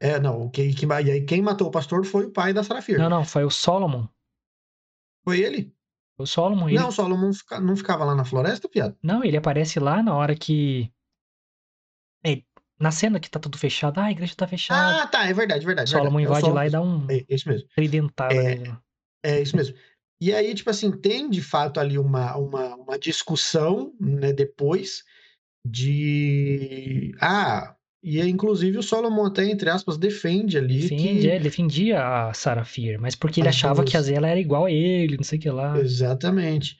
É, 0.00 0.20
não, 0.20 0.42
o 0.46 0.50
que, 0.50 0.72
que, 0.72 0.86
e 0.86 1.10
aí 1.10 1.24
quem 1.24 1.42
matou 1.42 1.66
o 1.66 1.70
pastor 1.72 2.04
foi 2.04 2.26
o 2.26 2.30
pai 2.30 2.52
da 2.52 2.62
Sarah 2.62 2.80
Fear. 2.82 3.00
Não, 3.00 3.10
não, 3.10 3.24
foi 3.24 3.44
o 3.44 3.50
Solomon. 3.50 4.06
Foi 5.24 5.40
ele? 5.40 5.74
O 6.16 6.26
Solomon, 6.26 6.68
ele... 6.68 6.78
Não, 6.78 6.92
Solomon 6.92 7.32
fica- 7.32 7.60
não 7.60 7.76
ficava 7.76 8.04
lá 8.04 8.14
na 8.14 8.24
floresta, 8.24 8.68
viado? 8.72 8.96
Não, 9.02 9.24
ele 9.24 9.36
aparece 9.36 9.80
lá 9.80 10.02
na 10.02 10.14
hora 10.14 10.36
que... 10.36 10.92
É, 12.24 12.42
Na 12.78 12.90
cena 12.92 13.18
que 13.18 13.28
tá 13.30 13.40
tudo 13.40 13.58
fechado, 13.58 13.98
ah, 13.98 14.04
a 14.04 14.10
igreja 14.12 14.34
tá 14.36 14.46
fechada. 14.46 15.02
Ah, 15.02 15.06
tá, 15.08 15.26
é 15.26 15.32
verdade, 15.32 15.66
verdade. 15.66 15.90
Solomon 15.90 16.18
verdade. 16.18 16.24
É 16.24 16.28
o 16.28 16.30
invade 16.30 16.40
Solomon- 16.40 16.56
lá 16.56 16.66
e 16.66 16.70
dá 16.70 16.80
um 16.80 17.06
É, 17.10 17.24
isso 17.28 17.48
mesmo. 17.48 17.68
tridentada 17.74 18.34
É. 18.34 18.42
nele. 18.56 18.78
É 19.24 19.40
isso 19.42 19.56
mesmo. 19.56 19.76
E 20.20 20.34
aí, 20.34 20.54
tipo 20.54 20.68
assim, 20.68 20.90
tem 20.90 21.30
de 21.30 21.40
fato 21.40 21.78
ali 21.78 21.96
uma, 21.98 22.36
uma, 22.36 22.74
uma 22.74 22.98
discussão, 22.98 23.92
né, 24.00 24.32
depois 24.32 25.04
de. 25.64 27.14
Ah, 27.20 27.74
e 28.02 28.20
aí, 28.20 28.28
inclusive 28.28 28.78
o 28.78 28.82
Solomon 28.82 29.26
até, 29.26 29.44
entre 29.44 29.70
aspas, 29.70 29.96
defende 29.96 30.56
ali 30.56 30.82
Defende, 30.82 31.20
que. 31.20 31.30
é, 31.30 31.38
defendia 31.38 32.04
a 32.04 32.32
Sarah 32.32 32.64
Fear, 32.64 33.00
mas 33.00 33.14
porque 33.14 33.40
ele 33.40 33.48
achava 33.48 33.84
que 33.84 33.96
a 33.96 34.02
Zela 34.02 34.28
era 34.28 34.40
igual 34.40 34.66
a 34.66 34.72
ele, 34.72 35.16
não 35.16 35.24
sei 35.24 35.38
o 35.38 35.42
que 35.42 35.50
lá. 35.50 35.78
Exatamente. 35.78 36.78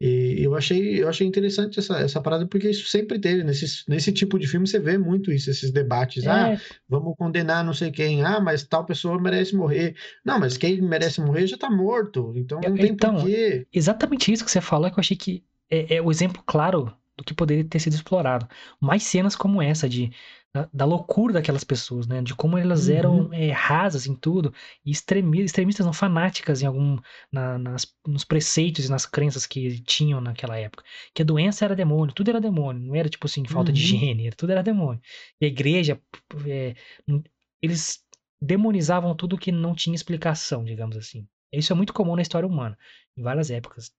E 0.00 0.42
eu 0.42 0.54
achei, 0.54 1.02
eu 1.02 1.08
achei 1.08 1.26
interessante 1.26 1.78
essa, 1.78 1.98
essa 1.98 2.22
parada, 2.22 2.46
porque 2.46 2.70
isso 2.70 2.86
sempre 2.88 3.18
teve. 3.18 3.44
Nesse, 3.44 3.84
nesse 3.86 4.10
tipo 4.12 4.38
de 4.38 4.46
filme 4.46 4.66
você 4.66 4.78
vê 4.78 4.96
muito 4.96 5.30
isso, 5.30 5.50
esses 5.50 5.70
debates. 5.70 6.26
Ah, 6.26 6.52
É, 6.52 6.60
vamos 6.88 7.14
condenar 7.18 7.62
não 7.64 7.74
sei 7.74 7.90
quem. 7.90 8.22
Ah, 8.24 8.40
mas 8.40 8.62
tal 8.64 8.86
pessoa 8.86 9.20
merece 9.20 9.54
morrer. 9.54 9.94
Não, 10.24 10.40
mas 10.40 10.56
quem 10.56 10.80
merece 10.80 11.20
morrer 11.20 11.46
já 11.46 11.58
tá 11.58 11.70
morto. 11.70 12.32
Então 12.34 12.60
não 12.60 12.74
tem 12.74 12.86
Então, 12.92 13.14
porquê. 13.16 13.66
exatamente 13.72 14.32
isso 14.32 14.44
que 14.44 14.50
você 14.50 14.60
falou, 14.60 14.90
que 14.90 14.98
eu 14.98 15.00
achei 15.00 15.16
que 15.16 15.44
é, 15.70 15.96
é 15.96 16.02
o 16.02 16.10
exemplo 16.10 16.42
claro 16.46 16.92
do 17.20 17.24
que 17.24 17.34
poderia 17.34 17.64
ter 17.64 17.78
sido 17.78 17.94
explorado. 17.94 18.48
Mais 18.80 19.02
cenas 19.02 19.36
como 19.36 19.60
essa, 19.60 19.86
de, 19.88 20.10
da, 20.52 20.68
da 20.72 20.84
loucura 20.86 21.34
daquelas 21.34 21.62
pessoas, 21.64 22.06
né? 22.06 22.22
De 22.22 22.34
como 22.34 22.56
elas 22.58 22.88
Uhum. 22.88 22.94
eram 22.94 23.32
é, 23.34 23.50
rasas 23.52 24.06
em 24.06 24.14
tudo, 24.14 24.52
e 24.84 24.90
extremi- 24.90 25.42
extremistas, 25.42 25.84
não 25.86 25.92
fanáticas 25.92 26.62
em 26.62 26.66
algum, 26.66 26.98
na- 27.30 27.58
nas, 27.58 27.86
nos 28.06 28.24
preceitos 28.24 28.86
e 28.86 28.90
nas 28.90 29.04
crenças 29.06 29.46
que 29.46 29.80
tinham 29.82 30.20
naquela 30.20 30.56
época. 30.58 30.82
Que 31.14 31.22
a 31.22 31.24
doença 31.24 31.64
era 31.64 31.76
demônio, 31.76 32.14
tudo 32.14 32.30
era 32.30 32.40
demônio, 32.40 32.82
não 32.82 32.94
era 32.94 33.08
tipo 33.08 33.26
assim, 33.26 33.44
falta 33.44 33.72
de 33.72 33.80
Uhum. 33.80 33.84
higiene, 33.96 34.30
tudo 34.32 34.50
era 34.52 34.62
demônio. 34.62 35.00
E 35.40 35.44
a 35.44 35.48
igreja, 35.48 36.00
é, 36.48 36.74
eles 37.62 38.02
demonizavam 38.40 39.14
tudo 39.14 39.38
que 39.38 39.52
não 39.52 39.74
tinha 39.74 39.94
explicação, 39.94 40.64
digamos 40.64 40.96
assim. 40.96 41.28
Isso 41.52 41.72
é 41.72 41.76
muito 41.76 41.92
comum 41.92 42.16
na 42.16 42.22
história 42.22 42.46
humana, 42.46 42.78
em 43.16 43.22
várias 43.22 43.50
épocas. 43.50 43.92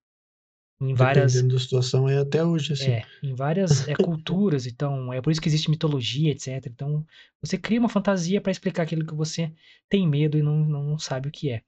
Em 0.82 0.96
várias, 0.96 1.34
Dependendo 1.34 1.54
da 1.54 1.62
situação, 1.62 2.10
é 2.10 2.18
até 2.18 2.44
hoje 2.44 2.74
assim. 2.74 2.90
é, 2.92 3.06
em 3.22 3.36
várias 3.36 3.88
é, 3.88 3.94
culturas, 3.96 4.66
então 4.66 5.14
é 5.14 5.22
por 5.22 5.32
isso 5.32 5.40
que 5.40 5.48
existe 5.48 5.70
mitologia, 5.70 6.32
etc. 6.32 6.66
Então 6.66 7.06
você 7.40 7.56
cria 7.56 7.80
uma 7.80 7.88
fantasia 7.88 8.42
para 8.42 8.52
explicar 8.52 8.82
aquilo 8.84 9.06
que 9.06 9.14
você 9.14 9.54
tem 9.88 10.08
medo 10.08 10.40
e 10.40 10.42
não, 10.42 10.66
não 10.66 10.98
sabe 10.98 11.30
o 11.30 11.32
que 11.32 11.52
é. 11.52 11.62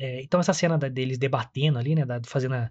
É, 0.00 0.20
então 0.22 0.40
essa 0.40 0.52
cena 0.52 0.76
da- 0.76 0.88
deles 0.88 1.16
debatendo 1.16 1.78
ali, 1.78 1.94
né, 1.94 2.04
da- 2.04 2.20
fazendo 2.24 2.54
a- 2.56 2.70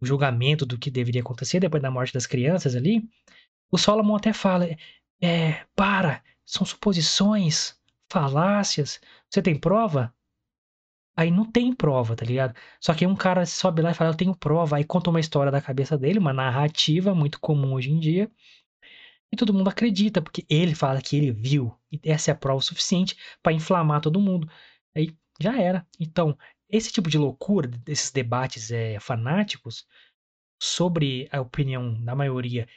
o 0.00 0.06
julgamento 0.06 0.64
do 0.64 0.78
que 0.78 0.90
deveria 0.90 1.20
acontecer 1.22 1.58
depois 1.60 1.82
da 1.82 1.90
morte 1.90 2.12
das 2.14 2.26
crianças 2.26 2.76
ali, 2.76 3.02
o 3.70 3.76
Solomon 3.78 4.14
até 4.16 4.32
fala, 4.32 4.68
é, 5.20 5.64
para, 5.74 6.22
são 6.44 6.64
suposições, 6.64 7.76
falácias, 8.10 9.00
você 9.28 9.42
tem 9.42 9.58
prova? 9.58 10.14
Aí 11.16 11.30
não 11.30 11.44
tem 11.50 11.74
prova, 11.74 12.16
tá 12.16 12.24
ligado? 12.24 12.54
Só 12.80 12.94
que 12.94 13.06
um 13.06 13.14
cara 13.14 13.44
sobe 13.46 13.82
lá 13.82 13.90
e 13.90 13.94
fala, 13.94 14.10
eu 14.10 14.16
tenho 14.16 14.34
prova, 14.34 14.76
aí 14.76 14.84
conta 14.84 15.10
uma 15.10 15.20
história 15.20 15.52
da 15.52 15.60
cabeça 15.60 15.96
dele, 15.98 16.18
uma 16.18 16.32
narrativa 16.32 17.14
muito 17.14 17.38
comum 17.40 17.74
hoje 17.74 17.90
em 17.90 17.98
dia, 18.00 18.30
e 19.32 19.36
todo 19.36 19.54
mundo 19.54 19.68
acredita, 19.68 20.20
porque 20.20 20.44
ele 20.48 20.74
fala 20.74 21.00
que 21.00 21.16
ele 21.16 21.32
viu, 21.32 21.74
e 21.90 22.00
essa 22.04 22.30
é 22.30 22.32
a 22.32 22.36
prova 22.36 22.60
suficiente 22.60 23.16
pra 23.42 23.52
inflamar 23.52 24.00
todo 24.00 24.20
mundo. 24.20 24.48
Aí 24.94 25.16
já 25.40 25.58
era. 25.60 25.86
Então, 25.98 26.36
esse 26.68 26.92
tipo 26.92 27.08
de 27.08 27.18
loucura, 27.18 27.68
desses 27.68 28.10
debates 28.10 28.70
é, 28.70 29.00
fanáticos, 29.00 29.86
sobre 30.62 31.28
a 31.32 31.40
opinião 31.40 32.02
da 32.04 32.14
maioria, 32.14 32.68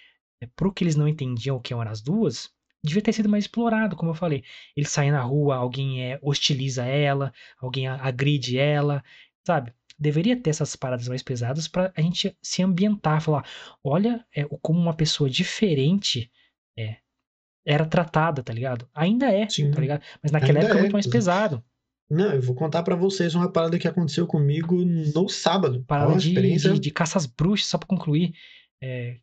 é, 0.41 0.47
pro 0.55 0.73
que 0.73 0.83
eles 0.83 0.95
não 0.95 1.07
entendiam 1.07 1.57
o 1.57 1.61
que 1.61 1.73
eram 1.73 1.91
as 1.91 2.01
duas, 2.01 2.54
devia 2.85 3.01
ter 3.01 3.13
sido 3.13 3.29
mais 3.29 3.45
explorado, 3.45 3.95
como 3.95 4.11
eu 4.11 4.15
falei. 4.15 4.43
Ele 4.75 4.85
sai 4.85 5.11
na 5.11 5.21
rua, 5.21 5.55
alguém 5.55 6.03
é, 6.03 6.19
hostiliza 6.21 6.85
ela, 6.85 7.33
alguém 7.59 7.87
agride 7.87 8.57
ela, 8.57 9.03
sabe? 9.45 9.73
Deveria 9.97 10.35
ter 10.39 10.49
essas 10.49 10.75
paradas 10.75 11.07
mais 11.07 11.23
pesadas 11.23 11.67
pra 11.67 11.91
a 11.95 12.01
gente 12.01 12.37
se 12.41 12.61
ambientar, 12.61 13.21
falar, 13.21 13.45
olha 13.83 14.25
é, 14.35 14.43
como 14.61 14.79
uma 14.79 14.93
pessoa 14.93 15.29
diferente 15.29 16.29
é, 16.77 16.97
era 17.65 17.85
tratada, 17.85 18.43
tá 18.43 18.53
ligado? 18.53 18.87
Ainda 18.93 19.31
é, 19.31 19.47
Sim. 19.49 19.71
tá 19.71 19.79
ligado? 19.81 20.03
Mas 20.21 20.31
naquela 20.31 20.59
Ainda 20.59 20.67
época 20.67 20.77
é 20.77 20.79
é, 20.79 20.81
muito 20.81 20.93
mais 20.93 21.05
inclusive. 21.05 21.11
pesado. 21.11 21.63
Não, 22.09 22.33
eu 22.33 22.41
vou 22.41 22.55
contar 22.55 22.83
pra 22.83 22.95
vocês 22.95 23.33
uma 23.33 23.51
parada 23.51 23.79
que 23.79 23.87
aconteceu 23.87 24.27
comigo 24.27 24.83
no 24.85 25.27
sábado. 25.27 25.83
Parada 25.87 26.15
de, 26.17 26.27
experiência. 26.27 26.71
de, 26.73 26.79
de 26.79 26.91
caça 26.91 27.17
às 27.17 27.25
bruxas, 27.25 27.67
só 27.67 27.77
pra 27.77 27.87
concluir. 27.87 28.33
É, 28.81 29.17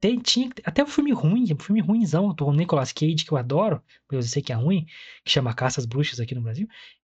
tem, 0.00 0.18
tinha, 0.20 0.50
até 0.64 0.82
o 0.82 0.86
filme 0.86 1.12
ruim, 1.12 1.44
um 1.52 1.58
filme 1.58 1.80
ruimzão 1.80 2.34
do 2.34 2.52
Nicolas 2.52 2.92
Cage, 2.92 3.24
que 3.24 3.32
eu 3.32 3.38
adoro, 3.38 3.82
eu 4.10 4.22
sei 4.22 4.42
que 4.42 4.52
é 4.52 4.56
ruim, 4.56 4.86
que 5.24 5.30
chama 5.32 5.54
Caça 5.54 5.80
às 5.80 5.86
Bruxas 5.86 6.20
aqui 6.20 6.34
no 6.34 6.42
Brasil, 6.42 6.68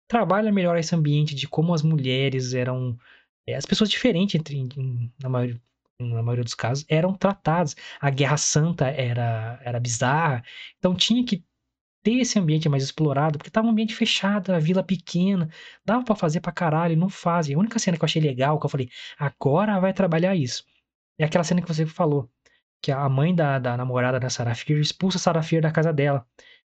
trabalha 0.08 0.52
melhor 0.52 0.78
esse 0.78 0.94
ambiente 0.94 1.34
de 1.34 1.48
como 1.48 1.74
as 1.74 1.82
mulheres 1.82 2.54
eram. 2.54 2.98
é, 3.46 3.56
as 3.56 3.66
pessoas 3.66 3.90
diferentes, 3.90 4.34
entre, 4.36 4.56
em- 4.58 5.12
na, 5.22 5.28
maioria, 5.28 5.60
na 6.00 6.22
maioria 6.22 6.44
dos 6.44 6.54
casos, 6.54 6.84
eram 6.88 7.14
tratadas. 7.14 7.76
A 8.00 8.10
Guerra 8.10 8.36
Santa 8.36 8.86
era, 8.88 9.60
era 9.64 9.80
bizarra. 9.80 10.42
Então 10.78 10.94
tinha 10.94 11.24
que 11.24 11.44
ter 12.02 12.14
esse 12.20 12.38
ambiente 12.38 12.68
mais 12.68 12.82
explorado, 12.82 13.38
porque 13.38 13.50
tava 13.50 13.66
um 13.66 13.70
ambiente 13.70 13.94
fechado, 13.94 14.52
a 14.52 14.58
vila 14.58 14.82
pequena, 14.82 15.50
dava 15.84 16.04
pra 16.04 16.14
fazer 16.16 16.40
pra 16.40 16.52
caralho, 16.52 16.96
não 16.96 17.08
fazem. 17.10 17.54
A 17.54 17.58
única 17.58 17.78
cena 17.78 17.96
que 17.96 18.02
eu 18.04 18.06
achei 18.06 18.22
legal, 18.22 18.58
que 18.58 18.66
eu 18.66 18.70
falei, 18.70 18.88
agora 19.18 19.78
vai 19.80 19.92
trabalhar 19.92 20.34
isso. 20.36 20.64
É 21.18 21.24
aquela 21.24 21.44
cena 21.44 21.62
que 21.62 21.68
você 21.68 21.86
falou, 21.86 22.30
que 22.82 22.90
a 22.92 23.08
mãe 23.08 23.34
da, 23.34 23.58
da 23.58 23.76
namorada 23.76 24.18
da 24.20 24.30
Sarah 24.30 24.54
Fear 24.54 24.80
expulsa 24.80 25.18
a 25.18 25.20
Sarah 25.20 25.42
Fear 25.42 25.62
da 25.62 25.70
casa 25.70 25.92
dela. 25.92 26.26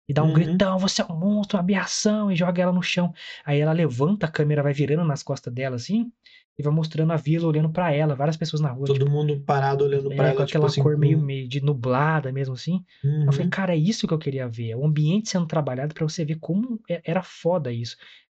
E 0.08 0.12
dá 0.14 0.22
um 0.24 0.28
Uhum. 0.28 0.32
gritão, 0.32 0.78
você 0.78 1.02
é 1.02 1.04
um 1.04 1.16
monstro, 1.18 1.58
uma 1.58 1.62
aberração, 1.62 2.32
e 2.32 2.36
joga 2.36 2.62
ela 2.62 2.72
no 2.72 2.82
chão. 2.82 3.12
Aí 3.44 3.60
ela 3.60 3.72
levanta 3.72 4.26
a 4.26 4.30
câmera, 4.30 4.62
vai 4.62 4.72
virando 4.72 5.04
nas 5.04 5.22
costas 5.22 5.52
dela, 5.52 5.76
assim, 5.76 6.10
e 6.58 6.62
vai 6.62 6.72
mostrando 6.72 7.12
a 7.12 7.16
vila 7.16 7.46
olhando 7.46 7.70
pra 7.70 7.92
ela, 7.92 8.14
várias 8.16 8.36
pessoas 8.36 8.60
na 8.62 8.70
rua, 8.70 8.86
Todo 8.86 9.00
tipo, 9.00 9.10
mundo 9.10 9.38
parado 9.44 9.84
olhando 9.84 10.08
pra 10.08 10.28
é, 10.28 10.30
ela, 10.30 10.38
com 10.38 10.46
tipo 10.46 10.58
aquela 10.58 10.66
assim, 10.66 10.82
cor 10.82 10.94
com- 10.94 10.98
meio, 11.00 11.18
meio 11.20 11.46
de 11.46 11.60
nublada 11.60 12.32
mesmo, 12.32 12.54
assim. 12.54 12.82
Eu 13.26 13.32
falei, 13.32 13.44
Uhum. 13.44 13.50
cara, 13.50 13.74
é 13.74 13.76
isso 13.76 14.08
que 14.08 14.14
eu 14.14 14.18
queria 14.18 14.48
ver. 14.48 14.74
O 14.76 14.86
ambiente 14.86 15.28
sendo 15.28 15.46
trabalhado 15.46 15.92
pra 15.94 16.04
você 16.08 16.24
ver 16.24 16.38
como 16.40 16.80
é- 16.88 17.02
era 17.04 17.22
foda 17.22 17.70
isso. 17.70 17.96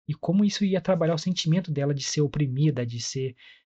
E 0.08 0.14
como 0.14 0.44
isso 0.44 0.64
ia 0.64 0.80
trabalhar 0.80 1.14
o 1.14 1.18
sentimento 1.18 1.70
dela 1.70 1.94
de 1.94 2.02
ser 2.02 2.20
oprimida, 2.20 2.84
de 2.84 3.00
ser. 3.00 3.36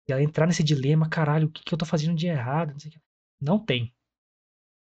de 0.06 0.12
ela 0.12 0.22
entrar 0.22 0.46
nesse 0.46 0.62
dilema, 0.62 1.08
caralho, 1.08 1.48
o 1.48 1.50
que, 1.50 1.62
que 1.64 1.74
eu 1.74 1.78
tô 1.78 1.84
fazendo 1.86 2.14
de 2.16 2.26
errado? 2.28 2.72
Não, 2.72 2.78
sei 2.78 2.90
o 2.90 2.92
que. 2.94 3.00
Não 3.40 3.58
tem. 3.58 3.94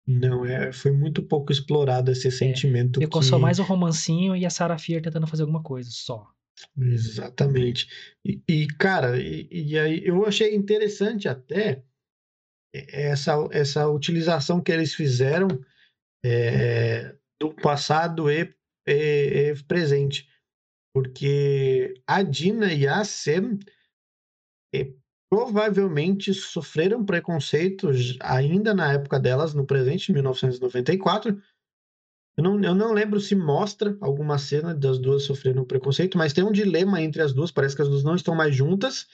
Não, 0.08 0.44
é, 0.44 0.72
foi 0.72 0.92
muito 0.92 1.22
pouco 1.22 1.52
explorado 1.52 2.12
esse 2.12 2.32
sentimento 2.32 3.00
Ficou 3.00 3.22
que... 3.22 3.28
só 3.28 3.38
mais 3.38 3.60
o 3.60 3.64
romancinho 3.64 4.36
e 4.36 4.46
a 4.46 4.50
Sarah 4.50 4.78
Fear 4.78 5.02
tentando 5.02 5.28
fazer 5.28 5.44
alguma 5.44 5.62
coisa, 5.62 5.90
só. 5.92 6.28
Exatamente. 6.78 7.88
E, 8.26 8.42
e, 8.50 8.68
cara, 8.68 9.22
e, 9.22 9.48
e 9.52 9.78
aí 9.78 10.02
eu 10.04 10.26
achei 10.26 10.56
interessante 10.56 11.28
até 11.28 11.84
essa, 12.74 13.48
essa 13.52 13.88
utilização 13.88 14.62
que 14.62 14.72
eles 14.72 14.94
fizeram 14.94 15.48
é, 16.26 17.16
do 17.40 17.54
passado 17.54 18.30
e, 18.30 18.54
e- 18.88 19.52
e 19.52 19.64
presente. 19.64 20.28
Porque 20.94 21.94
a 22.08 22.24
Dina 22.24 22.74
e 22.74 22.88
a 22.88 23.04
Sam 23.04 23.60
eh, 24.74 24.92
provavelmente 25.30 26.34
sofreram 26.34 27.06
preconceitos 27.06 28.18
ainda 28.20 28.74
na 28.74 28.94
época 28.94 29.20
delas, 29.20 29.54
no 29.54 29.66
presente, 29.66 30.10
em 30.12 30.16
1994. 30.16 31.40
Eu 32.38 32.44
não, 32.44 32.62
eu 32.62 32.74
não 32.74 32.94
lembro 32.94 33.20
se 33.20 33.36
mostra 33.36 33.98
alguma 34.02 34.38
cena 34.38 34.74
das 34.74 34.98
duas 34.98 35.24
sofrendo 35.24 35.66
preconceito, 35.66 36.18
mas 36.18 36.34
tem 36.34 36.44
um 36.44 36.52
dilema 36.52 37.02
entre 37.02 37.22
as 37.22 37.34
duas. 37.34 37.52
Parece 37.52 37.76
que 37.76 37.82
as 37.82 37.90
duas 37.90 38.04
não 38.04 38.16
estão 38.16 38.34
mais 38.34 38.56
juntas. 38.56 39.08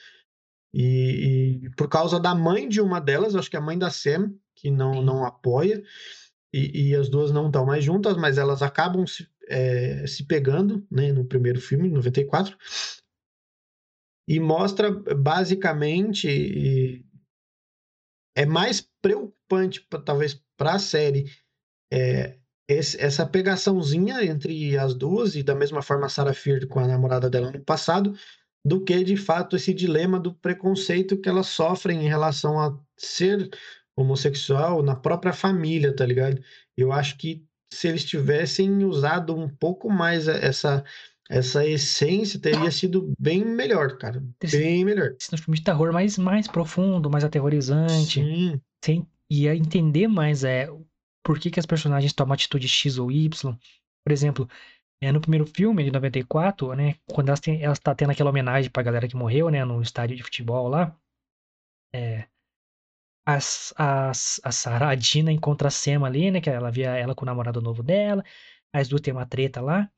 E, 0.72 1.62
e 1.64 1.70
por 1.70 1.88
causa 1.88 2.20
da 2.20 2.34
mãe 2.34 2.68
de 2.68 2.80
uma 2.80 3.00
delas, 3.00 3.34
acho 3.34 3.50
que 3.50 3.56
é 3.56 3.58
a 3.58 3.62
mãe 3.62 3.78
da 3.78 3.90
Sam, 3.90 4.32
que 4.54 4.70
não, 4.70 4.94
Sim. 4.94 5.04
não 5.04 5.24
apoia, 5.24 5.82
e, 6.52 6.88
e 6.88 6.94
as 6.94 7.08
duas 7.08 7.30
não 7.32 7.46
estão 7.46 7.66
mais 7.66 7.84
juntas, 7.84 8.16
mas 8.16 8.38
elas 8.38 8.62
acabam 8.62 9.06
se, 9.06 9.28
é, 9.48 10.06
se 10.06 10.24
pegando 10.24 10.86
né, 10.90 11.12
no 11.12 11.24
primeiro 11.24 11.60
filme, 11.60 11.88
em 11.88 11.92
94. 11.92 12.56
E 14.28 14.40
mostra 14.40 14.90
basicamente. 14.90 16.28
e 16.28 17.06
é 18.36 18.44
mais 18.44 18.86
preocupante, 19.00 19.86
talvez, 20.04 20.38
para 20.58 20.74
a 20.74 20.78
série, 20.78 21.24
é, 21.90 22.38
esse- 22.68 23.00
essa 23.00 23.24
pegaçãozinha 23.24 24.22
entre 24.24 24.76
as 24.76 24.94
duas, 24.94 25.36
e 25.36 25.42
da 25.42 25.54
mesma 25.54 25.80
forma 25.80 26.06
a 26.06 26.08
Sarah 26.08 26.34
Fear 26.34 26.66
com 26.66 26.78
a 26.80 26.86
namorada 26.86 27.30
dela 27.30 27.50
no 27.50 27.60
passado, 27.64 28.14
do 28.64 28.82
que 28.84 29.02
de 29.04 29.16
fato 29.16 29.56
esse 29.56 29.72
dilema 29.72 30.18
do 30.18 30.34
preconceito 30.34 31.16
que 31.16 31.28
elas 31.28 31.46
sofrem 31.46 32.04
em 32.04 32.08
relação 32.08 32.60
a 32.60 32.78
ser 32.98 33.48
homossexual 33.96 34.82
na 34.82 34.96
própria 34.96 35.32
família, 35.32 35.94
tá 35.94 36.04
ligado? 36.04 36.42
Eu 36.76 36.92
acho 36.92 37.16
que 37.16 37.46
se 37.72 37.88
eles 37.88 38.04
tivessem 38.04 38.84
usado 38.84 39.34
um 39.34 39.48
pouco 39.48 39.88
mais 39.88 40.28
essa 40.28 40.84
essa 41.28 41.66
essência 41.66 42.40
teria 42.40 42.70
sido 42.70 43.12
bem 43.18 43.44
melhor, 43.44 43.98
cara, 43.98 44.22
Esse- 44.42 44.58
bem 44.58 44.84
melhor. 44.84 45.14
Esse 45.18 45.34
um 45.34 45.38
filme 45.38 45.58
de 45.58 45.64
terror 45.64 45.92
mais, 45.92 46.16
mais 46.18 46.46
profundo, 46.46 47.10
mais 47.10 47.24
aterrorizante. 47.24 48.22
Sim, 48.22 48.60
Sem, 48.84 49.06
ia 49.30 49.54
entender 49.54 50.06
mais 50.06 50.44
é, 50.44 50.68
por 51.24 51.38
que, 51.38 51.50
que 51.50 51.58
as 51.58 51.66
personagens 51.66 52.12
tomam 52.12 52.34
atitude 52.34 52.68
X 52.68 52.98
ou 52.98 53.10
Y. 53.10 53.28
Por 54.04 54.12
exemplo, 54.12 54.48
é, 55.00 55.10
no 55.10 55.20
primeiro 55.20 55.46
filme, 55.46 55.82
de 55.84 55.90
94, 55.90 56.74
né? 56.74 56.94
Quando 57.10 57.28
elas, 57.28 57.40
têm, 57.40 57.62
elas 57.62 57.78
tá 57.78 57.94
tendo 57.94 58.12
aquela 58.12 58.30
homenagem 58.30 58.70
pra 58.70 58.82
galera 58.82 59.08
que 59.08 59.16
morreu, 59.16 59.50
né? 59.50 59.64
No 59.64 59.82
estádio 59.82 60.16
de 60.16 60.22
futebol 60.22 60.68
lá. 60.68 60.96
É, 61.92 62.28
as, 63.26 63.74
as, 63.76 64.40
a 64.44 64.52
Sarah, 64.52 64.90
a 64.90 64.94
Dina 64.94 65.32
encontra 65.32 65.68
a 65.68 65.70
Sema 65.70 66.06
ali, 66.06 66.30
né? 66.30 66.40
Que 66.40 66.48
ela 66.48 66.70
via 66.70 66.90
ela 66.96 67.14
com 67.14 67.24
o 67.24 67.26
namorado 67.26 67.60
novo 67.60 67.82
dela. 67.82 68.24
As 68.72 68.88
duas 68.88 69.00
têm 69.00 69.12
uma 69.12 69.26
treta 69.26 69.60
lá. 69.60 69.90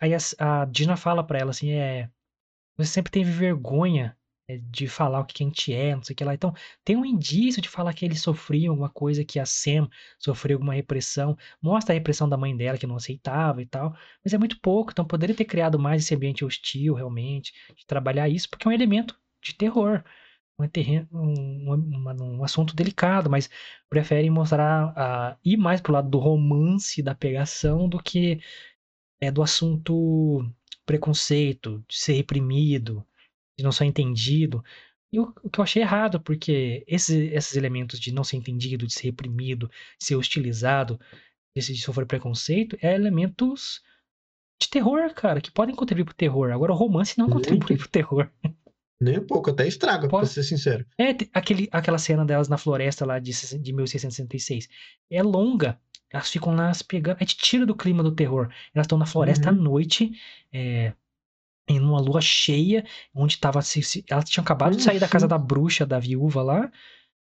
Aí 0.00 0.12
a, 0.14 0.18
a 0.38 0.64
Dina 0.66 0.96
fala 0.96 1.24
pra 1.24 1.38
ela 1.38 1.50
assim: 1.50 1.70
é. 1.72 2.10
Você 2.76 2.92
sempre 2.92 3.10
teve 3.10 3.30
vergonha 3.30 4.16
é, 4.48 4.58
de 4.58 4.88
falar 4.88 5.20
o 5.20 5.24
que 5.24 5.42
a 5.42 5.46
gente 5.46 5.72
é, 5.74 5.94
não 5.94 6.02
sei 6.02 6.14
o 6.14 6.16
que 6.16 6.24
lá. 6.24 6.34
Então, 6.34 6.54
tem 6.84 6.96
um 6.96 7.04
indício 7.04 7.60
de 7.60 7.68
falar 7.68 7.92
que 7.92 8.04
ele 8.04 8.16
sofria 8.16 8.70
alguma 8.70 8.88
coisa, 8.88 9.24
que 9.24 9.38
a 9.38 9.46
Sam 9.46 9.88
sofreu 10.18 10.56
alguma 10.56 10.74
repressão. 10.74 11.36
Mostra 11.60 11.92
a 11.94 11.98
repressão 11.98 12.28
da 12.28 12.36
mãe 12.36 12.56
dela, 12.56 12.78
que 12.78 12.86
não 12.86 12.96
aceitava 12.96 13.60
e 13.62 13.66
tal. 13.66 13.94
Mas 14.24 14.32
é 14.32 14.38
muito 14.38 14.60
pouco. 14.60 14.92
Então, 14.92 15.04
poderia 15.04 15.34
ter 15.36 15.44
criado 15.44 15.78
mais 15.78 16.02
esse 16.04 16.14
ambiente 16.14 16.44
hostil, 16.44 16.94
realmente, 16.94 17.52
de 17.76 17.84
trabalhar 17.86 18.28
isso, 18.28 18.48
porque 18.48 18.66
é 18.66 18.70
um 18.70 18.74
elemento 18.74 19.16
de 19.42 19.54
terror 19.54 20.04
um, 20.58 20.64
um, 21.12 21.74
um, 21.74 22.38
um, 22.38 22.44
assunto 22.44 22.74
delicado, 22.74 23.30
mas 23.30 23.48
preferem 23.88 24.30
mostrar 24.30 25.38
ir 25.44 25.56
mais 25.56 25.80
pro 25.80 25.92
lado 25.92 26.08
do 26.10 26.18
romance, 26.18 27.02
da 27.02 27.14
pegação, 27.14 27.88
do 27.88 28.02
que 28.02 28.40
é 29.20 29.30
do 29.30 29.42
assunto 29.42 30.48
preconceito, 30.86 31.84
de 31.88 31.98
ser 31.98 32.14
reprimido, 32.14 33.04
de 33.56 33.64
não 33.64 33.72
ser 33.72 33.84
entendido. 33.84 34.64
E 35.12 35.18
o, 35.18 35.32
o 35.42 35.50
que 35.50 35.58
eu 35.58 35.64
achei 35.64 35.82
errado, 35.82 36.20
porque 36.20 36.84
esses, 36.86 37.32
esses 37.32 37.56
elementos 37.56 37.98
de 37.98 38.12
não 38.12 38.24
ser 38.24 38.36
entendido, 38.36 38.86
de 38.86 38.92
ser 38.92 39.06
reprimido, 39.06 39.70
de 39.98 40.04
ser 40.04 40.16
hostilizado, 40.16 40.98
de, 41.56 41.62
de 41.62 41.80
sofrer 41.80 42.06
preconceito, 42.06 42.76
é 42.80 42.94
elementos 42.94 43.82
de 44.60 44.68
terror, 44.68 45.12
cara, 45.14 45.40
que 45.40 45.50
podem 45.50 45.74
contribuir 45.74 46.04
pro 46.04 46.14
terror. 46.14 46.50
Agora, 46.50 46.72
o 46.72 46.76
romance 46.76 47.18
não 47.18 47.28
contribui 47.28 47.76
pro 47.76 47.88
terror. 47.88 48.30
Nem 49.00 49.18
um 49.18 49.26
pouco, 49.26 49.50
até 49.50 49.66
estraga, 49.66 50.08
Pode... 50.08 50.26
pra 50.26 50.34
ser 50.34 50.42
sincero. 50.42 50.84
É, 50.98 51.10
aquele, 51.32 51.68
aquela 51.70 51.98
cena 51.98 52.24
delas 52.24 52.48
na 52.48 52.58
floresta 52.58 53.06
lá 53.06 53.20
de, 53.20 53.30
de 53.30 53.72
1666. 53.72 54.68
É 55.08 55.22
longa. 55.22 55.80
Elas 56.10 56.30
ficam 56.30 56.54
lá 56.54 56.72
se 56.72 56.84
pegando. 56.84 57.16
A 57.16 57.20
gente 57.20 57.36
tira 57.36 57.66
do 57.66 57.74
clima 57.74 58.02
do 58.02 58.14
terror. 58.14 58.50
Elas 58.74 58.86
estão 58.86 58.98
na 58.98 59.06
floresta 59.06 59.50
uhum. 59.50 59.58
à 59.58 59.60
noite, 59.60 60.12
é, 60.52 60.92
em 61.68 61.80
uma 61.80 62.00
lua 62.00 62.20
cheia, 62.20 62.84
onde 63.14 63.38
tava. 63.38 63.60
Se, 63.62 63.82
se, 63.82 64.04
elas 64.08 64.28
tinham 64.28 64.42
acabado 64.42 64.72
uhum. 64.72 64.78
de 64.78 64.84
sair 64.84 64.98
da 64.98 65.08
casa 65.08 65.28
da 65.28 65.38
bruxa, 65.38 65.84
da 65.86 65.98
viúva 65.98 66.42
lá. 66.42 66.70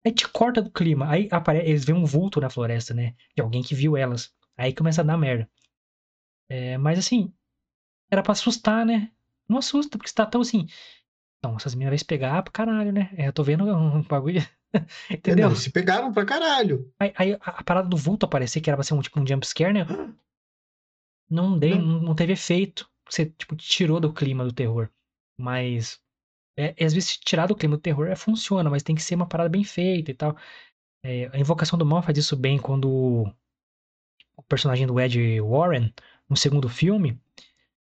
Aí 0.04 0.12
te 0.12 0.28
corta 0.28 0.60
do 0.60 0.70
clima. 0.70 1.08
Aí 1.08 1.28
aparece, 1.30 1.68
eles 1.68 1.84
veem 1.84 1.98
um 1.98 2.04
vulto 2.04 2.40
na 2.40 2.50
floresta, 2.50 2.92
né? 2.92 3.14
De 3.36 3.42
alguém 3.42 3.62
que 3.62 3.74
viu 3.74 3.96
elas. 3.96 4.34
Aí 4.56 4.74
começa 4.74 5.00
a 5.00 5.04
dar 5.04 5.16
merda. 5.16 5.48
É, 6.48 6.76
mas 6.76 6.98
assim, 6.98 7.32
era 8.10 8.22
para 8.22 8.32
assustar, 8.32 8.84
né? 8.84 9.10
Não 9.48 9.58
assusta, 9.58 9.96
porque 9.96 10.08
você 10.08 10.14
tá 10.14 10.26
tão 10.26 10.40
assim. 10.40 10.66
Então, 11.38 11.56
essas 11.56 11.74
meninas 11.74 11.92
vão 11.92 11.98
se 11.98 12.04
pegar 12.04 12.42
pra 12.42 12.52
caralho, 12.52 12.92
né? 12.92 13.10
É, 13.16 13.26
eu 13.28 13.32
tô 13.32 13.42
vendo 13.42 13.64
um 13.64 14.02
bagulho. 14.02 14.40
Entendeu? 15.10 15.48
Não, 15.48 15.56
se 15.56 15.70
pegaram 15.70 16.12
pra 16.12 16.24
caralho. 16.24 16.92
Aí, 16.98 17.12
aí, 17.16 17.38
a 17.40 17.62
parada 17.62 17.88
do 17.88 17.96
vulto 17.96 18.26
aparecer, 18.26 18.60
que 18.60 18.70
era 18.70 18.76
pra 18.76 18.84
ser 18.84 18.94
um 18.94 19.00
tipo 19.00 19.20
um 19.20 19.26
jumpscare, 19.26 19.72
né? 19.72 19.86
Não, 21.30 21.58
dei, 21.58 21.78
não. 21.78 22.02
não 22.02 22.14
teve 22.14 22.34
efeito. 22.34 22.86
Você, 23.08 23.24
tipo, 23.24 23.56
tirou 23.56 23.98
do 23.98 24.12
clima 24.12 24.44
do 24.44 24.52
terror. 24.52 24.90
Mas. 25.40 25.98
É, 26.58 26.74
às 26.84 26.92
vezes, 26.92 27.16
tirar 27.16 27.46
do 27.46 27.56
clima 27.56 27.74
do 27.74 27.80
terror 27.80 28.06
é, 28.06 28.14
funciona, 28.14 28.68
mas 28.68 28.82
tem 28.82 28.94
que 28.94 29.02
ser 29.02 29.14
uma 29.14 29.26
parada 29.26 29.48
bem 29.48 29.64
feita 29.64 30.10
e 30.10 30.14
tal. 30.14 30.36
É, 31.02 31.30
a 31.32 31.38
Invocação 31.38 31.78
do 31.78 31.86
Mal 31.86 32.02
faz 32.02 32.18
isso 32.18 32.36
bem 32.36 32.58
quando 32.58 33.24
o 34.36 34.42
personagem 34.46 34.86
do 34.86 35.00
Ed 35.00 35.40
Warren, 35.40 35.90
no 36.28 36.36
segundo 36.36 36.68
filme, 36.68 37.18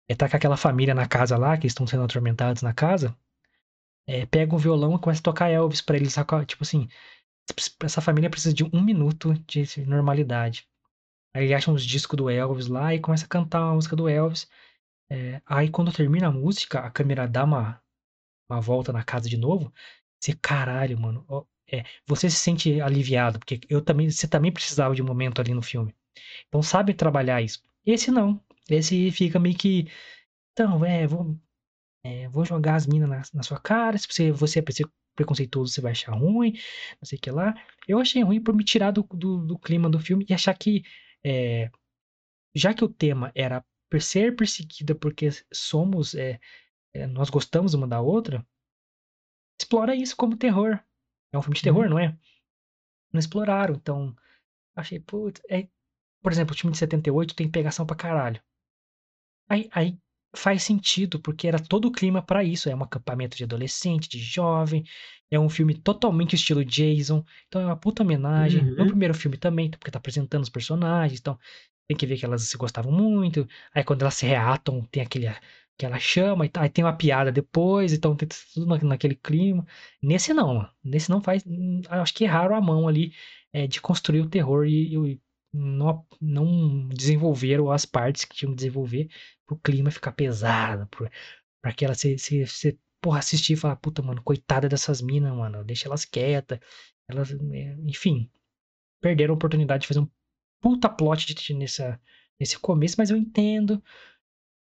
é 0.08 0.14
tá 0.16 0.28
com 0.28 0.36
aquela 0.36 0.56
família 0.56 0.92
na 0.92 1.06
casa 1.06 1.38
lá, 1.38 1.56
que 1.56 1.68
estão 1.68 1.86
sendo 1.86 2.02
atormentados 2.02 2.62
na 2.62 2.72
casa 2.72 3.16
é, 4.06 4.26
pega 4.26 4.54
um 4.54 4.58
violão 4.58 4.94
e 4.94 5.00
começa 5.00 5.20
a 5.20 5.24
tocar 5.24 5.50
Elvis 5.50 5.80
para 5.80 5.96
eles. 5.96 6.14
Tipo 6.46 6.62
assim, 6.62 6.88
essa 7.82 8.00
família 8.00 8.30
precisa 8.30 8.54
de 8.54 8.64
um 8.64 8.82
minuto 8.82 9.34
de 9.46 9.64
normalidade. 9.86 10.68
Aí 11.34 11.44
ele 11.44 11.54
acha 11.54 11.70
uns 11.70 11.84
discos 11.84 12.16
do 12.16 12.30
Elvis 12.30 12.66
lá 12.66 12.94
e 12.94 13.00
começa 13.00 13.24
a 13.26 13.28
cantar 13.28 13.62
uma 13.64 13.74
música 13.74 13.96
do 13.96 14.08
Elvis. 14.08 14.48
É, 15.10 15.40
aí 15.46 15.70
quando 15.70 15.92
termina 15.92 16.28
a 16.28 16.32
música, 16.32 16.80
a 16.80 16.90
câmera 16.90 17.28
dá 17.28 17.44
uma, 17.44 17.80
uma 18.48 18.60
volta 18.60 18.92
na 18.92 19.04
casa 19.04 19.28
de 19.28 19.36
novo. 19.36 19.72
Você, 20.20 20.34
caralho, 20.34 20.98
mano. 20.98 21.24
Ó, 21.28 21.44
é, 21.70 21.84
você 22.06 22.30
se 22.30 22.36
sente 22.36 22.80
aliviado, 22.80 23.38
porque 23.38 23.60
eu 23.68 23.82
também, 23.82 24.10
você 24.10 24.28
também 24.28 24.52
precisava 24.52 24.94
de 24.94 25.02
um 25.02 25.06
momento 25.06 25.40
ali 25.40 25.52
no 25.54 25.62
filme. 25.62 25.94
Então 26.48 26.62
sabe 26.62 26.94
trabalhar 26.94 27.42
isso. 27.42 27.62
Esse 27.84 28.10
não. 28.10 28.40
Esse 28.68 29.10
fica 29.12 29.38
meio 29.38 29.56
que. 29.56 29.88
Então, 30.52 30.84
é, 30.84 31.06
vou, 31.06 31.38
é, 32.06 32.28
vou 32.28 32.44
jogar 32.44 32.76
as 32.76 32.86
minas 32.86 33.08
na, 33.08 33.22
na, 33.34 33.42
sua 33.42 33.60
cara. 33.60 33.98
Se 33.98 34.06
você, 34.06 34.30
você 34.30 34.60
é 34.60 34.86
preconceituoso, 35.16 35.72
você 35.72 35.80
vai 35.80 35.92
achar 35.92 36.12
ruim. 36.12 36.52
Não 37.00 37.04
sei 37.04 37.18
o 37.18 37.20
que 37.20 37.30
lá. 37.30 37.54
Eu 37.88 37.98
achei 37.98 38.22
ruim 38.22 38.40
por 38.42 38.54
me 38.54 38.64
tirar 38.64 38.92
do, 38.92 39.02
do, 39.02 39.44
do 39.44 39.58
clima 39.58 39.90
do 39.90 39.98
filme 39.98 40.24
e 40.28 40.34
achar 40.34 40.56
que. 40.56 40.84
É, 41.24 41.70
já 42.54 42.72
que 42.72 42.84
o 42.84 42.88
tema 42.88 43.32
era 43.34 43.64
ser 44.00 44.36
perseguida 44.36 44.94
porque 44.94 45.28
somos. 45.52 46.14
É, 46.14 46.38
é, 46.94 47.06
nós 47.06 47.28
gostamos 47.28 47.74
uma 47.74 47.88
da 47.88 48.00
outra. 48.00 48.46
Explora 49.60 49.96
isso 49.96 50.16
como 50.16 50.36
terror. 50.36 50.78
É 51.32 51.38
um 51.38 51.42
filme 51.42 51.56
de 51.56 51.62
terror, 51.62 51.84
uhum. 51.84 51.90
não 51.90 51.98
é? 51.98 52.16
Não 53.12 53.18
exploraram. 53.18 53.74
Então. 53.74 54.14
Achei, 54.76 55.00
putz. 55.00 55.40
É, 55.50 55.68
por 56.22 56.30
exemplo, 56.30 56.52
o 56.52 56.56
time 56.56 56.72
de 56.72 56.78
78 56.78 57.34
tem 57.34 57.50
pegação 57.50 57.86
pra 57.86 57.96
caralho. 57.96 58.40
Aí, 59.48 59.68
aí 59.72 59.98
faz 60.36 60.62
sentido, 60.62 61.18
porque 61.18 61.48
era 61.48 61.58
todo 61.58 61.86
o 61.88 61.92
clima 61.92 62.22
para 62.22 62.44
isso. 62.44 62.68
É 62.68 62.74
um 62.76 62.82
acampamento 62.82 63.36
de 63.36 63.44
adolescente, 63.44 64.08
de 64.08 64.18
jovem. 64.18 64.84
É 65.30 65.38
um 65.38 65.48
filme 65.48 65.74
totalmente 65.74 66.34
estilo 66.34 66.64
Jason. 66.64 67.24
Então 67.48 67.60
é 67.60 67.66
uma 67.66 67.76
puta 67.76 68.02
homenagem. 68.02 68.62
Uhum. 68.62 68.76
No 68.76 68.86
primeiro 68.86 69.14
filme 69.14 69.36
também, 69.36 69.70
porque 69.70 69.90
tá 69.90 69.98
apresentando 69.98 70.42
os 70.42 70.50
personagens. 70.50 71.20
Então 71.20 71.38
tem 71.88 71.96
que 71.96 72.06
ver 72.06 72.16
que 72.18 72.24
elas 72.24 72.42
se 72.42 72.56
gostavam 72.56 72.92
muito. 72.92 73.48
Aí 73.74 73.84
quando 73.84 74.02
elas 74.02 74.14
se 74.14 74.26
reatam, 74.26 74.82
tem 74.90 75.02
aquele 75.02 75.28
que 75.78 75.84
ela 75.84 75.98
chama 75.98 76.48
aí 76.54 76.70
tem 76.70 76.84
uma 76.84 76.96
piada 76.96 77.30
depois, 77.30 77.92
então 77.92 78.16
tem 78.16 78.28
tudo 78.54 78.66
naquele 78.86 79.14
clima. 79.14 79.66
Nesse 80.02 80.32
não, 80.32 80.68
nesse 80.82 81.10
não 81.10 81.20
faz. 81.20 81.44
Hum, 81.46 81.82
acho 81.88 82.14
que 82.14 82.24
erraram 82.24 82.56
a 82.56 82.60
mão 82.60 82.88
ali 82.88 83.12
é, 83.52 83.66
de 83.66 83.80
construir 83.80 84.20
o 84.20 84.28
terror 84.28 84.66
e, 84.66 84.94
e 84.94 85.20
não, 85.52 86.04
não 86.20 86.88
desenvolveram 86.88 87.70
as 87.70 87.84
partes 87.86 88.24
que 88.24 88.36
tinham 88.36 88.52
que 88.52 88.56
desenvolver 88.56 89.08
pro 89.46 89.56
clima 89.58 89.90
ficar 89.90 90.12
pesado, 90.12 90.86
pro, 90.88 91.08
pra 91.62 91.72
que 91.72 91.84
ela 91.84 91.94
se, 91.94 92.18
se, 92.18 92.46
se 92.46 92.78
porra, 93.00 93.18
assistir 93.20 93.54
e 93.54 93.56
falar, 93.56 93.76
puta, 93.76 94.02
mano, 94.02 94.22
coitada 94.22 94.68
dessas 94.68 95.00
minas, 95.00 95.34
mano, 95.34 95.64
deixa 95.64 95.88
elas 95.88 96.04
quietas. 96.04 96.58
Elas, 97.08 97.30
é, 97.32 97.76
enfim, 97.84 98.30
perderam 99.00 99.34
a 99.34 99.36
oportunidade 99.36 99.82
de 99.82 99.88
fazer 99.88 100.00
um 100.00 100.10
puta 100.60 100.88
plot 100.88 101.34
de, 101.34 101.54
nessa, 101.54 102.00
nesse 102.38 102.58
começo, 102.58 102.96
mas 102.98 103.10
eu 103.10 103.16
entendo. 103.16 103.82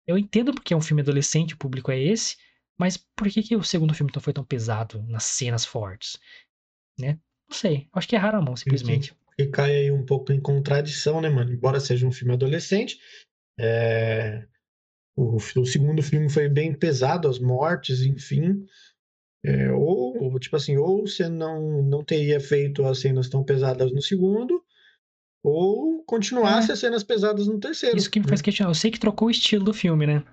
Eu 0.06 0.16
entendo 0.18 0.52
porque 0.52 0.74
é 0.74 0.76
um 0.76 0.80
filme 0.80 1.02
adolescente, 1.02 1.54
o 1.54 1.58
público 1.58 1.90
é 1.90 2.00
esse, 2.00 2.36
mas 2.78 2.96
por 2.96 3.28
que, 3.28 3.42
que 3.42 3.54
o 3.54 3.62
segundo 3.62 3.94
filme 3.94 4.10
não 4.14 4.22
foi 4.22 4.32
tão 4.32 4.44
pesado 4.44 5.02
nas 5.02 5.24
cenas 5.24 5.64
fortes? 5.64 6.18
Né? 6.98 7.18
Não 7.48 7.56
sei, 7.56 7.88
acho 7.92 8.08
que 8.08 8.16
erraram 8.16 8.38
a 8.38 8.42
mão, 8.42 8.56
simplesmente 8.56 9.14
que 9.40 9.50
cai 9.50 9.74
aí 9.74 9.90
um 9.90 10.04
pouco 10.04 10.32
em 10.32 10.40
contradição, 10.40 11.20
né, 11.20 11.28
mano? 11.28 11.52
Embora 11.52 11.80
seja 11.80 12.06
um 12.06 12.12
filme 12.12 12.34
adolescente, 12.34 12.98
é... 13.58 14.46
o, 15.20 15.36
o, 15.36 15.66
segundo 15.66 16.02
filme 16.02 16.28
foi 16.30 16.48
bem 16.48 16.72
pesado, 16.72 17.28
as 17.28 17.38
mortes, 17.38 18.02
enfim. 18.02 18.64
É, 19.44 19.70
ou, 19.72 20.38
tipo 20.38 20.56
assim, 20.56 20.76
ou 20.76 21.06
você 21.06 21.28
não, 21.28 21.82
não 21.82 22.04
teria 22.04 22.40
feito 22.40 22.84
as 22.84 22.98
cenas 22.98 23.28
tão 23.28 23.42
pesadas 23.42 23.92
no 23.92 24.02
segundo, 24.02 24.62
ou 25.42 26.02
continuasse 26.04 26.70
é. 26.70 26.74
as 26.74 26.78
cenas 26.78 27.02
pesadas 27.02 27.46
no 27.46 27.58
terceiro. 27.58 27.96
Isso 27.96 28.10
que 28.10 28.18
me 28.18 28.26
né? 28.26 28.30
faz 28.30 28.42
questionar. 28.42 28.70
Eu 28.70 28.74
sei 28.74 28.90
que 28.90 29.00
trocou 29.00 29.28
o 29.28 29.30
estilo 29.30 29.64
do 29.64 29.74
filme, 29.74 30.06
né? 30.06 30.24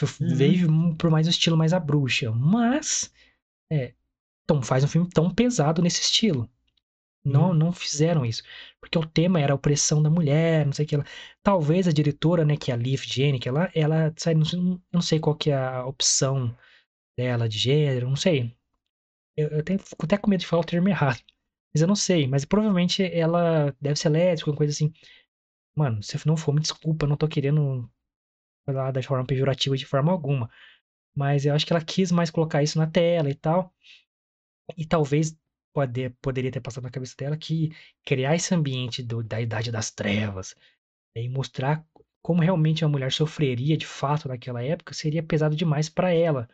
Uhum. 0.00 0.34
Veio 0.34 0.94
por 0.96 1.10
mais 1.10 1.26
um 1.26 1.30
estilo 1.30 1.56
mais 1.56 1.72
a 1.72 1.80
bruxa. 1.80 2.32
Mas. 2.32 3.10
É, 3.70 3.94
então 4.44 4.62
faz 4.62 4.84
um 4.84 4.88
filme 4.88 5.08
tão 5.08 5.30
pesado 5.30 5.80
nesse 5.80 6.02
estilo. 6.02 6.48
Não, 7.24 7.50
hum. 7.50 7.54
não 7.54 7.72
fizeram 7.72 8.24
isso. 8.24 8.42
Porque 8.80 8.98
o 8.98 9.06
tema 9.06 9.40
era 9.40 9.52
a 9.52 9.56
opressão 9.56 10.02
da 10.02 10.10
mulher, 10.10 10.66
não 10.66 10.72
sei 10.72 10.84
o 10.84 10.88
que. 10.88 10.94
Ela... 10.96 11.04
Talvez 11.42 11.88
a 11.88 11.92
diretora, 11.92 12.44
né, 12.44 12.56
que 12.56 12.70
é 12.70 12.74
a 12.74 12.76
Leaf 12.76 13.04
Jane, 13.06 13.40
ela, 13.44 13.70
ela 13.74 14.14
sabe, 14.16 14.40
não, 14.56 14.80
não 14.92 15.00
sei 15.00 15.18
qual 15.20 15.36
que 15.36 15.50
é 15.50 15.54
a 15.56 15.86
opção 15.86 16.56
dela 17.16 17.48
de 17.48 17.58
gênero, 17.58 18.08
não 18.08 18.16
sei. 18.16 18.54
Eu, 19.36 19.48
eu 19.48 19.64
tenho 19.64 19.80
até 20.02 20.18
com 20.18 20.30
medo 20.30 20.40
de 20.40 20.46
falar 20.46 20.62
o 20.62 20.66
termo 20.66 20.88
errado. 20.88 21.20
Mas 21.74 21.82
eu 21.82 21.88
não 21.88 21.96
sei. 21.96 22.26
Mas 22.28 22.44
provavelmente 22.44 23.02
ela 23.02 23.74
deve 23.80 23.96
ser 23.98 24.08
lésbica, 24.10 24.50
alguma 24.50 24.58
coisa 24.58 24.72
assim. 24.72 24.92
Mano, 25.76 26.02
se 26.02 26.26
não 26.26 26.36
for, 26.36 26.54
me 26.54 26.60
desculpa, 26.60 27.06
não 27.06 27.16
tô 27.16 27.28
querendo 27.28 27.90
falar 28.66 28.92
da 28.92 29.02
forma 29.02 29.26
pejorativa 29.26 29.76
de 29.76 29.86
forma 29.86 30.12
alguma. 30.12 30.50
Mas 31.16 31.46
eu 31.46 31.54
acho 31.54 31.66
que 31.66 31.72
ela 31.72 31.84
quis 31.84 32.12
mais 32.12 32.30
colocar 32.30 32.62
isso 32.62 32.78
na 32.78 32.86
tela 32.86 33.30
e 33.30 33.34
tal. 33.34 33.74
E 34.76 34.86
talvez 34.86 35.36
pode, 35.74 36.08
poderia 36.22 36.50
ter 36.52 36.60
passado 36.60 36.84
na 36.84 36.90
cabeça 36.90 37.14
dela 37.18 37.36
que 37.36 37.70
criar 38.04 38.36
esse 38.36 38.54
ambiente 38.54 39.02
do, 39.02 39.22
da 39.22 39.40
Idade 39.40 39.72
das 39.72 39.90
Trevas 39.90 40.54
e 41.14 41.28
mostrar 41.28 41.84
como 42.22 42.40
realmente 42.40 42.84
uma 42.84 42.92
mulher 42.92 43.12
sofreria 43.12 43.76
de 43.76 43.86
fato 43.86 44.28
naquela 44.28 44.62
época 44.62 44.94
seria 44.94 45.22
pesado 45.22 45.54
demais 45.56 45.88
para 45.88 46.12
ela. 46.12 46.48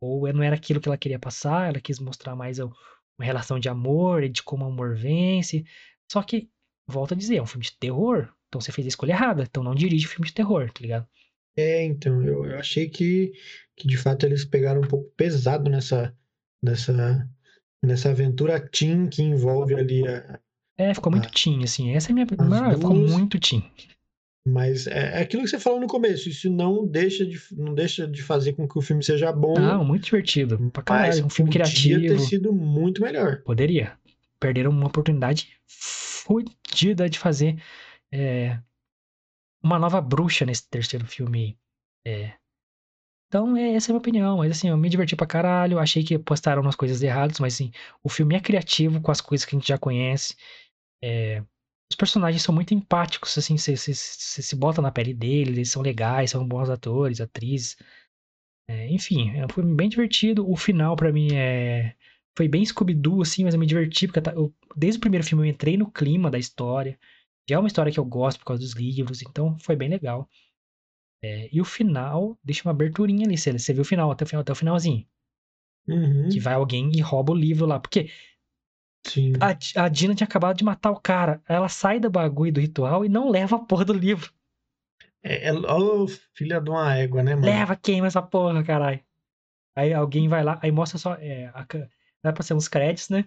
Ou 0.00 0.30
não 0.32 0.42
era 0.42 0.56
aquilo 0.56 0.80
que 0.80 0.88
ela 0.88 0.98
queria 0.98 1.18
passar, 1.18 1.68
ela 1.68 1.80
quis 1.80 2.00
mostrar 2.00 2.34
mais 2.34 2.58
uma 2.58 2.74
relação 3.20 3.58
de 3.60 3.68
amor 3.68 4.24
e 4.24 4.28
de 4.28 4.42
como 4.42 4.64
o 4.64 4.68
amor 4.68 4.96
vence. 4.96 5.64
Só 6.10 6.22
que, 6.22 6.50
volto 6.86 7.14
a 7.14 7.16
dizer, 7.16 7.36
é 7.36 7.42
um 7.42 7.46
filme 7.46 7.64
de 7.64 7.78
terror. 7.78 8.28
Então 8.48 8.60
você 8.60 8.72
fez 8.72 8.86
a 8.86 8.88
escolha 8.88 9.12
errada. 9.12 9.44
Então 9.44 9.62
não 9.62 9.74
dirige 9.74 10.08
filme 10.08 10.26
de 10.26 10.34
terror, 10.34 10.70
tá 10.72 10.80
ligado? 10.80 11.06
É, 11.56 11.84
então, 11.84 12.20
eu, 12.22 12.44
eu 12.44 12.58
achei 12.58 12.88
que, 12.88 13.32
que 13.76 13.86
de 13.86 13.96
fato 13.96 14.26
eles 14.26 14.44
pegaram 14.44 14.80
um 14.80 14.88
pouco 14.88 15.08
pesado 15.16 15.70
nessa, 15.70 16.16
nessa, 16.60 16.92
nessa 17.84 18.10
aventura 18.10 18.58
teen 18.60 19.08
que 19.08 19.22
envolve 19.22 19.74
ali 19.74 20.06
a. 20.06 20.38
É, 20.76 20.92
ficou 20.92 21.12
muito 21.12 21.30
teen, 21.30 21.62
assim. 21.62 21.94
Essa 21.94 22.08
é 22.08 22.12
a 22.12 22.14
minha. 22.14 22.26
As 22.38 22.48
Mano, 22.48 22.74
ficou 22.76 22.94
duas- 22.94 23.10
muito 23.12 23.38
teen. 23.38 23.62
Mas 24.46 24.86
é, 24.86 25.18
é 25.18 25.22
aquilo 25.22 25.42
que 25.42 25.48
você 25.48 25.58
falou 25.58 25.80
no 25.80 25.86
começo, 25.86 26.28
isso 26.28 26.50
não 26.50 26.86
deixa 26.86 27.24
de, 27.24 27.40
não 27.52 27.74
deixa 27.74 28.06
de 28.06 28.22
fazer 28.22 28.52
com 28.52 28.68
que 28.68 28.78
o 28.78 28.82
filme 28.82 29.02
seja 29.02 29.32
bom, 29.32 29.54
Não, 29.54 29.82
muito 29.82 30.04
divertido. 30.04 30.58
Pra 30.70 30.82
caralho. 30.82 31.24
Um 31.24 31.30
filme 31.30 31.50
criativo. 31.50 32.00
ter 32.02 32.18
sido 32.18 32.52
muito 32.52 33.00
melhor. 33.00 33.40
Poderia. 33.42 33.96
Perderam 34.38 34.70
uma 34.70 34.86
oportunidade 34.86 35.48
fodida 35.66 37.08
de 37.08 37.18
fazer 37.18 37.56
é, 38.12 38.58
uma 39.62 39.78
nova 39.78 40.00
bruxa 40.02 40.44
nesse 40.44 40.68
terceiro 40.68 41.06
filme. 41.06 41.56
É. 42.06 42.32
Então, 43.34 43.56
é, 43.56 43.74
essa 43.74 43.90
é 43.90 43.90
a 43.90 43.94
minha 43.94 43.98
opinião. 43.98 44.36
Mas 44.38 44.52
assim, 44.52 44.68
eu 44.68 44.76
me 44.76 44.88
diverti 44.88 45.16
pra 45.16 45.26
caralho. 45.26 45.80
Achei 45.80 46.04
que 46.04 46.16
postaram 46.18 46.62
umas 46.62 46.76
coisas 46.76 47.02
erradas, 47.02 47.40
mas 47.40 47.54
assim, 47.54 47.72
o 48.02 48.08
filme 48.08 48.36
é 48.36 48.40
criativo 48.40 49.00
com 49.00 49.10
as 49.10 49.20
coisas 49.20 49.44
que 49.44 49.56
a 49.56 49.58
gente 49.58 49.68
já 49.68 49.76
conhece. 49.76 50.36
É, 51.02 51.42
os 51.90 51.96
personagens 51.96 52.42
são 52.42 52.54
muito 52.54 52.74
empáticos, 52.74 53.36
assim, 53.38 53.56
você 53.58 53.76
se 53.94 54.56
bota 54.56 54.82
na 54.82 54.92
pele 54.92 55.14
deles, 55.14 55.56
eles 55.56 55.70
são 55.70 55.82
legais, 55.82 56.30
são 56.30 56.46
bons 56.46 56.70
atores, 56.70 57.20
atrizes. 57.20 57.76
É, 58.68 58.88
enfim, 58.90 59.30
é 59.36 59.46
filme 59.52 59.74
bem 59.74 59.88
divertido. 59.88 60.48
O 60.50 60.56
final, 60.56 60.96
pra 60.96 61.12
mim, 61.12 61.28
é 61.34 61.94
foi 62.36 62.48
bem 62.48 62.64
Scooby-Doo, 62.64 63.22
assim, 63.22 63.44
mas 63.44 63.54
eu 63.54 63.60
me 63.60 63.66
diverti, 63.66 64.08
porque 64.08 64.20
eu- 64.30 64.52
desde 64.76 64.98
o 64.98 65.00
primeiro 65.00 65.24
filme 65.26 65.46
eu 65.46 65.50
entrei 65.50 65.76
no 65.76 65.90
clima 65.90 66.30
da 66.30 66.38
história. 66.38 66.98
Já 67.48 67.56
é 67.56 67.58
uma 67.58 67.68
história 67.68 67.92
que 67.92 68.00
eu 68.00 68.04
gosto 68.04 68.38
por 68.40 68.46
causa 68.46 68.62
dos 68.62 68.72
livros, 68.74 69.22
então 69.22 69.56
foi 69.60 69.76
bem 69.76 69.88
legal. 69.88 70.28
É, 71.24 71.48
e 71.50 71.60
o 71.60 71.64
final 71.64 72.38
deixa 72.44 72.66
uma 72.68 72.72
aberturinha 72.72 73.26
ali, 73.26 73.38
você, 73.38 73.50
você 73.52 73.72
viu 73.72 73.82
o 73.82 73.84
final, 73.84 74.10
até 74.10 74.24
o 74.24 74.28
final, 74.28 74.42
até 74.42 74.52
o 74.52 74.56
finalzinho. 74.56 75.06
Uhum, 75.88 76.28
Que 76.30 76.38
vai 76.40 76.54
alguém 76.54 76.90
e 76.94 77.00
rouba 77.00 77.32
o 77.32 77.36
livro 77.36 77.66
lá. 77.66 77.78
Porque 77.80 78.10
sim. 79.06 79.32
a, 79.40 79.84
a 79.84 79.88
Dina 79.88 80.14
tinha 80.14 80.26
acabado 80.26 80.56
de 80.56 80.64
matar 80.64 80.90
o 80.90 81.00
cara. 81.00 81.42
Ela 81.48 81.68
sai 81.68 81.98
do 82.00 82.10
bagulho 82.10 82.52
do 82.52 82.60
ritual 82.60 83.04
e 83.04 83.08
não 83.08 83.30
leva 83.30 83.56
a 83.56 83.58
porra 83.58 83.84
do 83.84 83.92
livro. 83.92 84.32
É, 85.22 85.48
é, 85.48 85.52
ó, 85.52 86.06
filha 86.34 86.60
de 86.60 86.70
uma 86.70 86.94
égua, 86.94 87.22
né, 87.22 87.34
mano? 87.34 87.46
Leva, 87.46 87.76
queima 87.76 88.06
essa 88.06 88.22
porra, 88.22 88.62
caralho. 88.62 89.02
Aí 89.76 89.92
alguém 89.94 90.28
vai 90.28 90.44
lá, 90.44 90.58
aí 90.62 90.72
mostra 90.72 90.98
só. 90.98 91.14
É, 91.14 91.46
a, 91.48 91.66
vai 92.22 92.32
pra 92.32 92.42
ser 92.42 92.54
uns 92.54 92.68
créditos, 92.68 93.10
né? 93.10 93.24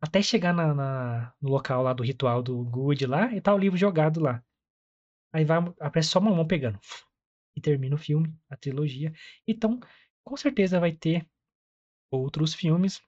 Até 0.00 0.22
chegar 0.22 0.52
na, 0.54 0.74
na- 0.74 1.34
no 1.40 1.50
local 1.50 1.82
lá 1.82 1.92
do 1.92 2.02
ritual 2.02 2.42
do 2.42 2.62
Good 2.64 3.06
lá 3.06 3.32
e 3.34 3.40
tá 3.40 3.54
o 3.54 3.58
livro 3.58 3.78
jogado 3.78 4.20
lá. 4.20 4.42
Aí 5.32 5.44
vai, 5.44 5.58
aparece 5.80 6.10
só 6.10 6.18
uma 6.18 6.34
mão 6.34 6.46
pegando. 6.46 6.78
E 7.56 7.60
termina 7.60 7.94
o 7.96 7.98
filme, 7.98 8.34
a 8.50 8.56
trilogia. 8.56 9.12
Então, 9.46 9.80
com 10.24 10.36
certeza 10.36 10.80
vai 10.80 10.92
ter 10.92 11.26
outros 12.10 12.54
filmes, 12.54 13.00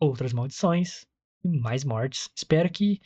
outras 0.00 0.32
maldições 0.32 1.06
e 1.44 1.48
mais 1.48 1.84
mortes. 1.84 2.30
Espero 2.36 2.70
que 2.70 3.00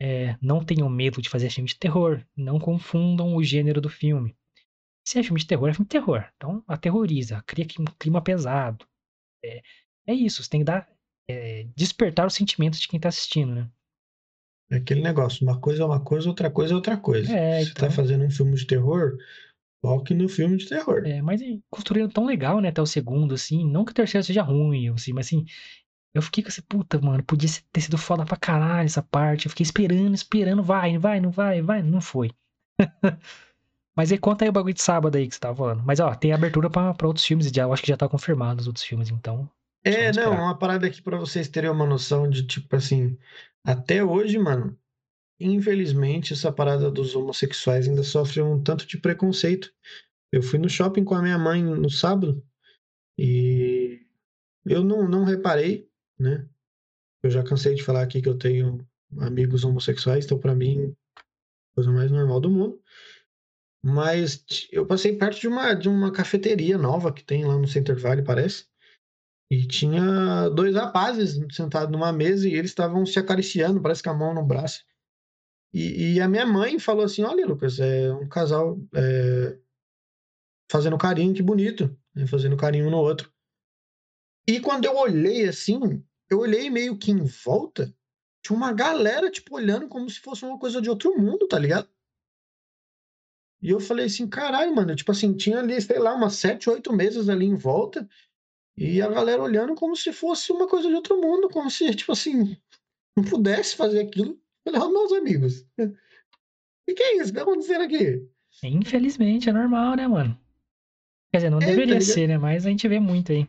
é, 0.00 0.36
não 0.42 0.64
tenham 0.64 0.88
medo 0.90 1.22
de 1.22 1.28
fazer 1.30 1.50
filme 1.50 1.68
de 1.68 1.78
terror. 1.78 2.24
Não 2.36 2.58
confundam 2.60 3.34
o 3.36 3.44
gênero 3.44 3.80
do 3.80 3.90
filme. 3.90 4.36
Se 5.06 5.18
é 5.18 5.22
filme 5.22 5.40
de 5.40 5.46
terror, 5.46 5.70
é 5.70 5.74
filme 5.74 5.86
de 5.86 5.90
terror. 5.90 6.28
Então, 6.36 6.64
aterroriza, 6.68 7.42
cria 7.46 7.66
um 7.80 7.86
clima 7.98 8.22
pesado. 8.22 8.86
É, 9.44 9.62
é 10.08 10.14
isso, 10.14 10.42
você 10.42 10.50
tem 10.50 10.60
que 10.60 10.66
dar. 10.66 10.88
é, 11.28 11.64
despertar 11.76 12.26
os 12.26 12.34
sentimentos 12.34 12.80
de 12.80 12.88
quem 12.88 13.00
tá 13.00 13.08
assistindo, 13.10 13.54
né? 13.54 13.70
É 14.70 14.76
aquele 14.76 15.00
negócio, 15.00 15.46
uma 15.46 15.60
coisa 15.60 15.82
é 15.82 15.86
uma 15.86 16.00
coisa, 16.00 16.28
outra 16.28 16.50
coisa 16.50 16.72
é 16.72 16.76
outra 16.76 16.96
coisa. 16.96 17.32
É, 17.32 17.64
Se 17.64 17.72
tá 17.72 17.86
então. 17.86 17.90
fazendo 17.92 18.24
um 18.24 18.30
filme 18.30 18.56
de 18.56 18.66
terror, 18.66 19.16
foque 19.80 20.12
no 20.12 20.28
filme 20.28 20.56
de 20.56 20.68
terror. 20.68 21.06
É, 21.06 21.22
mas 21.22 21.40
e, 21.40 21.62
construíram 21.70 22.08
tão 22.08 22.26
legal, 22.26 22.60
né, 22.60 22.70
até 22.70 22.82
o 22.82 22.86
segundo, 22.86 23.34
assim. 23.34 23.64
Não 23.64 23.84
que 23.84 23.92
o 23.92 23.94
terceiro 23.94 24.24
seja 24.24 24.42
ruim, 24.42 24.88
assim, 24.88 25.12
mas 25.12 25.26
assim. 25.26 25.44
Eu 26.12 26.22
fiquei 26.22 26.42
com 26.42 26.48
essa 26.48 26.62
puta, 26.66 26.98
mano. 26.98 27.22
Podia 27.22 27.50
ter 27.70 27.80
sido 27.82 27.98
foda 27.98 28.24
pra 28.24 28.38
caralho 28.38 28.86
essa 28.86 29.02
parte. 29.02 29.44
Eu 29.44 29.50
fiquei 29.50 29.64
esperando, 29.64 30.14
esperando. 30.14 30.62
Vai, 30.62 30.96
vai, 30.96 31.20
não 31.20 31.30
vai, 31.30 31.60
vai. 31.60 31.82
Não 31.82 32.00
foi. 32.00 32.30
mas 33.94 34.10
aí 34.10 34.16
conta 34.16 34.42
aí 34.42 34.48
o 34.48 34.52
bagulho 34.52 34.72
de 34.72 34.80
sábado 34.80 35.14
aí 35.14 35.28
que 35.28 35.34
você 35.34 35.40
tava 35.40 35.56
falando. 35.56 35.82
Mas 35.84 36.00
ó, 36.00 36.14
tem 36.14 36.32
abertura 36.32 36.70
pra, 36.70 36.94
pra 36.94 37.06
outros 37.06 37.26
filmes. 37.26 37.48
Já, 37.48 37.64
eu 37.64 37.72
acho 37.72 37.82
que 37.82 37.88
já 37.90 37.98
tá 37.98 38.08
confirmado 38.08 38.62
os 38.62 38.66
outros 38.66 38.82
filmes, 38.82 39.10
então. 39.10 39.46
É, 39.84 40.10
não, 40.12 40.32
uma 40.32 40.58
parada 40.58 40.86
aqui 40.86 41.02
pra 41.02 41.18
vocês 41.18 41.48
terem 41.48 41.70
uma 41.70 41.86
noção 41.86 42.28
de, 42.28 42.44
tipo 42.44 42.74
assim, 42.74 43.16
até 43.66 44.04
hoje, 44.04 44.38
mano, 44.38 44.78
infelizmente, 45.40 46.32
essa 46.32 46.52
parada 46.52 46.88
dos 46.88 47.16
homossexuais 47.16 47.88
ainda 47.88 48.04
sofre 48.04 48.40
um 48.40 48.62
tanto 48.62 48.86
de 48.86 48.96
preconceito. 48.96 49.72
Eu 50.30 50.40
fui 50.40 50.58
no 50.58 50.68
shopping 50.68 51.02
com 51.02 51.16
a 51.16 51.22
minha 51.22 51.36
mãe 51.36 51.64
no 51.64 51.90
sábado 51.90 52.40
e 53.18 54.06
eu 54.64 54.84
não, 54.84 55.08
não 55.08 55.24
reparei, 55.24 55.90
né? 56.16 56.48
Eu 57.24 57.30
já 57.30 57.42
cansei 57.42 57.74
de 57.74 57.82
falar 57.82 58.02
aqui 58.02 58.22
que 58.22 58.28
eu 58.28 58.38
tenho 58.38 58.86
amigos 59.18 59.64
homossexuais, 59.64 60.24
então 60.24 60.38
pra 60.38 60.54
mim, 60.54 60.94
coisa 61.74 61.90
mais 61.90 62.10
normal 62.10 62.40
do 62.40 62.50
mundo. 62.50 62.80
Mas 63.82 64.44
eu 64.70 64.86
passei 64.86 65.16
perto 65.16 65.40
de 65.40 65.48
uma, 65.48 65.74
de 65.74 65.88
uma 65.88 66.12
cafeteria 66.12 66.78
nova 66.78 67.12
que 67.12 67.24
tem 67.24 67.44
lá 67.44 67.58
no 67.58 67.66
Center 67.66 67.98
Valley, 67.98 68.24
parece. 68.24 68.66
E 69.50 69.66
tinha 69.66 70.48
dois 70.50 70.74
rapazes 70.74 71.38
sentados 71.54 71.90
numa 71.92 72.12
mesa 72.12 72.48
e 72.48 72.54
eles 72.54 72.70
estavam 72.70 73.06
se 73.06 73.18
acariciando, 73.18 73.80
parece 73.80 74.02
com 74.02 74.10
a 74.10 74.14
mão 74.14 74.34
no 74.34 74.44
braço. 74.44 74.84
E, 75.72 76.14
e 76.14 76.20
a 76.20 76.28
minha 76.28 76.44
mãe 76.44 76.78
falou 76.78 77.04
assim: 77.04 77.22
Olha, 77.22 77.46
Lucas, 77.46 77.78
é 77.78 78.12
um 78.12 78.28
casal 78.28 78.78
é, 78.94 79.58
fazendo 80.70 80.98
carinho, 80.98 81.34
que 81.34 81.42
bonito, 81.42 81.96
né, 82.14 82.26
fazendo 82.26 82.56
carinho 82.56 82.88
um 82.88 82.90
no 82.90 82.98
outro. 82.98 83.32
E 84.48 84.60
quando 84.60 84.84
eu 84.84 84.96
olhei 84.96 85.48
assim, 85.48 86.02
eu 86.30 86.38
olhei 86.40 86.70
meio 86.70 86.96
que 86.96 87.10
em 87.10 87.24
volta, 87.24 87.94
tinha 88.42 88.56
uma 88.56 88.72
galera, 88.72 89.30
tipo, 89.30 89.56
olhando 89.56 89.88
como 89.88 90.08
se 90.08 90.20
fosse 90.20 90.44
uma 90.44 90.58
coisa 90.58 90.80
de 90.80 90.88
outro 90.88 91.16
mundo, 91.18 91.48
tá 91.48 91.58
ligado? 91.58 91.88
E 93.60 93.70
eu 93.70 93.80
falei 93.80 94.06
assim, 94.06 94.28
caralho, 94.28 94.74
mano, 94.74 94.94
tipo 94.94 95.10
assim, 95.10 95.34
tinha 95.34 95.58
ali, 95.58 95.80
sei 95.80 95.98
lá, 95.98 96.14
umas 96.14 96.34
sete, 96.34 96.70
oito 96.70 96.92
mesas 96.92 97.28
ali 97.28 97.46
em 97.46 97.56
volta, 97.56 98.08
e 98.76 99.00
a 99.00 99.08
galera 99.08 99.42
olhando 99.42 99.74
como 99.74 99.96
se 99.96 100.12
fosse 100.12 100.52
uma 100.52 100.68
coisa 100.68 100.88
de 100.88 100.94
outro 100.94 101.20
mundo, 101.20 101.48
como 101.48 101.70
se, 101.70 101.94
tipo 101.94 102.12
assim, 102.12 102.56
não 103.16 103.24
pudesse 103.24 103.76
fazer 103.76 104.00
aquilo. 104.00 104.38
Ó, 104.68 104.88
meus 104.88 105.12
amigos, 105.12 105.64
o 105.78 106.94
que 106.94 107.02
é 107.02 107.16
isso 107.16 107.32
que 107.32 107.38
tá 107.38 107.42
acontecendo 107.42 107.82
aqui? 107.82 108.28
Infelizmente, 108.62 109.48
é 109.48 109.52
normal, 109.52 109.96
né, 109.96 110.06
mano? 110.06 110.38
Quer 111.30 111.38
dizer, 111.38 111.50
não 111.50 111.58
É, 111.58 111.60
tá 111.62 111.66
deveria 111.68 111.94
ligado? 111.94 112.14
ser, 112.14 112.28
né? 112.28 112.38
Mas 112.38 112.66
a 112.66 112.70
gente 112.70 112.88
vê 112.88 112.98
muito 112.98 113.32
aí. 113.32 113.48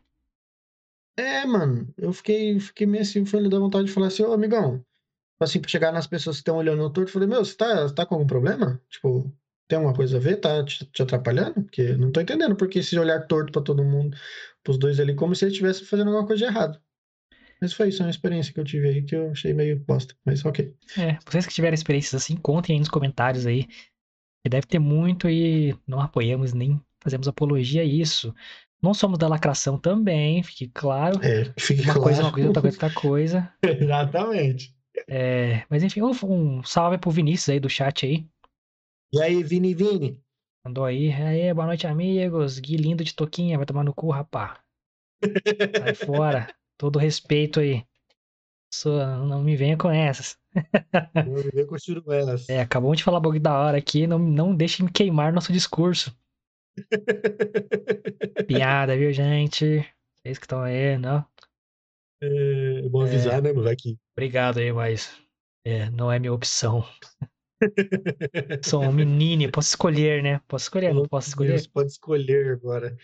É, 1.18 1.46
mano, 1.46 1.92
eu 1.98 2.14
fiquei, 2.14 2.60
fiquei 2.60 2.86
meio 2.86 3.02
assim, 3.02 3.26
foi 3.26 3.48
dar 3.50 3.60
vontade 3.60 3.88
de 3.88 3.92
falar 3.92 4.08
assim, 4.08 4.24
ô 4.24 4.34
amigão, 4.34 4.86
assim, 5.40 5.60
pra 5.60 5.70
chegar 5.70 5.92
nas 5.92 6.08
pessoas 6.08 6.38
que 6.38 6.42
estão 6.42 6.58
olhando 6.58 6.80
no 6.84 6.92
torto, 6.94 7.10
eu 7.10 7.14
falei, 7.14 7.28
meu, 7.28 7.44
você 7.44 7.56
tá, 7.56 7.92
tá 7.94 8.06
com 8.06 8.16
algum 8.16 8.28
problema? 8.28 8.82
Tipo, 8.90 9.32
tem 9.68 9.78
alguma 9.78 9.96
coisa 9.96 10.18
a 10.18 10.20
ver? 10.20 10.38
Tá 10.38 10.64
te, 10.64 10.86
te 10.86 11.02
atrapalhando? 11.02 11.64
Porque 11.64 11.94
não 11.98 12.12
tô 12.12 12.22
entendendo 12.22 12.56
porque 12.56 12.80
esse 12.80 12.98
olhar 13.00 13.28
torto 13.28 13.52
pra 13.52 13.62
todo 13.64 13.84
mundo, 13.84 14.16
pros 14.68 14.78
dois 14.78 15.00
ali, 15.00 15.16
como 15.16 15.34
se 15.34 15.46
eles 15.46 15.54
estivessem 15.54 15.86
fazendo 15.86 16.10
alguma 16.10 16.28
coisa 16.28 16.46
de 16.46 16.52
errado. 16.52 16.82
Mas 17.62 17.72
foi 17.72 17.88
isso, 17.88 18.04
é 18.04 18.06
uma 18.06 18.12
experiência 18.12 18.54
que 18.54 18.60
eu 18.60 18.66
tive 18.66 18.90
aí 18.90 19.02
que 19.02 19.16
eu 19.16 19.32
achei 19.32 19.54
meio 19.54 19.80
bosta, 19.80 20.14
mas 20.26 20.44
ok. 20.44 20.76
É, 20.98 21.18
vocês 21.26 21.46
que 21.48 21.54
tiverem 21.54 21.74
experiências 21.74 22.22
assim, 22.22 22.36
contem 22.36 22.74
aí 22.74 22.80
nos 22.80 22.90
comentários 22.90 23.46
aí. 23.46 23.66
Deve 24.48 24.68
ter 24.68 24.80
muito 24.80 25.30
e 25.30 25.76
não 25.88 26.00
apoiamos 26.00 26.54
nem 26.54 26.80
fazemos 27.02 27.28
apologia 27.28 27.82
a 27.82 27.86
isso. 27.86 28.34
Não 28.82 28.94
somos 28.94 29.18
da 29.18 29.28
lacração 29.28 29.80
também, 29.80 30.44
fique 30.44 30.68
claro. 30.68 31.20
É, 31.24 31.46
fique 31.58 31.82
Uma 31.82 31.94
claro. 31.94 32.02
coisa 32.02 32.22
uma 32.24 32.32
coisa, 32.32 32.48
outra 32.48 32.62
coisa 32.62 32.78
é 32.78 32.86
outra 32.86 33.02
coisa. 33.02 33.54
Exatamente. 33.64 34.76
É, 35.08 35.64
mas 35.70 35.82
enfim, 35.82 36.02
um, 36.02 36.12
um 36.24 36.64
salve 36.64 36.98
pro 36.98 37.10
Vinícius 37.10 37.50
aí 37.50 37.60
do 37.60 37.70
chat 37.70 38.06
aí. 38.06 38.28
E 39.14 39.22
aí, 39.22 39.42
Vini 39.44 39.74
Vini? 39.74 40.22
Mandou 40.68 40.84
aí. 40.84 41.10
Aê, 41.14 41.54
boa 41.54 41.66
noite, 41.66 41.88
amigos. 41.88 42.60
Gui 42.60 42.76
lindo 42.76 43.02
de 43.02 43.16
toquinha, 43.16 43.56
vai 43.56 43.66
tomar 43.66 43.86
no 43.86 43.94
cu, 43.94 44.10
rapá. 44.10 44.62
Sai 45.80 45.96
fora. 45.96 46.54
Todo 46.78 47.00
respeito 47.00 47.62
aí. 47.62 47.86
Só 48.74 48.90
não 49.26 49.42
me 49.42 49.56
venha 49.56 49.78
com 49.78 49.90
essas. 49.90 50.38
Vou 51.26 51.38
viver 51.38 51.66
com 51.68 51.80
churumelas. 51.80 52.50
É, 52.50 52.60
acabamos 52.60 52.98
de 52.98 53.06
falar 53.06 53.22
bagulho 53.22 53.40
da 53.40 53.58
hora 53.58 53.78
aqui. 53.78 54.06
Não, 54.06 54.20
não 54.20 54.54
deixem 54.54 54.86
queimar 54.88 55.32
nosso 55.32 55.54
discurso. 55.54 56.14
Piada, 58.46 58.98
viu, 58.98 59.14
gente? 59.14 59.90
Vocês 60.18 60.38
que 60.38 60.44
estão 60.44 60.64
aí, 60.64 60.98
não? 60.98 61.26
É 62.22 62.82
bom 62.90 63.04
avisar, 63.04 63.42
né? 63.42 63.54
Não 63.54 63.64
vai 63.64 63.78
que. 63.78 63.98
Obrigado 64.12 64.58
aí, 64.58 64.74
mas 64.74 65.18
é, 65.66 65.90
não 65.92 66.12
é 66.12 66.20
minha 66.20 66.34
opção. 66.34 66.84
Sou 68.64 68.84
um 68.84 68.92
menino, 68.92 69.52
posso 69.52 69.70
escolher, 69.70 70.22
né? 70.22 70.40
Posso 70.48 70.66
escolher, 70.66 70.94
não 70.94 71.06
posso 71.08 71.30
escolher? 71.30 71.50
Deus, 71.50 71.68
pode 71.68 71.92
escolher 71.92 72.54
agora. 72.54 72.96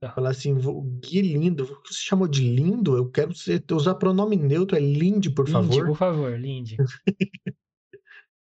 Tá. 0.00 0.12
Falar 0.12 0.30
assim, 0.30 0.54
Gui 1.00 1.22
lindo. 1.22 1.64
O 1.64 1.82
que 1.82 1.94
você 1.94 2.00
chamou 2.00 2.26
de 2.26 2.42
lindo? 2.42 2.96
Eu 2.96 3.10
quero 3.10 3.34
ser- 3.34 3.62
usar 3.70 3.94
pronome 3.94 4.34
neutro, 4.36 4.76
é 4.76 4.80
Lindy, 4.80 5.30
por 5.30 5.46
Lindy, 5.46 5.52
favor. 5.52 5.86
por 5.86 5.96
favor, 5.96 6.38
Lindy. 6.40 6.76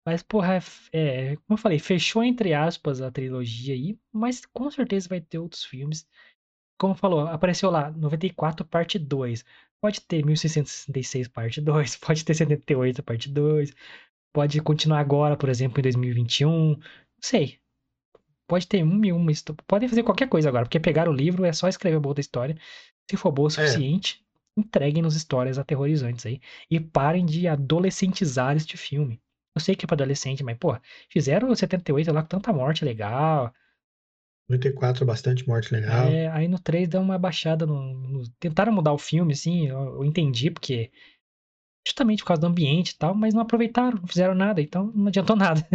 Mas, 0.05 0.23
porra, 0.23 0.53
é 0.53 0.57
f- 0.57 0.89
é, 0.93 1.35
como 1.35 1.45
eu 1.51 1.57
falei, 1.57 1.79
fechou 1.79 2.23
entre 2.23 2.53
aspas 2.53 3.01
a 3.01 3.11
trilogia 3.11 3.73
aí, 3.73 3.99
mas 4.09 4.45
com 4.45 4.71
certeza 4.71 5.09
vai 5.09 5.19
ter 5.19 5.37
outros 5.37 5.65
filmes. 5.65 6.07
Como 6.79 6.95
falou, 6.95 7.21
apareceu 7.27 7.69
lá, 7.69 7.91
94, 7.91 8.65
parte 8.65 8.97
2. 8.97 9.43
Pode 9.81 9.99
ter 10.01 10.23
1666, 10.25 11.27
parte 11.27 11.59
2. 11.59 11.97
Pode 11.99 12.23
ter 12.23 12.33
78, 12.35 13.03
parte 13.03 13.29
2. 13.29 13.73
Pode 14.33 14.61
continuar 14.61 14.99
agora, 14.99 15.35
por 15.37 15.49
exemplo, 15.49 15.79
em 15.79 15.83
2021. 15.83 16.69
Não 16.71 16.79
sei. 17.21 17.59
Pode 18.47 18.67
ter 18.67 18.83
uma 18.83 19.05
e 19.07 19.11
uma 19.11 19.31
história. 19.31 19.61
Podem 19.67 19.89
fazer 19.89 20.03
qualquer 20.03 20.29
coisa 20.29 20.47
agora, 20.49 20.65
porque 20.65 20.79
pegaram 20.79 21.11
o 21.11 21.15
livro, 21.15 21.43
é 21.43 21.51
só 21.51 21.67
escrever 21.67 21.97
uma 21.97 22.07
outra 22.07 22.21
história. 22.21 22.57
Se 23.09 23.17
for 23.17 23.31
boa 23.31 23.47
o 23.47 23.49
suficiente, 23.51 24.23
entreguem-nos 24.55 25.15
histórias 25.15 25.57
aterrorizantes 25.57 26.25
aí. 26.25 26.39
E 26.69 26.79
parem 26.79 27.25
de 27.25 27.47
adolescentizar 27.47 28.55
este 28.55 28.77
filme. 28.77 29.19
Eu 29.55 29.61
sei 29.61 29.75
que 29.75 29.85
é 29.85 29.87
pra 29.87 29.95
adolescente, 29.95 30.43
mas, 30.43 30.57
pô, 30.57 30.77
fizeram 31.09 31.49
o 31.49 31.55
78 31.55 32.11
lá 32.13 32.21
com 32.21 32.27
tanta 32.27 32.53
morte 32.53 32.85
legal. 32.85 33.51
94, 34.49 35.05
bastante 35.05 35.45
morte 35.47 35.73
legal. 35.73 36.07
É, 36.07 36.27
aí 36.29 36.47
no 36.47 36.57
3 36.59 36.87
deu 36.87 37.01
uma 37.01 37.17
baixada 37.17 37.65
no, 37.65 37.93
no- 37.93 38.29
Tentaram 38.39 38.71
mudar 38.71 38.93
o 38.93 38.97
filme, 38.97 39.33
assim, 39.33 39.67
eu, 39.67 39.77
eu 39.95 40.05
entendi, 40.05 40.49
porque. 40.51 40.91
Justamente 41.87 42.21
por 42.21 42.27
causa 42.27 42.41
do 42.41 42.47
ambiente 42.47 42.89
e 42.91 42.95
tal, 42.97 43.15
mas 43.15 43.33
não 43.33 43.41
aproveitaram, 43.41 43.97
não 43.99 44.07
fizeram 44.07 44.35
nada, 44.35 44.61
então 44.61 44.91
não 44.93 45.07
adiantou 45.07 45.35
nada. 45.37 45.65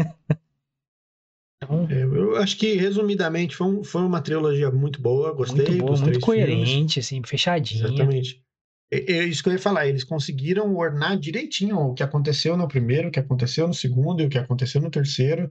então, 1.62 1.88
É, 1.90 2.02
eu 2.02 2.36
acho 2.36 2.56
que, 2.58 2.74
resumidamente, 2.74 3.56
foi, 3.56 3.66
um- 3.66 3.84
foi 3.84 4.02
uma 4.02 4.20
trilogia 4.20 4.70
muito 4.70 5.00
boa. 5.00 5.32
Gostei 5.32 5.66
muito 5.66 5.78
boa, 5.78 5.90
muito 5.92 6.04
filmes. 6.04 6.24
coerente, 6.24 7.00
assim, 7.00 7.22
fechadinha. 7.24 7.84
Exatamente. 7.86 8.42
É, 8.90 9.12
é 9.12 9.24
isso 9.24 9.42
que 9.42 9.48
eu 9.48 9.52
ia 9.54 9.58
falar. 9.58 9.86
Eles 9.86 10.04
conseguiram 10.04 10.76
ornar 10.76 11.18
direitinho 11.18 11.78
o 11.78 11.94
que 11.94 12.02
aconteceu 12.02 12.56
no 12.56 12.68
primeiro, 12.68 13.08
o 13.08 13.10
que 13.10 13.20
aconteceu 13.20 13.66
no 13.66 13.74
segundo 13.74 14.20
e 14.22 14.26
o 14.26 14.28
que 14.28 14.38
aconteceu 14.38 14.80
no 14.80 14.90
terceiro. 14.90 15.50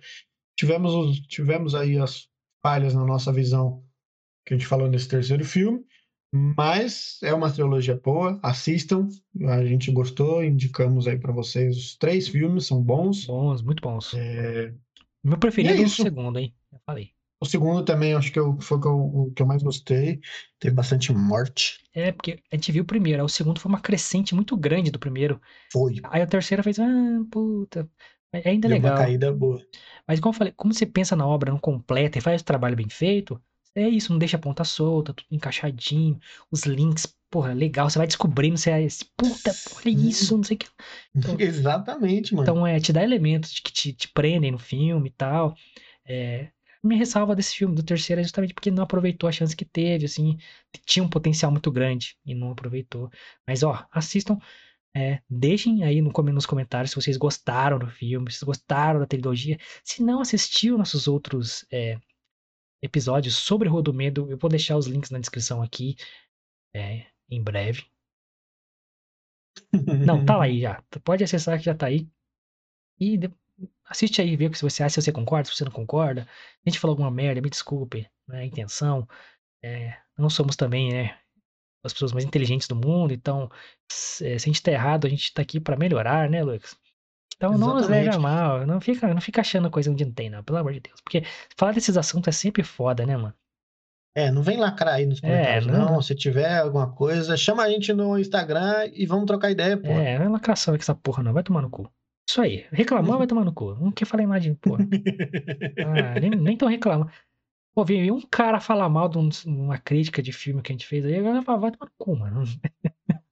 Tivemos, 0.58 0.94
os- 0.94 1.20
tivemos 1.22 1.74
aí 1.74 1.98
as 1.98 2.28
falhas 2.62 2.94
na 2.94 3.04
nossa 3.04 3.32
visão 3.34 3.84
que 4.46 4.54
a 4.54 4.58
gente 4.58 4.68
falou 4.68 4.88
nesse 4.90 5.08
terceiro 5.08 5.44
filme, 5.46 5.80
mas 6.32 7.20
é 7.24 7.34
uma 7.34 7.52
trilogia 7.52 7.96
boa. 7.96 8.40
Assistam. 8.42 9.08
A 9.48 9.66
gente 9.66 9.92
gostou, 9.92 10.44
indicamos 10.44 11.08
aí 11.08 11.18
para 11.18 11.34
vocês 11.34 11.76
os 11.78 11.96
três 11.96 12.28
filmes, 12.28 12.68
são 12.68 12.82
bons. 12.82 13.26
Bons, 13.26 13.62
muito 13.62 13.82
bons. 13.82 14.14
É, 14.14 14.74
Meu 15.24 15.38
preferido 15.38 15.74
é 15.74 15.82
é 15.82 15.86
o 15.86 15.90
segundo, 15.90 16.40
hein? 16.40 16.54
Já 16.72 16.80
falei. 16.86 17.12
O 17.40 17.46
segundo 17.46 17.84
também, 17.84 18.14
acho 18.14 18.32
que 18.32 18.40
eu, 18.40 18.56
foi 18.62 18.78
o 18.78 18.82
que 18.82 18.88
eu, 18.88 19.00
o 19.00 19.32
que 19.34 19.42
eu 19.42 19.48
mais 19.48 19.64
gostei. 19.64 20.20
Teve 20.60 20.76
bastante 20.76 21.12
morte. 21.12 21.80
É, 21.94 22.12
porque 22.12 22.40
a 22.52 22.56
gente 22.56 22.72
viu 22.72 22.84
o 22.84 22.86
primeiro, 22.86 23.24
o 23.24 23.30
segundo 23.30 23.60
foi 23.60 23.70
uma 23.70 23.82
crescente 23.82 24.36
muito 24.36 24.56
grande 24.56 24.92
do 24.92 25.00
primeiro. 25.00 25.42
Foi. 25.74 25.96
Aí 26.04 26.22
o 26.22 26.28
terceiro 26.28 26.64
fez, 26.64 26.78
ah, 26.80 26.86
puta. 27.32 27.90
Mas 28.32 28.46
Ainda 28.46 28.68
é 28.68 28.70
Deu 28.70 28.78
uma 28.80 28.90
legal. 28.90 28.98
caída 29.06 29.34
boa. 29.34 29.60
Mas 30.08 30.20
como 30.20 30.34
eu 30.34 30.38
falei, 30.38 30.54
como 30.56 30.74
você 30.74 30.86
pensa 30.86 31.16
na 31.16 31.28
obra 31.28 31.52
não 31.52 31.60
completa 31.60 32.18
e 32.18 32.22
faz 32.22 32.42
o 32.42 32.46
trabalho 32.46 32.76
bem 32.76 32.88
feito, 32.90 33.42
é 33.76 33.88
isso, 33.88 34.12
não 34.12 34.20
deixa 34.20 34.38
a 34.38 34.40
ponta 34.40 34.64
solta, 34.64 35.14
tudo 35.14 35.28
encaixadinho, 35.32 36.20
os 36.52 36.64
links, 36.64 37.08
porra, 37.30 37.54
legal, 37.54 37.90
você 37.90 37.98
vai 37.98 38.08
descobrindo, 38.08 38.58
você 38.58 38.72
é, 38.72 38.88
puta, 39.16 39.52
olha 39.78 39.90
isso, 39.90 40.36
não 40.36 40.44
sei 40.44 40.56
o 40.56 40.60
que. 40.60 40.68
Então- 41.16 41.36
Exatamente, 41.40 42.34
mano. 42.34 42.44
Então, 42.44 42.68
é, 42.68 42.80
te 42.80 42.92
dá 42.92 43.04
elementos 43.04 43.60
que 43.60 43.72
te, 43.72 43.94
te 43.94 44.08
prendem 44.10 44.52
no 44.52 44.60
filme 44.60 45.08
e 45.10 45.12
tal. 45.14 45.56
É, 46.06 46.50
minha 46.84 46.98
ressalva 47.00 47.36
desse 47.36 47.56
filme, 47.56 47.76
do 47.76 47.84
terceiro, 47.84 48.20
é 48.20 48.24
justamente 48.24 48.54
porque 48.54 48.72
não 48.72 48.84
aproveitou 48.84 49.30
a 49.30 49.32
chance 49.32 49.56
que 49.56 49.64
teve, 49.64 50.06
assim, 50.06 50.38
tinha 50.86 51.04
um 51.04 51.10
potencial 51.10 51.52
muito 51.52 51.72
grande 51.72 52.18
e 52.26 52.34
não 52.36 52.52
aproveitou. 52.52 53.10
Mas, 53.48 53.64
ó, 53.64 53.86
assistam, 53.92 54.38
é, 54.96 55.22
deixem 55.30 55.84
aí 55.84 56.02
no, 56.02 56.12
nos 56.12 56.46
comentários 56.46 56.92
se 56.92 56.96
vocês 56.96 57.16
gostaram 57.18 57.80
do 57.80 57.88
filme, 57.88 58.30
se 58.32 58.40
vocês 58.40 58.48
gostaram 58.48 59.00
da 59.00 59.06
trilogia. 59.06 59.58
Se 59.84 60.04
não 60.04 60.20
assistiu 60.22 60.78
nossos 60.78 61.08
outros 61.08 61.66
é, 61.72 61.98
episódios 62.82 63.36
sobre 63.36 63.70
Rua 63.70 63.82
do 63.82 63.94
Medo, 63.94 64.30
eu 64.30 64.38
vou 64.38 64.50
deixar 64.50 64.78
os 64.78 64.88
links 64.88 65.12
na 65.12 65.20
descrição 65.20 65.62
aqui, 65.62 65.96
é, 66.74 67.06
em 67.30 67.42
breve. 67.42 67.86
Não, 70.06 70.26
tá 70.26 70.38
lá 70.38 70.46
aí 70.46 70.62
já. 70.62 70.82
Pode 71.04 71.24
acessar 71.24 71.58
que 71.58 71.66
já 71.66 71.76
tá 71.76 71.88
aí. 71.88 72.08
E 73.00 73.20
assiste 73.86 74.22
aí, 74.22 74.36
vê 74.36 74.48
o 74.48 74.52
que 74.52 74.62
você 74.62 74.84
acha, 74.84 75.02
se 75.02 75.06
você 75.06 75.12
concorda, 75.12 75.50
se 75.50 75.56
você 75.56 75.66
não 75.66 75.72
concorda. 75.72 76.28
A 76.66 76.70
gente 76.70 76.80
falou 76.80 76.94
alguma 76.94 77.12
merda, 77.12 77.42
me 77.42 77.50
desculpe, 77.50 78.10
não 78.28 78.36
é 78.38 78.42
a 78.42 78.46
intenção. 78.46 79.08
É, 79.64 79.98
não 80.18 80.30
somos 80.30 80.56
também, 80.56 80.92
né, 80.92 81.20
as 81.84 81.94
pessoas 81.94 82.12
mais 82.14 82.26
inteligentes 82.26 82.68
do 82.68 82.76
mundo, 82.76 83.14
então, 83.14 83.50
se, 83.92 84.40
se 84.40 84.50
a 84.50 84.52
gente 84.52 84.62
tá 84.62 84.72
errado, 84.72 85.06
a 85.06 85.10
gente 85.10 85.34
tá 85.34 85.42
aqui 85.42 85.60
pra 85.60 85.78
melhorar, 85.78 86.30
né, 86.30 86.44
Lucas? 86.44 86.76
Então 87.44 87.58
não 87.58 87.74
nos 87.74 87.88
leve 87.88 88.08
a 88.08 88.12
Exatamente. 88.12 88.22
mal, 88.22 88.68
não 88.68 88.80
fica, 88.80 89.14
não 89.14 89.20
fica 89.22 89.42
achando 89.42 89.72
coisa 89.72 89.90
onde 89.90 90.06
não 90.06 90.12
tem, 90.12 90.30
não, 90.30 90.44
pelo 90.44 90.60
amor 90.60 90.74
de 90.74 90.80
Deus. 90.80 91.02
Porque 91.02 91.24
falar 91.58 91.72
desses 91.72 91.98
assuntos 91.98 92.28
é 92.28 92.32
sempre 92.32 92.62
foda, 92.64 93.06
né, 93.06 93.18
mano? 93.18 93.34
É, 94.16 94.30
não 94.30 94.44
vem 94.44 94.58
lacrar 94.58 94.96
aí 94.96 95.06
nos 95.06 95.18
É, 95.24 95.28
comentários, 95.28 95.66
não. 95.68 95.94
não. 95.94 96.02
Se 96.02 96.14
tiver 96.14 96.60
alguma 96.60 96.92
coisa, 96.94 97.36
chama 97.36 97.64
a 97.64 97.70
gente 97.70 97.92
no 97.94 98.18
Instagram 98.20 98.90
e 98.94 99.06
vamos 99.06 99.26
trocar 99.26 99.50
ideia, 99.50 99.76
pô. 99.78 99.88
É, 99.88 100.20
não 100.20 100.26
é 100.26 100.30
lacração 100.30 100.74
com 100.76 100.80
essa 100.82 100.94
porra, 100.94 101.24
não, 101.24 101.34
vai 101.34 101.42
tomar 101.44 101.62
no 101.62 101.70
cu. 101.70 101.90
Isso 102.30 102.42
aí, 102.42 102.66
reclamou, 102.72 103.18
vai 103.18 103.26
tomar 103.26 103.44
no 103.44 103.54
cu. 103.54 103.74
Não 103.76 103.92
quer 103.92 104.06
falar 104.06 104.40
de 104.40 104.54
porra. 104.56 104.86
Ah, 106.16 106.20
nem, 106.20 106.30
nem 106.30 106.56
tão 106.58 106.68
reclamando. 106.68 107.12
Pô, 107.74 107.84
vi 107.86 108.12
um 108.12 108.22
cara 108.22 108.60
falar 108.60 108.88
mal 108.90 109.08
de 109.10 109.18
um- 109.18 109.30
uma 109.48 109.78
crítica 109.78 110.22
de 110.22 110.32
filme 110.34 110.62
que 110.62 110.72
a 110.72 110.76
gente 110.76 110.86
fez 110.86 111.04
aí, 111.06 111.16
a 111.18 111.22
galera 111.22 111.42
fala, 111.42 111.58
vai 111.60 111.72
tomar 111.72 111.86
no 111.88 111.92
cu, 111.98 112.16
mano. 112.18 112.44
Não 112.44 112.44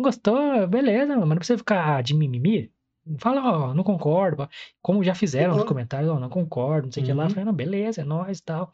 gostou? 0.00 0.66
Beleza, 0.66 1.16
mas 1.16 1.28
não 1.28 1.36
precisa 1.36 1.58
ficar 1.58 2.02
de 2.02 2.14
mimimi. 2.14 2.72
Fala, 3.18 3.40
ó, 3.70 3.74
não 3.74 3.82
concordo. 3.82 4.48
Como 4.80 5.02
já 5.02 5.14
fizeram 5.14 5.54
nos 5.54 5.62
Uhum. 5.62 5.68
comentários, 5.68 6.10
ó, 6.10 6.18
não 6.20 6.28
concordo, 6.28 6.86
não 6.86 6.92
sei 6.92 7.02
o 7.02 7.06
que 7.06 7.12
lá. 7.12 7.24
Uhum. 7.24 7.30
falei, 7.30 7.44
não, 7.44 7.52
beleza, 7.52 8.00
é 8.00 8.04
nóis 8.04 8.38
e 8.38 8.42
tal. 8.42 8.70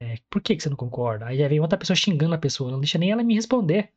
É, 0.00 0.16
por 0.30 0.42
que, 0.42 0.56
que 0.56 0.62
você 0.62 0.68
não 0.68 0.76
concorda? 0.76 1.26
Aí 1.26 1.38
já 1.38 1.48
vem 1.48 1.60
outra 1.60 1.78
pessoa 1.78 1.96
xingando 1.96 2.34
a 2.34 2.38
pessoa, 2.38 2.70
não 2.70 2.80
deixa 2.80 2.98
nem 2.98 3.10
ela 3.10 3.22
me 3.22 3.34
responder. 3.34 3.90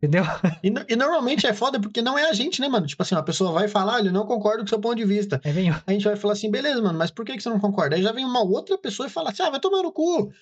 Entendeu? 0.00 0.22
E, 0.62 0.72
e 0.92 0.96
normalmente 0.96 1.44
é 1.46 1.52
foda 1.52 1.80
porque 1.80 2.00
não 2.00 2.16
é 2.16 2.28
a 2.30 2.32
gente, 2.32 2.60
né, 2.60 2.68
mano? 2.68 2.86
Tipo 2.86 3.02
assim, 3.02 3.16
a 3.16 3.22
pessoa 3.22 3.50
vai 3.52 3.66
falar, 3.66 3.94
olha, 3.94 4.08
eu 4.08 4.12
não 4.12 4.26
concordo 4.26 4.58
com 4.60 4.66
o 4.66 4.68
seu 4.68 4.80
ponto 4.80 4.94
de 4.96 5.04
vista. 5.04 5.40
Aí 5.44 5.52
vem, 5.52 5.70
A 5.70 5.92
gente 5.92 6.04
vai 6.04 6.14
falar 6.16 6.34
assim, 6.34 6.50
beleza, 6.50 6.80
mano, 6.80 6.96
mas 6.98 7.10
por 7.10 7.24
que, 7.24 7.36
que 7.36 7.42
você 7.42 7.48
não 7.48 7.58
concorda? 7.58 7.96
Aí 7.96 8.02
já 8.02 8.12
vem 8.12 8.24
uma 8.24 8.42
outra 8.42 8.78
pessoa 8.78 9.08
e 9.08 9.10
fala 9.10 9.30
assim, 9.30 9.42
ah, 9.42 9.50
vai 9.50 9.60
tomar 9.60 9.82
no 9.82 9.92
cu. 9.92 10.32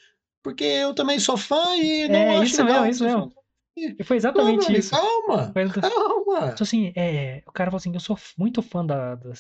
Porque 0.43 0.65
eu 0.65 0.95
também 0.95 1.19
sou 1.19 1.37
fã 1.39 1.75
e 1.77 2.07
não 2.09 2.19
É, 2.19 2.37
acho 2.37 2.45
isso 2.53 2.65
legal. 2.65 2.83
mesmo, 2.85 2.91
isso 2.93 3.05
mesmo. 3.05 3.33
E 3.77 4.03
foi 4.03 4.17
exatamente 4.17 4.65
brother, 4.65 4.79
isso. 4.79 4.91
calma, 4.91 5.53
Foi 5.53 5.69
calma. 5.69 6.51
Então, 6.53 6.63
assim, 6.63 6.93
é, 6.97 7.43
o 7.47 7.53
cara 7.53 7.71
falou 7.71 7.79
assim, 7.79 7.93
eu 7.93 8.01
sou 8.01 8.19
muito 8.39 8.63
fã 8.63 8.85
da, 8.85 9.15
da 9.15 9.33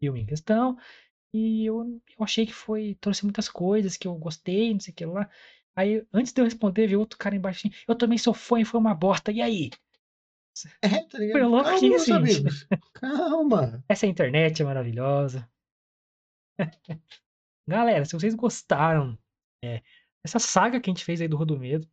filme 0.00 0.20
em 0.20 0.26
questão, 0.26 0.76
e 1.34 1.66
eu, 1.66 2.00
eu 2.16 2.24
achei 2.24 2.46
que 2.46 2.52
foi, 2.54 2.96
trouxe 3.00 3.24
muitas 3.24 3.48
coisas 3.48 3.96
que 3.96 4.06
eu 4.06 4.14
gostei, 4.14 4.72
não 4.72 4.80
sei 4.80 4.92
o 4.92 4.94
que 4.94 5.04
lá. 5.04 5.28
Aí, 5.76 6.04
antes 6.12 6.32
de 6.32 6.40
eu 6.40 6.44
responder, 6.44 6.86
veio 6.86 7.00
outro 7.00 7.18
cara 7.18 7.34
embaixo 7.34 7.66
assim, 7.66 7.76
eu 7.86 7.94
também 7.94 8.18
sou 8.18 8.32
fã 8.32 8.60
e 8.60 8.64
foi 8.64 8.78
uma 8.80 8.94
bosta, 8.94 9.32
e 9.32 9.40
aí? 9.40 9.70
É, 10.82 11.04
tá 11.04 11.18
ligado? 11.18 11.38
Foi 11.38 11.42
louco 11.42 11.70
calma, 11.70 11.86
isso, 11.86 12.06
gente. 12.06 12.16
amigos. 12.16 12.66
Calma. 12.94 13.84
Essa 13.88 14.06
internet 14.06 14.62
é 14.62 14.64
maravilhosa. 14.64 15.48
Galera, 17.68 18.04
se 18.04 18.12
vocês 18.12 18.34
gostaram 18.34 19.16
é, 19.62 19.82
dessa 20.24 20.38
saga 20.38 20.80
que 20.80 20.90
a 20.90 20.92
gente 20.92 21.04
fez 21.04 21.20
aí 21.20 21.28
do 21.28 21.36
Rodomedo, 21.36 21.88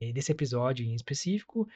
desse 0.00 0.32
episódio 0.32 0.84
em 0.84 0.94
específico, 0.94 1.68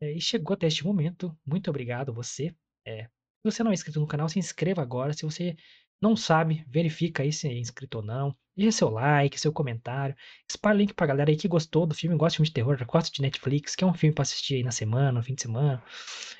é, 0.00 0.12
e 0.12 0.20
chegou 0.20 0.54
até 0.54 0.66
este 0.66 0.84
momento, 0.84 1.36
muito 1.44 1.70
obrigado 1.70 2.12
você. 2.12 2.54
É, 2.86 3.04
se 3.04 3.10
você 3.44 3.62
não 3.62 3.70
é 3.70 3.74
inscrito 3.74 4.00
no 4.00 4.06
canal, 4.06 4.28
se 4.28 4.38
inscreva 4.38 4.82
agora. 4.82 5.12
Se 5.12 5.24
você 5.24 5.56
não 6.00 6.16
sabe, 6.16 6.64
verifica 6.68 7.22
aí 7.22 7.32
se 7.32 7.48
é 7.48 7.58
inscrito 7.58 7.98
ou 7.98 8.04
não. 8.04 8.34
Deixa 8.56 8.78
seu 8.78 8.90
like, 8.90 9.38
seu 9.38 9.52
comentário. 9.52 10.14
Espalhe 10.48 10.76
o 10.76 10.80
link 10.80 10.94
pra 10.94 11.06
galera 11.06 11.30
aí 11.30 11.36
que 11.36 11.48
gostou 11.48 11.86
do 11.86 11.94
filme, 11.94 12.16
gosta 12.16 12.32
de 12.32 12.36
filme 12.36 12.48
de 12.48 12.54
terror, 12.54 12.86
gosta 12.86 13.14
de 13.14 13.22
Netflix, 13.22 13.74
que 13.74 13.84
é 13.84 13.86
um 13.86 13.94
filme 13.94 14.14
pra 14.14 14.22
assistir 14.22 14.56
aí 14.56 14.62
na 14.62 14.70
semana, 14.70 15.12
no 15.12 15.22
fim 15.22 15.34
de 15.34 15.42
semana. 15.42 15.82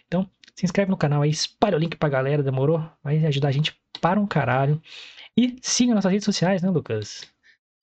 Então, 0.06 0.28
se 0.54 0.64
inscreve 0.64 0.90
no 0.90 0.96
canal 0.96 1.22
aí, 1.22 1.30
espalha 1.30 1.76
o 1.76 1.80
link 1.80 1.96
pra 1.96 2.08
galera, 2.08 2.42
demorou? 2.42 2.80
Vai 3.02 3.24
ajudar 3.26 3.48
a 3.48 3.52
gente 3.52 3.78
para 4.00 4.20
um 4.20 4.26
caralho. 4.26 4.80
E 5.36 5.56
siga 5.62 5.94
nossas 5.94 6.10
redes 6.10 6.24
sociais, 6.24 6.62
né, 6.62 6.70
Lucas? 6.70 7.35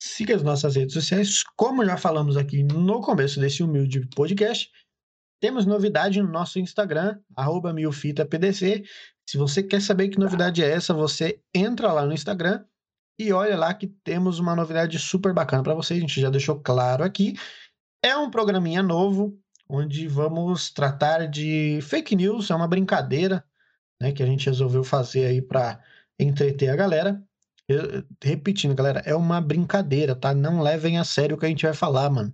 Siga 0.06 0.36
as 0.36 0.44
nossas 0.44 0.76
redes 0.76 0.94
sociais. 0.94 1.44
Como 1.56 1.86
já 1.86 1.96
falamos 1.96 2.36
aqui 2.36 2.62
no 2.62 3.00
começo 3.00 3.40
desse 3.40 3.64
humilde 3.64 4.06
podcast, 4.14 4.70
temos 5.42 5.66
novidade 5.66 6.22
no 6.22 6.30
nosso 6.30 6.60
Instagram, 6.60 7.22
milfitapdc. 7.74 8.84
Se 9.26 9.38
você 9.38 9.64
quer 9.64 9.82
saber 9.82 10.10
que 10.10 10.20
novidade 10.20 10.62
é 10.62 10.70
essa, 10.70 10.94
você 10.94 11.40
entra 11.56 11.94
lá 11.94 12.06
no 12.06 12.12
Instagram 12.12 12.66
e 13.18 13.32
olha 13.32 13.56
lá 13.56 13.74
que 13.74 13.88
temos 13.88 14.40
uma 14.40 14.54
novidade 14.54 15.00
super 15.00 15.34
bacana 15.34 15.64
para 15.64 15.74
vocês. 15.74 15.98
A 15.98 16.02
gente 16.02 16.20
já 16.20 16.30
deixou 16.30 16.60
claro 16.60 17.02
aqui. 17.02 17.36
é 18.04 18.18
um 18.18 18.30
programinha 18.30 18.84
novo 18.84 19.40
onde 19.70 20.06
vamos 20.10 20.70
tratar 20.70 21.28
de 21.30 21.80
fake 21.82 22.14
news, 22.14 22.52
é 22.52 22.56
uma 22.56 22.68
brincadeira, 22.68 23.42
né, 24.02 24.12
que 24.12 24.22
a 24.22 24.26
gente 24.26 24.48
resolveu 24.48 24.84
fazer 24.84 25.28
aí 25.28 25.42
para 25.42 25.82
entreter 26.20 26.68
a 26.70 26.76
galera. 26.76 27.24
Eu, 27.69 28.03
repetindo, 28.22 28.76
galera, 28.76 29.02
é 29.06 29.15
uma 29.15 29.40
brincadeira, 29.40 30.15
tá? 30.15 30.34
Não 30.34 30.61
levem 30.61 30.98
a 30.98 31.03
sério 31.03 31.35
o 31.35 31.40
que 31.40 31.45
a 31.45 31.49
gente 31.49 31.65
vai 31.65 31.73
falar, 31.73 32.10
mano. 32.10 32.34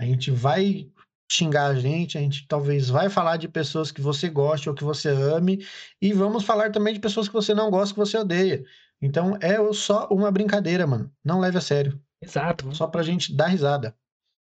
A 0.00 0.04
gente 0.04 0.30
vai 0.30 0.90
xingar 1.30 1.66
a 1.66 1.74
gente, 1.74 2.16
a 2.16 2.20
gente 2.20 2.46
talvez 2.46 2.88
vai 2.88 3.08
falar 3.08 3.36
de 3.36 3.48
pessoas 3.48 3.90
que 3.90 4.00
você 4.00 4.28
goste 4.28 4.68
ou 4.68 4.74
que 4.74 4.84
você 4.84 5.08
ame, 5.08 5.64
e 6.00 6.12
vamos 6.12 6.44
falar 6.44 6.70
também 6.70 6.94
de 6.94 7.00
pessoas 7.00 7.26
que 7.26 7.34
você 7.34 7.52
não 7.52 7.70
gosta, 7.70 7.94
que 7.94 8.00
você 8.00 8.16
odeia. 8.16 8.64
Então 9.00 9.36
é 9.40 9.56
só 9.72 10.08
uma 10.08 10.30
brincadeira, 10.30 10.86
mano. 10.86 11.12
Não 11.24 11.40
leve 11.40 11.58
a 11.58 11.60
sério. 11.60 12.00
Exato. 12.22 12.74
Só 12.74 12.86
pra 12.86 13.02
gente 13.02 13.34
dar 13.34 13.48
risada. 13.48 13.94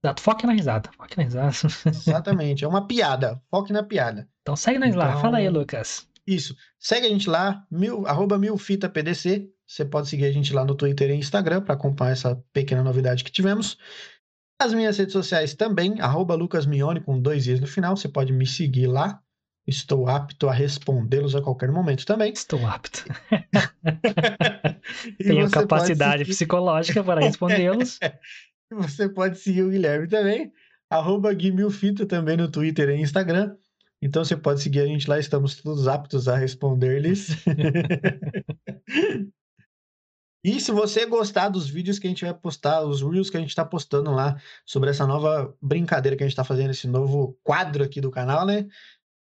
Exato. 0.04 0.20
Foque 0.20 0.46
na 0.46 0.52
risada. 0.52 0.90
Foque 0.96 1.16
na 1.16 1.24
risada. 1.24 1.52
Exatamente. 1.86 2.64
É 2.64 2.68
uma 2.68 2.86
piada. 2.86 3.40
Foque 3.50 3.72
na 3.72 3.82
piada. 3.82 4.28
Então 4.42 4.56
segue 4.56 4.78
nós 4.78 4.90
então, 4.90 5.00
lá. 5.00 5.20
Fala 5.20 5.38
aí, 5.38 5.48
Lucas. 5.48 6.08
Isso. 6.26 6.56
Segue 6.78 7.06
a 7.06 7.10
gente 7.10 7.28
lá, 7.28 7.64
mil, 7.70 8.06
arroba 8.06 8.38
milfitapdc. 8.38 9.48
Você 9.66 9.84
pode 9.84 10.08
seguir 10.08 10.26
a 10.26 10.32
gente 10.32 10.52
lá 10.52 10.64
no 10.64 10.74
Twitter 10.74 11.10
e 11.10 11.14
Instagram 11.14 11.62
para 11.62 11.74
acompanhar 11.74 12.12
essa 12.12 12.36
pequena 12.52 12.82
novidade 12.82 13.24
que 13.24 13.30
tivemos. 13.30 13.78
As 14.60 14.72
minhas 14.72 14.96
redes 14.96 15.12
sociais 15.12 15.54
também, 15.54 16.00
arroba 16.00 16.34
lucasmione 16.34 17.00
com 17.00 17.20
dois 17.20 17.44
dias 17.44 17.58
no 17.58 17.66
final. 17.66 17.96
Você 17.96 18.08
pode 18.08 18.32
me 18.32 18.46
seguir 18.46 18.86
lá. 18.86 19.20
Estou 19.66 20.08
apto 20.08 20.48
a 20.48 20.52
respondê-los 20.52 21.34
a 21.34 21.42
qualquer 21.42 21.70
momento 21.70 22.04
também. 22.04 22.32
Estou 22.32 22.64
apto. 22.66 23.04
Tenho 25.18 25.50
capacidade 25.50 26.24
psicológica 26.24 27.02
para 27.02 27.20
respondê-los. 27.20 27.98
você 28.70 29.08
pode 29.08 29.38
seguir 29.38 29.62
o 29.62 29.70
Guilherme 29.70 30.08
também. 30.08 30.52
Arroba 30.90 31.32
Guimilfita 31.32 32.06
também 32.06 32.36
no 32.36 32.50
Twitter 32.50 32.88
e 32.90 33.00
Instagram. 33.00 33.56
Então 34.00 34.24
você 34.24 34.36
pode 34.36 34.60
seguir 34.60 34.80
a 34.80 34.86
gente 34.86 35.08
lá, 35.08 35.18
estamos 35.18 35.54
todos 35.62 35.86
aptos 35.86 36.28
a 36.28 36.36
responder-lhes. 36.36 37.36
e 40.44 40.60
se 40.60 40.72
você 40.72 41.06
gostar 41.06 41.48
dos 41.48 41.68
vídeos 41.68 41.98
que 41.98 42.06
a 42.06 42.10
gente 42.10 42.24
vai 42.24 42.34
postar, 42.34 42.82
os 42.82 43.00
reels 43.02 43.30
que 43.30 43.36
a 43.36 43.40
gente 43.40 43.50
está 43.50 43.64
postando 43.64 44.10
lá 44.10 44.36
sobre 44.66 44.90
essa 44.90 45.06
nova 45.06 45.56
brincadeira 45.62 46.16
que 46.16 46.24
a 46.24 46.26
gente 46.26 46.32
está 46.32 46.44
fazendo, 46.44 46.70
esse 46.70 46.88
novo 46.88 47.38
quadro 47.44 47.84
aqui 47.84 48.00
do 48.00 48.10
canal, 48.10 48.44
né? 48.44 48.66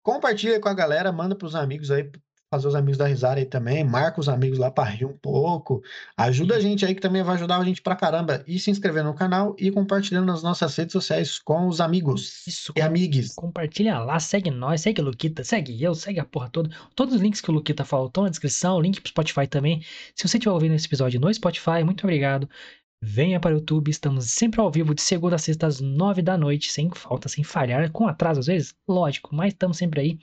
Compartilha 0.02 0.60
com 0.60 0.68
a 0.68 0.74
galera, 0.74 1.12
manda 1.12 1.36
para 1.36 1.46
os 1.46 1.54
amigos 1.54 1.90
aí, 1.90 2.10
fazer 2.52 2.68
os 2.68 2.74
amigos 2.74 2.98
da 2.98 3.06
risada 3.06 3.40
aí 3.40 3.46
também, 3.46 3.82
marca 3.82 4.20
os 4.20 4.28
amigos 4.28 4.58
lá 4.58 4.70
para 4.70 4.84
rir 4.84 5.06
um 5.06 5.16
pouco. 5.16 5.82
Ajuda 6.14 6.56
a 6.56 6.60
gente 6.60 6.84
aí 6.84 6.94
que 6.94 7.00
também 7.00 7.22
vai 7.22 7.36
ajudar 7.36 7.56
a 7.56 7.64
gente 7.64 7.80
pra 7.80 7.96
caramba. 7.96 8.44
E 8.46 8.58
se 8.58 8.70
inscrever 8.70 9.02
no 9.02 9.14
canal 9.14 9.56
e 9.58 9.70
compartilhando 9.70 10.26
nas 10.26 10.42
nossas 10.42 10.76
redes 10.76 10.92
sociais 10.92 11.38
com 11.38 11.66
os 11.66 11.80
amigos 11.80 12.46
Isso, 12.46 12.70
e 12.76 12.80
com... 12.80 12.86
amigos. 12.86 13.34
Compartilha 13.34 13.98
lá, 14.00 14.20
segue 14.20 14.50
nós, 14.50 14.82
segue 14.82 15.00
o 15.00 15.04
Luquita, 15.04 15.42
segue 15.42 15.82
eu, 15.82 15.94
segue 15.94 16.20
a 16.20 16.26
porra 16.26 16.50
toda. 16.50 16.68
Todos 16.94 17.14
os 17.14 17.22
links 17.22 17.40
que 17.40 17.50
o 17.50 17.54
Luquita 17.54 17.86
falou 17.86 18.08
estão 18.08 18.24
na 18.24 18.28
descrição, 18.28 18.78
link 18.78 19.00
pro 19.00 19.08
Spotify 19.08 19.46
também. 19.46 19.80
Se 20.14 20.28
você 20.28 20.36
estiver 20.36 20.52
ouvindo 20.52 20.74
esse 20.74 20.86
episódio 20.86 21.18
no 21.18 21.32
Spotify, 21.32 21.82
muito 21.82 22.04
obrigado. 22.04 22.46
Venha 23.02 23.40
para 23.40 23.54
o 23.54 23.58
YouTube, 23.58 23.90
estamos 23.90 24.30
sempre 24.30 24.60
ao 24.60 24.70
vivo 24.70 24.94
de 24.94 25.00
segunda 25.00 25.36
a 25.36 25.38
sexta 25.38 25.66
às 25.66 25.80
nove 25.80 26.20
da 26.20 26.36
noite, 26.36 26.70
sem 26.70 26.90
falta, 26.90 27.28
sem 27.28 27.42
falhar, 27.42 27.90
com 27.90 28.06
atraso 28.06 28.40
às 28.40 28.46
vezes, 28.46 28.74
lógico, 28.86 29.34
mas 29.34 29.54
estamos 29.54 29.78
sempre 29.78 30.00
aí, 30.00 30.18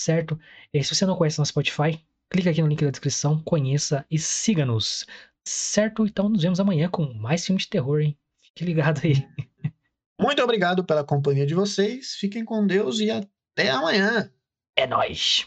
certo? 0.00 0.38
E 0.72 0.82
se 0.82 0.94
você 0.94 1.04
não 1.04 1.16
conhece 1.16 1.38
nosso 1.38 1.50
Spotify, 1.50 2.02
clica 2.30 2.50
aqui 2.50 2.62
no 2.62 2.68
link 2.68 2.84
da 2.84 2.90
descrição, 2.90 3.40
conheça 3.42 4.04
e 4.10 4.18
siga-nos, 4.18 5.06
certo? 5.44 6.06
Então 6.06 6.28
nos 6.28 6.42
vemos 6.42 6.60
amanhã 6.60 6.88
com 6.88 7.12
mais 7.14 7.44
filme 7.44 7.60
de 7.60 7.68
terror, 7.68 8.00
hein? 8.00 8.16
Fique 8.40 8.64
ligado 8.64 9.00
aí. 9.04 9.28
Muito 10.20 10.42
obrigado 10.42 10.84
pela 10.84 11.04
companhia 11.04 11.46
de 11.46 11.54
vocês, 11.54 12.14
fiquem 12.14 12.44
com 12.44 12.66
Deus 12.66 12.98
e 13.00 13.10
até 13.10 13.70
amanhã. 13.70 14.30
É 14.76 14.86
nóis! 14.86 15.46